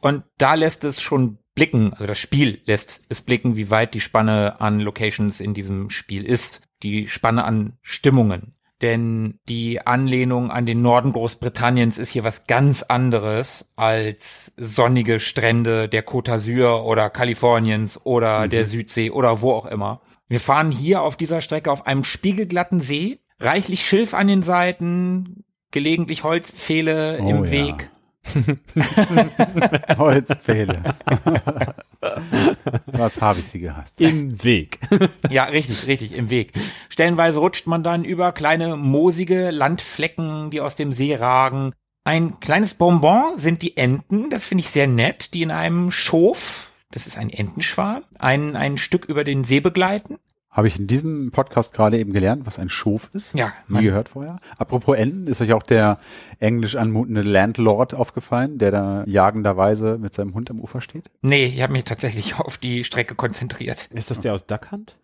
Und 0.00 0.22
da 0.38 0.54
lässt 0.54 0.84
es 0.84 1.02
schon 1.02 1.38
blicken, 1.54 1.92
also 1.92 2.06
das 2.06 2.18
Spiel 2.18 2.62
lässt 2.66 3.02
es 3.08 3.20
blicken, 3.20 3.56
wie 3.56 3.70
weit 3.70 3.92
die 3.92 4.00
Spanne 4.00 4.60
an 4.60 4.78
Locations 4.78 5.40
in 5.40 5.52
diesem 5.52 5.90
Spiel 5.90 6.24
ist. 6.24 6.62
Die 6.84 7.08
Spanne 7.08 7.44
an 7.44 7.76
Stimmungen. 7.82 8.52
Denn 8.80 9.40
die 9.48 9.84
Anlehnung 9.84 10.52
an 10.52 10.64
den 10.64 10.82
Norden 10.82 11.12
Großbritanniens 11.12 11.98
ist 11.98 12.10
hier 12.10 12.22
was 12.22 12.46
ganz 12.46 12.84
anderes 12.84 13.68
als 13.74 14.52
sonnige 14.56 15.18
Strände 15.18 15.88
der 15.88 16.06
Côte 16.06 16.30
d'Azur 16.30 16.84
oder 16.84 17.10
Kaliforniens 17.10 18.00
oder 18.04 18.46
der 18.46 18.66
Südsee 18.66 19.10
oder 19.10 19.40
wo 19.40 19.52
auch 19.52 19.66
immer. 19.66 20.00
Wir 20.28 20.38
fahren 20.38 20.70
hier 20.70 21.02
auf 21.02 21.16
dieser 21.16 21.40
Strecke 21.40 21.72
auf 21.72 21.86
einem 21.86 22.04
spiegelglatten 22.04 22.80
See, 22.80 23.18
reichlich 23.40 23.84
Schilf 23.84 24.14
an 24.14 24.28
den 24.28 24.42
Seiten, 24.42 25.44
gelegentlich 25.72 26.22
Holzpfähle 26.22 27.18
Oh 27.20 27.28
im 27.28 27.44
ja. 27.46 27.50
Weg. 27.50 27.90
Holzpfähle. 29.98 30.82
Was 32.86 33.20
habe 33.20 33.40
ich 33.40 33.48
sie 33.48 33.60
gehasst? 33.60 34.00
Im 34.00 34.42
Weg. 34.44 34.80
Ja, 35.30 35.44
richtig, 35.44 35.86
richtig, 35.86 36.14
im 36.14 36.30
Weg. 36.30 36.52
Stellenweise 36.88 37.38
rutscht 37.38 37.66
man 37.66 37.82
dann 37.82 38.04
über 38.04 38.32
kleine 38.32 38.76
moosige 38.76 39.50
Landflecken, 39.50 40.50
die 40.50 40.60
aus 40.60 40.74
dem 40.74 40.92
See 40.92 41.14
ragen. 41.14 41.72
Ein 42.04 42.40
kleines 42.40 42.74
Bonbon 42.74 43.38
sind 43.38 43.60
die 43.62 43.76
Enten, 43.76 44.30
das 44.30 44.44
finde 44.44 44.62
ich 44.62 44.70
sehr 44.70 44.86
nett, 44.86 45.34
die 45.34 45.42
in 45.42 45.50
einem 45.50 45.90
Schof, 45.90 46.72
das 46.90 47.06
ist 47.06 47.18
ein 47.18 47.30
Entenschwarm, 47.30 48.04
ein, 48.18 48.56
ein 48.56 48.78
Stück 48.78 49.04
über 49.04 49.24
den 49.24 49.44
See 49.44 49.60
begleiten. 49.60 50.18
Habe 50.58 50.66
ich 50.66 50.76
in 50.76 50.88
diesem 50.88 51.30
Podcast 51.30 51.72
gerade 51.72 52.00
eben 52.00 52.12
gelernt, 52.12 52.44
was 52.44 52.58
ein 52.58 52.68
Schof 52.68 53.10
ist. 53.12 53.32
Ja, 53.32 53.52
Nie 53.68 53.84
gehört 53.84 54.08
vorher. 54.08 54.40
Apropos 54.56 54.96
Enten, 54.96 55.28
ist 55.28 55.40
euch 55.40 55.52
auch 55.52 55.62
der 55.62 56.00
englisch 56.40 56.74
anmutende 56.74 57.22
Landlord 57.22 57.94
aufgefallen, 57.94 58.58
der 58.58 58.72
da 58.72 59.04
jagenderweise 59.06 59.98
mit 59.98 60.14
seinem 60.14 60.34
Hund 60.34 60.50
am 60.50 60.58
Ufer 60.58 60.80
steht? 60.80 61.12
Nee, 61.22 61.46
ich 61.46 61.62
habe 61.62 61.74
mich 61.74 61.84
tatsächlich 61.84 62.40
auf 62.40 62.58
die 62.58 62.82
Strecke 62.82 63.14
konzentriert. 63.14 63.88
Ist 63.94 64.10
das 64.10 64.18
der 64.20 64.34
aus 64.34 64.46
Duck 64.46 64.72
Hunt? 64.72 64.96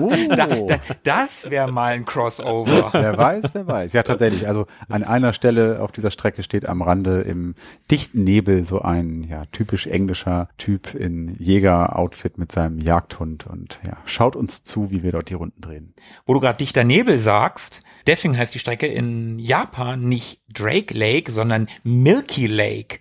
Oh. 0.00 0.10
Da, 0.36 0.46
da, 0.46 0.78
das 1.02 1.50
wäre 1.50 1.70
mal 1.70 1.94
ein 1.94 2.04
Crossover. 2.04 2.90
Wer 2.92 3.16
weiß, 3.16 3.54
wer 3.54 3.66
weiß. 3.66 3.92
Ja, 3.92 4.02
tatsächlich. 4.02 4.46
Also 4.46 4.66
an 4.88 5.02
einer 5.02 5.32
Stelle 5.32 5.80
auf 5.80 5.92
dieser 5.92 6.10
Strecke 6.10 6.42
steht 6.42 6.68
am 6.68 6.82
Rande 6.82 7.22
im 7.22 7.54
dichten 7.90 8.24
Nebel 8.24 8.64
so 8.64 8.82
ein 8.82 9.22
ja, 9.22 9.44
typisch 9.52 9.86
englischer 9.86 10.48
Typ 10.58 10.94
in 10.94 11.36
Jäger-Outfit 11.38 12.38
mit 12.38 12.52
seinem 12.52 12.80
Jagdhund 12.80 13.46
und 13.46 13.78
ja, 13.86 13.96
schaut 14.04 14.36
uns 14.36 14.64
zu, 14.64 14.90
wie 14.90 15.02
wir 15.02 15.12
dort 15.12 15.30
die 15.30 15.34
Runden 15.34 15.60
drehen. 15.60 15.94
Wo 16.26 16.34
du 16.34 16.40
gerade 16.40 16.58
dichter 16.58 16.84
Nebel 16.84 17.18
sagst, 17.18 17.82
deswegen 18.06 18.36
heißt 18.36 18.54
die 18.54 18.58
Strecke 18.58 18.86
in 18.86 19.38
Japan 19.38 20.08
nicht 20.08 20.40
Drake 20.52 20.92
Lake, 20.92 21.30
sondern 21.32 21.68
Milky 21.82 22.46
Lake. 22.46 22.98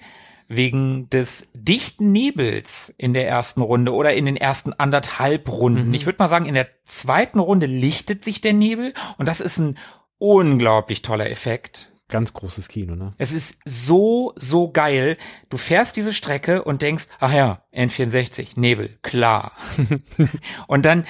Wegen 0.47 1.09
des 1.09 1.49
dichten 1.53 2.11
Nebels 2.11 2.93
in 2.97 3.13
der 3.13 3.27
ersten 3.27 3.61
Runde 3.61 3.93
oder 3.93 4.13
in 4.13 4.25
den 4.25 4.37
ersten 4.37 4.73
anderthalb 4.73 5.49
Runden. 5.49 5.93
Ich 5.93 6.05
würde 6.05 6.17
mal 6.19 6.27
sagen, 6.27 6.45
in 6.45 6.53
der 6.53 6.67
zweiten 6.85 7.39
Runde 7.39 7.65
lichtet 7.65 8.23
sich 8.23 8.41
der 8.41 8.53
Nebel 8.53 8.93
und 9.17 9.27
das 9.27 9.41
ist 9.41 9.57
ein 9.57 9.77
unglaublich 10.17 11.01
toller 11.01 11.29
Effekt. 11.29 11.91
Ganz 12.07 12.33
großes 12.33 12.67
Kino, 12.67 12.95
ne? 12.95 13.13
Es 13.17 13.33
ist 13.33 13.57
so, 13.65 14.33
so 14.35 14.71
geil. 14.71 15.17
Du 15.49 15.57
fährst 15.57 15.97
diese 15.97 16.13
Strecke 16.13 16.63
und 16.63 16.83
denkst, 16.83 17.07
ach 17.19 17.33
ja, 17.33 17.63
N64, 17.73 18.59
Nebel, 18.59 18.99
klar. 19.01 19.53
und 20.67 20.85
dann 20.85 21.05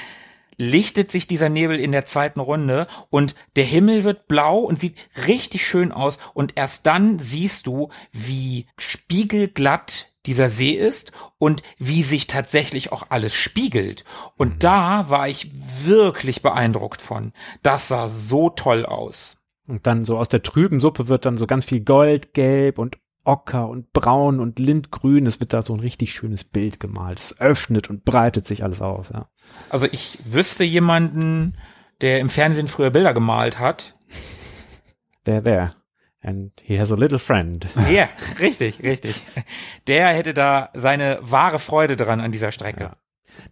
lichtet 0.57 1.11
sich 1.11 1.27
dieser 1.27 1.49
Nebel 1.49 1.79
in 1.79 1.91
der 1.91 2.05
zweiten 2.05 2.39
Runde 2.39 2.87
und 3.09 3.35
der 3.55 3.65
Himmel 3.65 4.03
wird 4.03 4.27
blau 4.27 4.59
und 4.59 4.79
sieht 4.79 4.95
richtig 5.27 5.67
schön 5.67 5.91
aus 5.91 6.17
und 6.33 6.53
erst 6.55 6.85
dann 6.85 7.19
siehst 7.19 7.67
du, 7.67 7.89
wie 8.11 8.67
spiegelglatt 8.77 10.13
dieser 10.25 10.49
See 10.49 10.71
ist 10.71 11.11
und 11.37 11.61
wie 11.77 12.03
sich 12.03 12.27
tatsächlich 12.27 12.91
auch 12.91 13.07
alles 13.09 13.33
spiegelt. 13.35 14.03
Und 14.37 14.63
da 14.63 15.09
war 15.09 15.27
ich 15.27 15.51
wirklich 15.85 16.41
beeindruckt 16.41 17.01
von. 17.01 17.31
Das 17.61 17.87
sah 17.87 18.09
so 18.09 18.49
toll 18.49 18.85
aus. 18.85 19.37
Und 19.67 19.87
dann 19.87 20.05
so 20.05 20.17
aus 20.17 20.29
der 20.29 20.43
trüben 20.43 20.79
Suppe 20.79 21.07
wird 21.07 21.25
dann 21.25 21.37
so 21.37 21.47
ganz 21.47 21.65
viel 21.65 21.81
Gold, 21.81 22.33
Gelb 22.33 22.77
und 22.77 22.97
Ocker 23.25 23.67
und 23.67 23.91
Braun 23.93 24.39
und 24.39 24.59
Lindgrün. 24.59 25.25
Es 25.25 25.39
wird 25.39 25.53
da 25.53 25.61
so 25.61 25.73
ein 25.73 25.79
richtig 25.79 26.13
schönes 26.13 26.43
Bild 26.43 26.79
gemalt. 26.79 27.19
Es 27.19 27.39
öffnet 27.39 27.89
und 27.89 28.05
breitet 28.05 28.47
sich 28.47 28.63
alles 28.63 28.81
aus, 28.81 29.09
ja. 29.09 29.29
Also 29.69 29.87
ich 29.91 30.19
wüsste 30.25 30.63
jemanden, 30.63 31.55
der 32.01 32.19
im 32.19 32.29
Fernsehen 32.29 32.67
früher 32.67 32.91
Bilder 32.91 33.13
gemalt 33.13 33.59
hat. 33.59 33.93
There, 35.25 35.43
there. 35.43 35.75
And 36.21 36.51
he 36.63 36.79
has 36.79 36.91
a 36.91 36.95
little 36.95 37.19
friend. 37.19 37.67
Ja, 37.89 38.09
richtig, 38.39 38.81
richtig. 38.81 39.15
Der 39.87 40.07
hätte 40.07 40.33
da 40.33 40.69
seine 40.73 41.19
wahre 41.21 41.59
Freude 41.59 41.95
dran 41.95 42.19
an 42.19 42.31
dieser 42.31 42.51
Strecke. 42.51 42.83
Ja. 42.83 42.95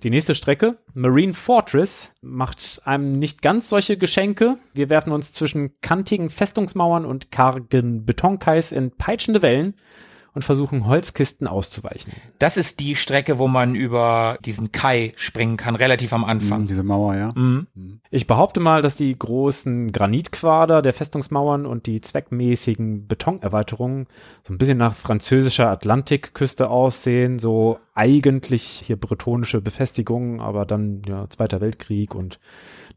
Die 0.04 0.10
nächste 0.10 0.36
Strecke, 0.36 0.78
Marine 0.94 1.34
Fortress, 1.34 2.14
macht 2.22 2.82
einem 2.86 3.14
nicht 3.14 3.42
ganz 3.42 3.70
solche 3.70 3.98
Geschenke. 3.98 4.58
Wir 4.74 4.90
werfen 4.90 5.12
uns 5.14 5.32
zwischen 5.32 5.80
kantigen 5.82 6.30
Festungsmauern 6.30 7.06
und 7.06 7.32
kargen 7.32 8.06
Betonkais 8.06 8.72
in 8.72 8.92
peitschende 8.92 9.42
Wellen 9.42 9.76
und 10.34 10.44
versuchen 10.44 10.88
Holzkisten 10.88 11.48
auszuweichen. 11.48 12.14
Das 12.40 12.58
ist 12.58 12.80
die 12.80 12.96
Strecke, 12.96 13.38
wo 13.38 13.48
man 13.48 13.76
über 13.76 14.38
diesen 14.44 14.72
Kai 14.72 15.14
springen 15.16 15.58
kann, 15.58 15.76
relativ 15.76 16.14
am 16.14 16.26
Anfang. 16.26 16.66
Diese 16.66 16.84
Mauer, 16.84 17.16
ja. 17.16 17.32
Mhm. 17.36 17.68
Ich 18.10 18.28
behaupte 18.28 18.60
mal, 18.60 18.82
dass 18.82 18.96
die 18.96 19.18
großen 19.18 19.92
Granitquader 19.92 20.82
der 20.82 20.94
Festungsmauern 20.94 21.66
und 21.66 21.86
die 21.86 22.02
zweckmäßigen 22.02 23.08
Betonerweiterungen 23.08 24.08
so 24.44 24.54
ein 24.54 24.58
bisschen 24.58 24.78
nach 24.78 24.96
französischer 24.96 25.70
Atlantikküste 25.70 26.70
aussehen, 26.70 27.40
so 27.40 27.80
eigentlich 27.94 28.64
hier 28.64 28.98
bretonische 28.98 29.62
Befestigungen, 29.62 30.40
aber 30.40 30.66
dann 30.66 31.04
ja 31.08 31.30
Zweiter 31.30 31.62
Weltkrieg 31.62 32.16
und 32.16 32.40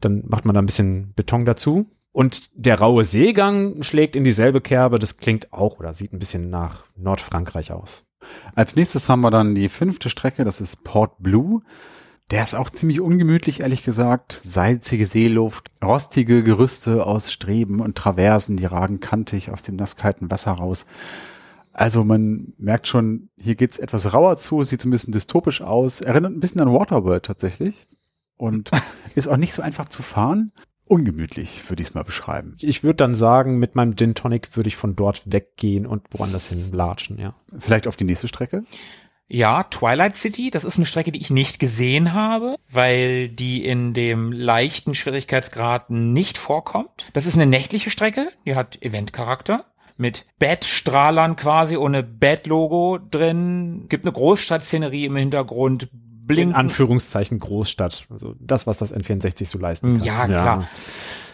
dann 0.01 0.23
macht 0.27 0.45
man 0.45 0.53
da 0.53 0.61
ein 0.61 0.65
bisschen 0.65 1.13
Beton 1.15 1.45
dazu. 1.45 1.87
Und 2.17 2.49
der 2.55 2.79
raue 2.79 3.05
Seegang 3.05 3.83
schlägt 3.83 4.15
in 4.15 4.23
dieselbe 4.23 4.59
Kerbe, 4.59 4.97
das 4.97 5.17
klingt 5.17 5.53
auch 5.53 5.77
oder 5.77 5.93
sieht 5.93 6.13
ein 6.13 6.17
bisschen 6.17 6.49
nach 6.49 6.85
Nordfrankreich 6.95 7.71
aus. 7.71 8.05
Als 8.55 8.75
nächstes 8.75 9.07
haben 9.07 9.21
wir 9.21 9.29
dann 9.29 9.53
die 9.53 9.69
fünfte 9.69 10.09
Strecke, 10.09 10.43
das 10.43 10.59
ist 10.59 10.83
Port 10.83 11.19
Blue. 11.19 11.61
Der 12.31 12.41
ist 12.41 12.55
auch 12.55 12.71
ziemlich 12.71 13.01
ungemütlich, 13.01 13.59
ehrlich 13.59 13.83
gesagt. 13.83 14.41
Salzige 14.43 15.05
Seeluft, 15.05 15.69
rostige 15.85 16.41
Gerüste 16.41 17.05
aus 17.05 17.31
Streben 17.31 17.81
und 17.81 17.95
Traversen, 17.95 18.57
die 18.57 18.65
ragen 18.65 18.99
kantig 18.99 19.51
aus 19.51 19.61
dem 19.61 19.75
nasskalten 19.75 20.31
Wasser 20.31 20.53
raus. 20.53 20.87
Also 21.71 22.03
man 22.03 22.55
merkt 22.57 22.87
schon, 22.87 23.29
hier 23.37 23.53
geht's 23.53 23.77
etwas 23.77 24.11
rauer 24.11 24.37
zu, 24.37 24.63
sieht 24.63 24.81
so 24.81 24.87
ein 24.87 24.91
bisschen 24.91 25.13
dystopisch 25.13 25.61
aus, 25.61 26.01
erinnert 26.01 26.31
ein 26.31 26.39
bisschen 26.39 26.61
an 26.61 26.73
Waterworld 26.73 27.25
tatsächlich 27.25 27.85
und 28.37 28.71
ist 29.13 29.27
auch 29.27 29.37
nicht 29.37 29.53
so 29.53 29.61
einfach 29.61 29.87
zu 29.87 30.01
fahren. 30.01 30.51
Ungemütlich, 30.87 31.69
würde 31.69 31.81
ich 31.81 31.89
es 31.89 31.93
mal 31.93 32.03
beschreiben. 32.03 32.55
Ich 32.61 32.83
würde 32.83 32.97
dann 32.97 33.15
sagen, 33.15 33.57
mit 33.57 33.75
meinem 33.75 33.95
Gin 33.95 34.15
Tonic 34.15 34.55
würde 34.55 34.69
ich 34.69 34.75
von 34.75 34.95
dort 34.95 35.31
weggehen 35.31 35.85
und 35.85 36.03
woanders 36.11 36.49
hin 36.49 36.71
latschen, 36.71 37.19
ja. 37.19 37.35
Vielleicht 37.59 37.87
auf 37.87 37.95
die 37.95 38.05
nächste 38.05 38.27
Strecke? 38.27 38.63
Ja, 39.29 39.63
Twilight 39.63 40.15
City, 40.15 40.51
das 40.51 40.63
ist 40.63 40.77
eine 40.77 40.85
Strecke, 40.85 41.11
die 41.11 41.19
ich 41.19 41.29
nicht 41.29 41.59
gesehen 41.59 42.13
habe, 42.13 42.55
weil 42.69 43.27
die 43.27 43.65
in 43.65 43.93
dem 43.93 44.31
leichten 44.31 44.95
Schwierigkeitsgrad 44.95 45.89
nicht 45.89 46.37
vorkommt. 46.37 47.09
Das 47.11 47.25
ist 47.25 47.35
eine 47.35 47.45
nächtliche 47.45 47.89
Strecke, 47.89 48.29
die 48.45 48.55
hat 48.55 48.81
Eventcharakter 48.81 49.65
mit 49.97 50.25
Bat-Strahlern 50.39 51.35
quasi 51.35 51.75
ohne 51.75 52.03
Bat-Logo 52.03 52.99
drin. 52.99 53.87
Gibt 53.89 54.05
eine 54.05 54.13
Großstadtszenerie 54.13 55.05
im 55.05 55.15
Hintergrund, 55.15 55.89
In 56.29 56.35
blinken. 56.35 56.55
Anführungszeichen 56.55 57.39
Großstadt. 57.39 58.07
Also 58.09 58.35
das, 58.39 58.67
was 58.67 58.77
das 58.77 58.93
N64 58.93 59.45
so 59.45 59.57
leisten 59.57 59.97
kann. 59.97 60.05
Ja, 60.05 60.25
klar. 60.25 60.67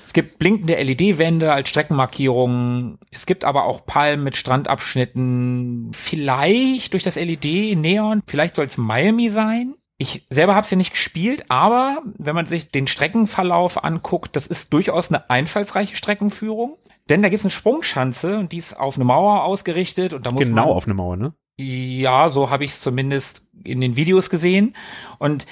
Es 0.05 0.13
gibt 0.13 0.37
blinkende 0.37 0.75
LED-Wände 0.75 1.51
als 1.51 1.69
Streckenmarkierungen. 1.69 2.99
Es 3.09 3.25
gibt 3.25 3.45
aber 3.45 3.65
auch 3.65 3.85
Palmen 3.85 4.23
mit 4.23 4.37
Strandabschnitten. 4.37 5.91
Vielleicht 5.93 6.93
durch 6.93 7.03
das 7.03 7.15
LED-Neon, 7.15 8.21
vielleicht 8.27 8.55
soll 8.55 8.65
es 8.65 8.77
Miami 8.77 9.29
sein. 9.29 9.73
Ich 9.97 10.25
selber 10.29 10.55
habe 10.55 10.65
es 10.65 10.71
ja 10.71 10.77
nicht 10.77 10.91
gespielt, 10.91 11.45
aber 11.49 12.01
wenn 12.17 12.35
man 12.35 12.45
sich 12.45 12.69
den 12.69 12.87
Streckenverlauf 12.87 13.83
anguckt, 13.83 14.35
das 14.35 14.47
ist 14.47 14.73
durchaus 14.73 15.09
eine 15.09 15.29
einfallsreiche 15.29 15.95
Streckenführung. 15.95 16.77
Denn 17.09 17.21
da 17.21 17.29
gibt's 17.29 17.45
eine 17.45 17.51
Sprungschanze 17.51 18.37
und 18.37 18.51
die 18.51 18.57
ist 18.57 18.79
auf 18.79 18.95
eine 18.95 19.05
Mauer 19.05 19.43
ausgerichtet 19.43 20.13
und 20.13 20.25
da 20.25 20.31
muss 20.31 20.43
Genau 20.43 20.67
man 20.67 20.75
auf 20.75 20.85
eine 20.85 20.93
Mauer, 20.93 21.17
ne? 21.17 21.33
Ja, 21.57 22.29
so 22.29 22.49
habe 22.49 22.65
ich 22.65 22.71
es 22.71 22.81
zumindest 22.81 23.47
in 23.63 23.81
den 23.81 23.95
Videos 23.95 24.29
gesehen. 24.29 24.75
Und 25.19 25.45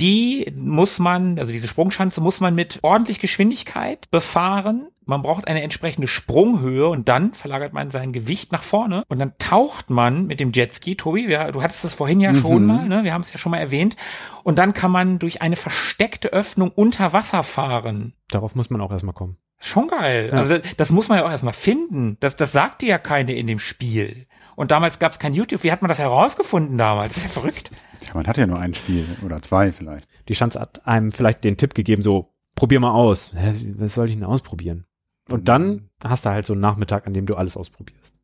die 0.00 0.52
muss 0.56 0.98
man, 0.98 1.38
also 1.38 1.52
diese 1.52 1.68
Sprungschanze 1.68 2.20
muss 2.20 2.40
man 2.40 2.54
mit 2.54 2.78
ordentlich 2.82 3.20
Geschwindigkeit 3.20 4.10
befahren. 4.10 4.88
Man 5.04 5.22
braucht 5.22 5.48
eine 5.48 5.62
entsprechende 5.62 6.08
Sprunghöhe 6.08 6.88
und 6.88 7.08
dann 7.08 7.34
verlagert 7.34 7.72
man 7.72 7.90
sein 7.90 8.12
Gewicht 8.12 8.52
nach 8.52 8.62
vorne 8.62 9.04
und 9.08 9.18
dann 9.18 9.34
taucht 9.38 9.90
man 9.90 10.26
mit 10.26 10.40
dem 10.40 10.52
Jetski, 10.52 10.96
Tobi, 10.96 11.28
wir, 11.28 11.52
du 11.52 11.62
hattest 11.62 11.84
das 11.84 11.94
vorhin 11.94 12.20
ja 12.20 12.34
schon 12.34 12.64
mal, 12.64 12.88
ne? 12.88 13.04
wir 13.04 13.12
haben 13.12 13.22
es 13.22 13.32
ja 13.32 13.38
schon 13.38 13.50
mal 13.50 13.58
erwähnt, 13.58 13.96
und 14.44 14.58
dann 14.58 14.74
kann 14.74 14.90
man 14.90 15.18
durch 15.18 15.42
eine 15.42 15.56
versteckte 15.56 16.32
Öffnung 16.32 16.70
unter 16.70 17.12
Wasser 17.12 17.42
fahren. 17.42 18.14
Darauf 18.28 18.54
muss 18.54 18.70
man 18.70 18.80
auch 18.80 18.92
erstmal 18.92 19.14
kommen. 19.14 19.38
Schon 19.60 19.88
geil. 19.88 20.28
Ja. 20.30 20.38
Also 20.38 20.58
das, 20.58 20.76
das 20.76 20.90
muss 20.90 21.08
man 21.08 21.18
ja 21.18 21.24
auch 21.24 21.30
erstmal 21.30 21.52
finden. 21.52 22.16
Das, 22.20 22.36
das 22.36 22.52
sagte 22.52 22.86
ja 22.86 22.98
keine 22.98 23.34
in 23.34 23.46
dem 23.46 23.58
Spiel. 23.58 24.26
Und 24.56 24.70
damals 24.70 24.98
gab 24.98 25.12
es 25.12 25.18
kein 25.18 25.34
YouTube. 25.34 25.64
Wie 25.64 25.72
hat 25.72 25.82
man 25.82 25.88
das 25.88 25.98
herausgefunden 25.98 26.78
damals? 26.78 27.14
Das 27.14 27.24
ist 27.24 27.34
ja 27.34 27.40
verrückt. 27.40 27.70
Ja, 28.06 28.14
man 28.14 28.26
hat 28.26 28.36
ja 28.36 28.46
nur 28.46 28.58
ein 28.58 28.74
Spiel 28.74 29.06
oder 29.24 29.40
zwei 29.40 29.72
vielleicht. 29.72 30.08
Die 30.28 30.34
Chance 30.34 30.60
hat 30.60 30.86
einem 30.86 31.12
vielleicht 31.12 31.44
den 31.44 31.56
Tipp 31.56 31.74
gegeben, 31.74 32.02
so, 32.02 32.32
probier 32.54 32.80
mal 32.80 32.92
aus. 32.92 33.32
Hä, 33.34 33.54
was 33.76 33.94
soll 33.94 34.08
ich 34.08 34.14
denn 34.14 34.24
ausprobieren? 34.24 34.86
Und 35.28 35.48
dann 35.48 35.88
hast 36.04 36.24
du 36.24 36.30
halt 36.30 36.46
so 36.46 36.52
einen 36.52 36.62
Nachmittag, 36.62 37.06
an 37.06 37.14
dem 37.14 37.26
du 37.26 37.36
alles 37.36 37.56
ausprobierst. 37.56 38.14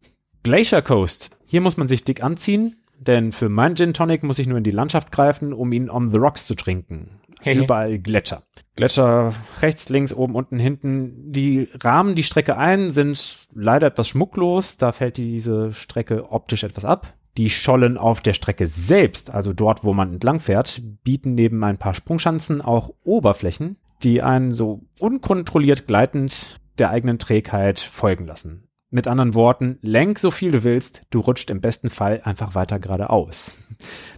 Glacier 0.43 0.83
Coast. 0.83 1.37
Hier 1.47 1.61
muss 1.61 1.77
man 1.77 1.89
sich 1.89 2.05
dick 2.05 2.23
anziehen, 2.23 2.77
denn 2.99 3.33
für 3.33 3.49
meinen 3.49 3.77
Gin 3.77 3.95
Tonic 3.95 4.23
muss 4.23 4.39
ich 4.39 4.47
nur 4.47 4.59
in 4.59 4.65
die 4.65 4.71
Landschaft 4.71 5.13
greifen, 5.13 5.53
um 5.53 5.73
ihn 5.73 5.89
on 5.89 6.11
the 6.11 6.19
rocks 6.19 6.47
zu 6.47 6.55
trinken. 6.55 7.18
Hehe. 7.43 7.63
Überall 7.63 7.99
Gletscher. 7.99 8.43
Gletscher 8.77 9.35
rechts, 9.61 9.89
links, 9.89 10.13
oben, 10.13 10.35
unten, 10.35 10.59
hinten. 10.59 11.33
Die 11.33 11.69
rahmen 11.83 12.15
die 12.15 12.23
Strecke 12.23 12.57
ein, 12.57 12.91
sind 12.91 13.49
leider 13.55 13.89
etwas 13.89 14.09
schmucklos. 14.09 14.77
Da 14.77 14.93
fällt 14.93 15.17
diese 15.17 15.73
Strecke 15.73 16.31
optisch 16.31 16.65
etwas 16.65 16.85
ab. 16.85 17.15
Die 17.37 17.51
Schollen 17.51 17.97
auf 17.97 18.21
der 18.21 18.33
Strecke 18.33 18.67
selbst, 18.67 19.33
also 19.33 19.53
dort, 19.53 19.85
wo 19.85 19.95
man 19.95 20.13
entlang 20.15 20.41
fährt, 20.41 20.83
bieten 21.05 21.35
neben 21.35 21.63
ein 21.63 21.79
paar 21.79 21.95
Sprungschanzen 21.95 22.61
auch 22.61 22.93
Oberflächen, 23.05 23.77
die 24.03 24.23
einen 24.23 24.55
so 24.55 24.83
unkontrolliert 24.99 25.87
gleitend 25.87 26.61
der 26.79 26.91
eigenen 26.91 27.19
Trägheit 27.19 27.79
folgen 27.79 28.27
lassen. 28.27 28.68
Mit 28.91 29.07
anderen 29.07 29.35
Worten, 29.35 29.79
lenk 29.83 30.19
so 30.19 30.31
viel 30.31 30.51
du 30.51 30.65
willst, 30.65 31.03
du 31.11 31.21
rutscht 31.21 31.51
im 31.51 31.61
besten 31.61 31.91
Fall 31.91 32.23
einfach 32.25 32.55
weiter 32.55 32.79
geradeaus. 32.79 33.55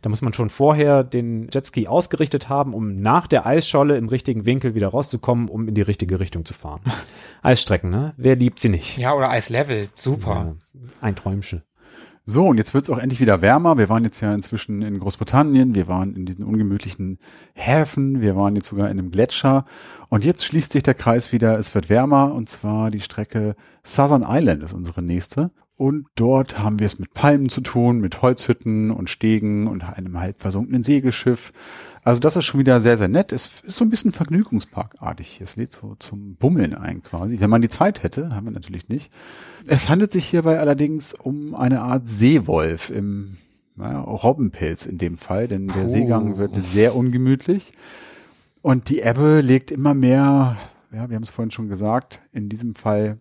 Da 0.00 0.08
muss 0.08 0.22
man 0.22 0.32
schon 0.32 0.48
vorher 0.48 1.02
den 1.02 1.48
Jetski 1.52 1.88
ausgerichtet 1.88 2.48
haben, 2.48 2.72
um 2.72 3.00
nach 3.00 3.26
der 3.26 3.46
Eisscholle 3.46 3.96
im 3.96 4.08
richtigen 4.08 4.46
Winkel 4.46 4.76
wieder 4.76 4.86
rauszukommen, 4.88 5.48
um 5.48 5.66
in 5.66 5.74
die 5.74 5.82
richtige 5.82 6.20
Richtung 6.20 6.44
zu 6.44 6.54
fahren. 6.54 6.82
Eisstrecken, 7.42 7.90
ne? 7.90 8.14
Wer 8.16 8.36
liebt 8.36 8.60
sie 8.60 8.68
nicht? 8.68 8.96
Ja, 8.96 9.12
oder 9.14 9.30
Eislevel. 9.30 9.88
Super. 9.94 10.44
Ja, 10.46 10.80
ein 11.00 11.16
Träumchen. 11.16 11.64
So, 12.30 12.46
und 12.46 12.58
jetzt 12.58 12.74
wird's 12.74 12.88
auch 12.88 12.98
endlich 12.98 13.18
wieder 13.18 13.42
wärmer. 13.42 13.76
Wir 13.76 13.88
waren 13.88 14.04
jetzt 14.04 14.20
ja 14.20 14.32
inzwischen 14.32 14.82
in 14.82 15.00
Großbritannien, 15.00 15.74
wir 15.74 15.88
waren 15.88 16.14
in 16.14 16.26
diesen 16.26 16.44
ungemütlichen 16.44 17.18
Häfen, 17.54 18.20
wir 18.20 18.36
waren 18.36 18.54
jetzt 18.54 18.68
sogar 18.68 18.88
in 18.88 19.00
einem 19.00 19.10
Gletscher. 19.10 19.64
Und 20.10 20.24
jetzt 20.24 20.44
schließt 20.44 20.70
sich 20.70 20.84
der 20.84 20.94
Kreis 20.94 21.32
wieder, 21.32 21.58
es 21.58 21.74
wird 21.74 21.88
wärmer, 21.88 22.32
und 22.32 22.48
zwar 22.48 22.92
die 22.92 23.00
Strecke 23.00 23.56
Southern 23.82 24.24
Island 24.24 24.62
ist 24.62 24.72
unsere 24.72 25.02
nächste. 25.02 25.50
Und 25.74 26.06
dort 26.14 26.60
haben 26.60 26.78
wir 26.78 26.86
es 26.86 27.00
mit 27.00 27.14
Palmen 27.14 27.48
zu 27.48 27.62
tun, 27.62 27.98
mit 27.98 28.22
Holzhütten 28.22 28.92
und 28.92 29.10
Stegen 29.10 29.66
und 29.66 29.82
einem 29.82 30.20
halb 30.20 30.40
versunkenen 30.40 30.84
Segelschiff. 30.84 31.52
Also 32.02 32.20
das 32.20 32.36
ist 32.36 32.46
schon 32.46 32.60
wieder 32.60 32.80
sehr, 32.80 32.96
sehr 32.96 33.08
nett. 33.08 33.30
Es 33.32 33.50
ist 33.62 33.76
so 33.76 33.84
ein 33.84 33.90
bisschen 33.90 34.12
Vergnügungsparkartig. 34.12 35.40
Es 35.42 35.56
lädt 35.56 35.74
so 35.74 35.96
zum 35.98 36.36
Bummeln 36.36 36.74
ein 36.74 37.02
quasi. 37.02 37.40
Wenn 37.40 37.50
man 37.50 37.60
die 37.62 37.68
Zeit 37.68 38.02
hätte, 38.02 38.30
haben 38.34 38.46
wir 38.46 38.52
natürlich 38.52 38.88
nicht. 38.88 39.12
Es 39.66 39.88
handelt 39.88 40.12
sich 40.12 40.24
hierbei 40.26 40.58
allerdings 40.58 41.12
um 41.14 41.54
eine 41.54 41.82
Art 41.82 42.08
Seewolf 42.08 42.90
im 42.90 43.36
naja, 43.76 44.00
Robbenpilz 44.00 44.86
in 44.86 44.98
dem 44.98 45.18
Fall, 45.18 45.48
denn 45.48 45.68
der 45.68 45.86
Oh. 45.86 45.88
Seegang 45.88 46.38
wird 46.38 46.56
sehr 46.56 46.94
ungemütlich. 46.96 47.72
Und 48.62 48.88
die 48.88 49.00
Ebbe 49.00 49.40
legt 49.40 49.70
immer 49.70 49.94
mehr, 49.94 50.56
ja, 50.92 51.08
wir 51.08 51.16
haben 51.16 51.22
es 51.22 51.30
vorhin 51.30 51.50
schon 51.50 51.68
gesagt, 51.68 52.20
in 52.32 52.48
diesem 52.48 52.74
Fall 52.74 53.16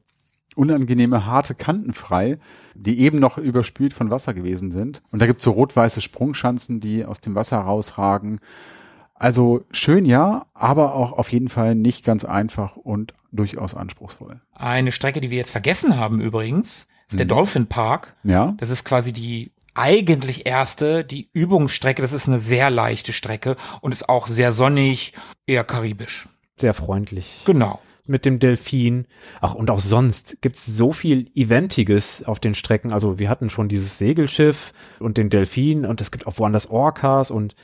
unangenehme, 0.55 1.25
harte 1.25 1.55
Kanten 1.55 1.93
frei, 1.93 2.37
die 2.85 2.99
eben 2.99 3.19
noch 3.19 3.37
überspült 3.37 3.93
von 3.93 4.09
Wasser 4.09 4.33
gewesen 4.33 4.71
sind. 4.71 5.01
Und 5.11 5.21
da 5.21 5.25
gibt's 5.25 5.43
so 5.43 5.51
rot-weiße 5.51 6.01
Sprungschanzen, 6.01 6.79
die 6.79 7.05
aus 7.05 7.19
dem 7.19 7.35
Wasser 7.35 7.57
rausragen. 7.57 8.39
Also 9.15 9.61
schön 9.71 10.05
ja, 10.05 10.45
aber 10.53 10.95
auch 10.95 11.11
auf 11.11 11.31
jeden 11.31 11.49
Fall 11.49 11.75
nicht 11.75 12.05
ganz 12.05 12.23
einfach 12.23 12.77
und 12.77 13.13
durchaus 13.31 13.75
anspruchsvoll. 13.75 14.39
Eine 14.53 14.91
Strecke, 14.93 15.19
die 15.19 15.29
wir 15.29 15.37
jetzt 15.37 15.51
vergessen 15.51 15.97
haben 15.97 16.21
übrigens, 16.21 16.87
ist 17.09 17.19
der 17.19 17.25
Dolphin 17.25 17.67
Park. 17.67 18.15
Ja, 18.23 18.53
Das 18.57 18.69
ist 18.69 18.85
quasi 18.85 19.11
die 19.11 19.51
eigentlich 19.73 20.45
erste, 20.45 21.03
die 21.03 21.29
Übungsstrecke. 21.33 22.01
Das 22.01 22.13
ist 22.13 22.27
eine 22.27 22.39
sehr 22.39 22.69
leichte 22.69 23.13
Strecke 23.13 23.57
und 23.81 23.91
ist 23.91 24.09
auch 24.09 24.27
sehr 24.27 24.51
sonnig, 24.51 25.13
eher 25.45 25.63
karibisch. 25.63 26.25
Sehr 26.57 26.73
freundlich. 26.73 27.43
Genau. 27.45 27.79
Mit 28.09 28.25
dem 28.25 28.39
Delfin. 28.39 29.05
Ach, 29.41 29.53
und 29.55 29.69
auch 29.71 29.79
sonst 29.79 30.41
gibt's 30.41 30.65
so 30.65 30.91
viel 30.91 31.25
Eventiges 31.35 32.23
auf 32.25 32.39
den 32.39 32.53
Strecken. 32.55 32.91
Also 32.91 33.19
wir 33.19 33.29
hatten 33.29 33.49
schon 33.49 33.67
dieses 33.69 33.97
Segelschiff 33.97 34.73
und 34.99 35.17
den 35.17 35.29
Delfin 35.29 35.85
und 35.85 36.01
es 36.01 36.11
gibt 36.11 36.27
auch 36.27 36.37
woanders 36.39 36.69
Orcas 36.69 37.31
und 37.31 37.55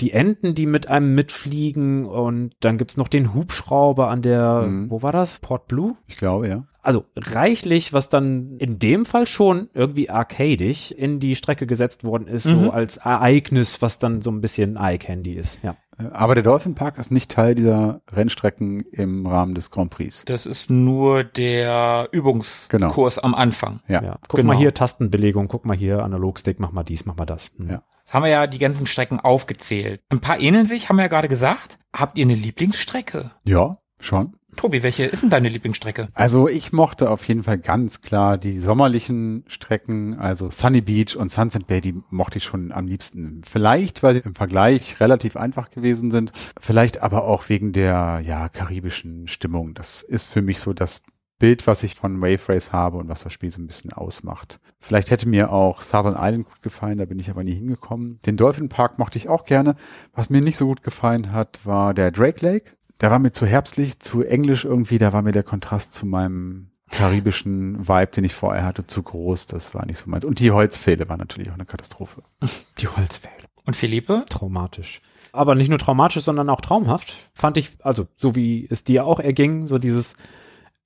die 0.00 0.10
Enten, 0.12 0.54
die 0.54 0.66
mit 0.66 0.88
einem 0.88 1.14
mitfliegen 1.14 2.04
und 2.04 2.54
dann 2.60 2.78
gibt's 2.78 2.96
noch 2.96 3.08
den 3.08 3.32
Hubschrauber 3.34 4.08
an 4.08 4.22
der, 4.22 4.62
Mhm. 4.62 4.90
wo 4.90 5.02
war 5.02 5.12
das? 5.12 5.38
Port 5.40 5.68
Blue? 5.68 5.96
ich 6.08 6.16
glaube 6.16 6.48
ja. 6.48 6.64
Also 6.84 7.04
reichlich, 7.16 7.92
was 7.92 8.08
dann 8.10 8.58
in 8.58 8.78
dem 8.78 9.04
Fall 9.04 9.26
schon 9.26 9.70
irgendwie 9.74 10.10
arcadisch 10.10 10.90
in 10.92 11.18
die 11.18 11.34
Strecke 11.34 11.66
gesetzt 11.66 12.04
worden 12.04 12.28
ist, 12.28 12.44
Mhm. 12.44 12.64
so 12.64 12.70
als 12.70 12.98
Ereignis, 12.98 13.80
was 13.82 13.98
dann 13.98 14.20
so 14.22 14.30
ein 14.30 14.40
bisschen 14.40 14.76
Eye 14.76 14.98
Candy 14.98 15.32
ist, 15.32 15.58
ja. 15.62 15.76
Aber 16.12 16.34
der 16.34 16.42
Dolphin 16.42 16.74
Park 16.74 16.98
ist 16.98 17.12
nicht 17.12 17.30
Teil 17.30 17.54
dieser 17.54 18.00
Rennstrecken 18.12 18.80
im 18.90 19.26
Rahmen 19.26 19.54
des 19.54 19.70
Grand 19.70 19.90
Prix. 19.90 20.24
Das 20.26 20.44
ist 20.44 20.68
nur 20.68 21.22
der 21.22 22.08
Übungskurs 22.10 23.18
am 23.20 23.34
Anfang. 23.34 23.80
Ja. 23.86 24.02
ja. 24.02 24.18
Guck 24.26 24.40
genau. 24.40 24.52
mal 24.52 24.58
hier 24.58 24.74
Tastenbelegung, 24.74 25.46
guck 25.48 25.64
mal 25.64 25.76
hier 25.76 26.02
Analogstick, 26.02 26.58
mach 26.58 26.72
mal 26.72 26.82
dies, 26.82 27.06
mach 27.06 27.16
mal 27.16 27.26
das. 27.26 27.52
Hm. 27.56 27.70
Ja. 27.70 27.82
Jetzt 28.00 28.12
haben 28.12 28.24
wir 28.24 28.30
ja 28.30 28.46
die 28.46 28.58
ganzen 28.58 28.86
Strecken 28.86 29.20
aufgezählt. 29.20 30.02
Ein 30.10 30.20
paar 30.20 30.40
ähneln 30.40 30.66
sich, 30.66 30.88
haben 30.88 30.96
wir 30.96 31.02
ja 31.02 31.08
gerade 31.08 31.28
gesagt. 31.28 31.78
Habt 31.96 32.18
ihr 32.18 32.24
eine 32.24 32.34
Lieblingsstrecke? 32.34 33.30
Ja, 33.46 33.76
schon. 34.00 34.34
Tobi, 34.56 34.82
welche 34.82 35.04
ist 35.04 35.22
denn 35.22 35.30
deine 35.30 35.48
Lieblingsstrecke? 35.48 36.08
Also 36.14 36.48
ich 36.48 36.72
mochte 36.72 37.10
auf 37.10 37.26
jeden 37.26 37.42
Fall 37.42 37.58
ganz 37.58 38.00
klar 38.00 38.38
die 38.38 38.58
sommerlichen 38.58 39.44
Strecken, 39.46 40.18
also 40.18 40.50
Sunny 40.50 40.80
Beach 40.80 41.16
und 41.16 41.30
Sunset 41.30 41.66
Bay, 41.66 41.80
die 41.80 42.00
mochte 42.10 42.38
ich 42.38 42.44
schon 42.44 42.72
am 42.72 42.86
liebsten. 42.86 43.42
Vielleicht, 43.44 44.02
weil 44.02 44.14
sie 44.14 44.22
im 44.24 44.34
Vergleich 44.34 45.00
relativ 45.00 45.36
einfach 45.36 45.70
gewesen 45.70 46.10
sind, 46.10 46.32
vielleicht 46.60 47.02
aber 47.02 47.24
auch 47.24 47.48
wegen 47.48 47.72
der 47.72 48.22
ja 48.24 48.48
karibischen 48.48 49.28
Stimmung. 49.28 49.74
Das 49.74 50.02
ist 50.02 50.26
für 50.26 50.42
mich 50.42 50.60
so 50.60 50.72
das 50.72 51.02
Bild, 51.38 51.66
was 51.66 51.82
ich 51.82 51.96
von 51.96 52.20
Wave 52.20 52.48
Race 52.48 52.72
habe 52.72 52.96
und 52.96 53.08
was 53.08 53.24
das 53.24 53.32
Spiel 53.32 53.50
so 53.50 53.60
ein 53.60 53.66
bisschen 53.66 53.92
ausmacht. 53.92 54.60
Vielleicht 54.78 55.10
hätte 55.10 55.28
mir 55.28 55.52
auch 55.52 55.82
Southern 55.82 56.16
Island 56.18 56.46
gut 56.46 56.62
gefallen, 56.62 56.98
da 56.98 57.04
bin 57.04 57.18
ich 57.18 57.28
aber 57.28 57.42
nie 57.42 57.54
hingekommen. 57.54 58.20
Den 58.24 58.36
Dolphin 58.36 58.68
Park 58.68 58.98
mochte 58.98 59.18
ich 59.18 59.28
auch 59.28 59.44
gerne. 59.44 59.74
Was 60.12 60.30
mir 60.30 60.40
nicht 60.40 60.56
so 60.56 60.66
gut 60.66 60.82
gefallen 60.82 61.32
hat, 61.32 61.66
war 61.66 61.92
der 61.92 62.12
Drake 62.12 62.44
Lake. 62.44 62.72
Der 63.04 63.10
war 63.10 63.18
mir 63.18 63.32
zu 63.32 63.44
herbstlich, 63.44 64.00
zu 64.00 64.22
englisch 64.22 64.64
irgendwie, 64.64 64.96
da 64.96 65.12
war 65.12 65.20
mir 65.20 65.32
der 65.32 65.42
Kontrast 65.42 65.92
zu 65.92 66.06
meinem 66.06 66.70
karibischen 66.90 67.86
Vibe, 67.86 68.12
den 68.12 68.24
ich 68.24 68.32
vorher 68.32 68.64
hatte, 68.64 68.86
zu 68.86 69.02
groß. 69.02 69.44
Das 69.44 69.74
war 69.74 69.84
nicht 69.84 69.98
so 69.98 70.08
meins. 70.08 70.24
Und 70.24 70.40
die 70.40 70.50
Holzpfähle 70.50 71.06
waren 71.06 71.18
natürlich 71.18 71.50
auch 71.50 71.54
eine 71.54 71.66
Katastrophe. 71.66 72.22
Die 72.78 72.88
Holzpfähle. 72.88 73.44
Und 73.66 73.76
Philippe? 73.76 74.24
Traumatisch. 74.30 75.02
Aber 75.32 75.54
nicht 75.54 75.68
nur 75.68 75.78
traumatisch, 75.78 76.24
sondern 76.24 76.48
auch 76.48 76.62
traumhaft. 76.62 77.28
Fand 77.34 77.58
ich, 77.58 77.72
also 77.80 78.06
so 78.16 78.36
wie 78.36 78.66
es 78.70 78.84
dir 78.84 79.04
auch 79.04 79.20
erging, 79.20 79.66
so 79.66 79.76
dieses 79.76 80.16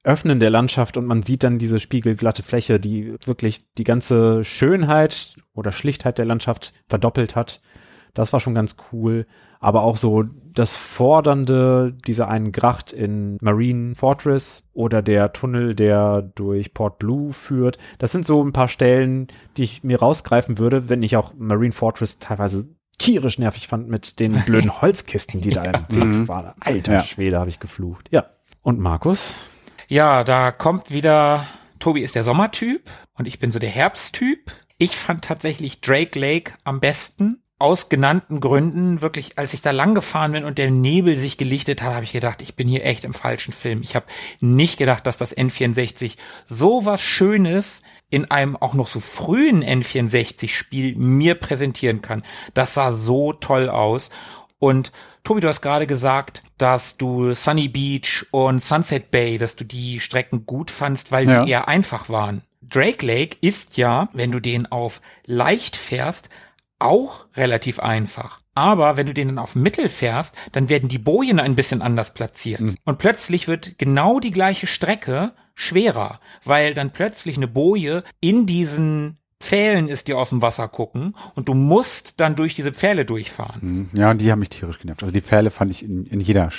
Öffnen 0.02 0.40
der 0.40 0.50
Landschaft 0.50 0.96
und 0.96 1.06
man 1.06 1.22
sieht 1.22 1.44
dann 1.44 1.60
diese 1.60 1.78
spiegelglatte 1.78 2.42
Fläche, 2.42 2.80
die 2.80 3.14
wirklich 3.26 3.60
die 3.74 3.84
ganze 3.84 4.42
Schönheit 4.42 5.36
oder 5.54 5.70
Schlichtheit 5.70 6.18
der 6.18 6.24
Landschaft 6.24 6.72
verdoppelt 6.88 7.36
hat. 7.36 7.60
Das 8.14 8.32
war 8.32 8.40
schon 8.40 8.54
ganz 8.54 8.76
cool. 8.92 9.26
Aber 9.60 9.82
auch 9.82 9.96
so 9.96 10.24
das 10.52 10.74
Fordernde 10.74 11.96
dieser 12.06 12.28
einen 12.28 12.52
Gracht 12.52 12.92
in 12.92 13.38
Marine 13.40 13.94
Fortress 13.94 14.64
oder 14.72 15.02
der 15.02 15.32
Tunnel, 15.32 15.74
der 15.74 16.22
durch 16.22 16.74
Port 16.74 16.98
Blue 16.98 17.32
führt. 17.32 17.78
Das 17.98 18.12
sind 18.12 18.26
so 18.26 18.42
ein 18.42 18.52
paar 18.52 18.68
Stellen, 18.68 19.28
die 19.56 19.64
ich 19.64 19.82
mir 19.82 19.98
rausgreifen 19.98 20.58
würde, 20.58 20.88
wenn 20.88 21.02
ich 21.02 21.16
auch 21.16 21.32
Marine 21.36 21.72
Fortress 21.72 22.18
teilweise 22.18 22.68
tierisch 22.98 23.38
nervig 23.38 23.68
fand 23.68 23.88
mit 23.88 24.20
den 24.20 24.40
blöden 24.46 24.80
Holzkisten, 24.80 25.40
die 25.40 25.50
da 25.50 25.64
im 25.64 25.74
Weg 25.88 26.28
waren. 26.28 26.52
Alter 26.60 26.92
Ja. 26.94 27.02
Schwede, 27.02 27.38
habe 27.38 27.50
ich 27.50 27.60
geflucht. 27.60 28.08
Ja. 28.10 28.26
Und 28.62 28.78
Markus? 28.80 29.48
Ja, 29.86 30.24
da 30.24 30.50
kommt 30.52 30.92
wieder, 30.92 31.46
Tobi 31.78 32.02
ist 32.02 32.14
der 32.14 32.24
Sommertyp 32.24 32.90
und 33.14 33.26
ich 33.26 33.38
bin 33.38 33.52
so 33.52 33.58
der 33.58 33.70
Herbsttyp. 33.70 34.52
Ich 34.76 34.96
fand 34.96 35.24
tatsächlich 35.24 35.80
Drake 35.80 36.18
Lake 36.18 36.52
am 36.64 36.80
besten. 36.80 37.42
Aus 37.60 37.88
genannten 37.88 38.38
Gründen, 38.38 39.00
wirklich, 39.00 39.36
als 39.36 39.52
ich 39.52 39.62
da 39.62 39.72
lang 39.72 39.94
gefahren 39.96 40.30
bin 40.30 40.44
und 40.44 40.58
der 40.58 40.70
Nebel 40.70 41.16
sich 41.16 41.38
gelichtet 41.38 41.82
hat, 41.82 41.92
habe 41.92 42.04
ich 42.04 42.12
gedacht, 42.12 42.40
ich 42.40 42.54
bin 42.54 42.68
hier 42.68 42.84
echt 42.84 43.04
im 43.04 43.12
falschen 43.12 43.52
Film. 43.52 43.82
Ich 43.82 43.96
habe 43.96 44.06
nicht 44.40 44.78
gedacht, 44.78 45.06
dass 45.08 45.16
das 45.16 45.36
N64 45.36 46.16
so 46.46 46.84
was 46.84 47.02
Schönes 47.02 47.82
in 48.10 48.30
einem 48.30 48.56
auch 48.56 48.74
noch 48.74 48.86
so 48.86 49.00
frühen 49.00 49.64
N64-Spiel 49.64 50.94
mir 50.96 51.34
präsentieren 51.34 52.00
kann. 52.00 52.22
Das 52.54 52.74
sah 52.74 52.92
so 52.92 53.32
toll 53.32 53.68
aus. 53.68 54.10
Und 54.60 54.92
Tobi, 55.24 55.40
du 55.40 55.48
hast 55.48 55.60
gerade 55.60 55.86
gesagt, 55.88 56.42
dass 56.58 56.96
du 56.96 57.34
Sunny 57.34 57.68
Beach 57.68 58.24
und 58.30 58.62
Sunset 58.62 59.10
Bay, 59.10 59.36
dass 59.36 59.56
du 59.56 59.64
die 59.64 59.98
Strecken 60.00 60.46
gut 60.46 60.70
fandst, 60.70 61.10
weil 61.12 61.28
Ja. 61.28 61.44
sie 61.44 61.50
eher 61.50 61.68
einfach 61.68 62.08
waren. 62.08 62.42
Drake 62.62 63.04
Lake 63.04 63.36
ist 63.40 63.76
ja, 63.76 64.08
wenn 64.12 64.30
du 64.30 64.40
den 64.40 64.66
auf 64.70 65.00
leicht 65.26 65.76
fährst, 65.76 66.28
auch 66.78 67.26
relativ 67.36 67.80
einfach. 67.80 68.38
Aber 68.54 68.96
wenn 68.96 69.06
du 69.06 69.14
den 69.14 69.28
dann 69.28 69.38
auf 69.38 69.54
Mittel 69.54 69.88
fährst, 69.88 70.34
dann 70.52 70.68
werden 70.68 70.88
die 70.88 70.98
Bojen 70.98 71.38
ein 71.40 71.54
bisschen 71.54 71.82
anders 71.82 72.14
platziert. 72.14 72.60
Und 72.84 72.98
plötzlich 72.98 73.48
wird 73.48 73.78
genau 73.78 74.20
die 74.20 74.32
gleiche 74.32 74.66
Strecke 74.66 75.32
schwerer, 75.54 76.18
weil 76.44 76.74
dann 76.74 76.90
plötzlich 76.92 77.36
eine 77.36 77.48
Boje 77.48 78.04
in 78.20 78.46
diesen 78.46 79.18
Pfählen 79.40 79.88
ist, 79.88 80.08
die 80.08 80.14
aus 80.14 80.30
dem 80.30 80.42
Wasser 80.42 80.66
gucken 80.68 81.14
und 81.34 81.48
du 81.48 81.54
musst 81.54 82.20
dann 82.20 82.34
durch 82.34 82.56
diese 82.56 82.72
Pfähle 82.72 83.04
durchfahren. 83.04 83.88
Ja, 83.94 84.10
und 84.10 84.18
die 84.20 84.30
haben 84.32 84.40
mich 84.40 84.50
tierisch 84.50 84.80
genervt. 84.80 85.02
Also 85.02 85.12
die 85.12 85.20
Pfähle 85.20 85.50
fand 85.50 85.70
ich 85.70 85.84
in, 85.84 86.06
in 86.06 86.20
jeder 86.20 86.50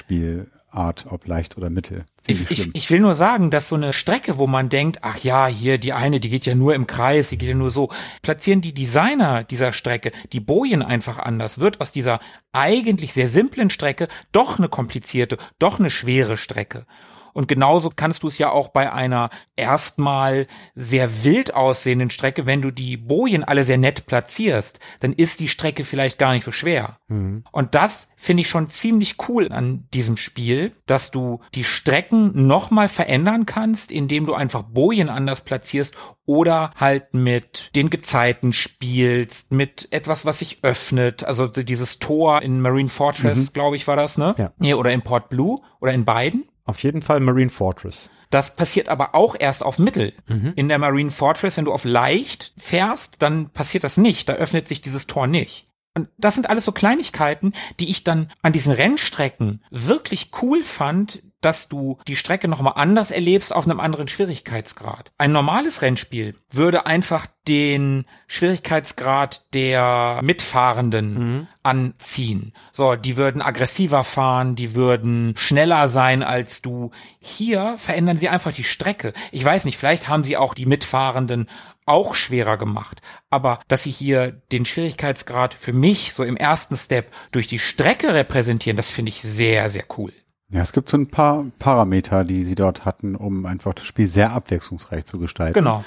Spielart, 0.69 1.05
ob 1.09 1.25
leicht 1.27 1.57
oder 1.57 1.69
mittel, 1.69 2.05
Ich, 2.27 2.49
ich, 2.51 2.75
ich 2.75 2.89
will 2.89 2.99
nur 2.99 3.15
sagen, 3.15 3.49
dass 3.49 3.69
so 3.69 3.75
eine 3.75 3.93
Strecke, 3.93 4.37
wo 4.37 4.47
man 4.47 4.69
denkt, 4.69 4.99
ach 5.01 5.17
ja, 5.17 5.47
hier 5.47 5.77
die 5.77 5.93
eine, 5.93 6.19
die 6.19 6.29
geht 6.29 6.45
ja 6.45 6.55
nur 6.55 6.75
im 6.75 6.85
Kreis, 6.85 7.29
die 7.29 7.37
geht 7.37 7.49
ja 7.49 7.55
nur 7.55 7.71
so, 7.71 7.89
platzieren 8.21 8.61
die 8.61 8.73
Designer 8.73 9.43
dieser 9.43 9.73
Strecke 9.73 10.11
die 10.31 10.39
Bojen 10.39 10.81
einfach 10.81 11.17
anders, 11.17 11.59
wird 11.59 11.81
aus 11.81 11.91
dieser 11.91 12.19
eigentlich 12.51 13.13
sehr 13.13 13.29
simplen 13.29 13.69
Strecke 13.69 14.07
doch 14.31 14.57
eine 14.57 14.69
komplizierte, 14.69 15.37
doch 15.57 15.79
eine 15.79 15.89
schwere 15.89 16.37
Strecke. 16.37 16.85
Und 17.33 17.47
genauso 17.47 17.89
kannst 17.95 18.23
du 18.23 18.27
es 18.27 18.37
ja 18.37 18.51
auch 18.51 18.69
bei 18.69 18.91
einer 18.91 19.29
erstmal 19.55 20.47
sehr 20.75 21.23
wild 21.23 21.53
aussehenden 21.53 22.09
Strecke, 22.09 22.45
wenn 22.45 22.61
du 22.61 22.71
die 22.71 22.97
Bojen 22.97 23.43
alle 23.43 23.63
sehr 23.63 23.77
nett 23.77 24.05
platzierst, 24.05 24.79
dann 24.99 25.13
ist 25.13 25.39
die 25.39 25.47
Strecke 25.47 25.83
vielleicht 25.83 26.17
gar 26.17 26.33
nicht 26.33 26.45
so 26.45 26.51
schwer. 26.51 26.95
Mhm. 27.07 27.43
Und 27.51 27.75
das 27.75 28.09
finde 28.15 28.41
ich 28.41 28.49
schon 28.49 28.69
ziemlich 28.69 29.15
cool 29.27 29.51
an 29.51 29.87
diesem 29.93 30.17
Spiel, 30.17 30.73
dass 30.85 31.11
du 31.11 31.39
die 31.55 31.63
Strecken 31.63 32.47
nochmal 32.47 32.89
verändern 32.89 33.45
kannst, 33.45 33.91
indem 33.91 34.25
du 34.25 34.33
einfach 34.33 34.63
Bojen 34.63 35.09
anders 35.09 35.41
platzierst 35.41 35.95
oder 36.25 36.71
halt 36.75 37.13
mit 37.13 37.75
den 37.75 37.89
Gezeiten 37.89 38.53
spielst, 38.53 39.51
mit 39.51 39.87
etwas, 39.91 40.25
was 40.25 40.39
sich 40.39 40.63
öffnet. 40.63 41.23
Also 41.23 41.47
dieses 41.47 41.97
Tor 41.97 42.41
in 42.41 42.61
Marine 42.61 42.89
Fortress, 42.89 43.51
glaube 43.51 43.75
ich, 43.75 43.87
war 43.87 43.95
das, 43.95 44.17
ne? 44.17 44.53
Ja. 44.59 44.75
Oder 44.75 44.91
in 44.91 45.01
Port 45.01 45.29
Blue 45.29 45.57
oder 45.79 45.91
in 45.91 46.05
beiden. 46.05 46.45
Auf 46.69 46.83
jeden 46.83 47.01
Fall 47.01 47.19
Marine 47.19 47.49
Fortress. 47.49 48.11
Das 48.29 48.55
passiert 48.55 48.89
aber 48.89 49.15
auch 49.15 49.35
erst 49.37 49.63
auf 49.63 49.79
Mittel. 49.79 50.13
In 50.55 50.67
der 50.67 50.77
Marine 50.77 51.09
Fortress, 51.09 51.57
wenn 51.57 51.65
du 51.65 51.73
auf 51.73 51.83
leicht 51.83 52.53
fährst, 52.57 53.23
dann 53.23 53.49
passiert 53.49 53.83
das 53.83 53.97
nicht. 53.97 54.29
Da 54.29 54.33
öffnet 54.33 54.67
sich 54.67 54.83
dieses 54.83 55.07
Tor 55.07 55.25
nicht. 55.25 55.65
Und 55.95 56.09
das 56.19 56.35
sind 56.35 56.47
alles 56.47 56.65
so 56.65 56.71
Kleinigkeiten, 56.71 57.53
die 57.79 57.89
ich 57.89 58.03
dann 58.03 58.31
an 58.43 58.53
diesen 58.53 58.71
Rennstrecken 58.71 59.63
wirklich 59.71 60.29
cool 60.43 60.63
fand, 60.63 61.23
dass 61.41 61.69
du 61.69 61.97
die 62.07 62.15
Strecke 62.15 62.47
nochmal 62.47 62.73
anders 62.75 63.11
erlebst 63.11 63.53
auf 63.53 63.65
einem 63.65 63.79
anderen 63.79 64.07
Schwierigkeitsgrad. 64.07 65.11
Ein 65.17 65.31
normales 65.31 65.81
Rennspiel 65.81 66.35
würde 66.51 66.85
einfach 66.85 67.27
den 67.47 68.05
Schwierigkeitsgrad 68.27 69.53
der 69.53 70.19
Mitfahrenden 70.21 71.47
anziehen. 71.63 72.53
So, 72.71 72.95
die 72.95 73.17
würden 73.17 73.41
aggressiver 73.41 74.03
fahren, 74.03 74.55
die 74.55 74.75
würden 74.75 75.35
schneller 75.35 75.87
sein 75.87 76.21
als 76.21 76.61
du. 76.61 76.91
Hier 77.19 77.75
verändern 77.77 78.19
sie 78.19 78.29
einfach 78.29 78.53
die 78.53 78.63
Strecke. 78.63 79.13
Ich 79.31 79.43
weiß 79.43 79.65
nicht, 79.65 79.77
vielleicht 79.77 80.07
haben 80.07 80.23
sie 80.23 80.37
auch 80.37 80.53
die 80.53 80.67
Mitfahrenden 80.67 81.49
auch 81.85 82.13
schwerer 82.13 82.57
gemacht. 82.57 83.01
Aber 83.31 83.59
dass 83.67 83.83
sie 83.83 83.91
hier 83.91 84.31
den 84.51 84.65
Schwierigkeitsgrad 84.65 85.55
für 85.55 85.73
mich 85.73 86.13
so 86.13 86.23
im 86.23 86.37
ersten 86.37 86.77
Step 86.77 87.11
durch 87.31 87.47
die 87.47 87.59
Strecke 87.59 88.13
repräsentieren, 88.13 88.77
das 88.77 88.91
finde 88.91 89.09
ich 89.09 89.21
sehr, 89.21 89.69
sehr 89.71 89.85
cool. 89.97 90.13
Ja, 90.51 90.61
es 90.61 90.73
gibt 90.73 90.89
so 90.89 90.97
ein 90.97 91.07
paar 91.07 91.45
Parameter, 91.59 92.23
die 92.23 92.43
sie 92.43 92.55
dort 92.55 92.85
hatten, 92.85 93.15
um 93.15 93.45
einfach 93.45 93.73
das 93.73 93.85
Spiel 93.85 94.07
sehr 94.07 94.31
abwechslungsreich 94.31 95.05
zu 95.05 95.19
gestalten. 95.19 95.53
Genau. 95.53 95.83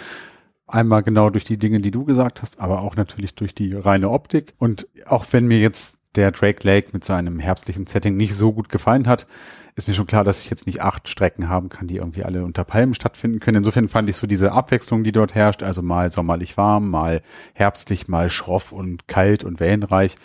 Einmal 0.69 1.03
genau 1.03 1.31
durch 1.31 1.45
die 1.45 1.59
Dinge, 1.59 1.81
die 1.81 1.91
du 1.91 2.05
gesagt 2.05 2.43
hast, 2.43 2.61
aber 2.61 2.81
auch 2.81 2.97
natürlich 2.97 3.35
durch 3.35 3.55
die 3.55 3.75
reine 3.75 4.11
Optik. 4.11 4.55
Und 4.59 4.87
auch 5.07 5.27
wenn 5.33 5.47
mir 5.47 5.59
jetzt 5.59 5.99
der 6.15 6.31
Drake 6.31 6.67
Lake 6.67 6.91
mit 6.93 7.05
seinem 7.05 7.41
herbstlichen 7.41 7.87
Setting 7.87 8.17
nicht 8.17 8.35
so 8.35 8.53
gut 8.53 8.69
gefallen 8.69 9.09
hat, 9.09 9.27
ist 9.75 9.89
mir 9.89 9.95
schon 9.95 10.07
klar, 10.07 10.23
dass 10.23 10.43
ich 10.43 10.51
jetzt 10.51 10.67
nicht 10.67 10.83
acht 10.83 11.09
Strecken 11.09 11.49
haben 11.49 11.71
kann, 11.71 11.89
die 11.89 11.97
irgendwie 11.97 12.25
alle 12.25 12.45
unter 12.45 12.65
Palmen 12.65 12.95
stattfinden 12.95 13.41
können. 13.41 13.59
Insofern 13.59 13.89
fand 13.89 14.09
ich 14.11 14.17
so 14.17 14.27
diese 14.27 14.53
Abwechslung, 14.53 15.03
die 15.03 15.13
dort 15.13 15.35
herrscht, 15.35 15.63
also 15.63 15.83
mal 15.83 16.11
sommerlich 16.11 16.57
warm, 16.57 16.91
mal 16.91 17.23
herbstlich, 17.55 18.07
mal 18.07 18.29
schroff 18.29 18.73
und 18.73 19.09
kalt 19.09 19.45
und 19.45 19.61
wellenreich. 19.61 20.17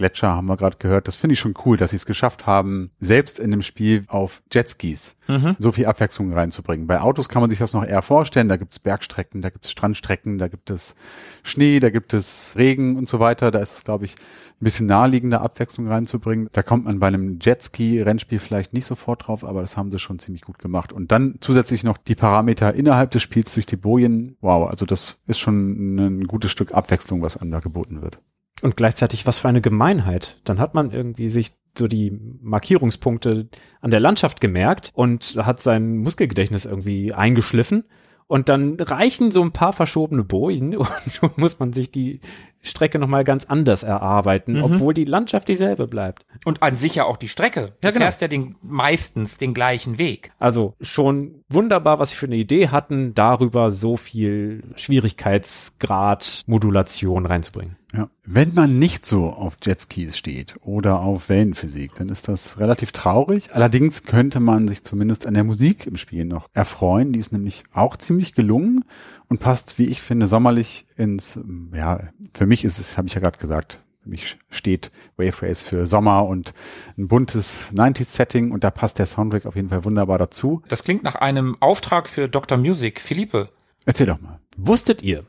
Gletscher 0.00 0.34
haben 0.34 0.46
wir 0.46 0.56
gerade 0.56 0.78
gehört. 0.78 1.08
Das 1.08 1.16
finde 1.16 1.34
ich 1.34 1.40
schon 1.40 1.52
cool, 1.66 1.76
dass 1.76 1.90
sie 1.90 1.96
es 1.96 2.06
geschafft 2.06 2.46
haben, 2.46 2.90
selbst 3.00 3.38
in 3.38 3.50
dem 3.50 3.60
Spiel 3.60 4.04
auf 4.08 4.42
Jetskis 4.50 5.14
so 5.58 5.72
viel 5.72 5.86
Abwechslung 5.86 6.32
reinzubringen. 6.32 6.86
Bei 6.86 7.00
Autos 7.02 7.28
kann 7.28 7.40
man 7.40 7.50
sich 7.50 7.58
das 7.58 7.72
noch 7.74 7.84
eher 7.84 8.02
vorstellen. 8.02 8.48
Da 8.48 8.56
gibt 8.56 8.72
es 8.72 8.78
Bergstrecken, 8.78 9.42
da 9.42 9.50
gibt 9.50 9.66
es 9.66 9.70
Strandstrecken, 9.70 10.38
da 10.38 10.48
gibt 10.48 10.70
es 10.70 10.94
Schnee, 11.42 11.78
da 11.80 11.90
gibt 11.90 12.14
es 12.14 12.54
Regen 12.56 12.96
und 12.96 13.08
so 13.08 13.20
weiter. 13.20 13.50
Da 13.50 13.60
ist 13.60 13.76
es, 13.76 13.84
glaube 13.84 14.06
ich, 14.06 14.14
ein 14.14 14.64
bisschen 14.64 14.86
naheliegender, 14.86 15.42
Abwechslung 15.42 15.86
reinzubringen. 15.86 16.48
Da 16.52 16.62
kommt 16.62 16.86
man 16.86 16.98
bei 16.98 17.08
einem 17.08 17.38
Jetski-Rennspiel 17.40 18.38
vielleicht 18.40 18.72
nicht 18.72 18.86
sofort 18.86 19.28
drauf, 19.28 19.44
aber 19.44 19.60
das 19.60 19.76
haben 19.76 19.92
sie 19.92 19.98
schon 19.98 20.18
ziemlich 20.18 20.42
gut 20.42 20.58
gemacht. 20.58 20.92
Und 20.92 21.12
dann 21.12 21.36
zusätzlich 21.40 21.84
noch 21.84 21.98
die 21.98 22.14
Parameter 22.14 22.74
innerhalb 22.74 23.10
des 23.10 23.22
Spiels 23.22 23.54
durch 23.54 23.66
die 23.66 23.76
Bojen. 23.76 24.36
Wow, 24.40 24.68
also 24.68 24.86
das 24.86 25.18
ist 25.26 25.38
schon 25.38 25.96
ein 25.96 26.26
gutes 26.26 26.50
Stück 26.50 26.72
Abwechslung, 26.72 27.22
was 27.22 27.36
einem 27.36 27.50
da 27.50 27.60
geboten 27.60 28.02
wird. 28.02 28.20
Und 28.62 28.76
gleichzeitig, 28.76 29.26
was 29.26 29.38
für 29.38 29.48
eine 29.48 29.60
Gemeinheit. 29.60 30.38
Dann 30.44 30.58
hat 30.58 30.74
man 30.74 30.90
irgendwie 30.90 31.28
sich 31.28 31.52
so 31.78 31.86
die 31.88 32.18
Markierungspunkte 32.42 33.48
an 33.80 33.90
der 33.90 34.00
Landschaft 34.00 34.40
gemerkt 34.40 34.90
und 34.94 35.36
hat 35.38 35.60
sein 35.60 35.98
Muskelgedächtnis 35.98 36.64
irgendwie 36.66 37.12
eingeschliffen. 37.14 37.84
Und 38.26 38.48
dann 38.48 38.76
reichen 38.78 39.32
so 39.32 39.42
ein 39.42 39.50
paar 39.50 39.72
verschobene 39.72 40.22
Bojen 40.22 40.76
und 40.76 40.88
schon 41.12 41.30
muss 41.36 41.58
man 41.58 41.72
sich 41.72 41.90
die 41.90 42.20
Strecke 42.62 42.98
nochmal 42.98 43.24
ganz 43.24 43.46
anders 43.46 43.82
erarbeiten, 43.82 44.52
Mhm. 44.58 44.62
obwohl 44.64 44.94
die 44.94 45.04
Landschaft 45.06 45.48
dieselbe 45.48 45.86
bleibt. 45.88 46.26
Und 46.44 46.62
an 46.62 46.76
sich 46.76 46.94
ja 46.96 47.04
auch 47.06 47.16
die 47.16 47.28
Strecke. 47.28 47.72
Du 47.80 47.88
Ja, 47.88 47.92
genau. 47.92 48.04
fährst 48.04 48.20
ja 48.20 48.28
den, 48.28 48.54
meistens 48.62 49.38
den 49.38 49.54
gleichen 49.54 49.96
Weg. 49.98 50.30
Also 50.38 50.74
schon 50.80 51.42
wunderbar, 51.48 51.98
was 51.98 52.10
sie 52.10 52.16
für 52.16 52.26
eine 52.26 52.36
Idee 52.36 52.68
hatten, 52.68 53.14
darüber 53.14 53.70
so 53.70 53.96
viel 53.96 54.62
Schwierigkeitsgrad 54.76 56.42
Modulation 56.46 57.26
reinzubringen. 57.26 57.76
Ja. 57.92 58.08
Wenn 58.24 58.54
man 58.54 58.78
nicht 58.78 59.04
so 59.04 59.30
auf 59.30 59.56
Jetskis 59.62 60.16
steht 60.16 60.54
oder 60.62 61.00
auf 61.00 61.28
Wellenphysik, 61.28 61.94
dann 61.94 62.08
ist 62.08 62.28
das 62.28 62.58
relativ 62.58 62.92
traurig. 62.92 63.52
Allerdings 63.52 64.04
könnte 64.04 64.38
man 64.38 64.68
sich 64.68 64.84
zumindest 64.84 65.26
an 65.26 65.34
der 65.34 65.44
Musik 65.44 65.86
im 65.86 65.96
Spiel 65.96 66.24
noch 66.24 66.48
erfreuen. 66.52 67.12
Die 67.12 67.18
ist 67.18 67.32
nämlich 67.32 67.64
auch 67.72 67.96
ziemlich 67.96 68.34
gelungen 68.34 68.84
und 69.28 69.40
passt, 69.40 69.78
wie 69.78 69.86
ich 69.86 70.02
finde, 70.02 70.28
sommerlich 70.28 70.86
ins, 70.96 71.40
ja, 71.74 72.00
für 72.32 72.46
mich 72.46 72.64
ist 72.64 72.78
es, 72.78 72.96
habe 72.96 73.08
ich 73.08 73.14
ja 73.14 73.20
gerade 73.20 73.38
gesagt, 73.38 73.80
für 74.02 74.08
mich 74.08 74.38
steht 74.50 74.92
Wave 75.16 75.42
Race 75.42 75.62
für 75.62 75.86
Sommer 75.86 76.26
und 76.26 76.54
ein 76.96 77.08
buntes 77.08 77.70
90s-Setting 77.72 78.50
und 78.50 78.64
da 78.64 78.70
passt 78.70 78.98
der 78.98 79.06
Soundtrack 79.06 79.46
auf 79.46 79.56
jeden 79.56 79.68
Fall 79.68 79.84
wunderbar 79.84 80.18
dazu. 80.18 80.62
Das 80.68 80.84
klingt 80.84 81.02
nach 81.02 81.16
einem 81.16 81.56
Auftrag 81.60 82.08
für 82.08 82.28
Dr. 82.28 82.56
Music. 82.56 83.00
Philippe. 83.00 83.50
Erzähl 83.84 84.06
doch 84.06 84.20
mal. 84.20 84.38
Wusstet 84.56 85.02
ihr, 85.02 85.24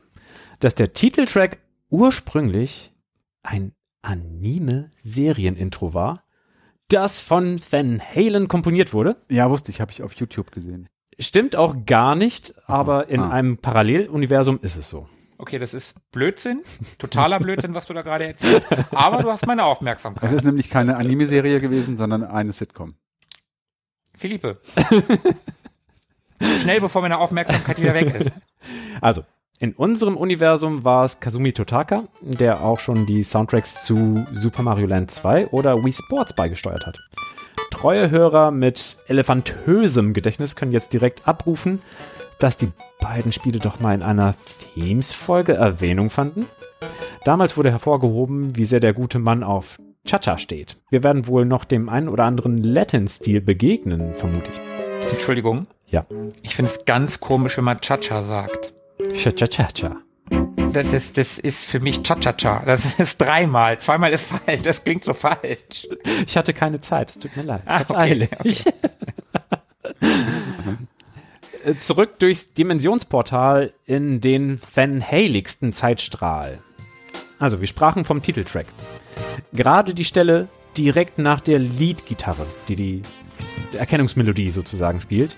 dass 0.60 0.74
der 0.74 0.92
Titeltrack 0.94 1.58
ursprünglich 1.92 2.92
ein 3.42 3.72
Anime-Serienintro 4.02 5.94
war, 5.94 6.24
das 6.88 7.20
von 7.20 7.60
Van 7.70 8.00
Halen 8.00 8.48
komponiert 8.48 8.92
wurde? 8.92 9.16
Ja, 9.28 9.48
wusste 9.50 9.70
ich, 9.70 9.80
habe 9.80 9.92
ich 9.92 10.02
auf 10.02 10.14
YouTube 10.14 10.50
gesehen. 10.50 10.88
Stimmt 11.18 11.54
auch 11.54 11.86
gar 11.86 12.16
nicht, 12.16 12.54
aber 12.66 13.08
in 13.08 13.20
ah. 13.20 13.30
einem 13.30 13.58
Paralleluniversum 13.58 14.58
ist 14.62 14.76
es 14.76 14.88
so. 14.88 15.08
Okay, 15.38 15.58
das 15.58 15.74
ist 15.74 15.94
Blödsinn. 16.12 16.62
Totaler 16.98 17.38
Blödsinn, 17.38 17.74
was 17.74 17.86
du 17.86 17.94
da 17.94 18.02
gerade 18.02 18.26
erzählst. 18.26 18.68
Aber 18.92 19.22
du 19.22 19.30
hast 19.30 19.46
meine 19.46 19.62
Es 19.62 19.66
Aufmerksamkeit. 19.68 20.32
ist 20.32 20.44
nämlich 20.44 20.70
keine 20.70 20.96
Anime-Serie 20.96 21.60
gewesen, 21.60 21.96
sondern 21.96 22.22
eine 22.24 22.52
Sitcom. 22.52 22.94
Philippe. 24.14 24.60
Schnell, 26.60 26.80
bevor 26.80 27.02
meine 27.02 27.18
Aufmerksamkeit 27.18 27.80
wieder 27.80 27.94
weg 27.94 28.14
ist. 28.14 28.30
Also, 29.00 29.24
in 29.62 29.74
unserem 29.74 30.16
Universum 30.16 30.82
war 30.82 31.04
es 31.04 31.20
Kazumi 31.20 31.52
Totaka, 31.52 32.02
der 32.20 32.64
auch 32.64 32.80
schon 32.80 33.06
die 33.06 33.22
Soundtracks 33.22 33.84
zu 33.84 34.26
Super 34.34 34.64
Mario 34.64 34.88
Land 34.88 35.12
2 35.12 35.46
oder 35.50 35.76
Wii 35.76 35.92
Sports 35.92 36.34
beigesteuert 36.34 36.84
hat. 36.84 36.98
Treue 37.70 38.10
Hörer 38.10 38.50
mit 38.50 38.98
elefantösem 39.06 40.14
Gedächtnis 40.14 40.56
können 40.56 40.72
jetzt 40.72 40.92
direkt 40.92 41.28
abrufen, 41.28 41.80
dass 42.40 42.56
die 42.56 42.72
beiden 43.00 43.30
Spiele 43.30 43.60
doch 43.60 43.78
mal 43.78 43.94
in 43.94 44.02
einer 44.02 44.34
Themes-Folge 44.74 45.52
Erwähnung 45.52 46.10
fanden. 46.10 46.46
Damals 47.24 47.56
wurde 47.56 47.70
hervorgehoben, 47.70 48.56
wie 48.56 48.64
sehr 48.64 48.80
der 48.80 48.94
gute 48.94 49.20
Mann 49.20 49.44
auf 49.44 49.76
Cha-Cha 50.04 50.38
steht. 50.38 50.78
Wir 50.90 51.04
werden 51.04 51.28
wohl 51.28 51.44
noch 51.44 51.64
dem 51.64 51.88
einen 51.88 52.08
oder 52.08 52.24
anderen 52.24 52.60
Latin-Stil 52.64 53.40
begegnen, 53.40 54.12
vermute 54.16 54.50
ich. 54.50 55.12
Entschuldigung. 55.12 55.68
Ja. 55.86 56.04
Ich 56.42 56.56
finde 56.56 56.72
es 56.72 56.84
ganz 56.84 57.20
komisch, 57.20 57.56
wenn 57.58 57.64
man 57.64 57.80
Cha-Cha 57.80 58.24
sagt. 58.24 58.74
Cha-Cha-Cha-Cha. 59.14 59.96
Das, 60.72 60.90
das, 60.90 61.12
das 61.12 61.38
ist 61.38 61.66
für 61.66 61.80
mich 61.80 62.02
Cha-Cha-Cha. 62.02 62.62
Das 62.64 62.86
ist 62.98 63.20
dreimal. 63.20 63.78
Zweimal 63.78 64.10
ist 64.10 64.26
falsch. 64.26 64.62
Das 64.62 64.84
klingt 64.84 65.04
so 65.04 65.14
falsch. 65.14 65.86
Ich 66.26 66.36
hatte 66.36 66.54
keine 66.54 66.80
Zeit, 66.80 67.10
es 67.10 67.18
tut 67.18 67.36
mir 67.36 67.42
leid. 67.42 67.62
Ich 67.64 67.70
Ah, 67.70 67.84
okay, 67.88 67.96
eilig. 67.96 68.64
Äh, 71.64 71.76
Zurück 71.76 72.18
durchs 72.18 72.54
Dimensionsportal 72.54 73.72
in 73.86 74.20
den 74.20 74.58
fanhaligsten 74.58 75.72
Zeitstrahl. 75.72 76.58
Also, 77.38 77.60
wir 77.60 77.68
sprachen 77.68 78.04
vom 78.04 78.20
Titeltrack. 78.20 78.66
Gerade 79.52 79.94
die 79.94 80.04
Stelle 80.04 80.48
direkt 80.76 81.18
nach 81.18 81.40
der 81.40 81.60
Lead-Gitarre, 81.60 82.46
die 82.68 82.76
die 82.76 83.02
Erkennungsmelodie 83.76 84.50
sozusagen 84.50 85.00
spielt. 85.00 85.36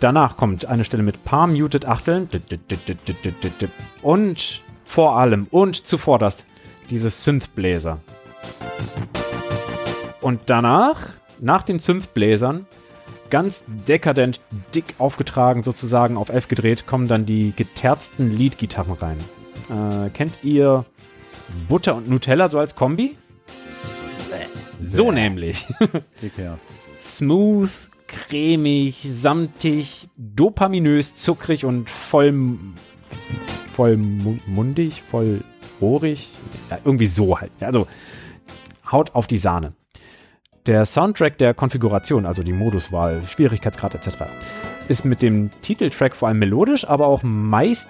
Danach 0.00 0.36
kommt 0.36 0.66
eine 0.66 0.84
Stelle 0.84 1.02
mit 1.02 1.24
paar 1.24 1.46
muted 1.46 1.84
Achteln 1.86 2.28
und 4.02 4.62
vor 4.84 5.16
allem 5.16 5.46
und 5.50 5.86
zuvorderst 5.86 6.44
dieses 6.90 7.24
Synthbläser. 7.24 7.98
Und 10.20 10.40
danach, 10.46 11.10
nach 11.40 11.62
den 11.62 11.78
Synthbläsern, 11.78 12.66
ganz 13.30 13.64
dekadent 13.66 14.40
dick 14.74 14.94
aufgetragen, 14.98 15.62
sozusagen 15.62 16.16
auf 16.16 16.28
F 16.28 16.48
gedreht, 16.48 16.86
kommen 16.86 17.08
dann 17.08 17.26
die 17.26 17.52
geterzten 17.54 18.30
Lead-Gitarren 18.30 18.94
rein. 18.94 19.18
Äh, 19.68 20.10
kennt 20.10 20.34
ihr 20.42 20.84
Butter 21.68 21.96
und 21.96 22.08
Nutella 22.08 22.48
so 22.48 22.58
als 22.58 22.74
Kombi? 22.74 23.16
So 24.82 25.10
nämlich. 25.10 25.66
Smooth, 27.02 27.70
cremig, 28.08 29.06
samtig, 29.08 30.08
dopaminös, 30.16 31.14
zuckrig 31.14 31.64
und 31.64 31.88
voll, 31.88 32.34
voll 33.74 33.96
mu- 33.96 34.38
mundig, 34.46 35.02
voll 35.02 35.42
ohrig. 35.80 36.30
Ja, 36.70 36.78
irgendwie 36.84 37.06
so 37.06 37.38
halt. 37.40 37.52
Also 37.60 37.86
haut 38.90 39.14
auf 39.14 39.26
die 39.26 39.36
Sahne. 39.36 39.74
Der 40.66 40.84
Soundtrack 40.84 41.38
der 41.38 41.54
Konfiguration, 41.54 42.26
also 42.26 42.42
die 42.42 42.52
Moduswahl, 42.52 43.22
Schwierigkeitsgrad 43.26 43.94
etc., 43.94 44.24
ist 44.88 45.04
mit 45.04 45.22
dem 45.22 45.50
Titeltrack 45.62 46.16
vor 46.16 46.28
allem 46.28 46.38
melodisch, 46.38 46.86
aber 46.88 47.06
auch 47.06 47.22
meist 47.22 47.86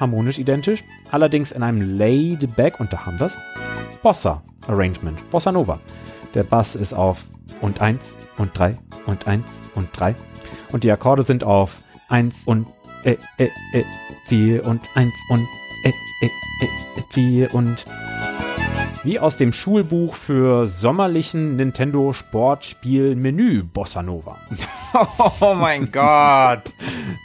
harmonisch 0.00 0.38
identisch, 0.38 0.82
allerdings 1.10 1.52
in 1.52 1.62
einem 1.62 1.98
laid-back, 1.98 2.80
und 2.80 2.92
da 2.92 3.04
haben 3.06 3.18
wir's, 3.20 3.36
Bossa-Arrangement, 4.02 5.30
Bossa 5.30 5.52
Nova. 5.52 5.80
Der 6.38 6.44
Bass 6.44 6.76
ist 6.76 6.92
auf 6.92 7.24
und 7.60 7.80
1 7.80 8.00
und 8.36 8.56
3 8.56 8.76
und 9.06 9.26
1 9.26 9.44
und 9.74 9.88
3 9.92 10.14
und 10.70 10.84
die 10.84 10.92
Akkorde 10.92 11.24
sind 11.24 11.42
auf 11.42 11.78
1 12.10 12.42
und 12.44 12.68
äh, 13.02 13.16
äh, 13.38 13.48
äh, 13.72 13.82
4 14.28 14.64
und 14.64 14.80
1 14.94 15.12
und 15.30 15.40
äh, 15.84 15.88
äh, 15.88 16.28
äh, 16.96 17.02
4 17.10 17.54
und 17.56 17.84
wie 19.02 19.18
aus 19.18 19.36
dem 19.36 19.52
Schulbuch 19.52 20.14
für 20.14 20.68
sommerlichen 20.68 21.56
Nintendo 21.56 22.12
Sportspiel 22.12 23.16
Menü 23.16 23.64
Bossa 23.64 24.04
Nova. 24.04 24.36
Oh 25.40 25.54
mein 25.54 25.90
Gott. 25.90 26.72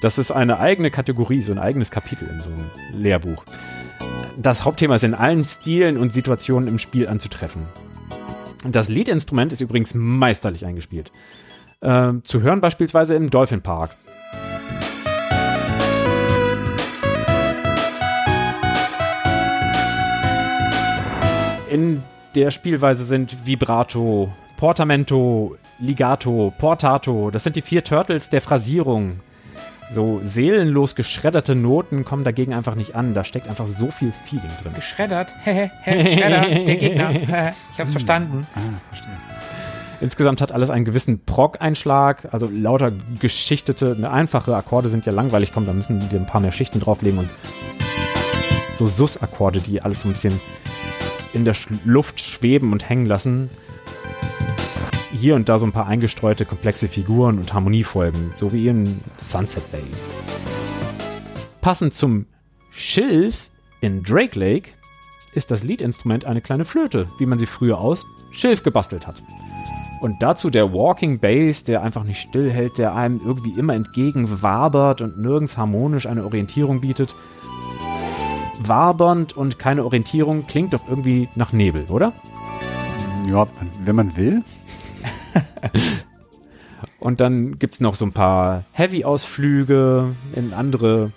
Das 0.01 0.17
ist 0.17 0.31
eine 0.31 0.59
eigene 0.59 0.89
Kategorie, 0.89 1.41
so 1.41 1.51
ein 1.51 1.59
eigenes 1.59 1.91
Kapitel 1.91 2.27
in 2.27 2.41
so 2.41 2.49
einem 2.49 3.01
Lehrbuch. 3.03 3.45
Das 4.37 4.65
Hauptthema 4.65 4.95
ist 4.95 5.03
in 5.03 5.13
allen 5.13 5.43
Stilen 5.43 5.97
und 5.97 6.13
Situationen 6.13 6.67
im 6.67 6.79
Spiel 6.79 7.07
anzutreffen. 7.07 7.61
Das 8.65 8.87
Liedinstrument 8.87 9.51
ist 9.51 9.61
übrigens 9.61 9.93
meisterlich 9.93 10.65
eingespielt. 10.65 11.11
Ähm, 11.81 12.23
zu 12.23 12.41
hören 12.41 12.61
beispielsweise 12.61 13.15
im 13.15 13.29
Dolphin 13.29 13.61
Park. 13.61 13.95
In 21.69 22.03
der 22.35 22.51
Spielweise 22.51 23.03
sind 23.03 23.45
Vibrato, 23.45 24.31
Portamento, 24.57 25.57
Ligato, 25.79 26.53
Portato. 26.57 27.31
Das 27.31 27.43
sind 27.43 27.55
die 27.55 27.61
vier 27.61 27.83
Turtles 27.83 28.29
der 28.29 28.41
Phrasierung. 28.41 29.19
So 29.93 30.21
seelenlos 30.25 30.95
geschredderte 30.95 31.55
Noten 31.55 32.03
kommen 32.05 32.23
dagegen 32.23 32.53
einfach 32.53 32.75
nicht 32.75 32.95
an. 32.95 33.13
Da 33.13 33.23
steckt 33.23 33.47
einfach 33.47 33.67
so 33.67 33.91
viel 33.91 34.11
Feeling 34.25 34.49
drin. 34.61 34.73
Geschreddert. 34.73 35.33
Schredder, 35.43 36.65
der 36.65 36.77
Gegner. 36.77 37.09
Hehe, 37.09 37.53
Ich 37.73 37.79
hab's 37.79 37.91
verstanden. 37.91 38.47
Insgesamt 40.01 40.41
hat 40.41 40.51
alles 40.51 40.69
einen 40.69 40.83
gewissen 40.83 41.23
Prog-Einschlag, 41.23 42.27
also 42.33 42.49
lauter 42.51 42.91
geschichtete, 43.19 43.95
ne, 43.97 44.11
einfache 44.11 44.53
Akkorde 44.53 44.89
sind 44.89 45.05
ja 45.05 45.13
langweilig, 45.13 45.53
kommen, 45.53 45.65
da 45.65 45.71
müssen 45.71 46.09
die 46.09 46.17
ein 46.17 46.25
paar 46.25 46.41
mehr 46.41 46.51
Schichten 46.51 46.81
drauflegen 46.81 47.19
und 47.19 47.29
so 48.77 48.85
Sus-Akkorde, 48.85 49.61
die 49.61 49.81
alles 49.81 50.01
so 50.01 50.09
ein 50.09 50.13
bisschen 50.13 50.41
in 51.33 51.45
der 51.45 51.55
Luft 51.85 52.19
schweben 52.19 52.73
und 52.73 52.89
hängen 52.89 53.05
lassen. 53.05 53.49
Hier 55.13 55.35
und 55.35 55.47
da 55.47 55.59
so 55.59 55.65
ein 55.65 55.71
paar 55.71 55.87
eingestreute, 55.87 56.43
komplexe 56.43 56.87
Figuren 56.87 57.37
und 57.37 57.53
Harmoniefolgen, 57.53 58.33
so 58.39 58.51
wie 58.51 58.67
in 58.67 58.99
Sunset 59.17 59.71
Bay. 59.71 59.83
Passend 61.61 61.93
zum 61.93 62.25
Schilf 62.71 63.51
in 63.79 64.03
Drake 64.03 64.37
Lake 64.37 64.71
ist 65.33 65.51
das 65.51 65.63
Liedinstrument 65.63 66.25
eine 66.25 66.41
kleine 66.41 66.65
Flöte, 66.65 67.07
wie 67.19 67.25
man 67.25 67.39
sie 67.39 67.45
früher 67.45 67.77
aus 67.79 68.05
Schilf 68.31 68.63
gebastelt 68.63 69.05
hat. 69.07 69.21
Und 70.01 70.21
dazu 70.21 70.49
der 70.49 70.73
Walking 70.73 71.19
Bass, 71.19 71.63
der 71.63 71.83
einfach 71.83 72.03
nicht 72.03 72.19
stillhält, 72.19 72.77
der 72.77 72.95
einem 72.95 73.21
irgendwie 73.23 73.57
immer 73.57 73.75
entgegen 73.75 74.41
wabert 74.41 74.99
und 74.99 75.19
nirgends 75.19 75.55
harmonisch 75.55 76.07
eine 76.07 76.25
Orientierung 76.25 76.81
bietet. 76.81 77.15
Wabernd 78.65 79.37
und 79.37 79.59
keine 79.59 79.85
Orientierung 79.85 80.47
klingt 80.47 80.73
doch 80.73 80.87
irgendwie 80.89 81.29
nach 81.35 81.53
Nebel, 81.53 81.85
oder? 81.89 82.11
Ja, 83.29 83.47
wenn 83.85 83.95
man 83.95 84.17
will. 84.17 84.43
Und 86.99 87.19
dann 87.19 87.59
gibt's 87.59 87.81
noch 87.81 87.95
so 87.95 88.05
ein 88.05 88.13
paar 88.13 88.63
Heavy-Ausflüge 88.71 90.15
in 90.35 90.53
andere 90.53 91.11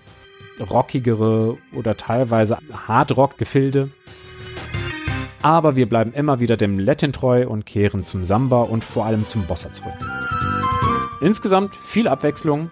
rockigere 0.58 1.58
oder 1.72 1.96
teilweise 1.96 2.58
Hardrock-Gefilde. 2.88 3.90
Aber 5.42 5.76
wir 5.76 5.88
bleiben 5.88 6.12
immer 6.12 6.40
wieder 6.40 6.56
dem 6.56 6.80
Latin 6.80 7.12
treu 7.12 7.46
und 7.46 7.66
kehren 7.66 8.04
zum 8.04 8.24
Samba 8.24 8.62
und 8.62 8.82
vor 8.82 9.06
allem 9.06 9.28
zum 9.28 9.44
Bossa 9.46 9.72
zurück. 9.72 9.94
Insgesamt 11.20 11.74
viel 11.76 12.08
Abwechslung. 12.08 12.70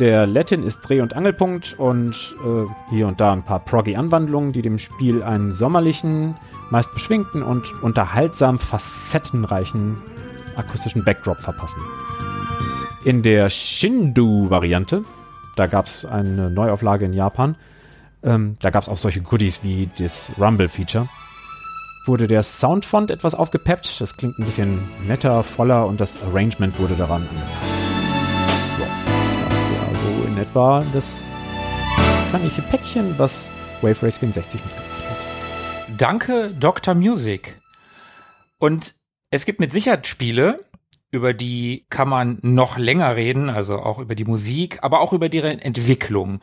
Der 0.00 0.26
Latin 0.26 0.64
ist 0.64 0.80
Dreh- 0.80 1.02
und 1.02 1.14
Angelpunkt 1.14 1.78
und 1.78 2.34
äh, 2.44 2.64
hier 2.90 3.06
und 3.06 3.20
da 3.20 3.32
ein 3.32 3.44
paar 3.44 3.60
proggy-Anwandlungen, 3.60 4.52
die 4.52 4.62
dem 4.62 4.78
Spiel 4.78 5.22
einen 5.22 5.52
sommerlichen, 5.52 6.36
meist 6.70 6.92
beschwingten 6.94 7.42
und 7.42 7.82
unterhaltsam 7.82 8.58
facettenreichen 8.58 9.98
akustischen 10.56 11.04
Backdrop 11.04 11.38
verpassen. 11.38 11.82
In 13.04 13.22
der 13.22 13.50
Shindu-Variante, 13.50 15.04
da 15.56 15.66
gab 15.66 15.86
es 15.86 16.04
eine 16.04 16.50
Neuauflage 16.50 17.04
in 17.04 17.12
Japan, 17.12 17.56
ähm, 18.22 18.56
da 18.60 18.70
gab 18.70 18.82
es 18.82 18.88
auch 18.88 18.96
solche 18.96 19.20
Goodies 19.20 19.62
wie 19.62 19.88
das 19.98 20.32
Rumble-Feature, 20.38 21.08
wurde 22.06 22.26
der 22.26 22.42
Soundfont 22.42 23.10
etwas 23.10 23.34
aufgepeppt. 23.34 24.00
Das 24.00 24.16
klingt 24.16 24.38
ein 24.38 24.44
bisschen 24.44 24.78
netter, 25.06 25.42
voller 25.42 25.86
und 25.86 26.00
das 26.00 26.22
Arrangement 26.22 26.78
wurde 26.78 26.94
daran 26.94 27.22
angepasst. 27.22 27.72
Ja, 28.80 28.86
das 29.48 29.58
wäre 29.70 29.94
so 30.02 30.28
in 30.28 30.38
etwa 30.38 30.84
das 30.92 31.04
kleine 32.30 32.48
Päckchen, 32.70 33.14
was 33.18 33.48
Wave 33.80 34.02
Race 34.02 34.16
64 34.16 34.60
mitgebracht 34.64 35.10
hat. 35.10 36.00
Danke, 36.00 36.50
Dr. 36.58 36.94
Music. 36.94 37.60
Und 38.58 38.94
es 39.34 39.44
gibt 39.44 39.58
mit 39.58 39.72
Sicherheit 39.72 40.06
Spiele, 40.06 40.60
über 41.10 41.34
die 41.34 41.86
kann 41.90 42.08
man 42.08 42.38
noch 42.42 42.78
länger 42.78 43.16
reden, 43.16 43.50
also 43.50 43.78
auch 43.78 43.98
über 43.98 44.14
die 44.14 44.24
Musik, 44.24 44.78
aber 44.82 45.00
auch 45.00 45.12
über 45.12 45.28
deren 45.28 45.58
Entwicklung. 45.58 46.40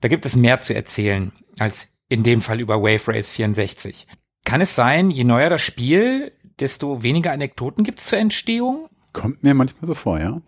Da 0.00 0.08
gibt 0.08 0.24
es 0.26 0.36
mehr 0.36 0.60
zu 0.60 0.74
erzählen 0.74 1.32
als 1.58 1.88
in 2.08 2.22
dem 2.22 2.40
Fall 2.40 2.60
über 2.60 2.82
Wave 2.82 3.08
Race 3.08 3.30
64. 3.30 4.06
Kann 4.44 4.60
es 4.60 4.74
sein, 4.74 5.10
je 5.10 5.24
neuer 5.24 5.50
das 5.50 5.62
Spiel, 5.62 6.32
desto 6.58 7.02
weniger 7.02 7.32
Anekdoten 7.32 7.84
gibt 7.84 8.00
es 8.00 8.06
zur 8.06 8.18
Entstehung? 8.18 8.88
Kommt 9.12 9.42
mir 9.42 9.54
manchmal 9.54 9.86
so 9.86 9.94
vor, 9.94 10.20
ja. 10.20 10.40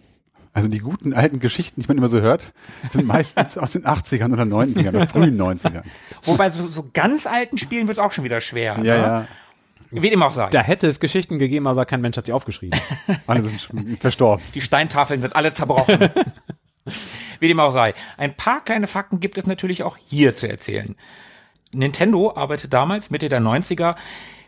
Also 0.52 0.68
die 0.68 0.78
guten 0.78 1.14
alten 1.14 1.40
Geschichten, 1.40 1.80
die 1.80 1.88
man 1.88 1.98
immer 1.98 2.08
so 2.08 2.20
hört, 2.20 2.52
sind 2.90 3.06
meistens 3.06 3.58
aus 3.58 3.72
den 3.72 3.86
80ern 3.86 4.32
oder 4.32 4.44
90ern 4.44 4.90
oder 4.90 5.08
frühen 5.08 5.40
90ern. 5.40 5.82
Wobei 6.24 6.50
so, 6.50 6.70
so 6.70 6.88
ganz 6.92 7.26
alten 7.26 7.58
Spielen 7.58 7.88
wird 7.88 7.98
es 7.98 8.04
auch 8.04 8.12
schon 8.12 8.24
wieder 8.24 8.40
schwer. 8.40 8.76
Ja, 8.76 8.82
ne? 8.82 8.84
ja. 8.84 9.28
Wie 9.92 10.10
dem 10.10 10.22
auch 10.22 10.32
sei. 10.32 10.48
Da 10.50 10.62
hätte 10.62 10.88
es 10.88 11.00
Geschichten 11.00 11.38
gegeben, 11.38 11.66
aber 11.66 11.84
kein 11.84 12.00
Mensch 12.00 12.16
hat 12.16 12.26
sie 12.26 12.32
aufgeschrieben. 12.32 12.78
Alle 13.26 13.42
sind 13.42 14.00
verstorben. 14.00 14.44
Die 14.54 14.60
Steintafeln 14.60 15.20
sind 15.20 15.36
alle 15.36 15.52
zerbrochen. 15.52 16.10
Wie 17.40 17.48
dem 17.48 17.60
auch 17.60 17.72
sei. 17.72 17.94
Ein 18.16 18.34
paar 18.34 18.62
kleine 18.64 18.86
Fakten 18.86 19.20
gibt 19.20 19.38
es 19.38 19.46
natürlich 19.46 19.82
auch 19.82 19.96
hier 20.08 20.34
zu 20.34 20.48
erzählen. 20.48 20.96
Nintendo 21.72 22.34
arbeitete 22.34 22.68
damals, 22.68 23.10
Mitte 23.10 23.28
der 23.28 23.40
90er, 23.40 23.96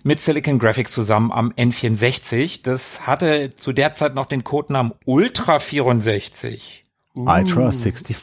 mit 0.03 0.21
Silicon 0.21 0.59
Graphics 0.59 0.93
zusammen 0.93 1.33
am 1.33 1.53
N64. 1.53 2.61
Das 2.63 3.07
hatte 3.07 3.55
zu 3.57 3.73
der 3.73 3.95
Zeit 3.95 4.15
noch 4.15 4.27
den 4.27 4.45
Codenamen 4.45 4.93
Ultra 5.05 5.59
64. 5.59 6.85
Ultra 7.15 7.71
64. 7.71 8.17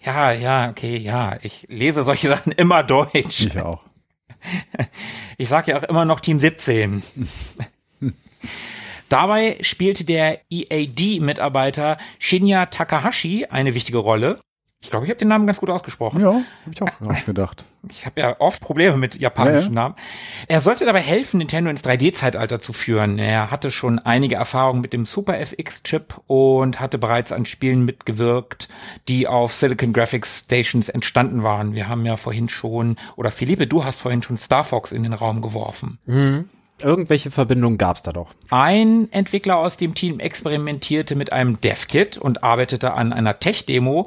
Ja, 0.00 0.30
ja, 0.32 0.70
okay, 0.70 0.96
ja. 0.98 1.36
Ich 1.42 1.66
lese 1.68 2.04
solche 2.04 2.28
Sachen 2.28 2.52
immer 2.52 2.82
deutsch. 2.84 3.46
Ich 3.46 3.60
auch. 3.60 3.86
Ich 5.38 5.48
sage 5.50 5.72
ja 5.72 5.78
auch 5.78 5.82
immer 5.82 6.04
noch 6.04 6.20
Team 6.20 6.40
17. 6.40 7.02
Dabei 9.08 9.58
spielte 9.60 10.04
der 10.04 10.40
EAD-Mitarbeiter 10.50 11.98
Shinya 12.18 12.66
Takahashi 12.66 13.46
eine 13.46 13.74
wichtige 13.74 13.98
Rolle. 13.98 14.36
Ich 14.86 14.90
glaube, 14.90 15.04
ich 15.04 15.10
habe 15.10 15.18
den 15.18 15.26
Namen 15.26 15.48
ganz 15.48 15.58
gut 15.58 15.68
ausgesprochen. 15.68 16.20
Ja, 16.20 16.26
habe 16.26 16.44
ich 16.70 16.80
auch 16.80 17.26
gedacht. 17.26 17.64
Ich 17.90 18.06
habe 18.06 18.20
ja 18.20 18.36
oft 18.38 18.60
Probleme 18.62 18.96
mit 18.96 19.16
japanischen 19.16 19.74
Ja, 19.74 19.82
ja. 19.82 19.88
Namen. 19.88 19.94
Er 20.46 20.60
sollte 20.60 20.84
dabei 20.84 21.00
helfen, 21.00 21.38
Nintendo 21.38 21.72
ins 21.72 21.84
3D-Zeitalter 21.84 22.60
zu 22.60 22.72
führen. 22.72 23.18
Er 23.18 23.50
hatte 23.50 23.72
schon 23.72 23.98
einige 23.98 24.36
Erfahrungen 24.36 24.80
mit 24.80 24.92
dem 24.92 25.04
Super 25.04 25.40
FX-Chip 25.40 26.20
und 26.28 26.78
hatte 26.78 26.98
bereits 26.98 27.32
an 27.32 27.46
Spielen 27.46 27.84
mitgewirkt, 27.84 28.68
die 29.08 29.26
auf 29.26 29.52
Silicon 29.52 29.92
Graphics 29.92 30.44
Stations 30.44 30.88
entstanden 30.88 31.42
waren. 31.42 31.74
Wir 31.74 31.88
haben 31.88 32.06
ja 32.06 32.16
vorhin 32.16 32.48
schon, 32.48 32.94
oder 33.16 33.32
Philippe, 33.32 33.66
du 33.66 33.84
hast 33.84 33.98
vorhin 33.98 34.22
schon 34.22 34.38
Star 34.38 34.62
Fox 34.62 34.92
in 34.92 35.02
den 35.02 35.14
Raum 35.14 35.42
geworfen. 35.42 35.98
Irgendwelche 36.82 37.30
Verbindungen 37.30 37.78
gab 37.78 37.96
es 37.96 38.02
da 38.02 38.12
doch. 38.12 38.34
Ein 38.50 39.10
Entwickler 39.10 39.56
aus 39.56 39.78
dem 39.78 39.94
Team 39.94 40.20
experimentierte 40.20 41.16
mit 41.16 41.32
einem 41.32 41.58
Dev-Kit 41.60 42.18
und 42.18 42.44
arbeitete 42.44 42.92
an 42.92 43.14
einer 43.14 43.38
Tech-Demo, 43.38 44.06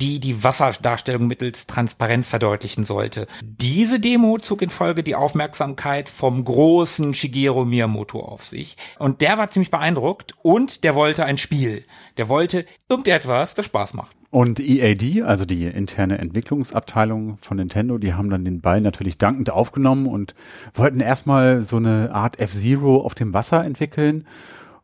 die 0.00 0.18
die 0.18 0.42
Wasserdarstellung 0.42 1.28
mittels 1.28 1.68
Transparenz 1.68 2.28
verdeutlichen 2.28 2.84
sollte. 2.84 3.28
Diese 3.42 4.00
Demo 4.00 4.38
zog 4.38 4.62
in 4.62 4.68
Folge 4.68 5.04
die 5.04 5.14
Aufmerksamkeit 5.14 6.08
vom 6.08 6.44
großen 6.44 7.14
Shigeru 7.14 7.64
Miyamoto 7.64 8.18
auf 8.20 8.44
sich. 8.44 8.76
Und 8.98 9.20
der 9.20 9.38
war 9.38 9.50
ziemlich 9.50 9.70
beeindruckt 9.70 10.34
und 10.42 10.82
der 10.82 10.96
wollte 10.96 11.24
ein 11.24 11.38
Spiel. 11.38 11.84
Der 12.16 12.28
wollte 12.28 12.66
irgendetwas, 12.88 13.54
das 13.54 13.66
Spaß 13.66 13.94
macht. 13.94 14.17
Und 14.30 14.60
EAD, 14.60 15.22
also 15.22 15.46
die 15.46 15.64
interne 15.64 16.18
Entwicklungsabteilung 16.18 17.38
von 17.40 17.56
Nintendo, 17.56 17.96
die 17.96 18.12
haben 18.12 18.28
dann 18.28 18.44
den 18.44 18.60
Ball 18.60 18.82
natürlich 18.82 19.16
dankend 19.16 19.48
aufgenommen 19.48 20.06
und 20.06 20.34
wollten 20.74 21.00
erstmal 21.00 21.62
so 21.62 21.76
eine 21.76 22.10
Art 22.12 22.38
F-Zero 22.38 23.00
auf 23.00 23.14
dem 23.14 23.32
Wasser 23.32 23.64
entwickeln. 23.64 24.26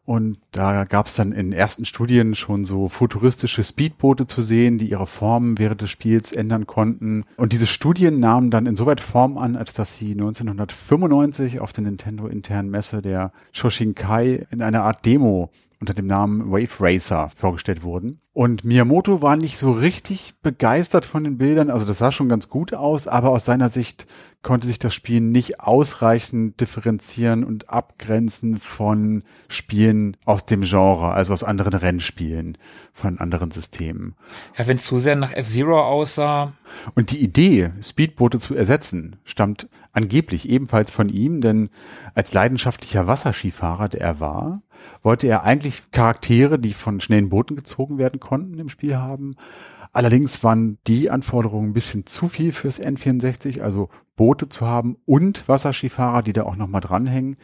Und 0.07 0.39
da 0.53 0.85
gab 0.85 1.07
es 1.07 1.15
dann 1.15 1.33
in 1.33 1.53
ersten 1.53 1.87
Studien 1.87 2.35
schon 2.35 2.65
so 2.66 2.89
futuristische 2.89 3.65
Speedboote 3.65 4.27
zu 4.27 4.43
sehen, 4.43 4.79
die 4.79 4.91
ihre 4.91 5.07
Formen 5.07 5.59
während 5.59 5.81
des 5.81 5.91
Spiels 5.91 6.33
ändern 6.33 6.66
konnten. 6.66 7.25
Und 7.37 7.53
diese 7.53 7.66
Studien 7.66 8.21
nahmen 8.21 8.51
dann 8.51 8.66
insoweit 8.66 9.01
Form 9.01 9.39
an, 9.39 9.57
als 9.57 9.73
dass 9.73 9.97
sie 9.97 10.12
1995 10.12 11.61
auf 11.61 11.73
der 11.73 11.85
Nintendo 11.85 12.27
internen 12.27 12.71
Messe 12.71 13.01
der 13.01 13.33
Shoshinkai 13.53 14.47
in 14.51 14.62
einer 14.62 14.85
Art 14.85 15.07
Demo 15.07 15.51
unter 15.81 15.95
dem 15.95 16.07
Namen 16.07 16.51
Wave 16.51 16.81
Racer 16.81 17.31
vorgestellt 17.35 17.83
wurden. 17.83 18.21
Und 18.35 18.65
Miyamoto 18.65 19.23
war 19.23 19.36
nicht 19.36 19.56
so 19.56 19.70
richtig 19.70 20.35
begeistert 20.43 21.06
von 21.06 21.23
den 21.23 21.39
Bildern. 21.39 21.70
Also 21.70 21.86
das 21.86 21.98
sah 21.98 22.11
schon 22.11 22.28
ganz 22.28 22.48
gut 22.48 22.74
aus, 22.74 23.06
aber 23.06 23.31
aus 23.31 23.44
seiner 23.44 23.69
Sicht 23.69 24.09
konnte 24.43 24.66
sich 24.66 24.81
das 24.81 24.93
Spiel 24.93 25.20
nicht 25.20 25.61
ausreichend 25.61 26.61
differenzieren 26.61 27.44
und 27.44 27.70
abgrenzen 27.70 28.56
von 28.56 29.23
Spielen 29.47 30.16
aus 30.24 30.47
dem 30.47 30.62
Genre, 30.62 31.12
also 31.12 31.32
aus 31.32 31.44
anderen 31.44 31.74
Rennspielen, 31.74 32.59
von 32.93 33.20
anderen 33.20 33.52
Systemen. 33.52 34.16
Ja, 34.59 34.66
wenn 34.66 34.78
es 34.78 34.85
zu 34.85 34.98
sehr 34.98 35.15
nach 35.15 35.31
F-Zero 35.31 35.81
aussah. 35.81 36.55
Und 36.97 37.12
die 37.12 37.23
Idee, 37.23 37.70
Speedboote 37.81 38.40
zu 38.40 38.56
ersetzen, 38.56 39.15
stammt 39.24 39.69
angeblich 39.93 40.48
ebenfalls 40.48 40.90
von 40.90 41.09
ihm, 41.09 41.40
denn 41.40 41.70
als 42.15 42.32
leidenschaftlicher 42.32 43.06
Wasserskifahrer, 43.06 43.89
der 43.89 44.01
er 44.01 44.20
war, 44.20 44.62
wollte 45.02 45.27
er 45.27 45.44
eigentlich 45.44 45.90
Charaktere, 45.90 46.59
die 46.59 46.74
von 46.74 47.01
schnellen 47.01 47.31
Booten 47.31 47.56
gezogen 47.56 47.98
werden 47.98 48.20
konnten 48.24 48.59
im 48.59 48.68
Spiel 48.68 48.96
haben. 48.96 49.36
Allerdings 49.92 50.42
waren 50.42 50.78
die 50.86 51.10
Anforderungen 51.10 51.70
ein 51.70 51.74
bisschen 51.74 52.06
zu 52.06 52.28
viel 52.28 52.51
fürs 52.52 52.80
N64, 52.80 53.60
also 53.60 53.90
Boote 54.16 54.48
zu 54.48 54.66
haben 54.66 54.96
und 55.05 55.46
Wasserskifahrer, 55.48 56.22
die 56.22 56.32
da 56.32 56.44
auch 56.44 56.56
nochmal 56.56 56.80
dranhängen. 56.80 57.36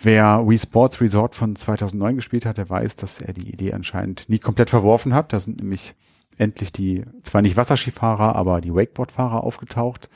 Wer 0.00 0.46
Wii 0.46 0.58
Sports 0.58 1.00
Resort 1.00 1.34
von 1.34 1.56
2009 1.56 2.16
gespielt 2.16 2.44
hat, 2.44 2.58
der 2.58 2.68
weiß, 2.68 2.96
dass 2.96 3.20
er 3.20 3.32
die 3.32 3.50
Idee 3.50 3.72
anscheinend 3.72 4.28
nie 4.28 4.38
komplett 4.38 4.70
verworfen 4.70 5.14
hat. 5.14 5.32
Da 5.32 5.40
sind 5.40 5.60
nämlich 5.60 5.94
endlich 6.36 6.70
die, 6.70 7.04
zwar 7.22 7.40
nicht 7.40 7.56
Wasserskifahrer, 7.56 8.36
aber 8.36 8.60
die 8.60 8.74
Wakeboardfahrer 8.74 9.42
aufgetaucht. 9.42 10.10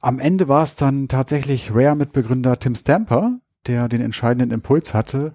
Am 0.00 0.20
Ende 0.20 0.46
war 0.46 0.62
es 0.62 0.76
dann 0.76 1.08
tatsächlich 1.08 1.74
Rare-Mitbegründer 1.74 2.60
Tim 2.60 2.76
Stamper, 2.76 3.40
der 3.66 3.88
den 3.88 4.00
entscheidenden 4.00 4.52
Impuls 4.52 4.94
hatte, 4.94 5.34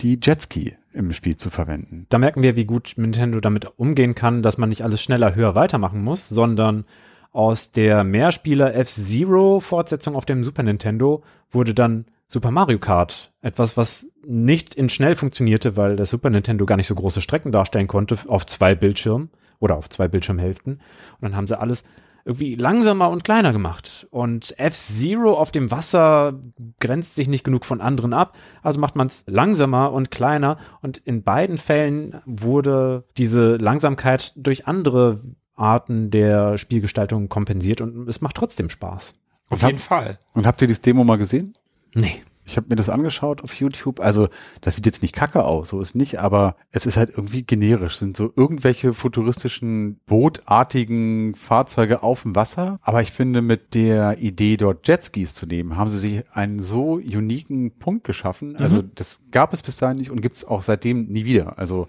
die 0.00 0.18
Jetski 0.20 0.76
im 0.92 1.12
Spiel 1.12 1.36
zu 1.36 1.50
verwenden. 1.50 2.06
Da 2.08 2.18
merken 2.18 2.42
wir, 2.42 2.56
wie 2.56 2.64
gut 2.64 2.94
Nintendo 2.96 3.40
damit 3.40 3.78
umgehen 3.78 4.14
kann, 4.14 4.42
dass 4.42 4.58
man 4.58 4.68
nicht 4.68 4.82
alles 4.82 5.02
schneller, 5.02 5.34
höher 5.34 5.54
weitermachen 5.54 6.02
muss, 6.02 6.28
sondern 6.28 6.84
aus 7.32 7.72
der 7.72 8.04
Mehrspieler 8.04 8.74
F-Zero 8.74 9.60
Fortsetzung 9.60 10.16
auf 10.16 10.24
dem 10.24 10.44
Super 10.44 10.62
Nintendo 10.62 11.22
wurde 11.50 11.74
dann 11.74 12.06
Super 12.26 12.50
Mario 12.50 12.78
Kart. 12.78 13.32
Etwas, 13.42 13.76
was 13.76 14.08
nicht 14.26 14.74
in 14.74 14.88
schnell 14.88 15.14
funktionierte, 15.14 15.76
weil 15.76 15.96
der 15.96 16.06
Super 16.06 16.30
Nintendo 16.30 16.66
gar 16.66 16.76
nicht 16.76 16.86
so 16.86 16.94
große 16.94 17.22
Strecken 17.22 17.52
darstellen 17.52 17.86
konnte 17.86 18.18
auf 18.26 18.44
zwei 18.46 18.74
Bildschirmen 18.74 19.30
oder 19.60 19.76
auf 19.76 19.88
zwei 19.88 20.08
Bildschirmhälften. 20.08 20.74
Und 20.74 21.22
dann 21.22 21.36
haben 21.36 21.46
sie 21.46 21.58
alles 21.58 21.84
irgendwie 22.28 22.56
langsamer 22.56 23.08
und 23.08 23.24
kleiner 23.24 23.52
gemacht. 23.52 24.06
Und 24.10 24.54
F-Zero 24.58 25.32
auf 25.32 25.50
dem 25.50 25.70
Wasser 25.70 26.38
grenzt 26.78 27.14
sich 27.14 27.26
nicht 27.26 27.42
genug 27.42 27.64
von 27.64 27.80
anderen 27.80 28.12
ab, 28.12 28.36
also 28.62 28.78
macht 28.78 28.96
man 28.96 29.06
es 29.06 29.24
langsamer 29.26 29.92
und 29.92 30.10
kleiner. 30.10 30.58
Und 30.82 30.98
in 30.98 31.22
beiden 31.22 31.56
Fällen 31.56 32.20
wurde 32.26 33.04
diese 33.16 33.56
Langsamkeit 33.56 34.34
durch 34.36 34.66
andere 34.66 35.22
Arten 35.54 36.10
der 36.10 36.58
Spielgestaltung 36.58 37.30
kompensiert 37.30 37.80
und 37.80 38.06
es 38.06 38.20
macht 38.20 38.36
trotzdem 38.36 38.68
Spaß. 38.68 39.14
Auf 39.48 39.62
jeden 39.62 39.78
Fall. 39.78 40.18
Und 40.34 40.46
habt 40.46 40.60
ihr 40.60 40.68
das 40.68 40.82
Demo 40.82 41.04
mal 41.04 41.16
gesehen? 41.16 41.54
Nee. 41.94 42.22
Ich 42.48 42.56
habe 42.56 42.66
mir 42.70 42.76
das 42.76 42.88
angeschaut 42.88 43.42
auf 43.44 43.54
YouTube. 43.54 44.00
Also 44.00 44.28
das 44.62 44.74
sieht 44.76 44.86
jetzt 44.86 45.02
nicht 45.02 45.14
kacke 45.14 45.44
aus, 45.44 45.68
so 45.68 45.80
ist 45.80 45.94
nicht, 45.94 46.18
aber 46.18 46.56
es 46.72 46.86
ist 46.86 46.96
halt 46.96 47.10
irgendwie 47.10 47.42
generisch. 47.42 47.96
Sind 47.96 48.16
so 48.16 48.32
irgendwelche 48.34 48.94
futuristischen 48.94 50.00
bootartigen 50.06 51.34
Fahrzeuge 51.34 52.02
auf 52.02 52.22
dem 52.22 52.34
Wasser. 52.34 52.78
Aber 52.82 53.02
ich 53.02 53.12
finde, 53.12 53.42
mit 53.42 53.74
der 53.74 54.18
Idee, 54.18 54.56
dort 54.56 54.86
Jetskis 54.88 55.34
zu 55.34 55.46
nehmen, 55.46 55.76
haben 55.76 55.90
sie 55.90 55.98
sich 55.98 56.22
einen 56.32 56.60
so 56.60 56.94
uniken 56.94 57.78
Punkt 57.78 58.04
geschaffen. 58.04 58.56
Also 58.56 58.78
Mhm. 58.78 58.92
das 58.94 59.20
gab 59.30 59.52
es 59.52 59.62
bis 59.62 59.76
dahin 59.76 59.98
nicht 59.98 60.10
und 60.10 60.20
gibt 60.22 60.36
es 60.36 60.44
auch 60.44 60.62
seitdem 60.62 61.06
nie 61.06 61.24
wieder. 61.24 61.58
Also 61.58 61.88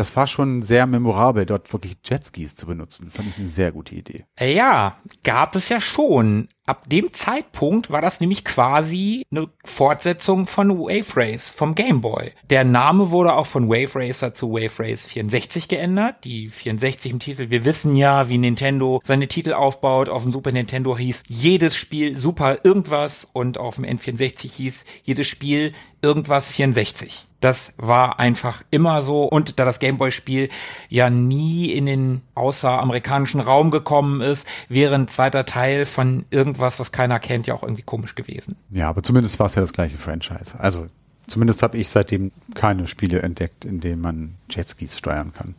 das 0.00 0.16
war 0.16 0.26
schon 0.26 0.62
sehr 0.62 0.86
memorabel, 0.86 1.44
dort 1.44 1.70
wirklich 1.74 1.98
Jetskis 2.02 2.56
zu 2.56 2.64
benutzen. 2.64 3.10
Fand 3.10 3.28
ich 3.28 3.36
eine 3.36 3.46
sehr 3.48 3.70
gute 3.70 3.94
Idee. 3.94 4.24
Äh, 4.34 4.54
Ja, 4.54 4.96
gab 5.24 5.54
es 5.54 5.68
ja 5.68 5.78
schon. 5.78 6.48
Ab 6.64 6.88
dem 6.88 7.12
Zeitpunkt 7.12 7.90
war 7.90 8.00
das 8.00 8.20
nämlich 8.20 8.44
quasi 8.44 9.26
eine 9.30 9.48
Fortsetzung 9.62 10.46
von 10.46 10.78
Wave 10.78 11.16
Race 11.16 11.50
vom 11.50 11.74
Game 11.74 12.00
Boy. 12.00 12.32
Der 12.48 12.64
Name 12.64 13.10
wurde 13.10 13.34
auch 13.34 13.46
von 13.46 13.68
Wave 13.68 13.94
Racer 13.96 14.32
zu 14.32 14.52
Wave 14.52 14.82
Race 14.82 15.04
64 15.04 15.68
geändert. 15.68 16.24
Die 16.24 16.48
64 16.48 17.12
im 17.12 17.18
Titel. 17.18 17.50
Wir 17.50 17.66
wissen 17.66 17.94
ja, 17.94 18.30
wie 18.30 18.38
Nintendo 18.38 19.00
seine 19.04 19.28
Titel 19.28 19.52
aufbaut. 19.52 20.08
Auf 20.08 20.22
dem 20.22 20.32
Super 20.32 20.52
Nintendo 20.52 20.96
hieß 20.96 21.24
jedes 21.28 21.76
Spiel 21.76 22.16
Super 22.16 22.60
irgendwas 22.64 23.28
und 23.30 23.58
auf 23.58 23.76
dem 23.76 23.84
N64 23.84 24.50
hieß 24.50 24.84
jedes 25.04 25.28
Spiel 25.28 25.74
irgendwas 26.00 26.48
64. 26.48 27.26
Das 27.40 27.72
war 27.78 28.18
einfach 28.18 28.62
immer 28.70 29.02
so. 29.02 29.24
Und 29.24 29.58
da 29.58 29.64
das 29.64 29.78
Gameboy-Spiel 29.78 30.50
ja 30.88 31.10
nie 31.10 31.72
in 31.72 31.86
den 31.86 32.22
außeramerikanischen 32.34 33.40
Raum 33.40 33.70
gekommen 33.70 34.20
ist, 34.20 34.46
wäre 34.68 34.94
ein 34.94 35.08
zweiter 35.08 35.46
Teil 35.46 35.86
von 35.86 36.26
irgendwas, 36.30 36.78
was 36.78 36.92
keiner 36.92 37.18
kennt, 37.18 37.46
ja 37.46 37.54
auch 37.54 37.62
irgendwie 37.62 37.82
komisch 37.82 38.14
gewesen. 38.14 38.56
Ja, 38.70 38.88
aber 38.88 39.02
zumindest 39.02 39.38
war 39.38 39.46
es 39.46 39.54
ja 39.54 39.62
das 39.62 39.72
gleiche 39.72 39.96
Franchise. 39.96 40.58
Also 40.58 40.86
zumindest 41.26 41.62
habe 41.62 41.78
ich 41.78 41.88
seitdem 41.88 42.30
keine 42.54 42.86
Spiele 42.88 43.22
entdeckt, 43.22 43.64
in 43.64 43.80
denen 43.80 44.02
man 44.02 44.34
Jetskis 44.50 44.98
steuern 44.98 45.32
kann. 45.32 45.54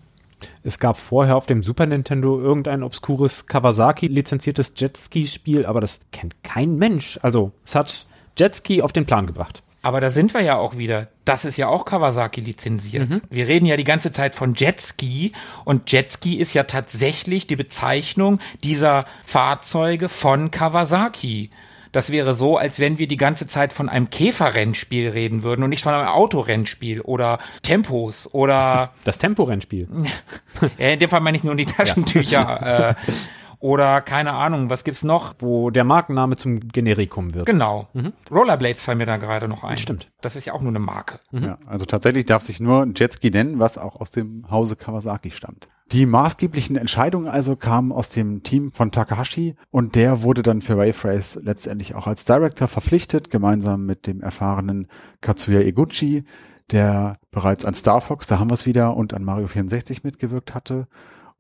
Es 0.64 0.80
gab 0.80 0.98
vorher 0.98 1.36
auf 1.36 1.46
dem 1.46 1.64
Super 1.64 1.86
Nintendo 1.86 2.40
irgendein 2.40 2.84
obskures 2.84 3.48
Kawasaki 3.48 4.08
lizenziertes 4.08 4.74
Jetski-Spiel, 4.76 5.66
aber 5.66 5.82
das 5.82 6.00
kennt 6.12 6.36
kein 6.44 6.78
Mensch. 6.78 7.20
Also 7.22 7.52
es 7.66 7.76
hat 7.76 8.06
Jetski 8.38 8.82
auf 8.82 8.92
den 8.92 9.06
Plan 9.06 9.28
gebracht. 9.28 9.64
Aber 9.82 10.00
da 10.00 10.10
sind 10.10 10.34
wir 10.34 10.42
ja 10.42 10.58
auch 10.58 10.78
wieder. 10.78 11.08
Das 11.26 11.46
ist 11.46 11.58
ja 11.58 11.68
auch 11.68 11.86
Kawasaki 11.86 12.42
lizenziert. 12.42 13.10
Wir 13.30 13.48
reden 13.48 13.66
ja 13.66 13.78
die 13.78 13.84
ganze 13.84 14.12
Zeit 14.12 14.36
von 14.36 14.54
Jetski 14.56 15.32
und 15.66 15.92
Jetski 15.92 16.36
ist 16.36 16.54
ja 16.54 16.64
tatsächlich 16.64 17.48
die 17.48 17.56
Bezeichnung 17.56 18.40
dieser 18.64 19.06
Fahrzeuge 19.24 20.08
von 20.10 20.52
Kawasaki. 20.52 21.50
Das 21.92 22.10
wäre 22.10 22.34
so, 22.34 22.58
als 22.58 22.80
wenn 22.80 23.00
wir 23.00 23.08
die 23.08 23.18
ganze 23.18 23.48
Zeit 23.48 23.74
von 23.74 23.90
einem 23.90 24.10
Käferrennspiel 24.10 25.10
reden 25.10 25.44
würden 25.44 25.64
und 25.64 25.72
nicht 25.72 25.84
von 25.84 25.94
einem 25.94 26.08
Autorennspiel 26.08 27.02
oder 27.02 27.40
Tempos 27.64 28.34
oder 28.34 28.94
Das 29.04 29.18
Temporennspiel. 29.18 29.88
ja, 30.78 30.90
in 30.90 31.00
dem 31.00 31.10
Fall 31.10 31.22
meine 31.22 31.36
ich 31.36 31.44
nur 31.44 31.56
die 31.56 31.66
Taschentücher 31.66 32.90
äh, 32.90 33.12
oder 33.62 34.02
keine 34.02 34.34
Ahnung, 34.34 34.70
was 34.70 34.84
gibt's 34.84 35.04
noch? 35.04 35.36
wo 35.40 35.70
der 35.70 35.84
Markenname 35.84 36.36
zum 36.36 36.60
Generikum 36.60 37.34
wird. 37.34 37.46
Genau. 37.46 37.88
Rollerblades 38.30 38.82
fallen 38.82 38.98
mir 38.98 39.06
da 39.06 39.18
gerade 39.18 39.48
noch 39.48 39.64
ein. 39.64 39.78
Stimmt. 39.78 40.12
Das 40.22 40.36
ist 40.36 40.46
ja 40.46 40.54
auch 40.54 40.62
nur 40.62 40.72
eine 40.72 40.80
Marke. 40.80 41.20
Ja, 41.32 41.58
also 41.66 41.86
tatsächlich 41.86 42.26
darf 42.26 42.42
sich 42.42 42.60
nur 42.60 42.88
Jetski 42.96 43.32
nennen, 43.32 43.60
was 43.60 43.78
auch 43.78 44.02
aus 44.02 44.12
dem 44.12 44.50
Hause 44.50 44.76
Kawasaki 44.76 45.32
stammt. 45.32 45.68
Die 45.92 46.06
maßgeblichen 46.06 46.76
Entscheidungen 46.76 47.28
also 47.28 47.56
kamen 47.56 47.92
aus 47.92 48.10
dem 48.10 48.44
Team 48.44 48.72
von 48.72 48.92
Takahashi 48.92 49.56
und 49.72 49.96
der 49.96 50.24
wurde 50.24 50.42
dann 50.42 50.62
für 50.62 50.78
Wave 50.78 51.08
Race 51.08 51.40
letztendlich 51.44 51.96
auch 51.96 52.08
als 52.08 52.26
Director 52.26 52.68
verpflichtet, 52.68 53.30
gemeinsam 53.30 53.86
mit 53.86 54.08
dem 54.08 54.22
erfahrenen 54.22 54.88
Katsuya 55.20 55.60
Eguchi, 55.60 56.24
der 56.72 57.18
bereits 57.32 57.66
an 57.66 57.74
Star 57.74 58.02
Fox, 58.02 58.28
da 58.28 58.40
haben 58.40 58.50
wir 58.50 58.54
es 58.56 58.66
wieder, 58.66 58.96
und 58.96 59.14
an 59.14 59.24
Mario 59.24 59.48
64 59.48 60.04
mitgewirkt 60.04 60.56
hatte 60.56 60.88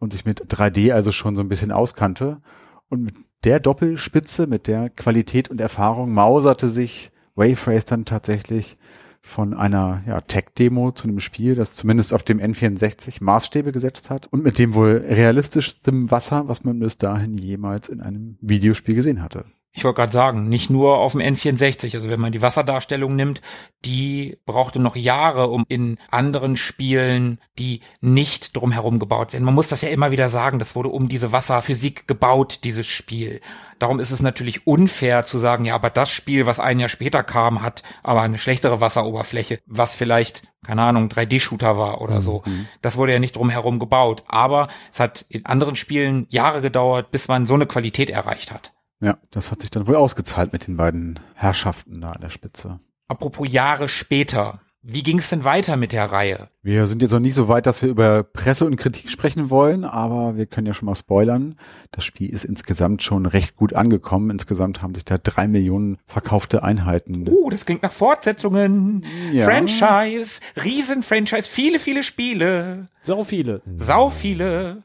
und 0.01 0.11
sich 0.11 0.25
mit 0.25 0.51
3D 0.51 0.91
also 0.93 1.11
schon 1.11 1.35
so 1.35 1.43
ein 1.43 1.47
bisschen 1.47 1.71
auskannte. 1.71 2.41
Und 2.89 3.03
mit 3.03 3.13
der 3.43 3.59
Doppelspitze, 3.59 4.47
mit 4.47 4.65
der 4.65 4.89
Qualität 4.89 5.49
und 5.49 5.61
Erfahrung 5.61 6.11
mauserte 6.11 6.67
sich 6.67 7.11
Wave 7.35 7.67
Race 7.67 7.85
dann 7.85 8.03
tatsächlich 8.03 8.77
von 9.21 9.53
einer 9.53 10.01
ja, 10.07 10.19
Tech-Demo 10.19 10.91
zu 10.91 11.07
einem 11.07 11.19
Spiel, 11.19 11.53
das 11.53 11.75
zumindest 11.75 12.13
auf 12.15 12.23
dem 12.23 12.39
N64 12.39 13.23
Maßstäbe 13.23 13.71
gesetzt 13.71 14.09
hat 14.09 14.25
und 14.27 14.43
mit 14.43 14.57
dem 14.57 14.73
wohl 14.73 15.05
realistischstem 15.07 16.09
Wasser, 16.09 16.47
was 16.47 16.63
man 16.63 16.79
bis 16.79 16.97
dahin 16.97 17.37
jemals 17.37 17.87
in 17.87 18.01
einem 18.01 18.37
Videospiel 18.41 18.95
gesehen 18.95 19.21
hatte. 19.21 19.45
Ich 19.73 19.85
wollte 19.85 20.01
gerade 20.01 20.11
sagen, 20.11 20.49
nicht 20.49 20.69
nur 20.69 20.97
auf 20.97 21.13
dem 21.13 21.21
N64. 21.21 21.95
Also 21.95 22.09
wenn 22.09 22.19
man 22.19 22.33
die 22.33 22.41
Wasserdarstellung 22.41 23.15
nimmt, 23.15 23.41
die 23.85 24.37
brauchte 24.45 24.79
noch 24.79 24.97
Jahre, 24.97 25.47
um 25.47 25.65
in 25.69 25.97
anderen 26.09 26.57
Spielen, 26.57 27.39
die 27.57 27.79
nicht 28.01 28.55
drumherum 28.55 28.99
gebaut 28.99 29.31
werden. 29.31 29.45
Man 29.45 29.53
muss 29.53 29.69
das 29.69 29.81
ja 29.81 29.87
immer 29.87 30.11
wieder 30.11 30.27
sagen, 30.27 30.59
das 30.59 30.75
wurde 30.75 30.89
um 30.89 31.07
diese 31.07 31.31
Wasserphysik 31.31 32.05
gebaut, 32.05 32.59
dieses 32.65 32.85
Spiel. 32.85 33.39
Darum 33.79 34.01
ist 34.01 34.11
es 34.11 34.21
natürlich 34.21 34.67
unfair 34.67 35.23
zu 35.23 35.37
sagen, 35.37 35.63
ja, 35.63 35.73
aber 35.73 35.89
das 35.89 36.11
Spiel, 36.11 36.45
was 36.45 36.59
ein 36.59 36.79
Jahr 36.79 36.89
später 36.89 37.23
kam, 37.23 37.63
hat 37.63 37.81
aber 38.03 38.21
eine 38.21 38.37
schlechtere 38.37 38.81
Wasseroberfläche, 38.81 39.59
was 39.67 39.95
vielleicht, 39.95 40.43
keine 40.65 40.83
Ahnung, 40.83 41.07
3D-Shooter 41.07 41.77
war 41.77 42.01
oder 42.01 42.21
so. 42.21 42.43
Mhm. 42.45 42.67
Das 42.81 42.97
wurde 42.97 43.13
ja 43.13 43.19
nicht 43.19 43.37
drumherum 43.37 43.79
gebaut. 43.79 44.25
Aber 44.27 44.67
es 44.91 44.99
hat 44.99 45.25
in 45.29 45.45
anderen 45.45 45.77
Spielen 45.77 46.27
Jahre 46.29 46.59
gedauert, 46.61 47.09
bis 47.11 47.29
man 47.29 47.45
so 47.45 47.53
eine 47.53 47.67
Qualität 47.67 48.09
erreicht 48.09 48.51
hat. 48.51 48.73
Ja, 49.01 49.17
das 49.31 49.51
hat 49.51 49.61
sich 49.61 49.71
dann 49.71 49.87
wohl 49.87 49.95
ausgezahlt 49.95 50.53
mit 50.53 50.67
den 50.67 50.77
beiden 50.77 51.19
Herrschaften 51.33 52.01
da 52.01 52.11
an 52.11 52.21
der 52.21 52.29
Spitze. 52.29 52.79
Apropos 53.07 53.51
Jahre 53.51 53.89
später. 53.89 54.61
Wie 54.83 55.03
ging 55.03 55.19
es 55.19 55.29
denn 55.29 55.43
weiter 55.43 55.77
mit 55.77 55.93
der 55.93 56.11
Reihe? 56.11 56.47
Wir 56.63 56.87
sind 56.87 57.03
jetzt 57.03 57.11
noch 57.11 57.19
nicht 57.19 57.35
so 57.35 57.47
weit, 57.47 57.67
dass 57.67 57.83
wir 57.83 57.89
über 57.89 58.23
Presse 58.23 58.65
und 58.65 58.77
Kritik 58.77 59.11
sprechen 59.11 59.51
wollen, 59.51 59.85
aber 59.85 60.37
wir 60.37 60.47
können 60.47 60.65
ja 60.65 60.73
schon 60.73 60.87
mal 60.87 60.95
spoilern. 60.95 61.55
Das 61.91 62.03
Spiel 62.03 62.31
ist 62.31 62.45
insgesamt 62.45 63.03
schon 63.03 63.27
recht 63.27 63.55
gut 63.55 63.75
angekommen. 63.75 64.31
Insgesamt 64.31 64.81
haben 64.81 64.95
sich 64.95 65.05
da 65.05 65.19
drei 65.19 65.47
Millionen 65.47 65.99
verkaufte 66.07 66.63
Einheiten. 66.63 67.27
Uh, 67.29 67.51
das 67.51 67.65
klingt 67.65 67.83
nach 67.83 67.91
Fortsetzungen. 67.91 69.05
Ja. 69.31 69.45
Franchise, 69.45 70.39
Riesen-Franchise, 70.63 71.47
viele, 71.47 71.77
viele 71.77 72.01
Spiele. 72.01 72.87
So 73.03 73.23
viele. 73.23 73.61
Sau 73.77 74.09
viele. 74.09 74.81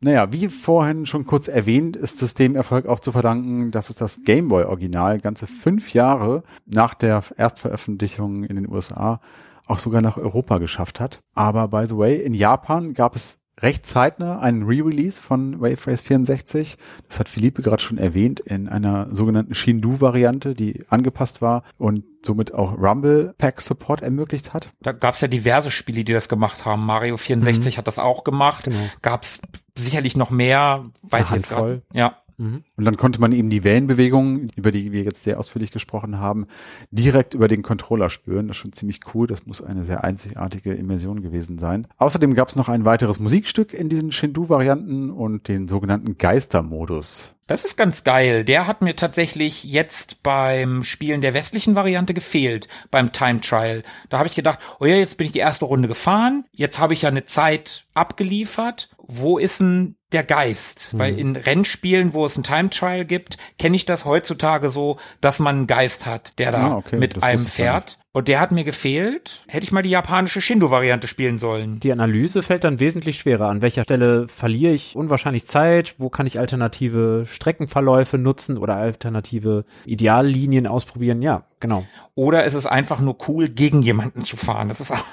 Naja, 0.00 0.32
wie 0.32 0.48
vorhin 0.48 1.06
schon 1.06 1.26
kurz 1.26 1.48
erwähnt, 1.48 1.96
ist 1.96 2.22
es 2.22 2.34
dem 2.34 2.54
Erfolg 2.54 2.86
auch 2.86 3.00
zu 3.00 3.10
verdanken, 3.10 3.72
dass 3.72 3.90
es 3.90 3.96
das 3.96 4.22
Gameboy-Original 4.24 5.18
ganze 5.18 5.48
fünf 5.48 5.92
Jahre 5.92 6.44
nach 6.66 6.94
der 6.94 7.24
Erstveröffentlichung 7.36 8.44
in 8.44 8.54
den 8.54 8.68
USA 8.68 9.20
auch 9.66 9.80
sogar 9.80 10.00
nach 10.00 10.16
Europa 10.16 10.58
geschafft 10.58 11.00
hat. 11.00 11.20
Aber 11.34 11.68
by 11.68 11.86
the 11.88 11.96
way, 11.96 12.16
in 12.16 12.32
Japan 12.32 12.94
gab 12.94 13.16
es 13.16 13.38
recht 13.58 13.86
zeitnah 13.86 14.40
einen 14.40 14.62
Re-Release 14.64 15.20
von 15.20 15.60
Wave 15.60 15.86
Race 15.86 16.02
64. 16.02 16.76
Das 17.08 17.20
hat 17.20 17.28
Philippe 17.28 17.62
gerade 17.62 17.82
schon 17.82 17.98
erwähnt, 17.98 18.40
in 18.40 18.68
einer 18.68 19.08
sogenannten 19.14 19.54
Shindu-Variante, 19.54 20.54
die 20.54 20.84
angepasst 20.88 21.42
war 21.42 21.62
und 21.76 22.04
somit 22.24 22.54
auch 22.54 22.76
Rumble 22.78 23.34
Pack 23.38 23.60
Support 23.60 24.02
ermöglicht 24.02 24.54
hat. 24.54 24.70
Da 24.80 24.92
gab's 24.92 25.20
ja 25.20 25.28
diverse 25.28 25.70
Spiele, 25.70 26.04
die 26.04 26.12
das 26.12 26.28
gemacht 26.28 26.64
haben. 26.64 26.84
Mario 26.84 27.16
64 27.16 27.78
hat 27.78 27.86
das 27.86 27.98
auch 27.98 28.24
gemacht. 28.24 28.64
Genau. 28.64 28.88
Gab's 29.02 29.40
sicherlich 29.76 30.16
noch 30.16 30.30
mehr, 30.30 30.86
weiß 31.02 31.28
ich 31.28 31.36
jetzt 31.36 31.48
gerade. 31.48 31.82
Ja. 31.92 32.16
Mhm. 32.38 32.62
Und 32.76 32.84
dann 32.84 32.96
konnte 32.96 33.20
man 33.20 33.32
eben 33.32 33.50
die 33.50 33.64
Wellenbewegungen, 33.64 34.50
über 34.56 34.72
die 34.72 34.92
wir 34.92 35.02
jetzt 35.02 35.24
sehr 35.24 35.38
ausführlich 35.38 35.72
gesprochen 35.72 36.18
haben, 36.18 36.46
direkt 36.90 37.34
über 37.34 37.48
den 37.48 37.62
Controller 37.62 38.10
spüren. 38.10 38.48
Das 38.48 38.56
ist 38.56 38.62
schon 38.62 38.72
ziemlich 38.72 39.00
cool. 39.12 39.26
Das 39.26 39.46
muss 39.46 39.60
eine 39.60 39.84
sehr 39.84 40.04
einzigartige 40.04 40.72
Immersion 40.72 41.22
gewesen 41.22 41.58
sein. 41.58 41.86
Außerdem 41.98 42.34
gab 42.34 42.48
es 42.48 42.56
noch 42.56 42.68
ein 42.68 42.84
weiteres 42.84 43.18
Musikstück 43.18 43.74
in 43.74 43.88
diesen 43.88 44.12
Shindu-Varianten 44.12 45.10
und 45.10 45.48
den 45.48 45.68
sogenannten 45.68 46.16
Geistermodus. 46.16 47.34
Das 47.48 47.64
ist 47.64 47.76
ganz 47.76 48.04
geil. 48.04 48.44
Der 48.44 48.66
hat 48.66 48.82
mir 48.82 48.94
tatsächlich 48.94 49.64
jetzt 49.64 50.22
beim 50.22 50.84
Spielen 50.84 51.22
der 51.22 51.32
westlichen 51.32 51.74
Variante 51.74 52.12
gefehlt, 52.12 52.68
beim 52.90 53.10
Time 53.10 53.40
Trial. 53.40 53.84
Da 54.10 54.18
habe 54.18 54.28
ich 54.28 54.34
gedacht, 54.34 54.58
oh 54.80 54.84
ja, 54.84 54.96
jetzt 54.96 55.16
bin 55.16 55.24
ich 55.24 55.32
die 55.32 55.38
erste 55.38 55.64
Runde 55.64 55.88
gefahren, 55.88 56.44
jetzt 56.52 56.78
habe 56.78 56.92
ich 56.92 57.02
ja 57.02 57.08
eine 57.08 57.24
Zeit 57.24 57.86
abgeliefert. 57.94 58.90
Wo 59.10 59.38
ist 59.38 59.60
denn 59.60 59.96
der 60.12 60.22
Geist? 60.22 60.96
Weil 60.98 61.18
in 61.18 61.34
Rennspielen, 61.34 62.12
wo 62.12 62.26
es 62.26 62.36
ein 62.36 62.42
Time 62.42 62.68
Trial 62.68 63.06
gibt, 63.06 63.38
kenne 63.58 63.74
ich 63.74 63.86
das 63.86 64.04
heutzutage 64.04 64.68
so, 64.70 64.98
dass 65.22 65.38
man 65.38 65.56
einen 65.56 65.66
Geist 65.66 66.04
hat, 66.06 66.38
der 66.38 66.52
da 66.52 66.68
Ah, 66.68 66.76
okay, 66.76 66.98
mit 66.98 67.16
das 67.16 67.22
einem 67.22 67.46
fährt. 67.46 67.98
Und 68.12 68.28
der 68.28 68.40
hat 68.40 68.52
mir 68.52 68.64
gefehlt. 68.64 69.42
Hätte 69.46 69.64
ich 69.64 69.72
mal 69.72 69.82
die 69.82 69.90
japanische 69.90 70.40
Shindo-Variante 70.40 71.06
spielen 71.06 71.38
sollen. 71.38 71.78
Die 71.80 71.92
Analyse 71.92 72.42
fällt 72.42 72.64
dann 72.64 72.80
wesentlich 72.80 73.18
schwerer. 73.18 73.48
An 73.48 73.62
welcher 73.62 73.84
Stelle 73.84 74.28
verliere 74.28 74.72
ich 74.72 74.96
unwahrscheinlich 74.96 75.46
Zeit? 75.46 75.94
Wo 75.98 76.10
kann 76.10 76.26
ich 76.26 76.38
alternative 76.38 77.26
Streckenverläufe 77.30 78.18
nutzen 78.18 78.58
oder 78.58 78.76
alternative 78.76 79.64
Ideallinien 79.86 80.66
ausprobieren? 80.66 81.22
Ja, 81.22 81.44
genau. 81.60 81.86
Oder 82.14 82.44
ist 82.44 82.54
es 82.54 82.66
einfach 82.66 83.00
nur 83.00 83.16
cool, 83.28 83.48
gegen 83.48 83.82
jemanden 83.82 84.22
zu 84.22 84.36
fahren? 84.36 84.68
Das 84.68 84.80
ist 84.80 84.90
auch 84.90 85.04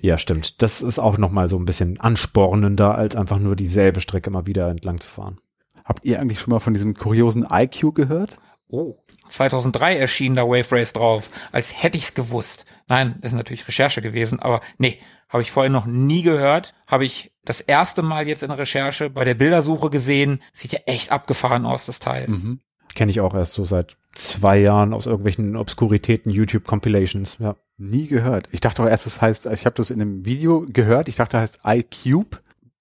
Ja, 0.00 0.18
stimmt. 0.18 0.62
Das 0.62 0.82
ist 0.82 0.98
auch 0.98 1.18
nochmal 1.18 1.48
so 1.48 1.58
ein 1.58 1.64
bisschen 1.64 1.98
anspornender, 2.00 2.94
als 2.94 3.16
einfach 3.16 3.38
nur 3.38 3.56
dieselbe 3.56 4.00
Strecke 4.00 4.30
mal 4.30 4.46
wieder 4.46 4.68
entlang 4.68 5.00
zu 5.00 5.08
fahren. 5.08 5.40
Habt 5.84 6.04
ihr 6.04 6.20
eigentlich 6.20 6.40
schon 6.40 6.52
mal 6.52 6.60
von 6.60 6.74
diesem 6.74 6.94
kuriosen 6.94 7.46
IQ 7.50 7.94
gehört? 7.94 8.38
Oh, 8.68 8.96
2003 9.30 9.96
erschien 9.96 10.34
da 10.34 10.42
Wave 10.42 10.72
Race 10.72 10.92
drauf, 10.92 11.30
als 11.52 11.82
hätte 11.82 11.98
ich's 11.98 12.14
gewusst. 12.14 12.64
Nein, 12.88 13.16
ist 13.22 13.32
natürlich 13.32 13.66
Recherche 13.66 14.02
gewesen, 14.02 14.40
aber 14.40 14.60
nee, 14.78 14.98
habe 15.28 15.42
ich 15.42 15.50
vorher 15.50 15.70
noch 15.70 15.86
nie 15.86 16.22
gehört. 16.22 16.74
Habe 16.86 17.04
ich 17.04 17.32
das 17.44 17.60
erste 17.60 18.02
Mal 18.02 18.26
jetzt 18.26 18.42
in 18.42 18.48
der 18.48 18.58
Recherche 18.58 19.10
bei 19.10 19.24
der 19.24 19.34
Bildersuche 19.34 19.90
gesehen. 19.90 20.42
Sieht 20.52 20.72
ja 20.72 20.80
echt 20.86 21.12
abgefahren 21.12 21.66
aus, 21.66 21.86
das 21.86 22.00
Teil. 22.00 22.28
Mhm. 22.28 22.60
Kenne 22.94 23.10
ich 23.10 23.20
auch 23.20 23.34
erst 23.34 23.54
so 23.54 23.64
seit 23.64 23.96
zwei 24.16 24.58
Jahren 24.58 24.92
aus 24.92 25.06
irgendwelchen 25.06 25.56
Obskuritäten 25.56 26.30
YouTube-Compilations. 26.30 27.38
Ja. 27.38 27.56
Nie 27.78 28.06
gehört. 28.06 28.48
Ich 28.52 28.60
dachte 28.60 28.82
auch 28.82 28.88
erst, 28.88 29.06
es 29.06 29.20
heißt, 29.20 29.46
ich 29.46 29.66
habe 29.66 29.76
das 29.76 29.90
in 29.90 30.00
einem 30.00 30.24
Video 30.24 30.64
gehört, 30.66 31.08
ich 31.08 31.16
dachte, 31.16 31.36
es 31.36 31.42
heißt 31.42 31.60
iCube, 31.64 32.38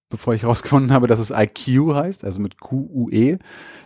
bevor 0.10 0.34
ich 0.34 0.44
rausgefunden 0.46 0.92
habe, 0.92 1.08
dass 1.08 1.20
es 1.20 1.32
IQ 1.32 1.94
heißt, 1.94 2.24
also 2.24 2.42
mit 2.42 2.60
Q-U-E. 2.60 3.38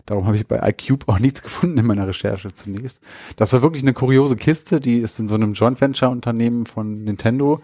Darum 0.06 0.26
habe 0.26 0.36
ich 0.36 0.48
bei 0.48 0.60
iCube 0.70 1.08
auch 1.08 1.20
nichts 1.20 1.42
gefunden 1.44 1.78
in 1.80 1.86
meiner 1.86 2.08
Recherche 2.08 2.54
zunächst. 2.54 3.02
Das 3.36 3.54
war 3.54 3.62
wirklich 3.62 3.84
eine 3.84 3.94
kuriose 3.94 4.36
Kiste, 4.36 4.80
die 4.80 5.00
ist 5.00 5.20
in 5.20 5.28
so 5.28 5.36
einem 5.36 5.54
Joint 5.54 5.82
Venture 5.82 6.10
Unternehmen 6.10 6.66
von 6.66 7.04
Nintendo 7.04 7.62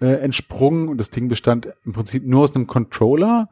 äh, 0.00 0.14
entsprungen 0.14 0.88
und 0.88 0.98
das 0.98 1.10
Ding 1.10 1.28
bestand 1.28 1.68
im 1.84 1.92
Prinzip 1.92 2.26
nur 2.26 2.44
aus 2.44 2.54
einem 2.54 2.66
Controller, 2.66 3.48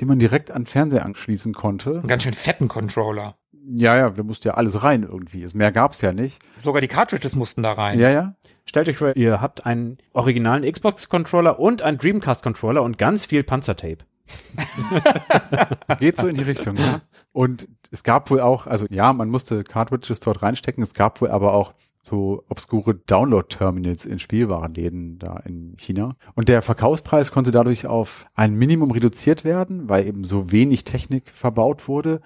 den 0.00 0.08
man 0.08 0.18
direkt 0.18 0.50
an 0.50 0.66
Fernseher 0.66 1.04
anschließen 1.04 1.54
konnte. 1.54 1.98
Einen 1.98 2.08
ganz 2.08 2.22
schön 2.22 2.34
fetten 2.34 2.68
Controller. 2.68 3.36
Ja, 3.64 3.96
ja, 3.96 4.10
da 4.10 4.22
musste 4.22 4.48
ja 4.48 4.54
alles 4.54 4.82
rein 4.82 5.02
irgendwie. 5.04 5.46
Mehr 5.54 5.72
gab's 5.72 6.00
ja 6.00 6.12
nicht. 6.12 6.42
Sogar 6.58 6.80
die 6.80 6.88
Cartridges 6.88 7.36
mussten 7.36 7.62
da 7.62 7.72
rein. 7.72 7.98
Ja, 7.98 8.10
ja. 8.10 8.34
Stellt 8.64 8.88
euch 8.88 8.96
vor, 8.98 9.16
ihr 9.16 9.40
habt 9.40 9.66
einen 9.66 9.98
originalen 10.12 10.70
Xbox-Controller 10.70 11.58
und 11.58 11.82
einen 11.82 11.98
Dreamcast-Controller 11.98 12.82
und 12.82 12.98
ganz 12.98 13.24
viel 13.26 13.42
Panzertape. 13.42 13.98
Geht 15.98 16.16
so 16.16 16.26
in 16.26 16.36
die 16.36 16.42
Richtung, 16.42 16.76
ja. 16.76 17.00
Und 17.32 17.68
es 17.90 18.02
gab 18.02 18.30
wohl 18.30 18.40
auch, 18.40 18.66
also 18.66 18.86
ja, 18.90 19.12
man 19.12 19.28
musste 19.28 19.64
Cartridges 19.64 20.20
dort 20.20 20.42
reinstecken, 20.42 20.82
es 20.82 20.94
gab 20.94 21.20
wohl 21.20 21.30
aber 21.30 21.54
auch 21.54 21.74
so 22.02 22.44
obskure 22.48 22.94
Download-Terminals 22.94 24.06
in 24.06 24.18
Spielwarenläden 24.18 25.18
da 25.18 25.36
in 25.44 25.76
China. 25.78 26.16
Und 26.34 26.48
der 26.48 26.60
Verkaufspreis 26.60 27.30
konnte 27.30 27.52
dadurch 27.52 27.86
auf 27.86 28.26
ein 28.34 28.54
Minimum 28.54 28.90
reduziert 28.90 29.44
werden, 29.44 29.88
weil 29.88 30.06
eben 30.06 30.24
so 30.24 30.50
wenig 30.50 30.84
Technik 30.84 31.30
verbaut 31.30 31.86
wurde. 31.86 32.20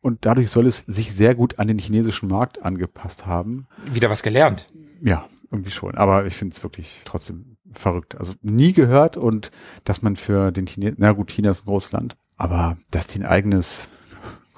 Und 0.00 0.24
dadurch 0.24 0.50
soll 0.50 0.66
es 0.66 0.84
sich 0.86 1.12
sehr 1.12 1.34
gut 1.34 1.58
an 1.58 1.68
den 1.68 1.78
chinesischen 1.78 2.28
Markt 2.28 2.62
angepasst 2.62 3.26
haben. 3.26 3.66
Wieder 3.86 4.10
was 4.10 4.22
gelernt. 4.22 4.66
Ja, 5.02 5.28
irgendwie 5.50 5.70
schon. 5.70 5.96
Aber 5.96 6.26
ich 6.26 6.34
finde 6.34 6.54
es 6.54 6.62
wirklich 6.62 7.02
trotzdem 7.04 7.56
verrückt. 7.72 8.16
Also 8.16 8.34
nie 8.42 8.72
gehört 8.72 9.16
und 9.16 9.50
dass 9.84 10.02
man 10.02 10.16
für 10.16 10.52
den 10.52 10.66
Chinesen, 10.66 10.96
na 10.98 11.12
gut, 11.12 11.30
China 11.30 11.50
ist 11.50 11.64
ein 11.64 11.68
großes 11.68 11.92
Land, 11.92 12.16
aber 12.36 12.78
dass 12.90 13.06
die 13.06 13.18
ein 13.18 13.26
eigenes 13.26 13.88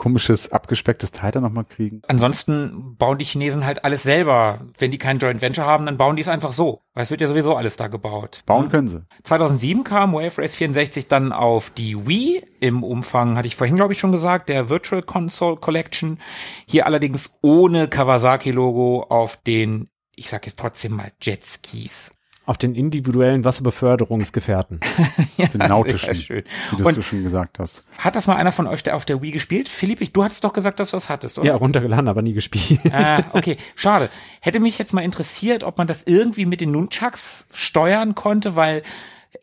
komisches, 0.01 0.51
abgespecktes 0.51 1.13
Teil 1.13 1.31
da 1.31 1.43
nochmal 1.43 1.67
kriegen. 1.67 2.01
Ansonsten 2.09 2.97
bauen 2.97 3.19
die 3.19 3.25
Chinesen 3.27 3.67
halt 3.67 3.85
alles 3.85 4.03
selber. 4.03 4.63
Wenn 4.79 4.91
die 4.91 4.97
kein 4.97 5.19
Joint 5.19 5.43
Venture 5.43 5.67
haben, 5.67 5.85
dann 5.85 5.99
bauen 5.99 6.17
die 6.17 6.23
es 6.23 6.29
einfach 6.29 6.55
so. 6.55 6.81
Weil 6.95 7.03
es 7.03 7.11
wird 7.11 7.21
ja 7.21 7.29
sowieso 7.29 7.55
alles 7.55 7.77
da 7.77 7.89
gebaut. 7.89 8.43
Bauen 8.47 8.71
können 8.71 8.89
sie. 8.89 9.05
2007 9.25 9.85
kam 9.85 10.15
Wave 10.15 10.39
Race 10.39 10.55
64 10.55 11.07
dann 11.07 11.33
auf 11.33 11.69
die 11.69 12.07
Wii 12.07 12.43
im 12.61 12.83
Umfang, 12.83 13.37
hatte 13.37 13.47
ich 13.47 13.57
vorhin 13.57 13.77
glaube 13.77 13.93
ich 13.93 13.99
schon 13.99 14.11
gesagt, 14.11 14.49
der 14.49 14.71
Virtual 14.71 15.03
Console 15.03 15.57
Collection. 15.57 16.19
Hier 16.67 16.87
allerdings 16.87 17.39
ohne 17.43 17.87
Kawasaki-Logo 17.87 19.03
auf 19.11 19.37
den, 19.37 19.91
ich 20.17 20.31
sag 20.31 20.47
jetzt 20.47 20.59
trotzdem 20.59 20.97
mal 20.97 21.13
Jetskis. 21.21 22.11
Auf 22.51 22.59
den 22.59 22.75
individuellen 22.75 23.45
Wasserbeförderungsgefährten. 23.45 24.81
ja, 25.37 25.47
Den 25.47 25.59
nautischen, 25.69 26.15
sehr 26.15 26.23
schön. 26.23 26.43
wie 26.73 26.77
du 26.79 26.85
Und 26.89 26.95
so 26.95 27.03
schon 27.03 27.23
gesagt 27.23 27.59
hast. 27.61 27.85
hat 27.99 28.17
das 28.17 28.27
mal 28.27 28.35
einer 28.35 28.51
von 28.51 28.67
euch 28.67 28.83
der 28.83 28.97
auf 28.97 29.05
der 29.05 29.23
Wii 29.23 29.31
gespielt? 29.31 29.69
Philipp, 29.69 30.01
ich- 30.01 30.13
du 30.13 30.25
hattest 30.25 30.43
doch 30.43 30.53
gesagt, 30.53 30.81
dass 30.81 30.91
du 30.91 30.97
das 30.97 31.09
hattest, 31.09 31.39
oder? 31.39 31.47
ja, 31.47 31.55
runtergeladen, 31.55 32.09
aber 32.09 32.23
nie 32.23 32.33
gespielt. 32.33 32.81
Ah, 32.93 33.23
okay, 33.35 33.57
schade. 33.77 34.11
Hätte 34.41 34.59
mich 34.59 34.79
jetzt 34.79 34.93
mal 34.93 35.03
interessiert, 35.03 35.63
ob 35.63 35.79
man 35.79 35.87
das 35.87 36.03
irgendwie 36.03 36.45
mit 36.45 36.61
den 36.61 36.73
Nunchucks 36.73 37.47
steuern 37.53 38.17
konnte, 38.17 38.57
weil 38.57 38.83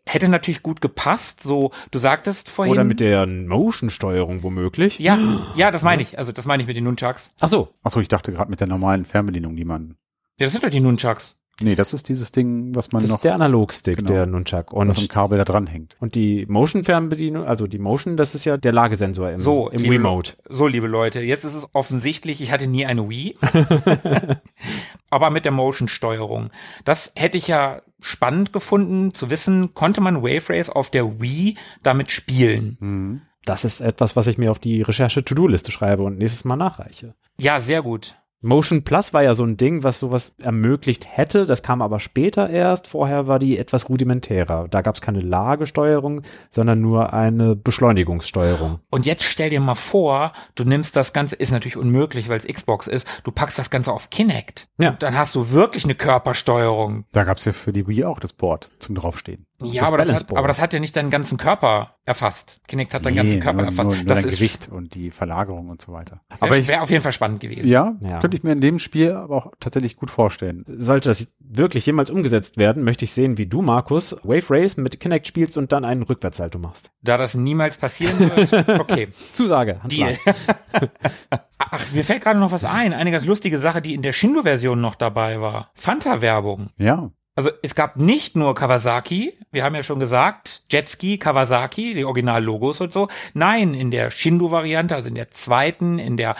hätte 0.04 0.28
natürlich 0.28 0.62
gut 0.62 0.82
gepasst. 0.82 1.42
So, 1.42 1.70
du 1.90 1.98
sagtest 1.98 2.50
vorhin. 2.50 2.74
Oder 2.74 2.84
mit 2.84 3.00
der 3.00 3.26
Motion-Steuerung 3.26 4.42
womöglich. 4.42 4.98
ja, 4.98 5.18
ja, 5.56 5.70
das 5.70 5.82
meine 5.82 6.02
ich. 6.02 6.18
Also 6.18 6.32
das 6.32 6.44
meine 6.44 6.62
ich 6.62 6.66
mit 6.66 6.76
den 6.76 6.84
Nunchucks. 6.84 7.32
Ach 7.40 7.48
so. 7.48 7.68
Achso, 7.82 8.00
ich 8.00 8.08
dachte 8.08 8.32
gerade 8.32 8.50
mit 8.50 8.60
der 8.60 8.66
normalen 8.66 9.06
Fernbedienung, 9.06 9.56
die 9.56 9.64
man. 9.64 9.96
Ja, 10.38 10.44
das 10.46 10.52
sind 10.52 10.62
doch 10.62 10.68
die 10.70 10.80
Nunchucks. 10.80 11.37
Nee, 11.60 11.74
das 11.74 11.92
ist 11.92 12.08
dieses 12.08 12.30
Ding, 12.30 12.74
was 12.76 12.92
man 12.92 13.02
Das 13.02 13.10
noch, 13.10 13.16
ist 13.18 13.24
der 13.24 13.34
Analogstick, 13.34 13.96
genau. 13.98 14.08
der 14.12 14.26
Nunchuck. 14.26 14.66
was 14.72 14.96
am 14.96 15.02
Und, 15.02 15.08
Kabel 15.08 15.38
da 15.38 15.44
dran 15.44 15.66
hängt. 15.66 15.96
und 15.98 16.14
die 16.14 16.46
Motion-Fernbedienung, 16.46 17.44
also 17.44 17.66
die 17.66 17.78
Motion, 17.78 18.16
das 18.16 18.36
ist 18.36 18.44
ja 18.44 18.56
der 18.56 18.72
Lagesensor 18.72 19.30
im, 19.30 19.38
So, 19.40 19.68
im 19.68 19.80
liebe, 19.82 19.94
Remote. 19.94 20.34
So, 20.48 20.68
liebe 20.68 20.86
Leute, 20.86 21.20
jetzt 21.20 21.44
ist 21.44 21.54
es 21.54 21.68
offensichtlich, 21.72 22.40
ich 22.40 22.52
hatte 22.52 22.68
nie 22.68 22.86
eine 22.86 23.08
Wii. 23.08 23.34
aber 25.10 25.30
mit 25.30 25.44
der 25.44 25.52
Motion-Steuerung. 25.52 26.50
Das 26.84 27.12
hätte 27.16 27.38
ich 27.38 27.48
ja 27.48 27.82
spannend 28.00 28.52
gefunden, 28.52 29.14
zu 29.14 29.30
wissen, 29.30 29.74
konnte 29.74 30.00
man 30.00 30.22
Wave 30.22 30.50
Race 30.50 30.70
auf 30.70 30.90
der 30.90 31.20
Wii 31.20 31.56
damit 31.82 32.10
spielen? 32.12 32.76
Mhm. 32.80 33.20
Das 33.44 33.64
ist 33.64 33.80
etwas, 33.80 34.14
was 34.14 34.26
ich 34.26 34.36
mir 34.36 34.50
auf 34.50 34.58
die 34.58 34.82
Recherche-To-Do-Liste 34.82 35.72
schreibe 35.72 36.02
und 36.02 36.18
nächstes 36.18 36.44
Mal 36.44 36.56
nachreiche. 36.56 37.14
Ja, 37.38 37.60
sehr 37.60 37.82
gut. 37.82 38.12
Motion 38.40 38.84
Plus 38.84 39.12
war 39.12 39.24
ja 39.24 39.34
so 39.34 39.42
ein 39.44 39.56
Ding, 39.56 39.82
was 39.82 39.98
sowas 39.98 40.34
ermöglicht 40.38 41.08
hätte. 41.10 41.44
Das 41.44 41.64
kam 41.64 41.82
aber 41.82 41.98
später 41.98 42.48
erst. 42.48 42.86
Vorher 42.86 43.26
war 43.26 43.40
die 43.40 43.58
etwas 43.58 43.88
rudimentärer. 43.88 44.68
Da 44.68 44.80
gab 44.82 44.94
es 44.94 45.00
keine 45.00 45.20
Lagesteuerung, 45.20 46.22
sondern 46.48 46.80
nur 46.80 47.12
eine 47.12 47.56
Beschleunigungssteuerung. 47.56 48.78
Und 48.90 49.06
jetzt 49.06 49.24
stell 49.24 49.50
dir 49.50 49.60
mal 49.60 49.74
vor, 49.74 50.32
du 50.54 50.62
nimmst 50.62 50.94
das 50.94 51.12
Ganze, 51.12 51.34
ist 51.34 51.50
natürlich 51.50 51.76
unmöglich, 51.76 52.28
weil 52.28 52.36
es 52.36 52.46
Xbox 52.46 52.86
ist, 52.86 53.08
du 53.24 53.32
packst 53.32 53.58
das 53.58 53.70
Ganze 53.70 53.92
auf 53.92 54.10
Kinect. 54.10 54.68
Ja. 54.80 54.90
Und 54.90 55.02
dann 55.02 55.18
hast 55.18 55.34
du 55.34 55.50
wirklich 55.50 55.84
eine 55.84 55.96
Körpersteuerung. 55.96 57.06
Da 57.12 57.24
gab's 57.24 57.44
ja 57.44 57.52
für 57.52 57.72
die 57.72 57.88
Wii 57.88 58.04
auch 58.04 58.20
das 58.20 58.34
Board 58.34 58.70
zum 58.78 58.94
draufstehen. 58.94 59.47
Ja, 59.60 59.80
Das 59.82 59.88
aber 59.88 59.98
das, 59.98 60.12
hat, 60.12 60.36
aber 60.36 60.46
das 60.46 60.60
hat 60.60 60.72
ja 60.72 60.78
nicht 60.78 60.94
deinen 60.94 61.10
ganzen 61.10 61.36
Körper 61.36 61.96
erfasst. 62.04 62.60
Kinect 62.68 62.94
hat 62.94 63.04
deinen 63.04 63.14
Nee, 63.14 63.22
ganzen 63.22 63.40
Körper 63.40 63.58
nur, 63.62 63.66
erfasst. 63.66 63.88
Nur, 63.88 63.96
nur 63.96 64.04
das 64.06 64.20
dein 64.20 64.28
ist, 64.28 64.36
Gewicht 64.36 64.68
und 64.70 64.94
die 64.94 65.10
Verlagerung 65.10 65.68
und 65.68 65.82
so 65.82 65.92
weiter. 65.92 66.20
wäre 66.28 66.42
Aber 66.42 66.56
ich, 66.56 66.68
wär 66.68 66.80
auf 66.82 66.90
jeden 66.90 67.02
Fall 67.02 67.12
spannend 67.12 67.40
gewesen. 67.40 67.66
ja, 67.68 67.96
Ja. 68.00 68.20
könnte 68.20 68.36
ich 68.36 68.44
mir 68.44 68.52
in 68.52 68.60
dem 68.60 68.78
Spiel 68.78 69.12
aber 69.12 69.36
auch 69.36 69.52
tatsächlich 69.58 69.96
gut 69.96 70.12
vorstellen. 70.12 70.64
Sollte 70.68 71.08
das 71.08 71.34
wirklich 71.40 71.84
jemals 71.86 72.08
umgesetzt 72.10 72.56
werden, 72.56 72.84
möchte 72.84 73.04
ich 73.04 73.12
sehen, 73.12 73.36
wie 73.36 73.46
du, 73.46 73.60
Markus, 73.62 74.14
Wave 74.22 74.44
Race 74.50 74.76
mit 74.76 75.00
Kinect 75.00 75.26
spielst 75.26 75.56
und 75.56 75.72
dann 75.72 75.84
einen 75.84 76.02
Rückwärtssalto 76.04 76.58
machst. 76.60 76.92
Da 77.02 77.16
das 77.16 77.34
niemals 77.34 77.78
passieren 77.78 78.18
wird, 78.30 78.52
okay. 78.80 79.08
Zusage. 79.34 79.80
Deal. 79.86 80.16
Ach, 81.58 81.92
mir 81.92 82.04
fällt 82.04 82.22
gerade 82.22 82.38
noch 82.38 82.52
was 82.52 82.64
ein. 82.64 82.92
Eine 82.92 83.10
ganz 83.10 83.24
lustige 83.24 83.58
Sache, 83.58 83.82
die 83.82 83.94
in 83.94 84.02
der 84.02 84.12
Shindo-Version 84.12 84.80
noch 84.80 84.94
dabei 84.94 85.40
war. 85.40 85.70
Fanta-Werbung. 85.74 86.70
Ja, 86.78 87.10
Also 87.38 87.50
es 87.62 87.76
gab 87.76 87.98
nicht 87.98 88.34
nur 88.34 88.56
Kawasaki, 88.56 89.32
wir 89.52 89.62
haben 89.62 89.76
ja 89.76 89.84
schon 89.84 90.00
gesagt, 90.00 90.64
Jetski, 90.72 91.18
Kawasaki, 91.18 91.94
die 91.94 92.04
Original-Logos 92.04 92.80
und 92.80 92.92
so. 92.92 93.06
Nein, 93.32 93.74
in 93.74 93.92
der 93.92 94.10
Shindo-Variante, 94.10 94.96
also 94.96 95.06
in 95.06 95.14
der 95.14 95.30
zweiten, 95.30 96.00
in 96.00 96.16
der 96.16 96.34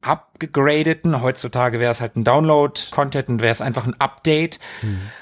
abgegradeten, 0.00 1.20
heutzutage 1.22 1.80
wäre 1.80 1.90
es 1.90 2.00
halt 2.00 2.14
ein 2.14 2.22
Download-Content 2.22 3.30
und 3.30 3.42
wäre 3.42 3.50
es 3.50 3.60
einfach 3.60 3.84
ein 3.84 4.00
Update. 4.00 4.60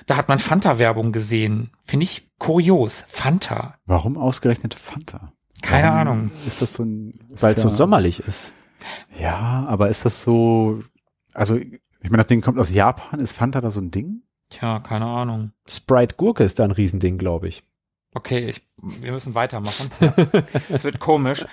Da 0.05 0.19
hat 0.19 0.29
man 0.29 0.39
Fanta-Werbung 0.39 1.13
gesehen. 1.13 1.71
Finde 1.87 2.05
ich 2.05 2.29
kurios. 2.39 3.03
Fanta. 3.09 3.77
warum 3.87 4.19
ausgerechnet 4.19 4.75
Fanta? 4.75 5.33
Keine 5.63 5.89
Warum 5.89 5.99
Ahnung. 5.99 6.31
Ist 6.47 6.61
das 6.61 6.75
so 6.75 6.83
ein, 6.83 7.19
Weil 7.31 7.55
es 7.55 7.63
das 7.63 7.63
so 7.63 7.69
sommerlich 7.71 8.21
ist. 8.21 8.53
Ja, 9.19 9.65
aber 9.67 9.89
ist 9.89 10.05
das 10.05 10.23
so, 10.23 10.83
also, 11.33 11.57
ich 11.57 11.81
meine, 12.03 12.19
das 12.19 12.27
Ding 12.27 12.43
kommt 12.43 12.59
aus 12.59 12.71
Japan, 12.71 13.19
ist 13.19 13.33
Fanta 13.33 13.63
da 13.63 13.71
so 13.71 13.81
ein 13.81 13.91
Ding? 13.91 14.25
Tja, 14.53 14.81
keine 14.81 15.07
Ahnung. 15.07 15.53
Sprite 15.67 16.17
Gurke 16.17 16.45
ist 16.45 16.59
da 16.59 16.65
ein 16.65 16.73
Riesending, 16.73 17.17
glaube 17.17 17.49
ich. 17.49 17.65
Okay, 18.15 18.41
ich, 18.41 18.61
wir 18.83 19.13
müssen 19.13 19.35
weitermachen. 19.35 19.91
Es 20.69 20.85
wird 20.85 21.01
komisch. 21.01 21.47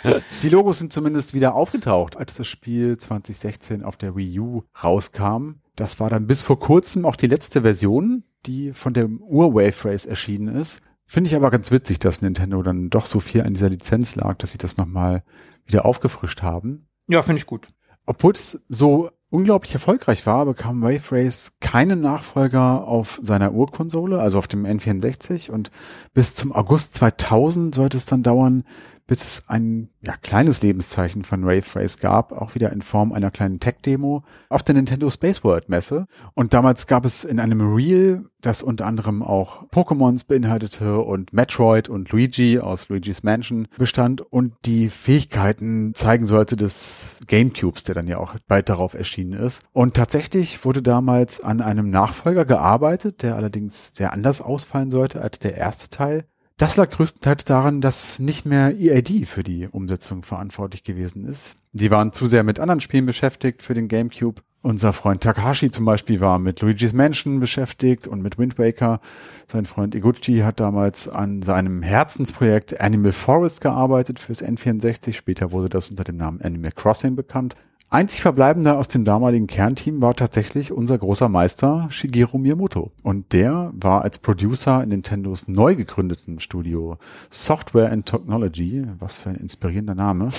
Die 0.43 0.49
Logos 0.49 0.79
sind 0.79 0.91
zumindest 0.91 1.33
wieder 1.33 1.55
aufgetaucht, 1.55 2.17
als 2.17 2.35
das 2.35 2.47
Spiel 2.47 2.97
2016 2.97 3.83
auf 3.83 3.95
der 3.95 4.17
Wii 4.17 4.39
U 4.41 4.63
rauskam. 4.83 5.61
Das 5.77 6.01
war 6.01 6.09
dann 6.09 6.27
bis 6.27 6.43
vor 6.43 6.59
kurzem 6.59 7.05
auch 7.05 7.15
die 7.15 7.27
letzte 7.27 7.61
Version, 7.61 8.25
die 8.45 8.73
von 8.73 8.93
dem 8.93 9.21
Ur-Wave 9.21 9.85
Race 9.85 10.05
erschienen 10.05 10.53
ist. 10.53 10.81
Finde 11.05 11.29
ich 11.29 11.35
aber 11.35 11.51
ganz 11.51 11.71
witzig, 11.71 11.99
dass 11.99 12.21
Nintendo 12.21 12.61
dann 12.61 12.89
doch 12.89 13.05
so 13.05 13.21
viel 13.21 13.43
an 13.43 13.53
dieser 13.53 13.69
Lizenz 13.69 14.15
lag, 14.15 14.35
dass 14.37 14.51
sie 14.51 14.57
das 14.57 14.75
nochmal 14.75 15.23
wieder 15.65 15.85
aufgefrischt 15.85 16.41
haben. 16.41 16.89
Ja, 17.07 17.21
finde 17.21 17.39
ich 17.39 17.47
gut. 17.47 17.65
Obwohl 18.05 18.33
es 18.33 18.59
so 18.67 19.09
unglaublich 19.29 19.73
erfolgreich 19.73 20.25
war, 20.25 20.45
bekam 20.45 20.81
Wave 20.81 21.11
Race 21.11 21.53
keinen 21.59 22.01
Nachfolger 22.01 22.87
auf 22.87 23.19
seiner 23.21 23.53
Urkonsole, 23.53 24.19
also 24.19 24.39
auf 24.39 24.47
dem 24.47 24.65
N64 24.65 25.51
und 25.51 25.71
bis 26.13 26.33
zum 26.35 26.51
August 26.51 26.95
2000 26.95 27.75
sollte 27.75 27.97
es 27.97 28.05
dann 28.05 28.23
dauern, 28.23 28.63
bis 29.09 29.23
es 29.23 29.43
ein 29.47 29.89
ja, 30.05 30.15
kleines 30.17 30.61
Lebenszeichen 30.61 31.23
von 31.23 31.43
Wave 31.43 31.65
Race 31.75 31.97
gab, 31.97 32.31
auch 32.31 32.53
wieder 32.53 32.71
in 32.71 32.83
Form 32.83 33.11
einer 33.11 33.31
kleinen 33.31 33.59
Tech-Demo 33.59 34.23
auf 34.49 34.61
der 34.61 34.75
Nintendo 34.75 35.09
Space 35.09 35.43
World 35.43 35.67
Messe. 35.67 36.05
Und 36.35 36.53
damals 36.53 36.85
gab 36.85 37.05
es 37.05 37.23
in 37.23 37.39
einem 37.39 37.73
Reel, 37.73 38.23
das 38.39 38.61
unter 38.61 38.85
anderem 38.85 39.23
auch 39.23 39.67
Pokémons 39.69 40.27
beinhaltete 40.27 40.99
und 40.99 41.33
Metroid 41.33 41.89
und 41.89 42.11
Luigi 42.11 42.59
aus 42.59 42.87
Luigi's 42.89 43.23
Mansion 43.23 43.67
bestand 43.79 44.21
und 44.21 44.53
die 44.65 44.89
Fähigkeiten 44.89 45.95
zeigen 45.95 46.27
sollte 46.27 46.55
des 46.55 47.17
Gamecubes, 47.25 47.85
der 47.85 47.95
dann 47.95 48.07
ja 48.07 48.19
auch 48.19 48.35
bald 48.47 48.69
darauf 48.69 48.93
erschienen 48.93 49.33
ist. 49.33 49.63
Und 49.73 49.95
tatsächlich 49.95 50.63
wurde 50.63 50.83
damals 50.83 51.41
an 51.41 51.61
einem 51.61 51.89
Nachfolger 51.89 52.45
gearbeitet, 52.45 53.23
der 53.23 53.35
allerdings 53.35 53.91
sehr 53.95 54.13
anders 54.13 54.39
ausfallen 54.39 54.91
sollte 54.91 55.19
als 55.19 55.39
der 55.39 55.57
erste 55.57 55.89
Teil. 55.89 56.25
Das 56.59 56.75
lag 56.75 56.89
größtenteils 56.89 57.45
daran, 57.45 57.79
dass 57.79 58.19
nicht 58.19 58.45
mehr 58.45 58.77
EAD 58.77 59.25
für 59.25 59.43
die 59.43 59.69
Umsetzung 59.69 60.23
verantwortlich 60.23 60.83
gewesen 60.83 61.23
ist. 61.23 61.55
Die 61.71 61.89
waren 61.89 62.11
zu 62.11 62.27
sehr 62.27 62.43
mit 62.43 62.59
anderen 62.59 62.81
Spielen 62.81 63.05
beschäftigt 63.05 63.61
für 63.61 63.73
den 63.73 63.87
GameCube. 63.87 64.41
Unser 64.61 64.91
Freund 64.91 65.23
Takahashi 65.23 65.71
zum 65.71 65.85
Beispiel 65.85 66.19
war 66.19 66.37
mit 66.37 66.59
Luigi's 66.59 66.91
Mansion 66.91 67.39
beschäftigt 67.39 68.09
und 68.09 68.21
mit 68.21 68.37
Wind 68.37 68.59
Waker. 68.59 68.99
Sein 69.47 69.63
Freund 69.63 69.95
Iguchi 69.95 70.39
hat 70.39 70.59
damals 70.59 71.07
an 71.07 71.43
seinem 71.43 71.81
Herzensprojekt 71.81 72.81
Animal 72.81 73.13
Forest 73.13 73.61
gearbeitet 73.61 74.19
fürs 74.19 74.43
N64. 74.43 75.13
Später 75.13 75.53
wurde 75.53 75.69
das 75.69 75.89
unter 75.89 76.03
dem 76.03 76.17
Namen 76.17 76.41
Animal 76.41 76.73
Crossing 76.73 77.15
bekannt. 77.15 77.55
Einzig 77.91 78.21
verbleibender 78.21 78.77
aus 78.77 78.87
dem 78.87 79.03
damaligen 79.03 79.47
Kernteam 79.47 79.99
war 79.99 80.13
tatsächlich 80.13 80.71
unser 80.71 80.95
großer 80.95 81.27
Meister 81.27 81.87
Shigeru 81.89 82.37
Miyamoto. 82.37 82.91
Und 83.01 83.33
der 83.33 83.71
war 83.73 84.03
als 84.03 84.19
Producer 84.19 84.83
in 84.83 84.89
Nintendos 84.89 85.47
neu 85.47 85.75
gegründeten 85.75 86.39
Studio 86.39 86.99
Software 87.31 87.91
and 87.91 88.05
Technology, 88.05 88.85
was 88.99 89.17
für 89.17 89.29
ein 89.29 89.37
inspirierender 89.37 89.95
Name, 89.95 90.29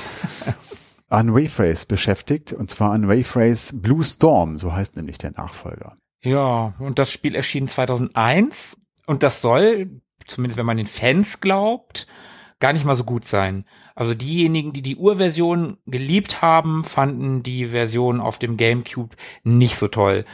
an 1.09 1.35
Wave 1.35 1.59
Race 1.59 1.87
beschäftigt. 1.87 2.53
Und 2.53 2.71
zwar 2.71 2.93
an 2.93 3.09
Wave 3.09 3.35
Race 3.35 3.75
Blue 3.75 4.05
Storm, 4.05 4.57
so 4.57 4.73
heißt 4.73 4.95
nämlich 4.97 5.19
der 5.19 5.33
Nachfolger. 5.33 5.97
Ja, 6.23 6.75
und 6.79 7.01
das 7.01 7.11
Spiel 7.11 7.35
erschien 7.35 7.67
2001 7.67 8.77
und 9.07 9.25
das 9.25 9.43
soll, 9.43 9.91
zumindest 10.25 10.57
wenn 10.57 10.67
man 10.67 10.77
den 10.77 10.87
Fans 10.87 11.41
glaubt, 11.41 12.07
gar 12.61 12.73
nicht 12.73 12.85
mal 12.85 12.97
so 12.97 13.05
gut 13.05 13.27
sein. 13.27 13.65
Also 13.95 14.15
diejenigen, 14.15 14.73
die 14.73 14.83
die 14.83 14.97
Urversion 14.97 15.79
geliebt 15.87 16.43
haben, 16.43 16.85
fanden 16.85 17.43
die 17.43 17.67
Version 17.67 18.21
auf 18.21 18.39
dem 18.39 18.57
GameCube 18.57 19.17
nicht 19.43 19.77
so 19.77 19.89
toll. 19.89 20.25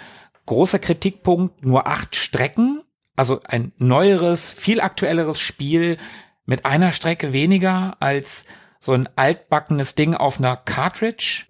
Großer 0.45 0.79
Kritikpunkt, 0.79 1.65
nur 1.65 1.87
acht 1.87 2.15
Strecken, 2.15 2.83
also 3.17 3.41
ein 3.45 3.73
neueres, 3.79 4.53
viel 4.53 4.81
aktuelleres 4.81 5.41
Spiel 5.41 5.97
mit 6.45 6.67
einer 6.67 6.93
Strecke 6.93 7.33
weniger 7.33 7.97
als 8.01 8.45
so 8.81 8.93
ein 8.93 9.09
altbackenes 9.17 9.95
Ding 9.95 10.15
auf 10.15 10.39
einer 10.39 10.57
Cartridge. 10.57 11.47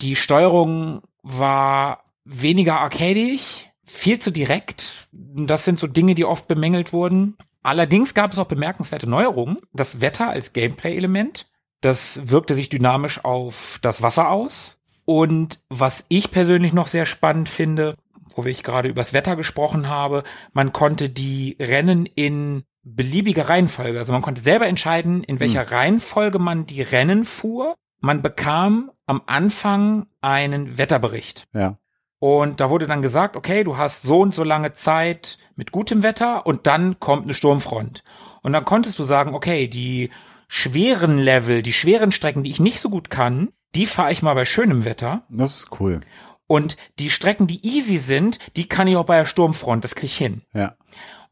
Die 0.00 0.16
Steuerung 0.16 1.02
war 1.22 2.04
weniger 2.24 2.80
arcadisch, 2.80 3.70
viel 3.84 4.18
zu 4.18 4.30
direkt. 4.30 5.08
Das 5.12 5.64
sind 5.64 5.80
so 5.80 5.86
Dinge, 5.86 6.14
die 6.14 6.24
oft 6.24 6.46
bemängelt 6.46 6.92
wurden. 6.92 7.36
Allerdings 7.62 8.14
gab 8.14 8.32
es 8.32 8.38
auch 8.38 8.46
bemerkenswerte 8.46 9.08
Neuerungen. 9.08 9.58
Das 9.72 10.00
Wetter 10.00 10.30
als 10.30 10.52
Gameplay-Element, 10.52 11.50
das 11.80 12.28
wirkte 12.28 12.54
sich 12.54 12.68
dynamisch 12.68 13.24
auf 13.24 13.78
das 13.82 14.02
Wasser 14.02 14.30
aus. 14.30 14.78
Und 15.04 15.60
was 15.68 16.06
ich 16.08 16.30
persönlich 16.30 16.72
noch 16.72 16.86
sehr 16.86 17.06
spannend 17.06 17.48
finde, 17.48 17.96
wo 18.34 18.44
ich 18.44 18.62
gerade 18.62 18.88
übers 18.88 19.12
Wetter 19.12 19.36
gesprochen 19.36 19.88
habe, 19.88 20.22
man 20.52 20.72
konnte 20.72 21.08
die 21.08 21.56
Rennen 21.58 22.06
in 22.06 22.64
beliebiger 22.84 23.48
Reihenfolge, 23.48 23.98
also 23.98 24.12
man 24.12 24.22
konnte 24.22 24.40
selber 24.40 24.66
entscheiden, 24.66 25.22
in 25.24 25.40
welcher 25.40 25.70
Reihenfolge 25.70 26.38
man 26.38 26.66
die 26.66 26.82
Rennen 26.82 27.24
fuhr. 27.24 27.74
Man 28.00 28.22
bekam 28.22 28.90
am 29.06 29.22
Anfang 29.26 30.06
einen 30.20 30.78
Wetterbericht. 30.78 31.44
Ja. 31.52 31.78
Und 32.20 32.60
da 32.60 32.68
wurde 32.70 32.86
dann 32.86 33.02
gesagt, 33.02 33.36
okay, 33.36 33.62
du 33.62 33.76
hast 33.76 34.02
so 34.02 34.20
und 34.20 34.34
so 34.34 34.42
lange 34.42 34.74
Zeit 34.74 35.38
mit 35.54 35.70
gutem 35.70 36.02
Wetter 36.02 36.46
und 36.46 36.66
dann 36.66 36.98
kommt 36.98 37.24
eine 37.24 37.34
Sturmfront. 37.34 38.02
Und 38.42 38.52
dann 38.52 38.64
konntest 38.64 38.98
du 38.98 39.04
sagen, 39.04 39.34
okay, 39.34 39.68
die 39.68 40.10
schweren 40.48 41.18
Level, 41.18 41.62
die 41.62 41.72
schweren 41.72 42.10
Strecken, 42.10 42.42
die 42.42 42.50
ich 42.50 42.60
nicht 42.60 42.80
so 42.80 42.90
gut 42.90 43.10
kann, 43.10 43.50
die 43.74 43.86
fahre 43.86 44.12
ich 44.12 44.22
mal 44.22 44.34
bei 44.34 44.46
schönem 44.46 44.84
Wetter. 44.84 45.22
Das 45.28 45.60
ist 45.60 45.80
cool. 45.80 46.00
Und 46.46 46.76
die 46.98 47.10
Strecken, 47.10 47.46
die 47.46 47.64
easy 47.64 47.98
sind, 47.98 48.38
die 48.56 48.66
kann 48.66 48.88
ich 48.88 48.96
auch 48.96 49.04
bei 49.04 49.18
der 49.18 49.26
Sturmfront, 49.26 49.84
das 49.84 49.94
krieg 49.94 50.10
ich 50.10 50.16
hin. 50.16 50.42
Ja. 50.54 50.74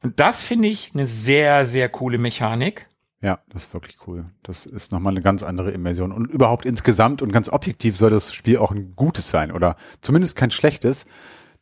Und 0.02 0.20
das 0.20 0.42
finde 0.42 0.68
ich 0.68 0.92
eine 0.94 1.06
sehr, 1.06 1.66
sehr 1.66 1.88
coole 1.88 2.18
Mechanik. 2.18 2.86
Ja, 3.22 3.40
das 3.48 3.64
ist 3.64 3.74
wirklich 3.74 3.96
cool. 4.06 4.26
Das 4.42 4.66
ist 4.66 4.92
nochmal 4.92 5.12
eine 5.12 5.22
ganz 5.22 5.42
andere 5.42 5.70
Immersion. 5.70 6.12
Und 6.12 6.30
überhaupt 6.30 6.66
insgesamt 6.66 7.22
und 7.22 7.32
ganz 7.32 7.48
objektiv 7.48 7.96
soll 7.96 8.10
das 8.10 8.34
Spiel 8.34 8.58
auch 8.58 8.70
ein 8.70 8.94
gutes 8.94 9.30
sein 9.30 9.52
oder 9.52 9.76
zumindest 10.00 10.36
kein 10.36 10.50
schlechtes. 10.50 11.06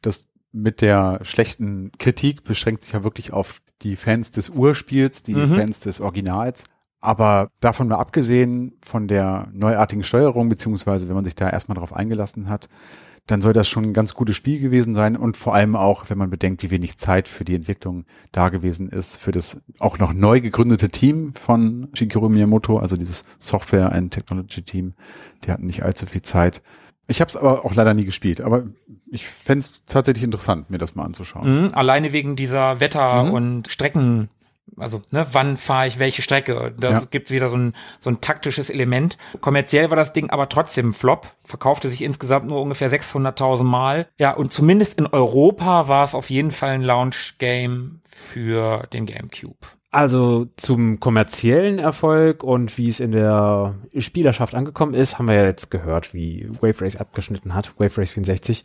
Das 0.02 0.26
mit 0.52 0.80
der 0.80 1.20
schlechten 1.22 1.92
Kritik 1.98 2.44
beschränkt 2.44 2.82
sich 2.82 2.92
ja 2.92 3.04
wirklich 3.04 3.32
auf 3.32 3.60
die 3.82 3.96
Fans 3.96 4.30
des 4.30 4.50
Urspiels, 4.50 5.22
die 5.22 5.34
Mhm. 5.34 5.54
Fans 5.54 5.80
des 5.80 6.00
Originals. 6.00 6.64
Aber 7.00 7.50
davon 7.60 7.88
mal 7.88 7.96
abgesehen 7.98 8.78
von 8.82 9.08
der 9.08 9.48
neuartigen 9.52 10.04
Steuerung, 10.04 10.48
beziehungsweise 10.48 11.06
wenn 11.08 11.14
man 11.14 11.24
sich 11.24 11.34
da 11.34 11.50
erstmal 11.50 11.76
drauf 11.76 11.92
eingelassen 11.94 12.48
hat, 12.48 12.68
dann 13.26 13.40
soll 13.40 13.52
das 13.54 13.68
schon 13.68 13.84
ein 13.84 13.92
ganz 13.94 14.12
gutes 14.14 14.36
Spiel 14.36 14.60
gewesen 14.60 14.94
sein 14.94 15.16
und 15.16 15.36
vor 15.36 15.54
allem 15.54 15.76
auch, 15.76 16.10
wenn 16.10 16.18
man 16.18 16.28
bedenkt, 16.30 16.62
wie 16.62 16.70
wenig 16.70 16.98
Zeit 16.98 17.26
für 17.28 17.44
die 17.44 17.54
Entwicklung 17.54 18.04
da 18.32 18.50
gewesen 18.50 18.88
ist, 18.88 19.16
für 19.16 19.32
das 19.32 19.60
auch 19.78 19.98
noch 19.98 20.12
neu 20.12 20.40
gegründete 20.40 20.90
Team 20.90 21.34
von 21.34 21.88
Shigeru 21.94 22.28
Miyamoto, 22.28 22.76
also 22.76 22.96
dieses 22.96 23.24
Software 23.38 23.92
and 23.92 24.12
Technology 24.12 24.62
Team, 24.62 24.92
die 25.44 25.50
hatten 25.52 25.66
nicht 25.66 25.82
allzu 25.82 26.06
viel 26.06 26.22
Zeit. 26.22 26.62
Ich 27.06 27.20
habe 27.20 27.28
es 27.28 27.36
aber 27.36 27.64
auch 27.64 27.74
leider 27.74 27.92
nie 27.94 28.06
gespielt, 28.06 28.40
aber 28.40 28.64
ich 29.10 29.26
fände 29.26 29.60
es 29.60 29.84
tatsächlich 29.84 30.24
interessant, 30.24 30.70
mir 30.70 30.78
das 30.78 30.94
mal 30.94 31.04
anzuschauen. 31.04 31.64
Mhm, 31.66 31.70
alleine 31.74 32.12
wegen 32.12 32.34
dieser 32.36 32.80
Wetter- 32.80 33.24
Mhm. 33.24 33.30
und 33.32 33.68
Strecken, 33.68 34.28
also 34.76 35.02
ne, 35.10 35.26
wann 35.32 35.56
fahre 35.56 35.86
ich 35.86 35.98
welche 35.98 36.22
Strecke? 36.22 36.74
Das 36.78 37.02
Ja. 37.02 37.08
gibt 37.10 37.30
wieder 37.30 37.48
so 37.50 37.56
ein, 37.56 37.74
so 38.00 38.10
ein 38.10 38.20
taktisches 38.20 38.70
Element. 38.70 39.18
Kommerziell 39.40 39.90
war 39.90 39.96
das 39.96 40.12
Ding 40.12 40.30
aber 40.30 40.48
trotzdem 40.48 40.94
Flop, 40.94 41.32
verkaufte 41.44 41.88
sich 41.88 42.02
insgesamt 42.02 42.46
nur 42.46 42.60
ungefähr 42.60 42.90
600.000 42.90 43.64
Mal. 43.64 44.08
Ja, 44.18 44.32
und 44.32 44.52
zumindest 44.52 44.98
in 44.98 45.06
Europa 45.06 45.88
war 45.88 46.04
es 46.04 46.14
auf 46.14 46.30
jeden 46.30 46.50
Fall 46.50 46.70
ein 46.70 46.82
Launch-Game 46.82 48.00
für 48.04 48.86
den 48.92 49.06
GameCube. 49.06 49.56
Also 49.90 50.46
zum 50.56 50.98
kommerziellen 50.98 51.78
Erfolg 51.78 52.42
und 52.42 52.76
wie 52.78 52.88
es 52.88 52.98
in 52.98 53.12
der 53.12 53.76
Spielerschaft 53.96 54.54
angekommen 54.56 54.92
ist, 54.92 55.18
haben 55.18 55.28
wir 55.28 55.36
ja 55.36 55.44
jetzt 55.44 55.70
gehört, 55.70 56.12
wie 56.12 56.48
Wave 56.60 56.80
Race 56.80 56.96
abgeschnitten 56.96 57.54
hat, 57.54 57.72
Wave 57.78 57.98
Race 57.98 58.10
64. 58.10 58.64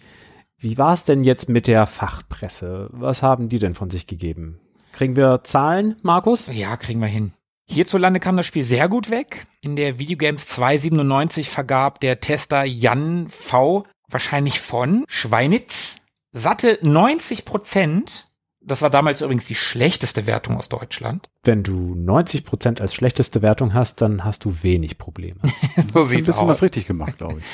Wie 0.58 0.78
war 0.80 0.94
es 0.94 1.06
denn 1.06 1.24
jetzt 1.24 1.48
mit 1.48 1.68
der 1.68 1.86
Fachpresse? 1.86 2.90
Was 2.92 3.22
haben 3.22 3.48
die 3.48 3.60
denn 3.60 3.76
von 3.76 3.92
sich 3.92 4.08
gegeben? 4.08 4.60
Kriegen 5.00 5.16
wir 5.16 5.46
Zahlen, 5.46 5.96
Markus? 6.02 6.48
Ja, 6.52 6.76
kriegen 6.76 7.00
wir 7.00 7.08
hin. 7.08 7.32
Hierzulande 7.70 8.20
kam 8.20 8.36
das 8.36 8.46
Spiel 8.46 8.66
sehr 8.66 8.90
gut 8.90 9.10
weg. 9.10 9.46
In 9.62 9.78
der 9.78 9.98
Videogames 9.98 10.46
297 10.48 11.50
vergab 11.50 12.02
der 12.02 12.20
Tester 12.20 12.66
Jan 12.66 13.30
V. 13.30 13.86
wahrscheinlich 14.10 14.60
von 14.60 15.06
Schweinitz 15.08 15.96
satte 16.34 16.80
90 16.82 17.46
Prozent. 17.46 18.26
Das 18.60 18.82
war 18.82 18.90
damals 18.90 19.22
übrigens 19.22 19.46
die 19.46 19.56
schlechteste 19.56 20.28
Wertung 20.28 20.58
aus 20.58 20.68
Deutschland. 20.68 21.30
Wenn 21.46 21.64
du 21.64 21.96
90% 21.96 22.82
als 22.82 22.94
schlechteste 22.94 23.42
Wertung 23.42 23.74
hast, 23.74 24.02
dann 24.02 24.26
hast 24.26 24.44
du 24.44 24.64
wenig 24.64 24.98
Probleme. 24.98 25.40
So 25.94 26.00
Ein 26.02 26.06
sieht's 26.08 26.26
bisschen 26.26 26.48
was 26.50 26.58
aus. 26.58 26.64
richtig 26.64 26.88
gemacht, 26.88 27.20
glaube 27.20 27.40
ich. 27.40 27.46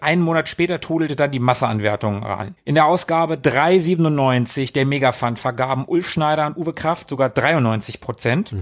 Einen 0.00 0.22
Monat 0.22 0.48
später 0.48 0.80
trudelte 0.80 1.16
dann 1.16 1.30
die 1.30 1.38
Masseanwertung 1.38 2.22
ran. 2.22 2.54
In 2.64 2.74
der 2.74 2.86
Ausgabe 2.86 3.38
397 3.38 4.72
der 4.72 4.86
Megafund 4.86 5.38
vergaben 5.38 5.84
Ulf 5.86 6.08
Schneider 6.08 6.46
und 6.46 6.56
Uwe 6.56 6.72
Kraft 6.72 7.08
sogar 7.10 7.28
93 7.30 8.00
Prozent. 8.00 8.52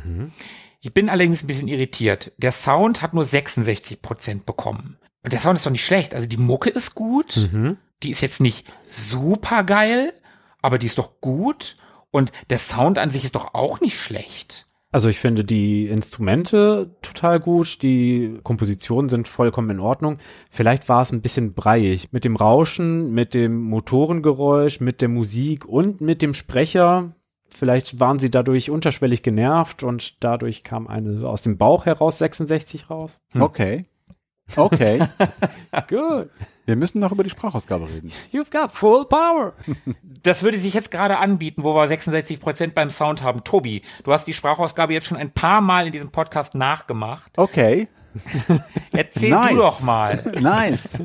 Ich 0.80 0.92
bin 0.92 1.08
allerdings 1.08 1.42
ein 1.42 1.46
bisschen 1.46 1.68
irritiert. 1.68 2.32
Der 2.38 2.52
Sound 2.52 3.02
hat 3.02 3.14
nur 3.14 3.24
66 3.24 4.02
Prozent 4.02 4.46
bekommen. 4.46 4.98
Und 5.22 5.32
der 5.32 5.40
Sound 5.40 5.56
ist 5.56 5.66
doch 5.66 5.70
nicht 5.70 5.86
schlecht. 5.86 6.14
Also 6.14 6.26
die 6.26 6.36
Mucke 6.36 6.70
ist 6.70 6.94
gut. 6.94 7.36
Mhm. 7.36 7.76
Die 8.02 8.10
ist 8.10 8.20
jetzt 8.20 8.40
nicht 8.40 8.66
super 8.88 9.62
geil, 9.62 10.12
aber 10.60 10.78
die 10.78 10.86
ist 10.86 10.98
doch 10.98 11.20
gut. 11.20 11.76
Und 12.10 12.32
der 12.50 12.58
Sound 12.58 12.98
an 12.98 13.10
sich 13.10 13.24
ist 13.24 13.36
doch 13.36 13.54
auch 13.54 13.80
nicht 13.80 13.98
schlecht. 13.98 14.66
Also 14.92 15.08
ich 15.08 15.18
finde 15.18 15.42
die 15.42 15.88
Instrumente 15.88 16.94
total 17.00 17.40
gut, 17.40 17.82
die 17.82 18.38
Kompositionen 18.42 19.08
sind 19.08 19.26
vollkommen 19.26 19.70
in 19.70 19.80
Ordnung. 19.80 20.18
Vielleicht 20.50 20.90
war 20.90 21.00
es 21.00 21.10
ein 21.10 21.22
bisschen 21.22 21.54
breiig 21.54 22.08
mit 22.12 22.24
dem 22.24 22.36
Rauschen, 22.36 23.10
mit 23.12 23.32
dem 23.32 23.62
Motorengeräusch, 23.62 24.80
mit 24.80 25.00
der 25.00 25.08
Musik 25.08 25.64
und 25.64 26.02
mit 26.02 26.20
dem 26.20 26.34
Sprecher. 26.34 27.16
Vielleicht 27.48 28.00
waren 28.00 28.18
sie 28.18 28.30
dadurch 28.30 28.70
unterschwellig 28.70 29.22
genervt 29.22 29.82
und 29.82 30.22
dadurch 30.22 30.62
kam 30.62 30.86
eine 30.86 31.26
aus 31.26 31.40
dem 31.40 31.56
Bauch 31.56 31.86
heraus 31.86 32.18
66 32.18 32.90
raus. 32.90 33.18
Okay. 33.38 33.86
Okay. 34.56 35.00
Good. 35.88 36.30
Wir 36.64 36.76
müssen 36.76 37.00
noch 37.00 37.10
über 37.12 37.24
die 37.24 37.30
Sprachausgabe 37.30 37.88
reden. 37.88 38.12
You've 38.32 38.50
got 38.50 38.72
full 38.72 39.04
power. 39.06 39.54
Das 40.22 40.42
würde 40.42 40.58
sich 40.58 40.74
jetzt 40.74 40.90
gerade 40.90 41.18
anbieten, 41.18 41.64
wo 41.64 41.74
wir 41.74 41.88
66 41.88 42.38
Prozent 42.38 42.74
beim 42.74 42.90
Sound 42.90 43.22
haben. 43.22 43.42
Tobi, 43.42 43.82
du 44.04 44.12
hast 44.12 44.26
die 44.26 44.34
Sprachausgabe 44.34 44.92
jetzt 44.92 45.08
schon 45.08 45.16
ein 45.18 45.32
paar 45.32 45.60
Mal 45.60 45.86
in 45.86 45.92
diesem 45.92 46.10
Podcast 46.10 46.54
nachgemacht. 46.54 47.32
Okay. 47.36 47.88
Erzähl 48.92 49.30
Nice. 49.30 49.50
du 49.50 49.56
doch 49.56 49.82
mal. 49.82 50.32
Nice. 50.40 50.98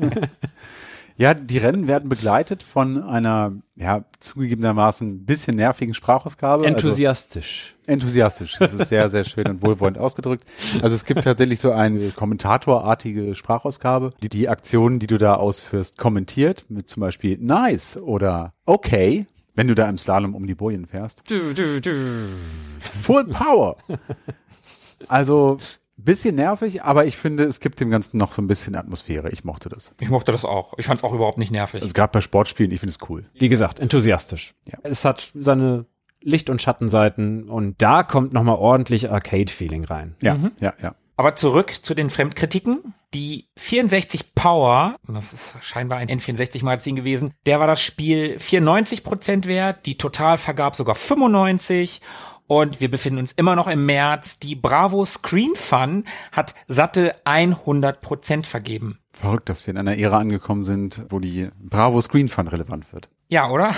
Ja, 1.18 1.34
die 1.34 1.58
Rennen 1.58 1.88
werden 1.88 2.08
begleitet 2.08 2.62
von 2.62 3.02
einer, 3.02 3.52
ja, 3.74 4.04
zugegebenermaßen 4.20 5.08
ein 5.08 5.24
bisschen 5.24 5.56
nervigen 5.56 5.92
Sprachausgabe. 5.92 6.64
Enthusiastisch. 6.64 7.74
Also 7.80 7.92
enthusiastisch. 7.92 8.56
Das 8.60 8.72
ist 8.72 8.88
sehr, 8.88 9.08
sehr 9.08 9.24
schön 9.24 9.48
und 9.48 9.60
wohlwollend 9.60 9.98
ausgedrückt. 9.98 10.44
Also 10.80 10.94
es 10.94 11.04
gibt 11.04 11.24
tatsächlich 11.24 11.58
so 11.58 11.72
eine 11.72 12.12
kommentatorartige 12.12 13.34
Sprachausgabe, 13.34 14.10
die 14.22 14.28
die 14.28 14.48
Aktionen, 14.48 15.00
die 15.00 15.08
du 15.08 15.18
da 15.18 15.34
ausführst, 15.34 15.98
kommentiert 15.98 16.66
mit 16.68 16.88
zum 16.88 17.00
Beispiel 17.00 17.36
nice 17.40 17.96
oder 17.96 18.52
okay, 18.64 19.26
wenn 19.56 19.66
du 19.66 19.74
da 19.74 19.88
im 19.88 19.98
Slalom 19.98 20.36
um 20.36 20.46
die 20.46 20.54
Bojen 20.54 20.86
fährst. 20.86 21.28
Du, 21.28 21.52
du, 21.52 21.80
du. 21.80 21.90
Full 23.02 23.24
Power. 23.24 23.76
Also 25.08 25.58
bisschen 26.04 26.36
nervig, 26.36 26.82
aber 26.82 27.06
ich 27.06 27.16
finde, 27.16 27.44
es 27.44 27.60
gibt 27.60 27.80
dem 27.80 27.90
Ganzen 27.90 28.18
noch 28.18 28.32
so 28.32 28.40
ein 28.40 28.46
bisschen 28.46 28.74
Atmosphäre. 28.74 29.30
Ich 29.30 29.44
mochte 29.44 29.68
das. 29.68 29.94
Ich 30.00 30.10
mochte 30.10 30.32
das 30.32 30.44
auch. 30.44 30.74
Ich 30.78 30.86
fand 30.86 31.00
es 31.00 31.04
auch 31.04 31.12
überhaupt 31.12 31.38
nicht 31.38 31.50
nervig. 31.50 31.82
Also 31.82 31.92
gerade 31.92 32.12
bei 32.12 32.20
Sportspielen, 32.20 32.72
ich 32.72 32.80
finde 32.80 32.94
es 32.98 33.08
cool. 33.08 33.24
Wie 33.34 33.48
gesagt, 33.48 33.80
enthusiastisch. 33.80 34.54
Ja. 34.66 34.78
Es 34.82 35.04
hat 35.04 35.30
seine 35.34 35.86
Licht- 36.20 36.50
und 36.50 36.62
Schattenseiten 36.62 37.48
und 37.48 37.80
da 37.80 38.02
kommt 38.02 38.32
nochmal 38.32 38.56
ordentlich 38.56 39.10
Arcade-Feeling 39.10 39.84
rein. 39.84 40.16
Ja, 40.20 40.36
ja, 40.60 40.74
ja. 40.82 40.94
Aber 41.16 41.34
zurück 41.34 41.74
zu 41.82 41.94
den 41.94 42.10
Fremdkritiken. 42.10 42.94
Die 43.12 43.48
64 43.56 44.34
Power, 44.34 44.96
das 45.08 45.32
ist 45.32 45.56
scheinbar 45.62 45.98
ein 45.98 46.08
N64-Magazin 46.08 46.94
gewesen, 46.94 47.32
der 47.46 47.58
war 47.58 47.66
das 47.66 47.80
Spiel 47.80 48.38
94 48.38 49.02
Prozent 49.02 49.46
wert, 49.46 49.86
die 49.86 49.96
Total 49.96 50.36
vergab 50.36 50.76
sogar 50.76 50.94
95 50.94 52.02
und 52.48 52.80
wir 52.80 52.90
befinden 52.90 53.20
uns 53.20 53.32
immer 53.32 53.54
noch 53.54 53.68
im 53.68 53.86
März. 53.86 54.40
Die 54.40 54.56
Bravo 54.56 55.04
Screen 55.04 55.54
Fun 55.54 56.04
hat 56.32 56.56
satte 56.66 57.14
100 57.24 58.00
Prozent 58.00 58.46
vergeben. 58.46 58.98
Verrückt, 59.12 59.48
dass 59.48 59.66
wir 59.66 59.72
in 59.72 59.78
einer 59.78 59.98
Ära 59.98 60.18
angekommen 60.18 60.64
sind, 60.64 61.02
wo 61.10 61.20
die 61.20 61.50
Bravo 61.60 62.00
Screen 62.00 62.28
Fun 62.28 62.48
relevant 62.48 62.92
wird. 62.92 63.08
Ja, 63.28 63.50
oder? 63.50 63.72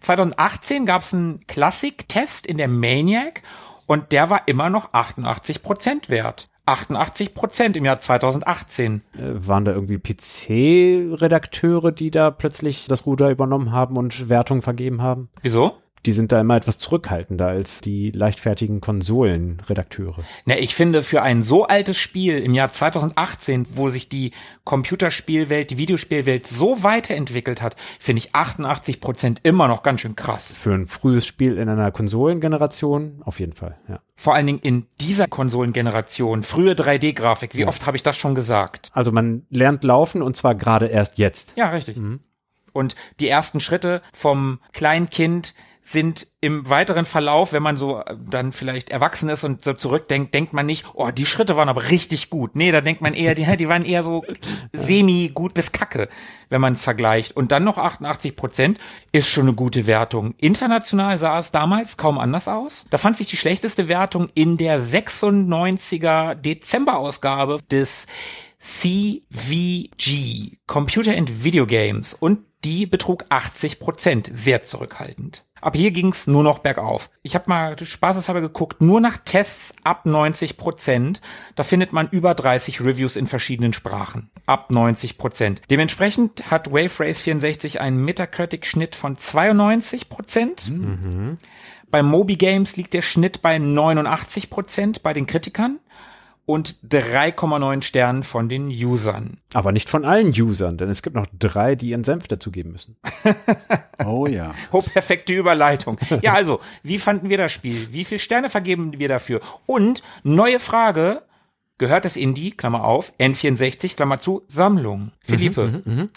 2018 0.00 0.86
gab 0.86 1.02
es 1.02 1.12
einen 1.12 1.46
Klassik-Test 1.46 2.46
in 2.46 2.56
der 2.56 2.68
Maniac 2.68 3.42
und 3.86 4.12
der 4.12 4.30
war 4.30 4.46
immer 4.46 4.70
noch 4.70 4.94
88 4.94 5.62
Prozent 5.62 6.08
wert. 6.08 6.46
88 6.66 7.34
Prozent 7.34 7.76
im 7.76 7.84
Jahr 7.84 7.98
2018. 7.98 9.02
Äh, 9.18 9.46
waren 9.46 9.64
da 9.64 9.72
irgendwie 9.72 9.98
PC-Redakteure, 9.98 11.90
die 11.90 12.12
da 12.12 12.30
plötzlich 12.30 12.86
das 12.86 13.04
Ruder 13.04 13.30
übernommen 13.30 13.72
haben 13.72 13.96
und 13.96 14.28
Wertungen 14.28 14.62
vergeben 14.62 15.02
haben? 15.02 15.28
Wieso? 15.42 15.81
Die 16.04 16.12
sind 16.12 16.32
da 16.32 16.40
immer 16.40 16.56
etwas 16.56 16.78
zurückhaltender 16.78 17.46
als 17.46 17.80
die 17.80 18.10
leichtfertigen 18.10 18.80
Konsolenredakteure. 18.80 20.24
Na, 20.46 20.58
ich 20.58 20.74
finde, 20.74 21.02
für 21.04 21.22
ein 21.22 21.44
so 21.44 21.64
altes 21.66 21.96
Spiel 21.98 22.38
im 22.38 22.54
Jahr 22.54 22.72
2018, 22.72 23.66
wo 23.76 23.88
sich 23.88 24.08
die 24.08 24.32
Computerspielwelt, 24.64 25.70
die 25.70 25.78
Videospielwelt 25.78 26.46
so 26.46 26.82
weiterentwickelt 26.82 27.62
hat, 27.62 27.76
finde 28.00 28.18
ich 28.18 28.34
88 28.34 29.00
Prozent 29.00 29.40
immer 29.44 29.68
noch 29.68 29.84
ganz 29.84 30.00
schön 30.00 30.16
krass. 30.16 30.56
Für 30.56 30.74
ein 30.74 30.88
frühes 30.88 31.24
Spiel 31.24 31.56
in 31.56 31.68
einer 31.68 31.92
Konsolengeneration 31.92 33.22
auf 33.24 33.38
jeden 33.38 33.52
Fall, 33.52 33.78
ja. 33.88 34.00
Vor 34.16 34.34
allen 34.34 34.46
Dingen 34.46 34.60
in 34.60 34.86
dieser 35.00 35.26
Konsolengeneration, 35.26 36.42
frühe 36.42 36.72
3D-Grafik, 36.72 37.56
wie 37.56 37.64
oft 37.64 37.86
habe 37.86 37.96
ich 37.96 38.02
das 38.02 38.16
schon 38.16 38.34
gesagt? 38.34 38.90
Also 38.92 39.10
man 39.12 39.46
lernt 39.50 39.84
laufen 39.84 40.22
und 40.22 40.36
zwar 40.36 40.54
gerade 40.54 40.86
erst 40.86 41.18
jetzt. 41.18 41.52
Ja, 41.56 41.70
richtig. 41.70 41.96
Und 42.72 42.94
die 43.20 43.28
ersten 43.28 43.60
Schritte 43.60 44.00
vom 44.12 44.60
kleinen 44.72 45.10
Kind 45.10 45.54
sind 45.82 46.28
im 46.40 46.68
weiteren 46.68 47.06
Verlauf, 47.06 47.52
wenn 47.52 47.62
man 47.62 47.76
so 47.76 48.00
äh, 48.00 48.16
dann 48.24 48.52
vielleicht 48.52 48.90
erwachsen 48.90 49.28
ist 49.28 49.42
und 49.42 49.64
so 49.64 49.74
zurückdenkt, 49.74 50.32
denkt 50.32 50.52
man 50.52 50.64
nicht, 50.64 50.86
oh, 50.94 51.10
die 51.10 51.26
Schritte 51.26 51.56
waren 51.56 51.68
aber 51.68 51.90
richtig 51.90 52.30
gut. 52.30 52.54
Nee, 52.54 52.70
da 52.70 52.80
denkt 52.80 53.02
man 53.02 53.14
eher, 53.14 53.34
die, 53.34 53.44
die 53.56 53.68
waren 53.68 53.84
eher 53.84 54.04
so 54.04 54.24
semi 54.72 55.30
gut 55.34 55.54
bis 55.54 55.72
kacke, 55.72 56.08
wenn 56.48 56.60
man 56.60 56.74
es 56.74 56.84
vergleicht. 56.84 57.36
Und 57.36 57.50
dann 57.50 57.64
noch 57.64 57.78
88 57.78 58.36
Prozent 58.36 58.78
ist 59.10 59.28
schon 59.28 59.48
eine 59.48 59.56
gute 59.56 59.86
Wertung. 59.88 60.34
International 60.38 61.18
sah 61.18 61.40
es 61.40 61.50
damals 61.50 61.96
kaum 61.96 62.18
anders 62.18 62.46
aus. 62.46 62.86
Da 62.90 62.98
fand 62.98 63.16
sich 63.16 63.28
die 63.28 63.36
schlechteste 63.36 63.88
Wertung 63.88 64.28
in 64.34 64.56
der 64.56 64.80
96er 64.80 66.36
Dezemberausgabe 66.36 67.58
des 67.70 68.06
CVG, 68.60 70.58
Computer 70.68 71.16
and 71.16 71.42
Video 71.42 71.66
Games, 71.66 72.14
und 72.14 72.38
die 72.62 72.86
betrug 72.86 73.24
80 73.28 73.80
Prozent, 73.80 74.30
sehr 74.32 74.62
zurückhaltend. 74.62 75.44
Ab 75.62 75.76
hier 75.76 75.92
ging's 75.92 76.26
nur 76.26 76.42
noch 76.42 76.58
bergauf. 76.58 77.08
Ich 77.22 77.36
habe 77.36 77.44
mal 77.48 77.78
spaßeshalber 77.78 78.40
geguckt, 78.40 78.82
nur 78.82 79.00
nach 79.00 79.16
Tests 79.16 79.74
ab 79.84 80.06
90 80.06 80.56
Prozent. 80.56 81.20
Da 81.54 81.62
findet 81.62 81.92
man 81.92 82.08
über 82.08 82.34
30 82.34 82.80
Reviews 82.80 83.14
in 83.14 83.28
verschiedenen 83.28 83.72
Sprachen. 83.72 84.28
Ab 84.46 84.72
90 84.72 85.18
Prozent. 85.18 85.62
Dementsprechend 85.70 86.50
hat 86.50 86.72
Wave 86.72 86.98
Race 86.98 87.20
64 87.20 87.80
einen 87.80 88.04
Metacritic-Schnitt 88.04 88.96
von 88.96 89.16
92 89.16 90.08
Prozent. 90.08 90.68
Mhm. 90.68 91.38
Bei 91.92 92.02
Moby 92.02 92.34
Games 92.34 92.76
liegt 92.76 92.92
der 92.92 93.02
Schnitt 93.02 93.40
bei 93.40 93.58
89 93.58 94.50
Prozent 94.50 95.04
bei 95.04 95.12
den 95.12 95.26
Kritikern 95.26 95.78
und 96.44 96.76
3,9 96.88 97.82
Sternen 97.82 98.22
von 98.22 98.48
den 98.48 98.68
Usern. 98.68 99.38
Aber 99.54 99.72
nicht 99.72 99.88
von 99.88 100.04
allen 100.04 100.28
Usern, 100.28 100.76
denn 100.76 100.88
es 100.88 101.02
gibt 101.02 101.14
noch 101.14 101.26
drei, 101.38 101.74
die 101.76 101.90
ihren 101.90 102.04
Senf 102.04 102.26
dazugeben 102.28 102.72
müssen. 102.72 102.96
oh 104.04 104.26
ja. 104.26 104.54
Oh, 104.72 104.82
perfekte 104.82 105.32
Überleitung. 105.32 105.98
Ja, 106.20 106.34
also, 106.34 106.60
wie 106.82 106.98
fanden 106.98 107.28
wir 107.28 107.38
das 107.38 107.52
Spiel? 107.52 107.92
Wie 107.92 108.04
viele 108.04 108.18
Sterne 108.18 108.50
vergeben 108.50 108.98
wir 108.98 109.08
dafür? 109.08 109.40
Und 109.66 110.02
neue 110.24 110.58
Frage, 110.58 111.22
gehört 111.78 112.04
es 112.04 112.16
in 112.16 112.34
die, 112.34 112.50
Klammer 112.50 112.84
auf, 112.84 113.12
N64, 113.18 113.94
Klammer 113.96 114.18
zu, 114.18 114.42
Sammlung? 114.48 115.12
Philippe. 115.20 115.66
Mhm, 115.66 115.82
mh, 115.84 116.02
mh. 116.02 116.08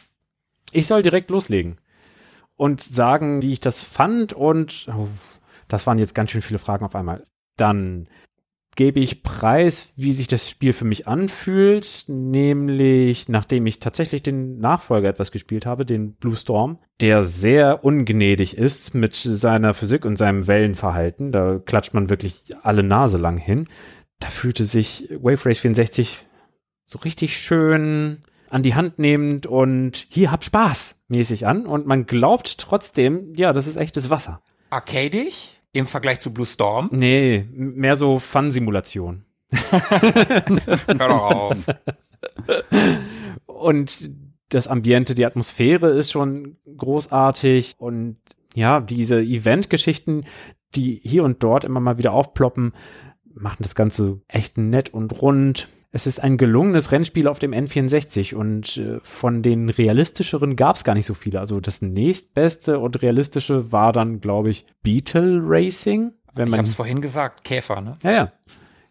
Ich 0.72 0.88
soll 0.88 1.04
direkt 1.04 1.30
loslegen 1.30 1.78
und 2.58 2.82
sagen, 2.82 3.42
wie 3.42 3.52
ich 3.52 3.60
das 3.60 3.82
fand 3.82 4.34
und 4.34 4.88
oh, 4.96 5.08
das 5.68 5.88
waren 5.88 6.00
jetzt 6.00 6.16
ganz 6.16 6.32
schön 6.32 6.42
viele 6.42 6.60
Fragen 6.60 6.86
auf 6.86 6.96
einmal. 6.96 7.24
Dann 7.58 8.08
gebe 8.76 9.00
ich 9.00 9.24
preis, 9.24 9.94
wie 9.96 10.12
sich 10.12 10.28
das 10.28 10.50
Spiel 10.50 10.74
für 10.74 10.86
mich 10.86 11.08
anfühlt, 11.08 12.06
nämlich 12.08 13.30
nachdem 13.30 13.66
ich 13.66 13.80
tatsächlich 13.80 14.24
den 14.24 14.60
Nachfolger 14.60 15.10
etwas 15.10 15.32
gespielt 15.32 15.66
habe, 15.66 15.86
den 15.86 16.14
Blue 16.16 16.36
Storm, 16.36 16.80
der 17.02 17.24
sehr 17.24 17.84
ungnädig 17.84 18.58
ist 18.58 18.94
mit 18.94 19.16
seiner 19.16 19.74
Physik 19.74 20.06
und 20.06 20.18
seinem 20.18 20.48
Wellenverhalten. 20.48 21.32
Da 21.32 21.60
klatscht 21.60 21.94
man 21.94 22.10
wirklich 22.10 22.54
alle 22.62 22.84
Nase 22.84 23.18
lang 23.18 23.38
hin. 23.38 23.68
Da 24.20 24.30
fühlte 24.30 24.66
sich 24.66 25.10
Wave 25.22 25.46
Race 25.46 25.60
64 25.60 26.26
so 26.86 27.00
richtig 27.00 27.38
schön 27.38 28.24
an 28.50 28.64
die 28.64 28.76
Hand 28.76 29.00
nehmend 29.00 29.48
und 29.48 30.06
hier 30.10 30.32
habt 30.32 30.46
Spaß 30.46 31.04
mäßig 31.08 31.48
an 31.48 31.66
und 31.66 31.88
man 31.88 32.06
glaubt 32.06 32.58
trotzdem, 32.60 33.34
ja, 33.36 33.54
das 33.54 33.68
ist 33.68 33.76
echtes 33.76 34.10
Wasser. 34.10 34.42
Arcadisch? 34.70 35.55
Im 35.76 35.88
Vergleich 35.88 36.22
zu 36.22 36.34
Blue 36.34 36.46
Storm? 36.46 36.88
Nee, 36.94 37.46
mehr 37.52 37.98
so 37.98 38.18
Fun-Simulation. 38.18 39.26
Hör 39.52 40.86
doch 40.88 41.32
auf. 41.32 41.58
Und 43.46 44.10
das 44.48 44.70
Ambiente, 44.70 45.16
die 45.16 45.26
Atmosphäre 45.26 45.90
ist 45.90 46.14
schon 46.14 46.56
großartig 46.78 47.76
und 47.78 48.16
ja, 48.54 48.80
diese 48.80 49.20
Event-Geschichten, 49.20 50.24
die 50.76 51.02
hier 51.04 51.26
und 51.26 51.44
dort 51.44 51.66
immer 51.66 51.82
mal 51.82 51.98
wieder 51.98 52.14
aufploppen, 52.14 52.72
machen 53.34 53.64
das 53.64 53.76
Ganze 53.76 54.22
echt 54.30 54.58
nett 54.58 54.94
und 54.94 55.22
rund 55.22 55.68
es 55.96 56.06
ist 56.06 56.22
ein 56.22 56.36
gelungenes 56.36 56.92
Rennspiel 56.92 57.26
auf 57.26 57.40
dem 57.40 57.54
N64 57.54 58.36
und 58.36 58.76
äh, 58.76 59.00
von 59.04 59.42
den 59.42 59.70
realistischeren 59.70 60.58
gab 60.58 60.76
es 60.76 60.84
gar 60.84 60.94
nicht 60.94 61.06
so 61.06 61.14
viele. 61.14 61.40
Also 61.40 61.62
das 61.62 61.82
nächstbeste 61.82 62.80
und 62.80 63.02
realistische 63.02 63.72
war 63.72 63.94
dann, 63.94 64.20
glaube 64.20 64.50
ich, 64.50 64.66
Beetle 64.84 65.40
Racing. 65.42 66.12
Wenn 66.34 66.50
man, 66.50 66.56
ich 66.56 66.58
habe 66.58 66.68
es 66.68 66.76
vorhin 66.76 67.00
gesagt, 67.00 67.46
Käfer, 67.46 67.80
ne? 67.80 67.94
Ja, 68.04 68.12
ja. 68.12 68.32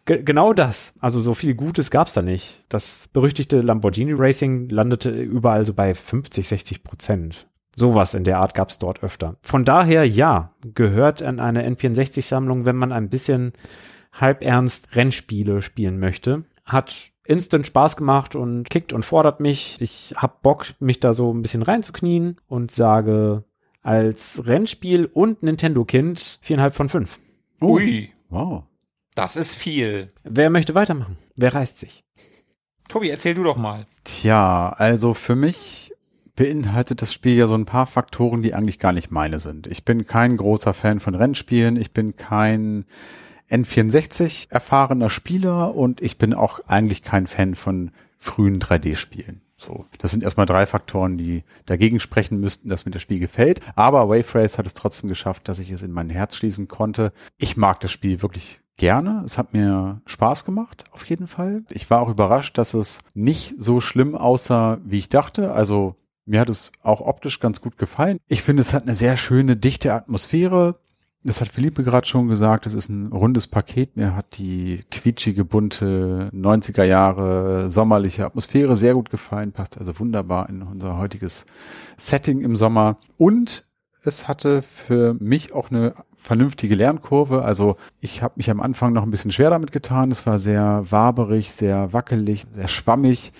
G 0.05 0.23
genau 0.23 0.53
das. 0.53 0.95
Also 0.99 1.21
so 1.21 1.35
viel 1.35 1.53
Gutes 1.53 1.91
gab 1.91 2.07
es 2.07 2.13
da 2.13 2.23
nicht. 2.23 2.63
Das 2.69 3.07
berüchtigte 3.13 3.61
Lamborghini 3.61 4.13
Racing 4.13 4.69
landete 4.69 5.11
überall 5.11 5.63
so 5.63 5.75
bei 5.75 5.93
50, 5.93 6.47
60 6.47 6.83
Prozent. 6.83 7.45
Sowas 7.75 8.15
in 8.15 8.23
der 8.23 8.39
Art 8.39 8.55
gab 8.55 8.69
es 8.69 8.79
dort 8.79 9.03
öfter. 9.03 9.35
Von 9.43 9.63
daher, 9.63 10.07
ja, 10.07 10.55
gehört 10.73 11.21
an 11.21 11.39
eine 11.39 11.69
N64-Sammlung, 11.69 12.65
wenn 12.65 12.77
man 12.77 12.91
ein 12.91 13.09
bisschen 13.09 13.53
halbernst 14.11 14.95
Rennspiele 14.95 15.61
spielen 15.61 15.99
möchte 15.99 16.45
hat 16.65 17.11
instant 17.25 17.67
Spaß 17.67 17.95
gemacht 17.95 18.35
und 18.35 18.69
kickt 18.69 18.93
und 18.93 19.05
fordert 19.05 19.39
mich. 19.39 19.77
Ich 19.79 20.13
hab 20.17 20.41
Bock, 20.41 20.67
mich 20.79 20.99
da 20.99 21.13
so 21.13 21.33
ein 21.33 21.41
bisschen 21.41 21.63
reinzuknien 21.63 22.37
und 22.47 22.71
sage 22.71 23.43
als 23.81 24.45
Rennspiel 24.45 25.05
und 25.05 25.43
Nintendo-Kind 25.43 26.39
viereinhalb 26.41 26.73
von 26.73 26.89
fünf. 26.89 27.19
Ui. 27.61 28.11
Wow. 28.29 28.63
Das 29.13 29.35
ist 29.35 29.55
viel. 29.55 30.09
Wer 30.23 30.49
möchte 30.49 30.75
weitermachen? 30.75 31.17
Wer 31.35 31.53
reißt 31.53 31.79
sich? 31.79 32.03
Tobi, 32.89 33.09
erzähl 33.09 33.33
du 33.33 33.43
doch 33.43 33.57
mal. 33.57 33.85
Tja, 34.03 34.69
also 34.69 35.13
für 35.13 35.35
mich 35.35 35.93
beinhaltet 36.35 37.01
das 37.01 37.13
Spiel 37.13 37.35
ja 37.35 37.47
so 37.47 37.55
ein 37.55 37.65
paar 37.65 37.87
Faktoren, 37.87 38.41
die 38.41 38.53
eigentlich 38.53 38.79
gar 38.79 38.91
nicht 38.91 39.09
meine 39.09 39.39
sind. 39.39 39.67
Ich 39.67 39.85
bin 39.85 40.05
kein 40.05 40.37
großer 40.37 40.73
Fan 40.73 40.99
von 40.99 41.15
Rennspielen. 41.15 41.77
Ich 41.77 41.91
bin 41.91 42.15
kein 42.15 42.85
N64 43.49 44.51
erfahrener 44.51 45.09
Spieler 45.09 45.75
und 45.75 46.01
ich 46.01 46.17
bin 46.17 46.33
auch 46.33 46.59
eigentlich 46.67 47.03
kein 47.03 47.27
Fan 47.27 47.55
von 47.55 47.91
frühen 48.17 48.59
3D-Spielen. 48.59 49.41
So, 49.57 49.85
das 49.99 50.11
sind 50.11 50.23
erstmal 50.23 50.45
drei 50.45 50.65
Faktoren, 50.65 51.17
die 51.17 51.43
dagegen 51.65 51.99
sprechen 51.99 52.39
müssten, 52.39 52.67
dass 52.67 52.85
mir 52.85 52.91
das 52.91 53.01
Spiel 53.01 53.19
gefällt. 53.19 53.61
Aber 53.75 54.09
Wave 54.09 54.35
Race 54.35 54.57
hat 54.57 54.65
es 54.65 54.73
trotzdem 54.73 55.07
geschafft, 55.07 55.47
dass 55.47 55.59
ich 55.59 55.71
es 55.71 55.81
in 55.81 55.91
mein 55.91 56.09
Herz 56.09 56.35
schließen 56.35 56.67
konnte. 56.67 57.13
Ich 57.37 57.55
mag 57.55 57.79
das 57.79 57.91
Spiel 57.91 58.21
wirklich 58.21 58.61
gerne. 58.75 59.23
Es 59.25 59.37
hat 59.37 59.53
mir 59.53 60.01
Spaß 60.05 60.43
gemacht, 60.43 60.83
auf 60.91 61.05
jeden 61.05 61.27
Fall. 61.27 61.63
Ich 61.69 61.89
war 61.89 62.01
auch 62.01 62.09
überrascht, 62.09 62.57
dass 62.57 62.73
es 62.73 62.99
nicht 63.13 63.55
so 63.57 63.79
schlimm 63.79 64.15
aussah, 64.15 64.79
wie 64.83 64.97
ich 64.97 65.09
dachte. 65.09 65.53
Also 65.53 65.95
mir 66.25 66.41
hat 66.41 66.49
es 66.49 66.71
auch 66.81 67.01
optisch 67.01 67.39
ganz 67.39 67.61
gut 67.61 67.77
gefallen. 67.77 68.19
Ich 68.27 68.41
finde, 68.41 68.61
es 68.61 68.73
hat 68.73 68.83
eine 68.83 68.95
sehr 68.95 69.15
schöne, 69.15 69.55
dichte 69.55 69.93
Atmosphäre 69.93 70.79
das 71.25 71.41
hat 71.41 71.47
Philippe 71.47 71.83
gerade 71.83 72.05
schon 72.05 72.27
gesagt, 72.27 72.67
es 72.67 72.75
ist 72.75 72.89
ein 72.89 73.11
rundes 73.11 73.47
Paket. 73.47 73.97
Mir 73.97 74.15
hat 74.15 74.37
die 74.37 74.85
quietschige, 74.91 75.43
bunte 75.43 76.29
90er 76.31 76.83
Jahre 76.83 77.71
sommerliche 77.71 78.25
Atmosphäre 78.25 78.75
sehr 78.75 78.93
gut 78.93 79.09
gefallen, 79.09 79.51
passt 79.51 79.79
also 79.79 79.99
wunderbar 79.99 80.47
in 80.49 80.61
unser 80.61 80.99
heutiges 80.99 81.45
Setting 81.97 82.41
im 82.41 82.55
Sommer. 82.55 82.97
Und 83.17 83.67
es 84.03 84.27
hatte 84.27 84.61
für 84.61 85.15
mich 85.15 85.51
auch 85.51 85.71
eine 85.71 85.95
vernünftige 86.15 86.75
Lernkurve. 86.75 87.43
Also 87.43 87.77
ich 88.01 88.21
habe 88.21 88.35
mich 88.37 88.51
am 88.51 88.61
Anfang 88.61 88.93
noch 88.93 89.03
ein 89.03 89.11
bisschen 89.11 89.31
schwer 89.31 89.49
damit 89.49 89.71
getan. 89.71 90.11
Es 90.11 90.27
war 90.27 90.37
sehr 90.37 90.83
waberig, 90.89 91.51
sehr 91.51 91.91
wackelig, 91.91 92.43
sehr 92.53 92.67
schwammig. 92.67 93.33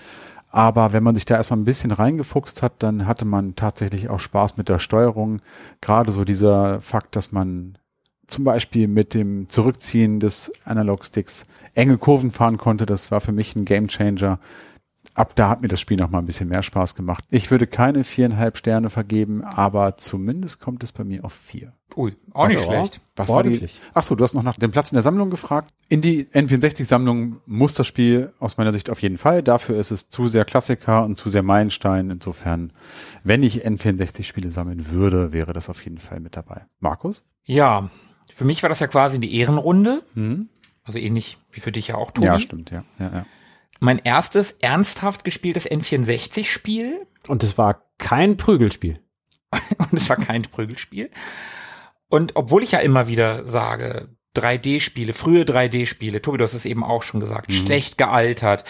Aber 0.50 0.92
wenn 0.92 1.02
man 1.02 1.14
sich 1.14 1.24
da 1.24 1.36
erstmal 1.36 1.58
ein 1.58 1.64
bisschen 1.64 1.90
reingefuchst 1.90 2.62
hat, 2.62 2.74
dann 2.78 3.06
hatte 3.06 3.24
man 3.24 3.56
tatsächlich 3.56 4.08
auch 4.08 4.20
Spaß 4.20 4.56
mit 4.56 4.68
der 4.68 4.78
Steuerung. 4.78 5.40
Gerade 5.80 6.12
so 6.12 6.24
dieser 6.24 6.80
Fakt, 6.80 7.16
dass 7.16 7.32
man 7.32 7.78
zum 8.26 8.44
Beispiel 8.44 8.88
mit 8.88 9.14
dem 9.14 9.48
Zurückziehen 9.48 10.20
des 10.20 10.52
Analog-Sticks 10.64 11.46
enge 11.74 11.98
Kurven 11.98 12.32
fahren 12.32 12.56
konnte, 12.56 12.86
das 12.86 13.10
war 13.10 13.20
für 13.20 13.32
mich 13.32 13.54
ein 13.54 13.64
Gamechanger 13.64 14.38
ab 15.16 15.34
da 15.34 15.48
hat 15.48 15.62
mir 15.62 15.68
das 15.68 15.80
Spiel 15.80 15.96
noch 15.96 16.10
mal 16.10 16.18
ein 16.18 16.26
bisschen 16.26 16.48
mehr 16.48 16.62
Spaß 16.62 16.94
gemacht. 16.94 17.24
Ich 17.30 17.50
würde 17.50 17.66
keine 17.66 18.04
viereinhalb 18.04 18.56
Sterne 18.56 18.90
vergeben, 18.90 19.42
aber 19.42 19.96
zumindest 19.96 20.60
kommt 20.60 20.82
es 20.84 20.92
bei 20.92 21.04
mir 21.04 21.24
auf 21.24 21.32
vier. 21.32 21.72
Ui, 21.96 22.14
auch 22.32 22.48
nicht 22.48 22.62
schlecht. 22.62 23.00
Was 23.16 23.30
war 23.30 23.42
die? 23.42 23.66
Ach 23.94 24.02
so, 24.02 24.14
du 24.14 24.22
hast 24.22 24.34
noch 24.34 24.42
nach 24.42 24.58
dem 24.58 24.70
Platz 24.70 24.92
in 24.92 24.96
der 24.96 25.02
Sammlung 25.02 25.30
gefragt. 25.30 25.72
In 25.88 26.02
die 26.02 26.24
N64-Sammlung 26.24 27.36
muss 27.46 27.72
das 27.74 27.86
Spiel 27.86 28.32
aus 28.38 28.58
meiner 28.58 28.72
Sicht 28.72 28.90
auf 28.90 29.00
jeden 29.00 29.16
Fall. 29.16 29.42
Dafür 29.42 29.78
ist 29.78 29.90
es 29.90 30.10
zu 30.10 30.28
sehr 30.28 30.44
Klassiker 30.44 31.04
und 31.04 31.16
zu 31.16 31.30
sehr 31.30 31.42
Meilenstein. 31.42 32.10
Insofern, 32.10 32.72
wenn 33.24 33.42
ich 33.42 33.66
N64-Spiele 33.66 34.50
sammeln 34.50 34.90
würde, 34.90 35.32
wäre 35.32 35.54
das 35.54 35.70
auf 35.70 35.82
jeden 35.82 35.98
Fall 35.98 36.20
mit 36.20 36.36
dabei. 36.36 36.66
Markus? 36.80 37.24
Ja, 37.44 37.88
für 38.30 38.44
mich 38.44 38.62
war 38.62 38.68
das 38.68 38.80
ja 38.80 38.88
quasi 38.88 39.18
die 39.18 39.34
Ehrenrunde. 39.38 40.02
Mhm. 40.14 40.50
Also 40.82 40.98
ähnlich 40.98 41.38
wie 41.52 41.60
für 41.60 41.72
dich 41.72 41.88
ja 41.88 41.94
auch, 41.94 42.10
Tobi. 42.10 42.26
Ja, 42.26 42.38
stimmt, 42.38 42.70
ja. 42.70 42.84
ja, 42.98 43.10
ja 43.12 43.26
mein 43.80 43.98
erstes 43.98 44.52
ernsthaft 44.60 45.24
gespieltes 45.24 45.68
N64-Spiel. 45.70 47.06
Und 47.28 47.42
es 47.42 47.58
war 47.58 47.82
kein 47.98 48.36
Prügelspiel. 48.36 49.00
und 49.78 49.92
es 49.92 50.08
war 50.08 50.16
kein 50.16 50.42
Prügelspiel. 50.42 51.10
Und 52.08 52.36
obwohl 52.36 52.62
ich 52.62 52.72
ja 52.72 52.80
immer 52.80 53.08
wieder 53.08 53.48
sage, 53.48 54.08
3D-Spiele, 54.36 55.12
frühe 55.12 55.44
3D-Spiele, 55.44 56.22
Tobi, 56.22 56.38
du 56.38 56.44
hast 56.44 56.54
es 56.54 56.66
eben 56.66 56.84
auch 56.84 57.02
schon 57.02 57.20
gesagt, 57.20 57.48
mhm. 57.48 57.54
schlecht 57.54 57.98
gealtert, 57.98 58.64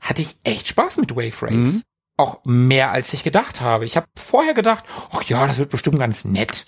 hatte 0.00 0.22
ich 0.22 0.36
echt 0.44 0.68
Spaß 0.68 0.98
mit 0.98 1.16
Wave 1.16 1.42
Race. 1.42 1.74
Mhm. 1.74 1.82
Auch 2.16 2.40
mehr 2.44 2.90
als 2.90 3.12
ich 3.12 3.24
gedacht 3.24 3.60
habe. 3.60 3.84
Ich 3.84 3.96
habe 3.96 4.06
vorher 4.16 4.54
gedacht, 4.54 4.84
ach 5.12 5.22
ja, 5.24 5.46
das 5.46 5.58
wird 5.58 5.70
bestimmt 5.70 5.98
ganz 5.98 6.24
nett. 6.24 6.66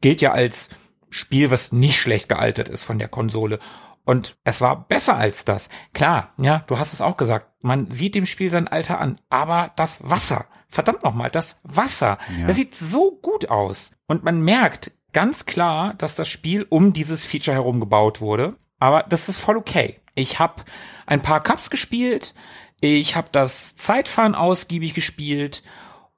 Gilt 0.00 0.20
ja 0.20 0.32
als 0.32 0.70
Spiel, 1.08 1.50
was 1.50 1.72
nicht 1.72 2.00
schlecht 2.00 2.28
gealtert 2.28 2.68
ist 2.68 2.82
von 2.82 2.98
der 2.98 3.08
Konsole. 3.08 3.58
Und 4.04 4.36
es 4.44 4.60
war 4.60 4.88
besser 4.88 5.16
als 5.16 5.44
das. 5.44 5.68
Klar, 5.92 6.32
ja, 6.38 6.64
du 6.66 6.78
hast 6.78 6.92
es 6.92 7.00
auch 7.00 7.16
gesagt. 7.16 7.46
Man 7.62 7.90
sieht 7.90 8.14
dem 8.14 8.26
Spiel 8.26 8.50
sein 8.50 8.68
Alter 8.68 9.00
an. 9.00 9.20
Aber 9.28 9.72
das 9.76 10.08
Wasser, 10.08 10.46
verdammt 10.68 11.04
nochmal, 11.04 11.30
das 11.30 11.60
Wasser, 11.62 12.18
ja. 12.40 12.46
das 12.46 12.56
sieht 12.56 12.74
so 12.74 13.18
gut 13.22 13.50
aus. 13.50 13.92
Und 14.06 14.24
man 14.24 14.40
merkt 14.40 14.92
ganz 15.12 15.46
klar, 15.46 15.94
dass 15.94 16.14
das 16.14 16.28
Spiel 16.28 16.66
um 16.68 16.92
dieses 16.92 17.24
Feature 17.24 17.54
herum 17.54 17.80
gebaut 17.80 18.20
wurde. 18.20 18.52
Aber 18.78 19.04
das 19.08 19.28
ist 19.28 19.40
voll 19.40 19.56
okay. 19.56 20.00
Ich 20.14 20.38
habe 20.38 20.62
ein 21.06 21.22
paar 21.22 21.42
Cups 21.42 21.70
gespielt. 21.70 22.34
Ich 22.80 23.14
habe 23.14 23.28
das 23.30 23.76
Zeitfahren 23.76 24.34
ausgiebig 24.34 24.94
gespielt. 24.94 25.62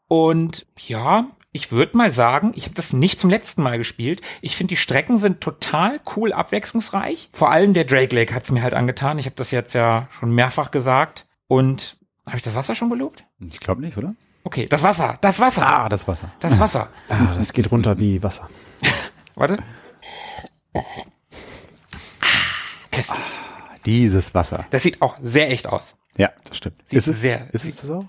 Und 0.09 0.67
ja, 0.79 1.27
Ich 1.55 1.71
würde 1.71 1.99
mal 1.99 2.11
sagen, 2.11 2.53
ich 2.55 2.65
habe 2.65 2.75
das 2.75 2.95
nicht 2.95 3.21
zum 3.21 3.29
letzten 3.29 3.63
Mal 3.63 3.77
gespielt. 3.77 4.23
Ich 4.41 4.57
finde, 4.57 4.71
die 4.73 4.79
Strecken 4.79 5.19
sind 5.19 5.43
total 5.43 6.01
cool 6.17 6.33
abwechslungsreich. 6.33 7.29
Vor 7.31 7.51
allem 7.51 7.75
der 7.75 7.85
Drake 7.85 8.15
Lake 8.17 8.35
hat's 8.35 8.51
mir 8.51 8.63
halt 8.63 8.73
angetan. 8.73 9.19
Ich 9.19 9.27
habe 9.27 9.37
das 9.37 9.51
jetzt 9.51 9.75
ja 9.75 10.09
schon 10.19 10.35
mehrfach 10.35 10.71
gesagt. 10.71 11.27
Und 11.49 11.99
habe 12.27 12.39
ich 12.39 12.43
das 12.43 12.55
Wasser 12.55 12.75
schon 12.75 12.89
gelobt? 12.89 13.25
Ich 13.39 13.61
glaube 13.61 13.83
nicht, 13.83 13.99
oder? 13.99 14.15
Okay, 14.45 14.67
das 14.67 14.83
Wasser, 14.83 15.19
das 15.21 15.39
Wasser, 15.41 15.67
Ah, 15.67 15.89
das 15.91 16.09
Wasser. 16.09 16.31
das 16.41 16.59
Wasser. 16.59 16.89
Ah, 17.11 17.35
das 17.37 17.53
geht 17.53 17.71
runter 17.71 17.99
wie 17.99 18.23
Wasser. 18.23 18.49
Warte. 19.35 19.59
Köstlich. 22.91 23.21
Dieses 23.85 24.35
Wasser. 24.35 24.65
Das 24.71 24.83
sieht 24.83 25.03
auch 25.03 25.17
sehr 25.21 25.51
echt 25.51 25.67
aus. 25.67 25.95
Ja, 26.17 26.31
das 26.49 26.57
stimmt. 26.57 26.77
Sieht 26.89 26.99
ist 26.99 27.09
es, 27.09 27.21
sehr- 27.21 27.49
ist 27.53 27.65
es 27.65 27.77
das 27.77 27.91
auch? 27.91 28.05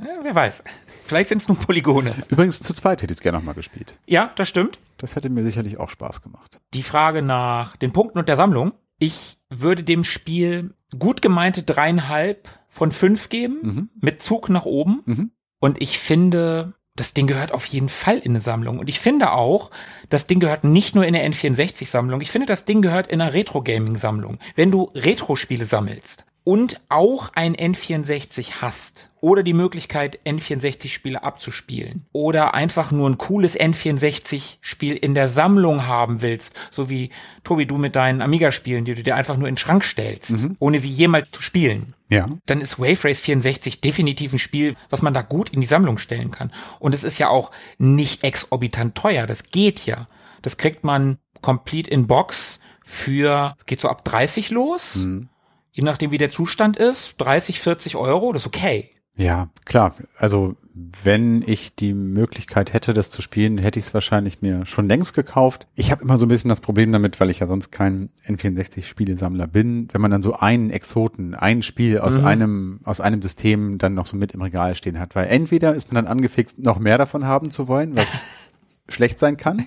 Äh, 0.00 0.18
wer 0.22 0.34
weiß. 0.34 0.62
Vielleicht 1.04 1.28
sind 1.28 1.42
es 1.42 1.48
nur 1.48 1.56
Polygone. 1.58 2.14
Übrigens, 2.28 2.60
zu 2.60 2.72
zweit 2.74 3.02
hätte 3.02 3.12
ich 3.12 3.18
es 3.18 3.22
gerne 3.22 3.38
nochmal 3.38 3.54
gespielt. 3.54 3.94
Ja, 4.06 4.30
das 4.36 4.48
stimmt. 4.48 4.78
Das 4.98 5.16
hätte 5.16 5.30
mir 5.30 5.44
sicherlich 5.44 5.78
auch 5.78 5.88
Spaß 5.90 6.22
gemacht. 6.22 6.58
Die 6.74 6.82
Frage 6.82 7.22
nach 7.22 7.76
den 7.76 7.92
Punkten 7.92 8.18
und 8.18 8.28
der 8.28 8.36
Sammlung. 8.36 8.72
Ich 8.98 9.38
würde 9.48 9.82
dem 9.82 10.04
Spiel 10.04 10.74
gut 10.98 11.22
gemeinte 11.22 11.62
dreieinhalb 11.62 12.48
von 12.68 12.92
fünf 12.92 13.28
geben, 13.28 13.58
Mhm. 13.62 13.88
mit 14.00 14.22
Zug 14.22 14.48
nach 14.48 14.66
oben. 14.66 15.02
Mhm. 15.06 15.30
Und 15.58 15.80
ich 15.80 15.98
finde, 15.98 16.74
das 16.96 17.14
Ding 17.14 17.26
gehört 17.26 17.52
auf 17.52 17.64
jeden 17.66 17.88
Fall 17.88 18.18
in 18.18 18.32
eine 18.32 18.40
Sammlung. 18.40 18.78
Und 18.78 18.88
ich 18.90 19.00
finde 19.00 19.32
auch, 19.32 19.70
das 20.10 20.26
Ding 20.26 20.38
gehört 20.40 20.64
nicht 20.64 20.94
nur 20.94 21.06
in 21.06 21.14
eine 21.16 21.26
N64-Sammlung. 21.34 22.20
Ich 22.20 22.30
finde, 22.30 22.46
das 22.46 22.64
Ding 22.66 22.82
gehört 22.82 23.06
in 23.08 23.20
eine 23.20 23.32
Retro-Gaming-Sammlung. 23.32 24.38
Wenn 24.54 24.70
du 24.70 24.90
Retro-Spiele 24.94 25.64
sammelst 25.64 26.24
und 26.50 26.80
auch 26.88 27.30
ein 27.36 27.54
N64 27.54 28.60
hast 28.60 29.06
oder 29.20 29.44
die 29.44 29.52
Möglichkeit, 29.52 30.18
N64-Spiele 30.26 31.22
abzuspielen 31.22 32.02
oder 32.10 32.54
einfach 32.54 32.90
nur 32.90 33.08
ein 33.08 33.18
cooles 33.18 33.56
N64-Spiel 33.56 34.96
in 34.96 35.14
der 35.14 35.28
Sammlung 35.28 35.86
haben 35.86 36.22
willst, 36.22 36.58
so 36.72 36.90
wie 36.90 37.10
Tobi, 37.44 37.66
du 37.66 37.78
mit 37.78 37.94
deinen 37.94 38.20
Amiga-Spielen, 38.20 38.84
die 38.84 38.96
du 38.96 39.04
dir 39.04 39.14
einfach 39.14 39.36
nur 39.36 39.46
in 39.46 39.54
den 39.54 39.58
Schrank 39.58 39.84
stellst, 39.84 40.44
ohne 40.58 40.80
sie 40.80 40.90
jemals 40.90 41.30
zu 41.30 41.40
spielen, 41.40 41.94
Ja. 42.08 42.26
dann 42.46 42.60
ist 42.60 42.80
Wave 42.80 43.04
Race 43.04 43.20
64 43.20 43.80
definitiv 43.80 44.32
ein 44.32 44.40
Spiel, 44.40 44.74
was 44.88 45.02
man 45.02 45.14
da 45.14 45.22
gut 45.22 45.50
in 45.50 45.60
die 45.60 45.68
Sammlung 45.68 45.98
stellen 45.98 46.32
kann. 46.32 46.52
Und 46.80 46.96
es 46.96 47.04
ist 47.04 47.18
ja 47.18 47.28
auch 47.28 47.52
nicht 47.78 48.24
exorbitant 48.24 48.96
teuer. 48.96 49.28
Das 49.28 49.44
geht 49.44 49.86
ja. 49.86 50.08
Das 50.42 50.56
kriegt 50.56 50.82
man 50.82 51.18
complete 51.42 51.88
in 51.92 52.08
Box 52.08 52.58
für, 52.82 53.54
geht 53.66 53.80
so 53.80 53.88
ab 53.88 54.04
30 54.04 54.50
los. 54.50 54.98
Je 55.72 55.84
nachdem, 55.84 56.10
wie 56.10 56.18
der 56.18 56.30
Zustand 56.30 56.76
ist. 56.76 57.14
30, 57.18 57.60
40 57.60 57.96
Euro, 57.96 58.32
das 58.32 58.42
ist 58.42 58.46
okay. 58.46 58.90
Ja, 59.16 59.48
klar. 59.64 59.94
Also 60.16 60.56
wenn 61.02 61.42
ich 61.46 61.74
die 61.74 61.92
Möglichkeit 61.92 62.72
hätte, 62.72 62.94
das 62.94 63.10
zu 63.10 63.22
spielen, 63.22 63.58
hätte 63.58 63.78
ich 63.78 63.86
es 63.86 63.94
wahrscheinlich 63.94 64.40
mir 64.40 64.64
schon 64.66 64.88
längst 64.88 65.14
gekauft. 65.14 65.66
Ich 65.74 65.90
habe 65.90 66.02
immer 66.02 66.16
so 66.16 66.26
ein 66.26 66.28
bisschen 66.28 66.48
das 66.48 66.60
Problem 66.60 66.90
damit, 66.92 67.20
weil 67.20 67.28
ich 67.28 67.40
ja 67.40 67.46
sonst 67.46 67.70
kein 67.70 68.08
N64-Spielesammler 68.26 69.46
bin, 69.46 69.88
wenn 69.92 70.00
man 70.00 70.10
dann 70.10 70.22
so 70.22 70.34
einen 70.34 70.70
Exoten, 70.70 71.34
ein 71.34 71.62
Spiel 71.62 71.98
aus 71.98 72.18
einem 72.18 72.80
aus 72.84 73.00
einem 73.00 73.20
System 73.20 73.78
dann 73.78 73.94
noch 73.94 74.06
so 74.06 74.16
mit 74.16 74.32
im 74.32 74.42
Regal 74.42 74.74
stehen 74.74 74.98
hat, 74.98 75.14
weil 75.14 75.26
entweder 75.26 75.74
ist 75.74 75.92
man 75.92 76.04
dann 76.04 76.10
angefixt, 76.10 76.58
noch 76.58 76.78
mehr 76.78 76.96
davon 76.96 77.24
haben 77.24 77.50
zu 77.50 77.68
wollen, 77.68 77.96
was 77.96 78.24
schlecht 78.88 79.18
sein 79.18 79.36
kann. 79.36 79.66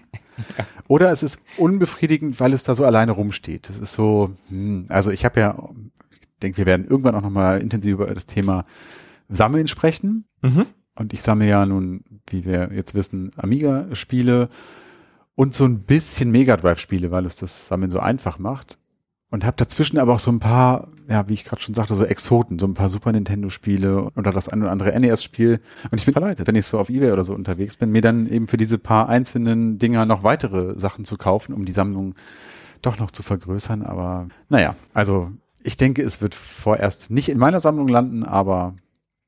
Oder 0.87 1.11
es 1.11 1.23
ist 1.23 1.39
unbefriedigend, 1.57 2.39
weil 2.39 2.53
es 2.53 2.63
da 2.63 2.75
so 2.75 2.85
alleine 2.85 3.11
rumsteht. 3.11 3.69
Das 3.69 3.77
ist 3.77 3.93
so, 3.93 4.31
hm, 4.49 4.87
also 4.89 5.11
ich 5.11 5.25
habe 5.25 5.39
ja, 5.39 5.69
denke, 6.43 6.57
wir 6.57 6.65
werden 6.65 6.85
irgendwann 6.85 7.15
auch 7.15 7.21
nochmal 7.21 7.61
intensiv 7.61 7.93
über 7.93 8.13
das 8.13 8.25
Thema 8.25 8.65
Sammeln 9.29 9.67
sprechen. 9.67 10.25
Mhm. 10.41 10.65
Und 10.95 11.13
ich 11.13 11.21
sammle 11.21 11.47
ja 11.47 11.65
nun, 11.65 12.03
wie 12.27 12.45
wir 12.45 12.69
jetzt 12.73 12.93
wissen, 12.93 13.31
Amiga-Spiele 13.37 14.49
und 15.35 15.55
so 15.55 15.65
ein 15.65 15.79
bisschen 15.79 16.29
Mega 16.31 16.55
Drive-Spiele, 16.57 17.09
weil 17.09 17.25
es 17.25 17.35
das 17.35 17.67
Sammeln 17.67 17.89
so 17.89 17.99
einfach 17.99 18.37
macht. 18.37 18.77
Und 19.31 19.45
habe 19.45 19.57
dazwischen 19.57 19.97
aber 19.97 20.13
auch 20.13 20.19
so 20.19 20.31
ein 20.31 20.39
paar, 20.39 20.89
ja, 21.09 21.27
wie 21.27 21.33
ich 21.33 21.43
gerade 21.43 21.59
schon 21.59 21.73
sagte, 21.73 21.95
so 21.95 22.05
Exoten, 22.05 22.59
so 22.59 22.67
ein 22.67 22.75
paar 22.75 22.87
Super 22.87 23.11
Nintendo-Spiele 23.11 24.11
oder 24.15 24.31
das 24.31 24.47
ein 24.47 24.61
oder 24.61 24.69
andere 24.69 24.99
NES-Spiel. 24.99 25.59
Und 25.89 25.97
ich 25.97 26.05
bin 26.05 26.13
verleitet, 26.13 26.45
wenn 26.45 26.55
ich 26.55 26.67
so 26.67 26.77
auf 26.77 26.91
Ebay 26.91 27.11
oder 27.11 27.23
so 27.23 27.33
unterwegs 27.33 27.75
bin, 27.75 27.91
mir 27.91 28.03
dann 28.03 28.27
eben 28.27 28.47
für 28.47 28.57
diese 28.57 28.77
paar 28.77 29.09
einzelnen 29.09 29.79
Dinger 29.79 30.05
noch 30.05 30.21
weitere 30.21 30.77
Sachen 30.77 31.03
zu 31.03 31.17
kaufen, 31.17 31.53
um 31.53 31.65
die 31.65 31.71
Sammlung 31.71 32.13
doch 32.83 32.99
noch 32.99 33.09
zu 33.09 33.23
vergrößern. 33.23 33.81
Aber 33.81 34.27
naja, 34.49 34.75
also 34.93 35.31
ich 35.63 35.77
denke, 35.77 36.01
es 36.01 36.21
wird 36.21 36.35
vorerst 36.35 37.11
nicht 37.11 37.29
in 37.29 37.37
meiner 37.37 37.59
Sammlung 37.59 37.87
landen, 37.87 38.23
aber 38.23 38.75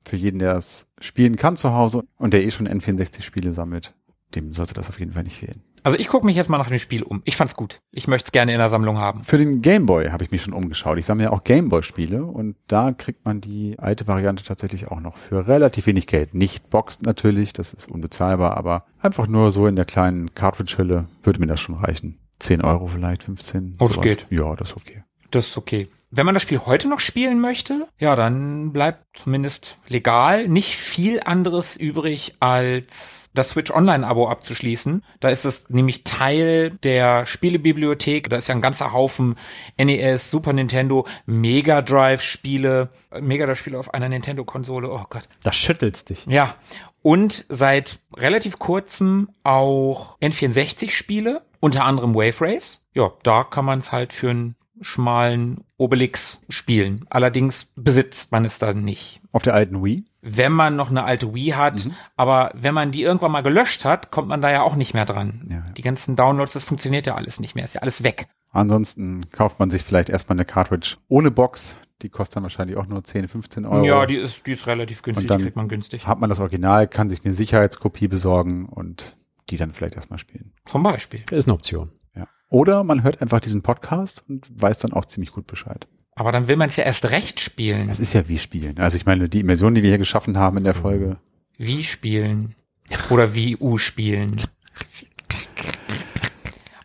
für 0.05 0.15
jeden, 0.15 0.39
der 0.39 0.55
es 0.55 0.87
spielen 0.99 1.35
kann 1.35 1.57
zu 1.57 1.73
Hause 1.73 2.03
und 2.17 2.33
der 2.33 2.45
eh 2.45 2.51
schon 2.51 2.67
N64-Spiele 2.67 3.53
sammelt, 3.53 3.93
dem 4.35 4.53
sollte 4.53 4.73
das 4.73 4.89
auf 4.89 4.99
jeden 4.99 5.13
Fall 5.13 5.23
nicht 5.23 5.37
fehlen. 5.37 5.63
Also 5.83 5.99
ich 5.99 6.07
gucke 6.07 6.25
mich 6.25 6.35
jetzt 6.35 6.49
mal 6.49 6.57
nach 6.57 6.67
dem 6.67 6.79
Spiel 6.79 7.03
um. 7.03 7.21
Ich 7.25 7.35
fand's 7.35 7.55
gut. 7.55 7.77
Ich 7.91 8.07
möchte 8.07 8.29
es 8.29 8.31
gerne 8.31 8.51
in 8.51 8.57
der 8.57 8.69
Sammlung 8.69 8.97
haben. 8.97 9.23
Für 9.23 9.37
den 9.37 9.61
Gameboy 9.61 10.07
habe 10.09 10.23
ich 10.23 10.31
mich 10.31 10.41
schon 10.41 10.53
umgeschaut. 10.53 10.97
Ich 10.97 11.05
sammle 11.05 11.25
ja 11.25 11.31
auch 11.31 11.43
Gameboy-Spiele 11.43 12.23
und 12.23 12.55
da 12.67 12.91
kriegt 12.91 13.23
man 13.23 13.39
die 13.39 13.77
alte 13.77 14.07
Variante 14.07 14.43
tatsächlich 14.43 14.87
auch 14.87 14.99
noch 14.99 15.15
für 15.15 15.47
relativ 15.47 15.85
wenig 15.85 16.07
Geld. 16.07 16.33
Nicht 16.33 16.71
boxed 16.71 17.03
natürlich, 17.03 17.53
das 17.53 17.71
ist 17.71 17.87
unbezahlbar, 17.87 18.57
aber 18.57 18.85
einfach 18.99 19.27
nur 19.27 19.51
so 19.51 19.67
in 19.67 19.75
der 19.75 19.85
kleinen 19.85 20.33
Cartridge-Hülle 20.33 21.07
würde 21.21 21.39
mir 21.39 21.47
das 21.47 21.61
schon 21.61 21.75
reichen. 21.75 22.17
10 22.39 22.61
Euro 22.63 22.87
vielleicht, 22.87 23.23
15. 23.23 23.75
Oh, 23.79 23.85
das 23.85 23.93
sowas. 23.93 24.03
geht. 24.03 24.25
Ja, 24.31 24.55
das 24.55 24.71
ist 24.71 24.77
okay. 24.77 25.05
Das 25.31 25.47
ist 25.47 25.57
okay. 25.57 25.89
Wenn 26.18 26.26
man 26.26 26.34
das 26.34 26.43
Spiel 26.43 26.61
heute 26.65 26.88
noch 26.88 27.02
spielen 27.02 27.41
möchte, 27.41 27.89
ja, 27.99 28.15
dann 28.15 28.72
bleibt 28.72 29.06
zumindest 29.18 29.76
legal 29.89 30.47
nicht 30.47 30.77
viel 30.77 31.19
anderes 31.19 31.76
übrig, 31.76 32.35
als 32.39 33.30
das 33.34 33.49
Switch 33.49 33.69
Online-Abo 33.69 34.30
abzuschließen. 34.30 35.03
Da 35.19 35.27
ist 35.27 35.43
es 35.43 35.69
nämlich 35.69 36.06
Teil 36.06 36.72
der 36.84 37.26
Spielebibliothek. 37.26 38.30
Da 38.30 38.38
ist 38.38 38.47
ja 38.47 38.56
ein 38.56 38.61
ganzer 38.61 38.93
Haufen 38.93 39.35
NES, 39.77 40.31
Super 40.31 40.53
Nintendo, 40.53 41.06
Mega 41.26 41.81
Drive-Spiele, 41.81 42.89
äh, 43.11 43.19
Mega 43.19 43.45
Drive-Spiele 43.45 43.77
auf 43.77 43.93
einer 43.93 44.07
Nintendo-Konsole. 44.07 44.89
Oh 44.89 45.03
Gott. 45.10 45.27
Da 45.43 45.52
schüttelst 45.52 46.10
dich. 46.11 46.26
Ja. 46.27 46.56
Und 47.02 47.45
seit 47.49 47.99
relativ 48.15 48.57
kurzem 48.57 49.30
auch 49.43 50.18
N64-Spiele, 50.19 51.41
unter 51.60 51.84
anderem 51.84 52.15
Wave 52.15 52.39
Race. 52.39 52.88
Ja, 52.93 53.11
da 53.23 53.43
kann 53.43 53.65
man 53.65 53.80
es 53.80 53.91
halt 53.91 54.14
für 54.14 54.30
einen 54.30 54.56
schmalen 54.81 55.64
Obelix 55.77 56.41
spielen. 56.49 57.06
Allerdings 57.10 57.68
besitzt 57.76 58.31
man 58.31 58.45
es 58.45 58.60
dann 58.60 58.84
nicht. 58.84 59.22
Auf 59.31 59.43
der 59.43 59.53
alten 59.53 59.84
Wii? 59.84 60.06
Wenn 60.22 60.52
man 60.52 60.76
noch 60.76 60.89
eine 60.89 61.03
alte 61.03 61.34
Wii 61.34 61.52
hat, 61.52 61.88
aber 62.15 62.52
wenn 62.56 62.73
man 62.73 62.91
die 62.91 63.03
irgendwann 63.03 63.31
mal 63.31 63.41
gelöscht 63.41 63.85
hat, 63.85 64.11
kommt 64.11 64.27
man 64.27 64.41
da 64.41 64.52
ja 64.52 64.64
auch 64.64 64.76
nicht 64.76 64.93
mehr 64.93 65.06
dran. 65.06 65.47
Ja. 65.49 65.64
Die 65.76 65.81
ganzen 65.81 66.15
Downloads, 66.15 66.53
das 66.53 66.64
funktioniert 66.64 67.06
ja 67.06 67.15
alles 67.15 67.39
nicht 67.39 67.56
mehr, 67.56 67.64
ist 67.64 67.76
ja 67.76 67.81
alles 67.81 68.03
weg. 68.03 68.27
Ansonsten 68.52 69.30
kauft 69.31 69.60
man 69.60 69.69
sich 69.69 69.84
vielleicht 69.84 70.10
erstmal 70.10 70.38
eine 70.38 70.45
Cartridge 70.45 70.97
ohne 71.10 71.30
Box. 71.30 71.76
Die 72.02 72.10
kostet 72.10 72.38
dann 72.38 72.43
wahrscheinlich 72.43 72.77
auch 72.77 72.88
nur 72.88 73.03
10, 73.03 73.27
15 73.27 73.65
Euro. 73.65 73.84
Ja, 73.85 74.06
die 74.06 74.15
ist, 74.15 74.47
die 74.47 74.53
ist 74.53 74.68
relativ 74.68 75.02
günstig, 75.02 75.26
Und 75.26 75.30
dann 75.30 75.38
die 75.39 75.43
kriegt 75.45 75.57
man 75.57 75.68
günstig. 75.68 76.07
Hat 76.07 76.19
man 76.19 76.30
das 76.30 76.39
Original, 76.39 76.88
kann 76.88 77.10
sich 77.10 77.23
eine 77.26 77.34
Sicherheitskopie 77.34 78.07
besorgen 78.07 78.65
und 78.65 79.15
die 79.49 79.57
dann 79.57 79.73
vielleicht 79.73 79.95
erstmal 79.95 80.19
spielen. 80.19 80.53
Zum 80.65 80.84
Beispiel. 80.84 81.23
Ist 81.31 81.47
eine 81.47 81.53
Option. 81.53 81.91
Oder 82.56 82.86
man 82.86 83.03
hört 83.03 83.22
einfach 83.22 83.41
diesen 83.41 83.64
Podcast 83.64 84.23
und 84.30 84.49
weiß 84.56 84.77
dann 84.77 84.94
auch 84.94 85.03
ziemlich 85.03 85.34
gut 85.34 85.45
Bescheid. 85.45 85.88
Aber 86.15 86.32
dann 86.32 86.48
will 86.48 86.56
man 86.56 86.69
es 86.69 86.77
ja 86.77 86.86
erst 86.86 87.11
recht 87.11 87.41
spielen. 87.41 87.90
Es 87.90 87.99
ist 87.99 88.14
ja 88.14 88.30
wie 88.30 88.38
Spielen. 88.38 88.80
Also 88.80 88.95
ich 88.95 89.06
meine, 89.06 89.27
die 89.27 89.41
Immersion, 89.41 89.76
die 89.76 89.84
wir 89.84 89.90
hier 89.90 89.98
geschaffen 89.98 90.38
haben 90.38 90.56
in 90.56 90.64
der 90.64 90.73
Folge. 90.73 91.18
Wie 91.57 91.84
spielen. 91.84 92.56
Oder 93.10 93.34
wie 93.34 93.57
U 93.57 93.77
spielen. 93.77 94.40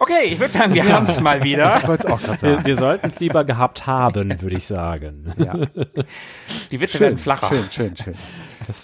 Okay, 0.00 0.24
ich 0.24 0.40
würde 0.40 0.52
sagen, 0.54 0.74
wir 0.74 0.92
haben 0.92 1.06
es 1.06 1.20
mal 1.20 1.44
wieder. 1.44 1.76
Ich 1.78 1.86
wollte 1.86 2.08
es 2.08 2.12
auch 2.12 2.20
gerade 2.20 2.42
Wir, 2.42 2.50
sagen. 2.50 2.66
wir 2.66 2.76
sollten 2.76 3.06
es 3.06 3.20
lieber 3.20 3.44
gehabt 3.44 3.86
haben, 3.86 4.42
würde 4.42 4.56
ich 4.56 4.66
sagen. 4.66 5.32
Ja. 5.38 5.54
Die 6.72 6.80
Witze 6.80 6.98
werden 6.98 7.16
flacher. 7.16 7.48
schön, 7.48 7.70
schön, 7.70 7.96
schön. 7.96 8.14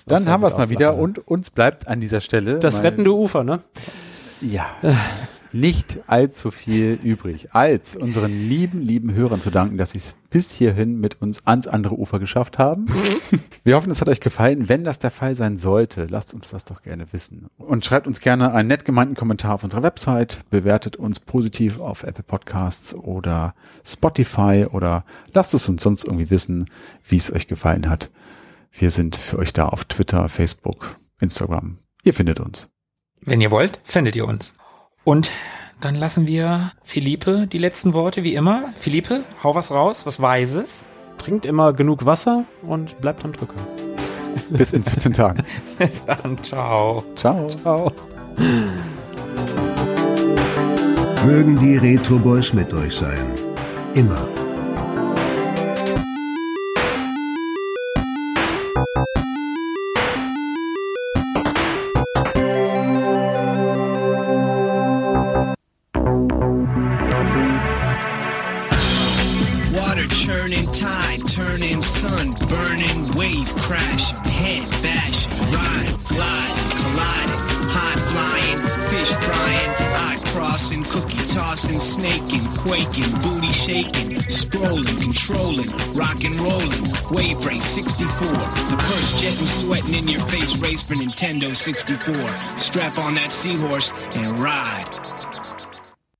Dann 0.06 0.28
haben 0.28 0.44
wir 0.44 0.46
es 0.46 0.56
mal 0.56 0.70
wieder 0.70 0.94
und 0.94 1.18
uns 1.26 1.50
bleibt 1.50 1.88
an 1.88 1.98
dieser 1.98 2.20
Stelle 2.20 2.60
Das 2.60 2.84
rettende 2.84 3.12
Ufer, 3.12 3.42
ne? 3.42 3.58
Ja. 4.40 4.66
Nicht 5.56 6.00
allzu 6.06 6.50
viel 6.50 6.98
übrig, 7.02 7.54
als 7.54 7.96
unseren 7.96 8.30
lieben, 8.30 8.82
lieben 8.82 9.14
Hörern 9.14 9.40
zu 9.40 9.50
danken, 9.50 9.78
dass 9.78 9.92
sie 9.92 9.98
es 9.98 10.14
bis 10.28 10.52
hierhin 10.52 11.00
mit 11.00 11.22
uns 11.22 11.46
ans 11.46 11.66
andere 11.66 11.98
Ufer 11.98 12.18
geschafft 12.18 12.58
haben. 12.58 12.84
Wir 13.64 13.74
hoffen, 13.74 13.90
es 13.90 14.02
hat 14.02 14.08
euch 14.10 14.20
gefallen. 14.20 14.68
Wenn 14.68 14.84
das 14.84 14.98
der 14.98 15.10
Fall 15.10 15.34
sein 15.34 15.56
sollte, 15.56 16.08
lasst 16.10 16.34
uns 16.34 16.50
das 16.50 16.66
doch 16.66 16.82
gerne 16.82 17.06
wissen. 17.12 17.46
Und 17.56 17.86
schreibt 17.86 18.06
uns 18.06 18.20
gerne 18.20 18.52
einen 18.52 18.68
nett 18.68 18.84
gemeinten 18.84 19.14
Kommentar 19.14 19.54
auf 19.54 19.64
unserer 19.64 19.82
Website, 19.82 20.40
bewertet 20.50 20.96
uns 20.96 21.20
positiv 21.20 21.80
auf 21.80 22.02
Apple 22.02 22.24
Podcasts 22.24 22.92
oder 22.92 23.54
Spotify 23.82 24.66
oder 24.70 25.06
lasst 25.32 25.54
es 25.54 25.66
uns 25.70 25.82
sonst 25.82 26.04
irgendwie 26.04 26.28
wissen, 26.28 26.66
wie 27.02 27.16
es 27.16 27.32
euch 27.32 27.46
gefallen 27.46 27.88
hat. 27.88 28.10
Wir 28.72 28.90
sind 28.90 29.16
für 29.16 29.38
euch 29.38 29.54
da 29.54 29.68
auf 29.68 29.86
Twitter, 29.86 30.28
Facebook, 30.28 30.96
Instagram. 31.18 31.78
Ihr 32.04 32.12
findet 32.12 32.40
uns. 32.40 32.68
Wenn 33.22 33.40
ihr 33.40 33.50
wollt, 33.50 33.80
findet 33.84 34.16
ihr 34.16 34.28
uns. 34.28 34.52
Und 35.06 35.30
dann 35.80 35.94
lassen 35.94 36.26
wir 36.26 36.72
Philippe 36.82 37.46
die 37.46 37.58
letzten 37.58 37.92
Worte, 37.92 38.24
wie 38.24 38.34
immer. 38.34 38.72
Philippe, 38.74 39.22
hau 39.44 39.54
was 39.54 39.70
raus, 39.70 40.04
was 40.04 40.20
Weises. 40.20 40.84
Trinkt 41.16 41.46
immer 41.46 41.72
genug 41.72 42.06
Wasser 42.06 42.44
und 42.62 43.00
bleibt 43.00 43.24
am 43.24 43.32
Drücker. 43.32 43.54
Bis 44.50 44.72
in 44.72 44.82
14 44.82 45.12
Tagen. 45.12 45.44
Bis 45.78 46.04
dann, 46.04 46.42
ciao. 46.42 47.04
Ciao. 47.14 47.48
Ciao. 47.50 47.92
Mögen 51.24 51.56
die 51.60 51.76
Retro 51.76 52.18
Boys 52.18 52.52
mit 52.52 52.74
euch 52.74 52.96
sein. 52.96 53.24
Immer. 53.94 54.26
Tossing, 81.76 82.02
snaking, 82.02 82.44
quaking, 82.54 83.12
booty 83.22 83.52
shaking, 83.52 84.10
scrolling, 84.28 85.00
controlling, 85.00 85.70
rock 85.94 86.24
and 86.24 86.38
rolling, 86.40 86.92
wave 87.10 87.44
race 87.44 87.64
64, 87.64 88.26
the 88.28 88.84
first 88.88 89.22
jet 89.22 89.38
and 89.38 89.48
sweating 89.48 89.94
in 89.94 90.08
your 90.08 90.20
face 90.22 90.56
race 90.58 90.82
for 90.82 90.94
Nintendo 90.94 91.54
64. 91.54 92.14
Strap 92.56 92.98
on 92.98 93.14
that 93.14 93.32
seahorse 93.32 93.92
and 94.12 94.38
ride. 94.38 95.15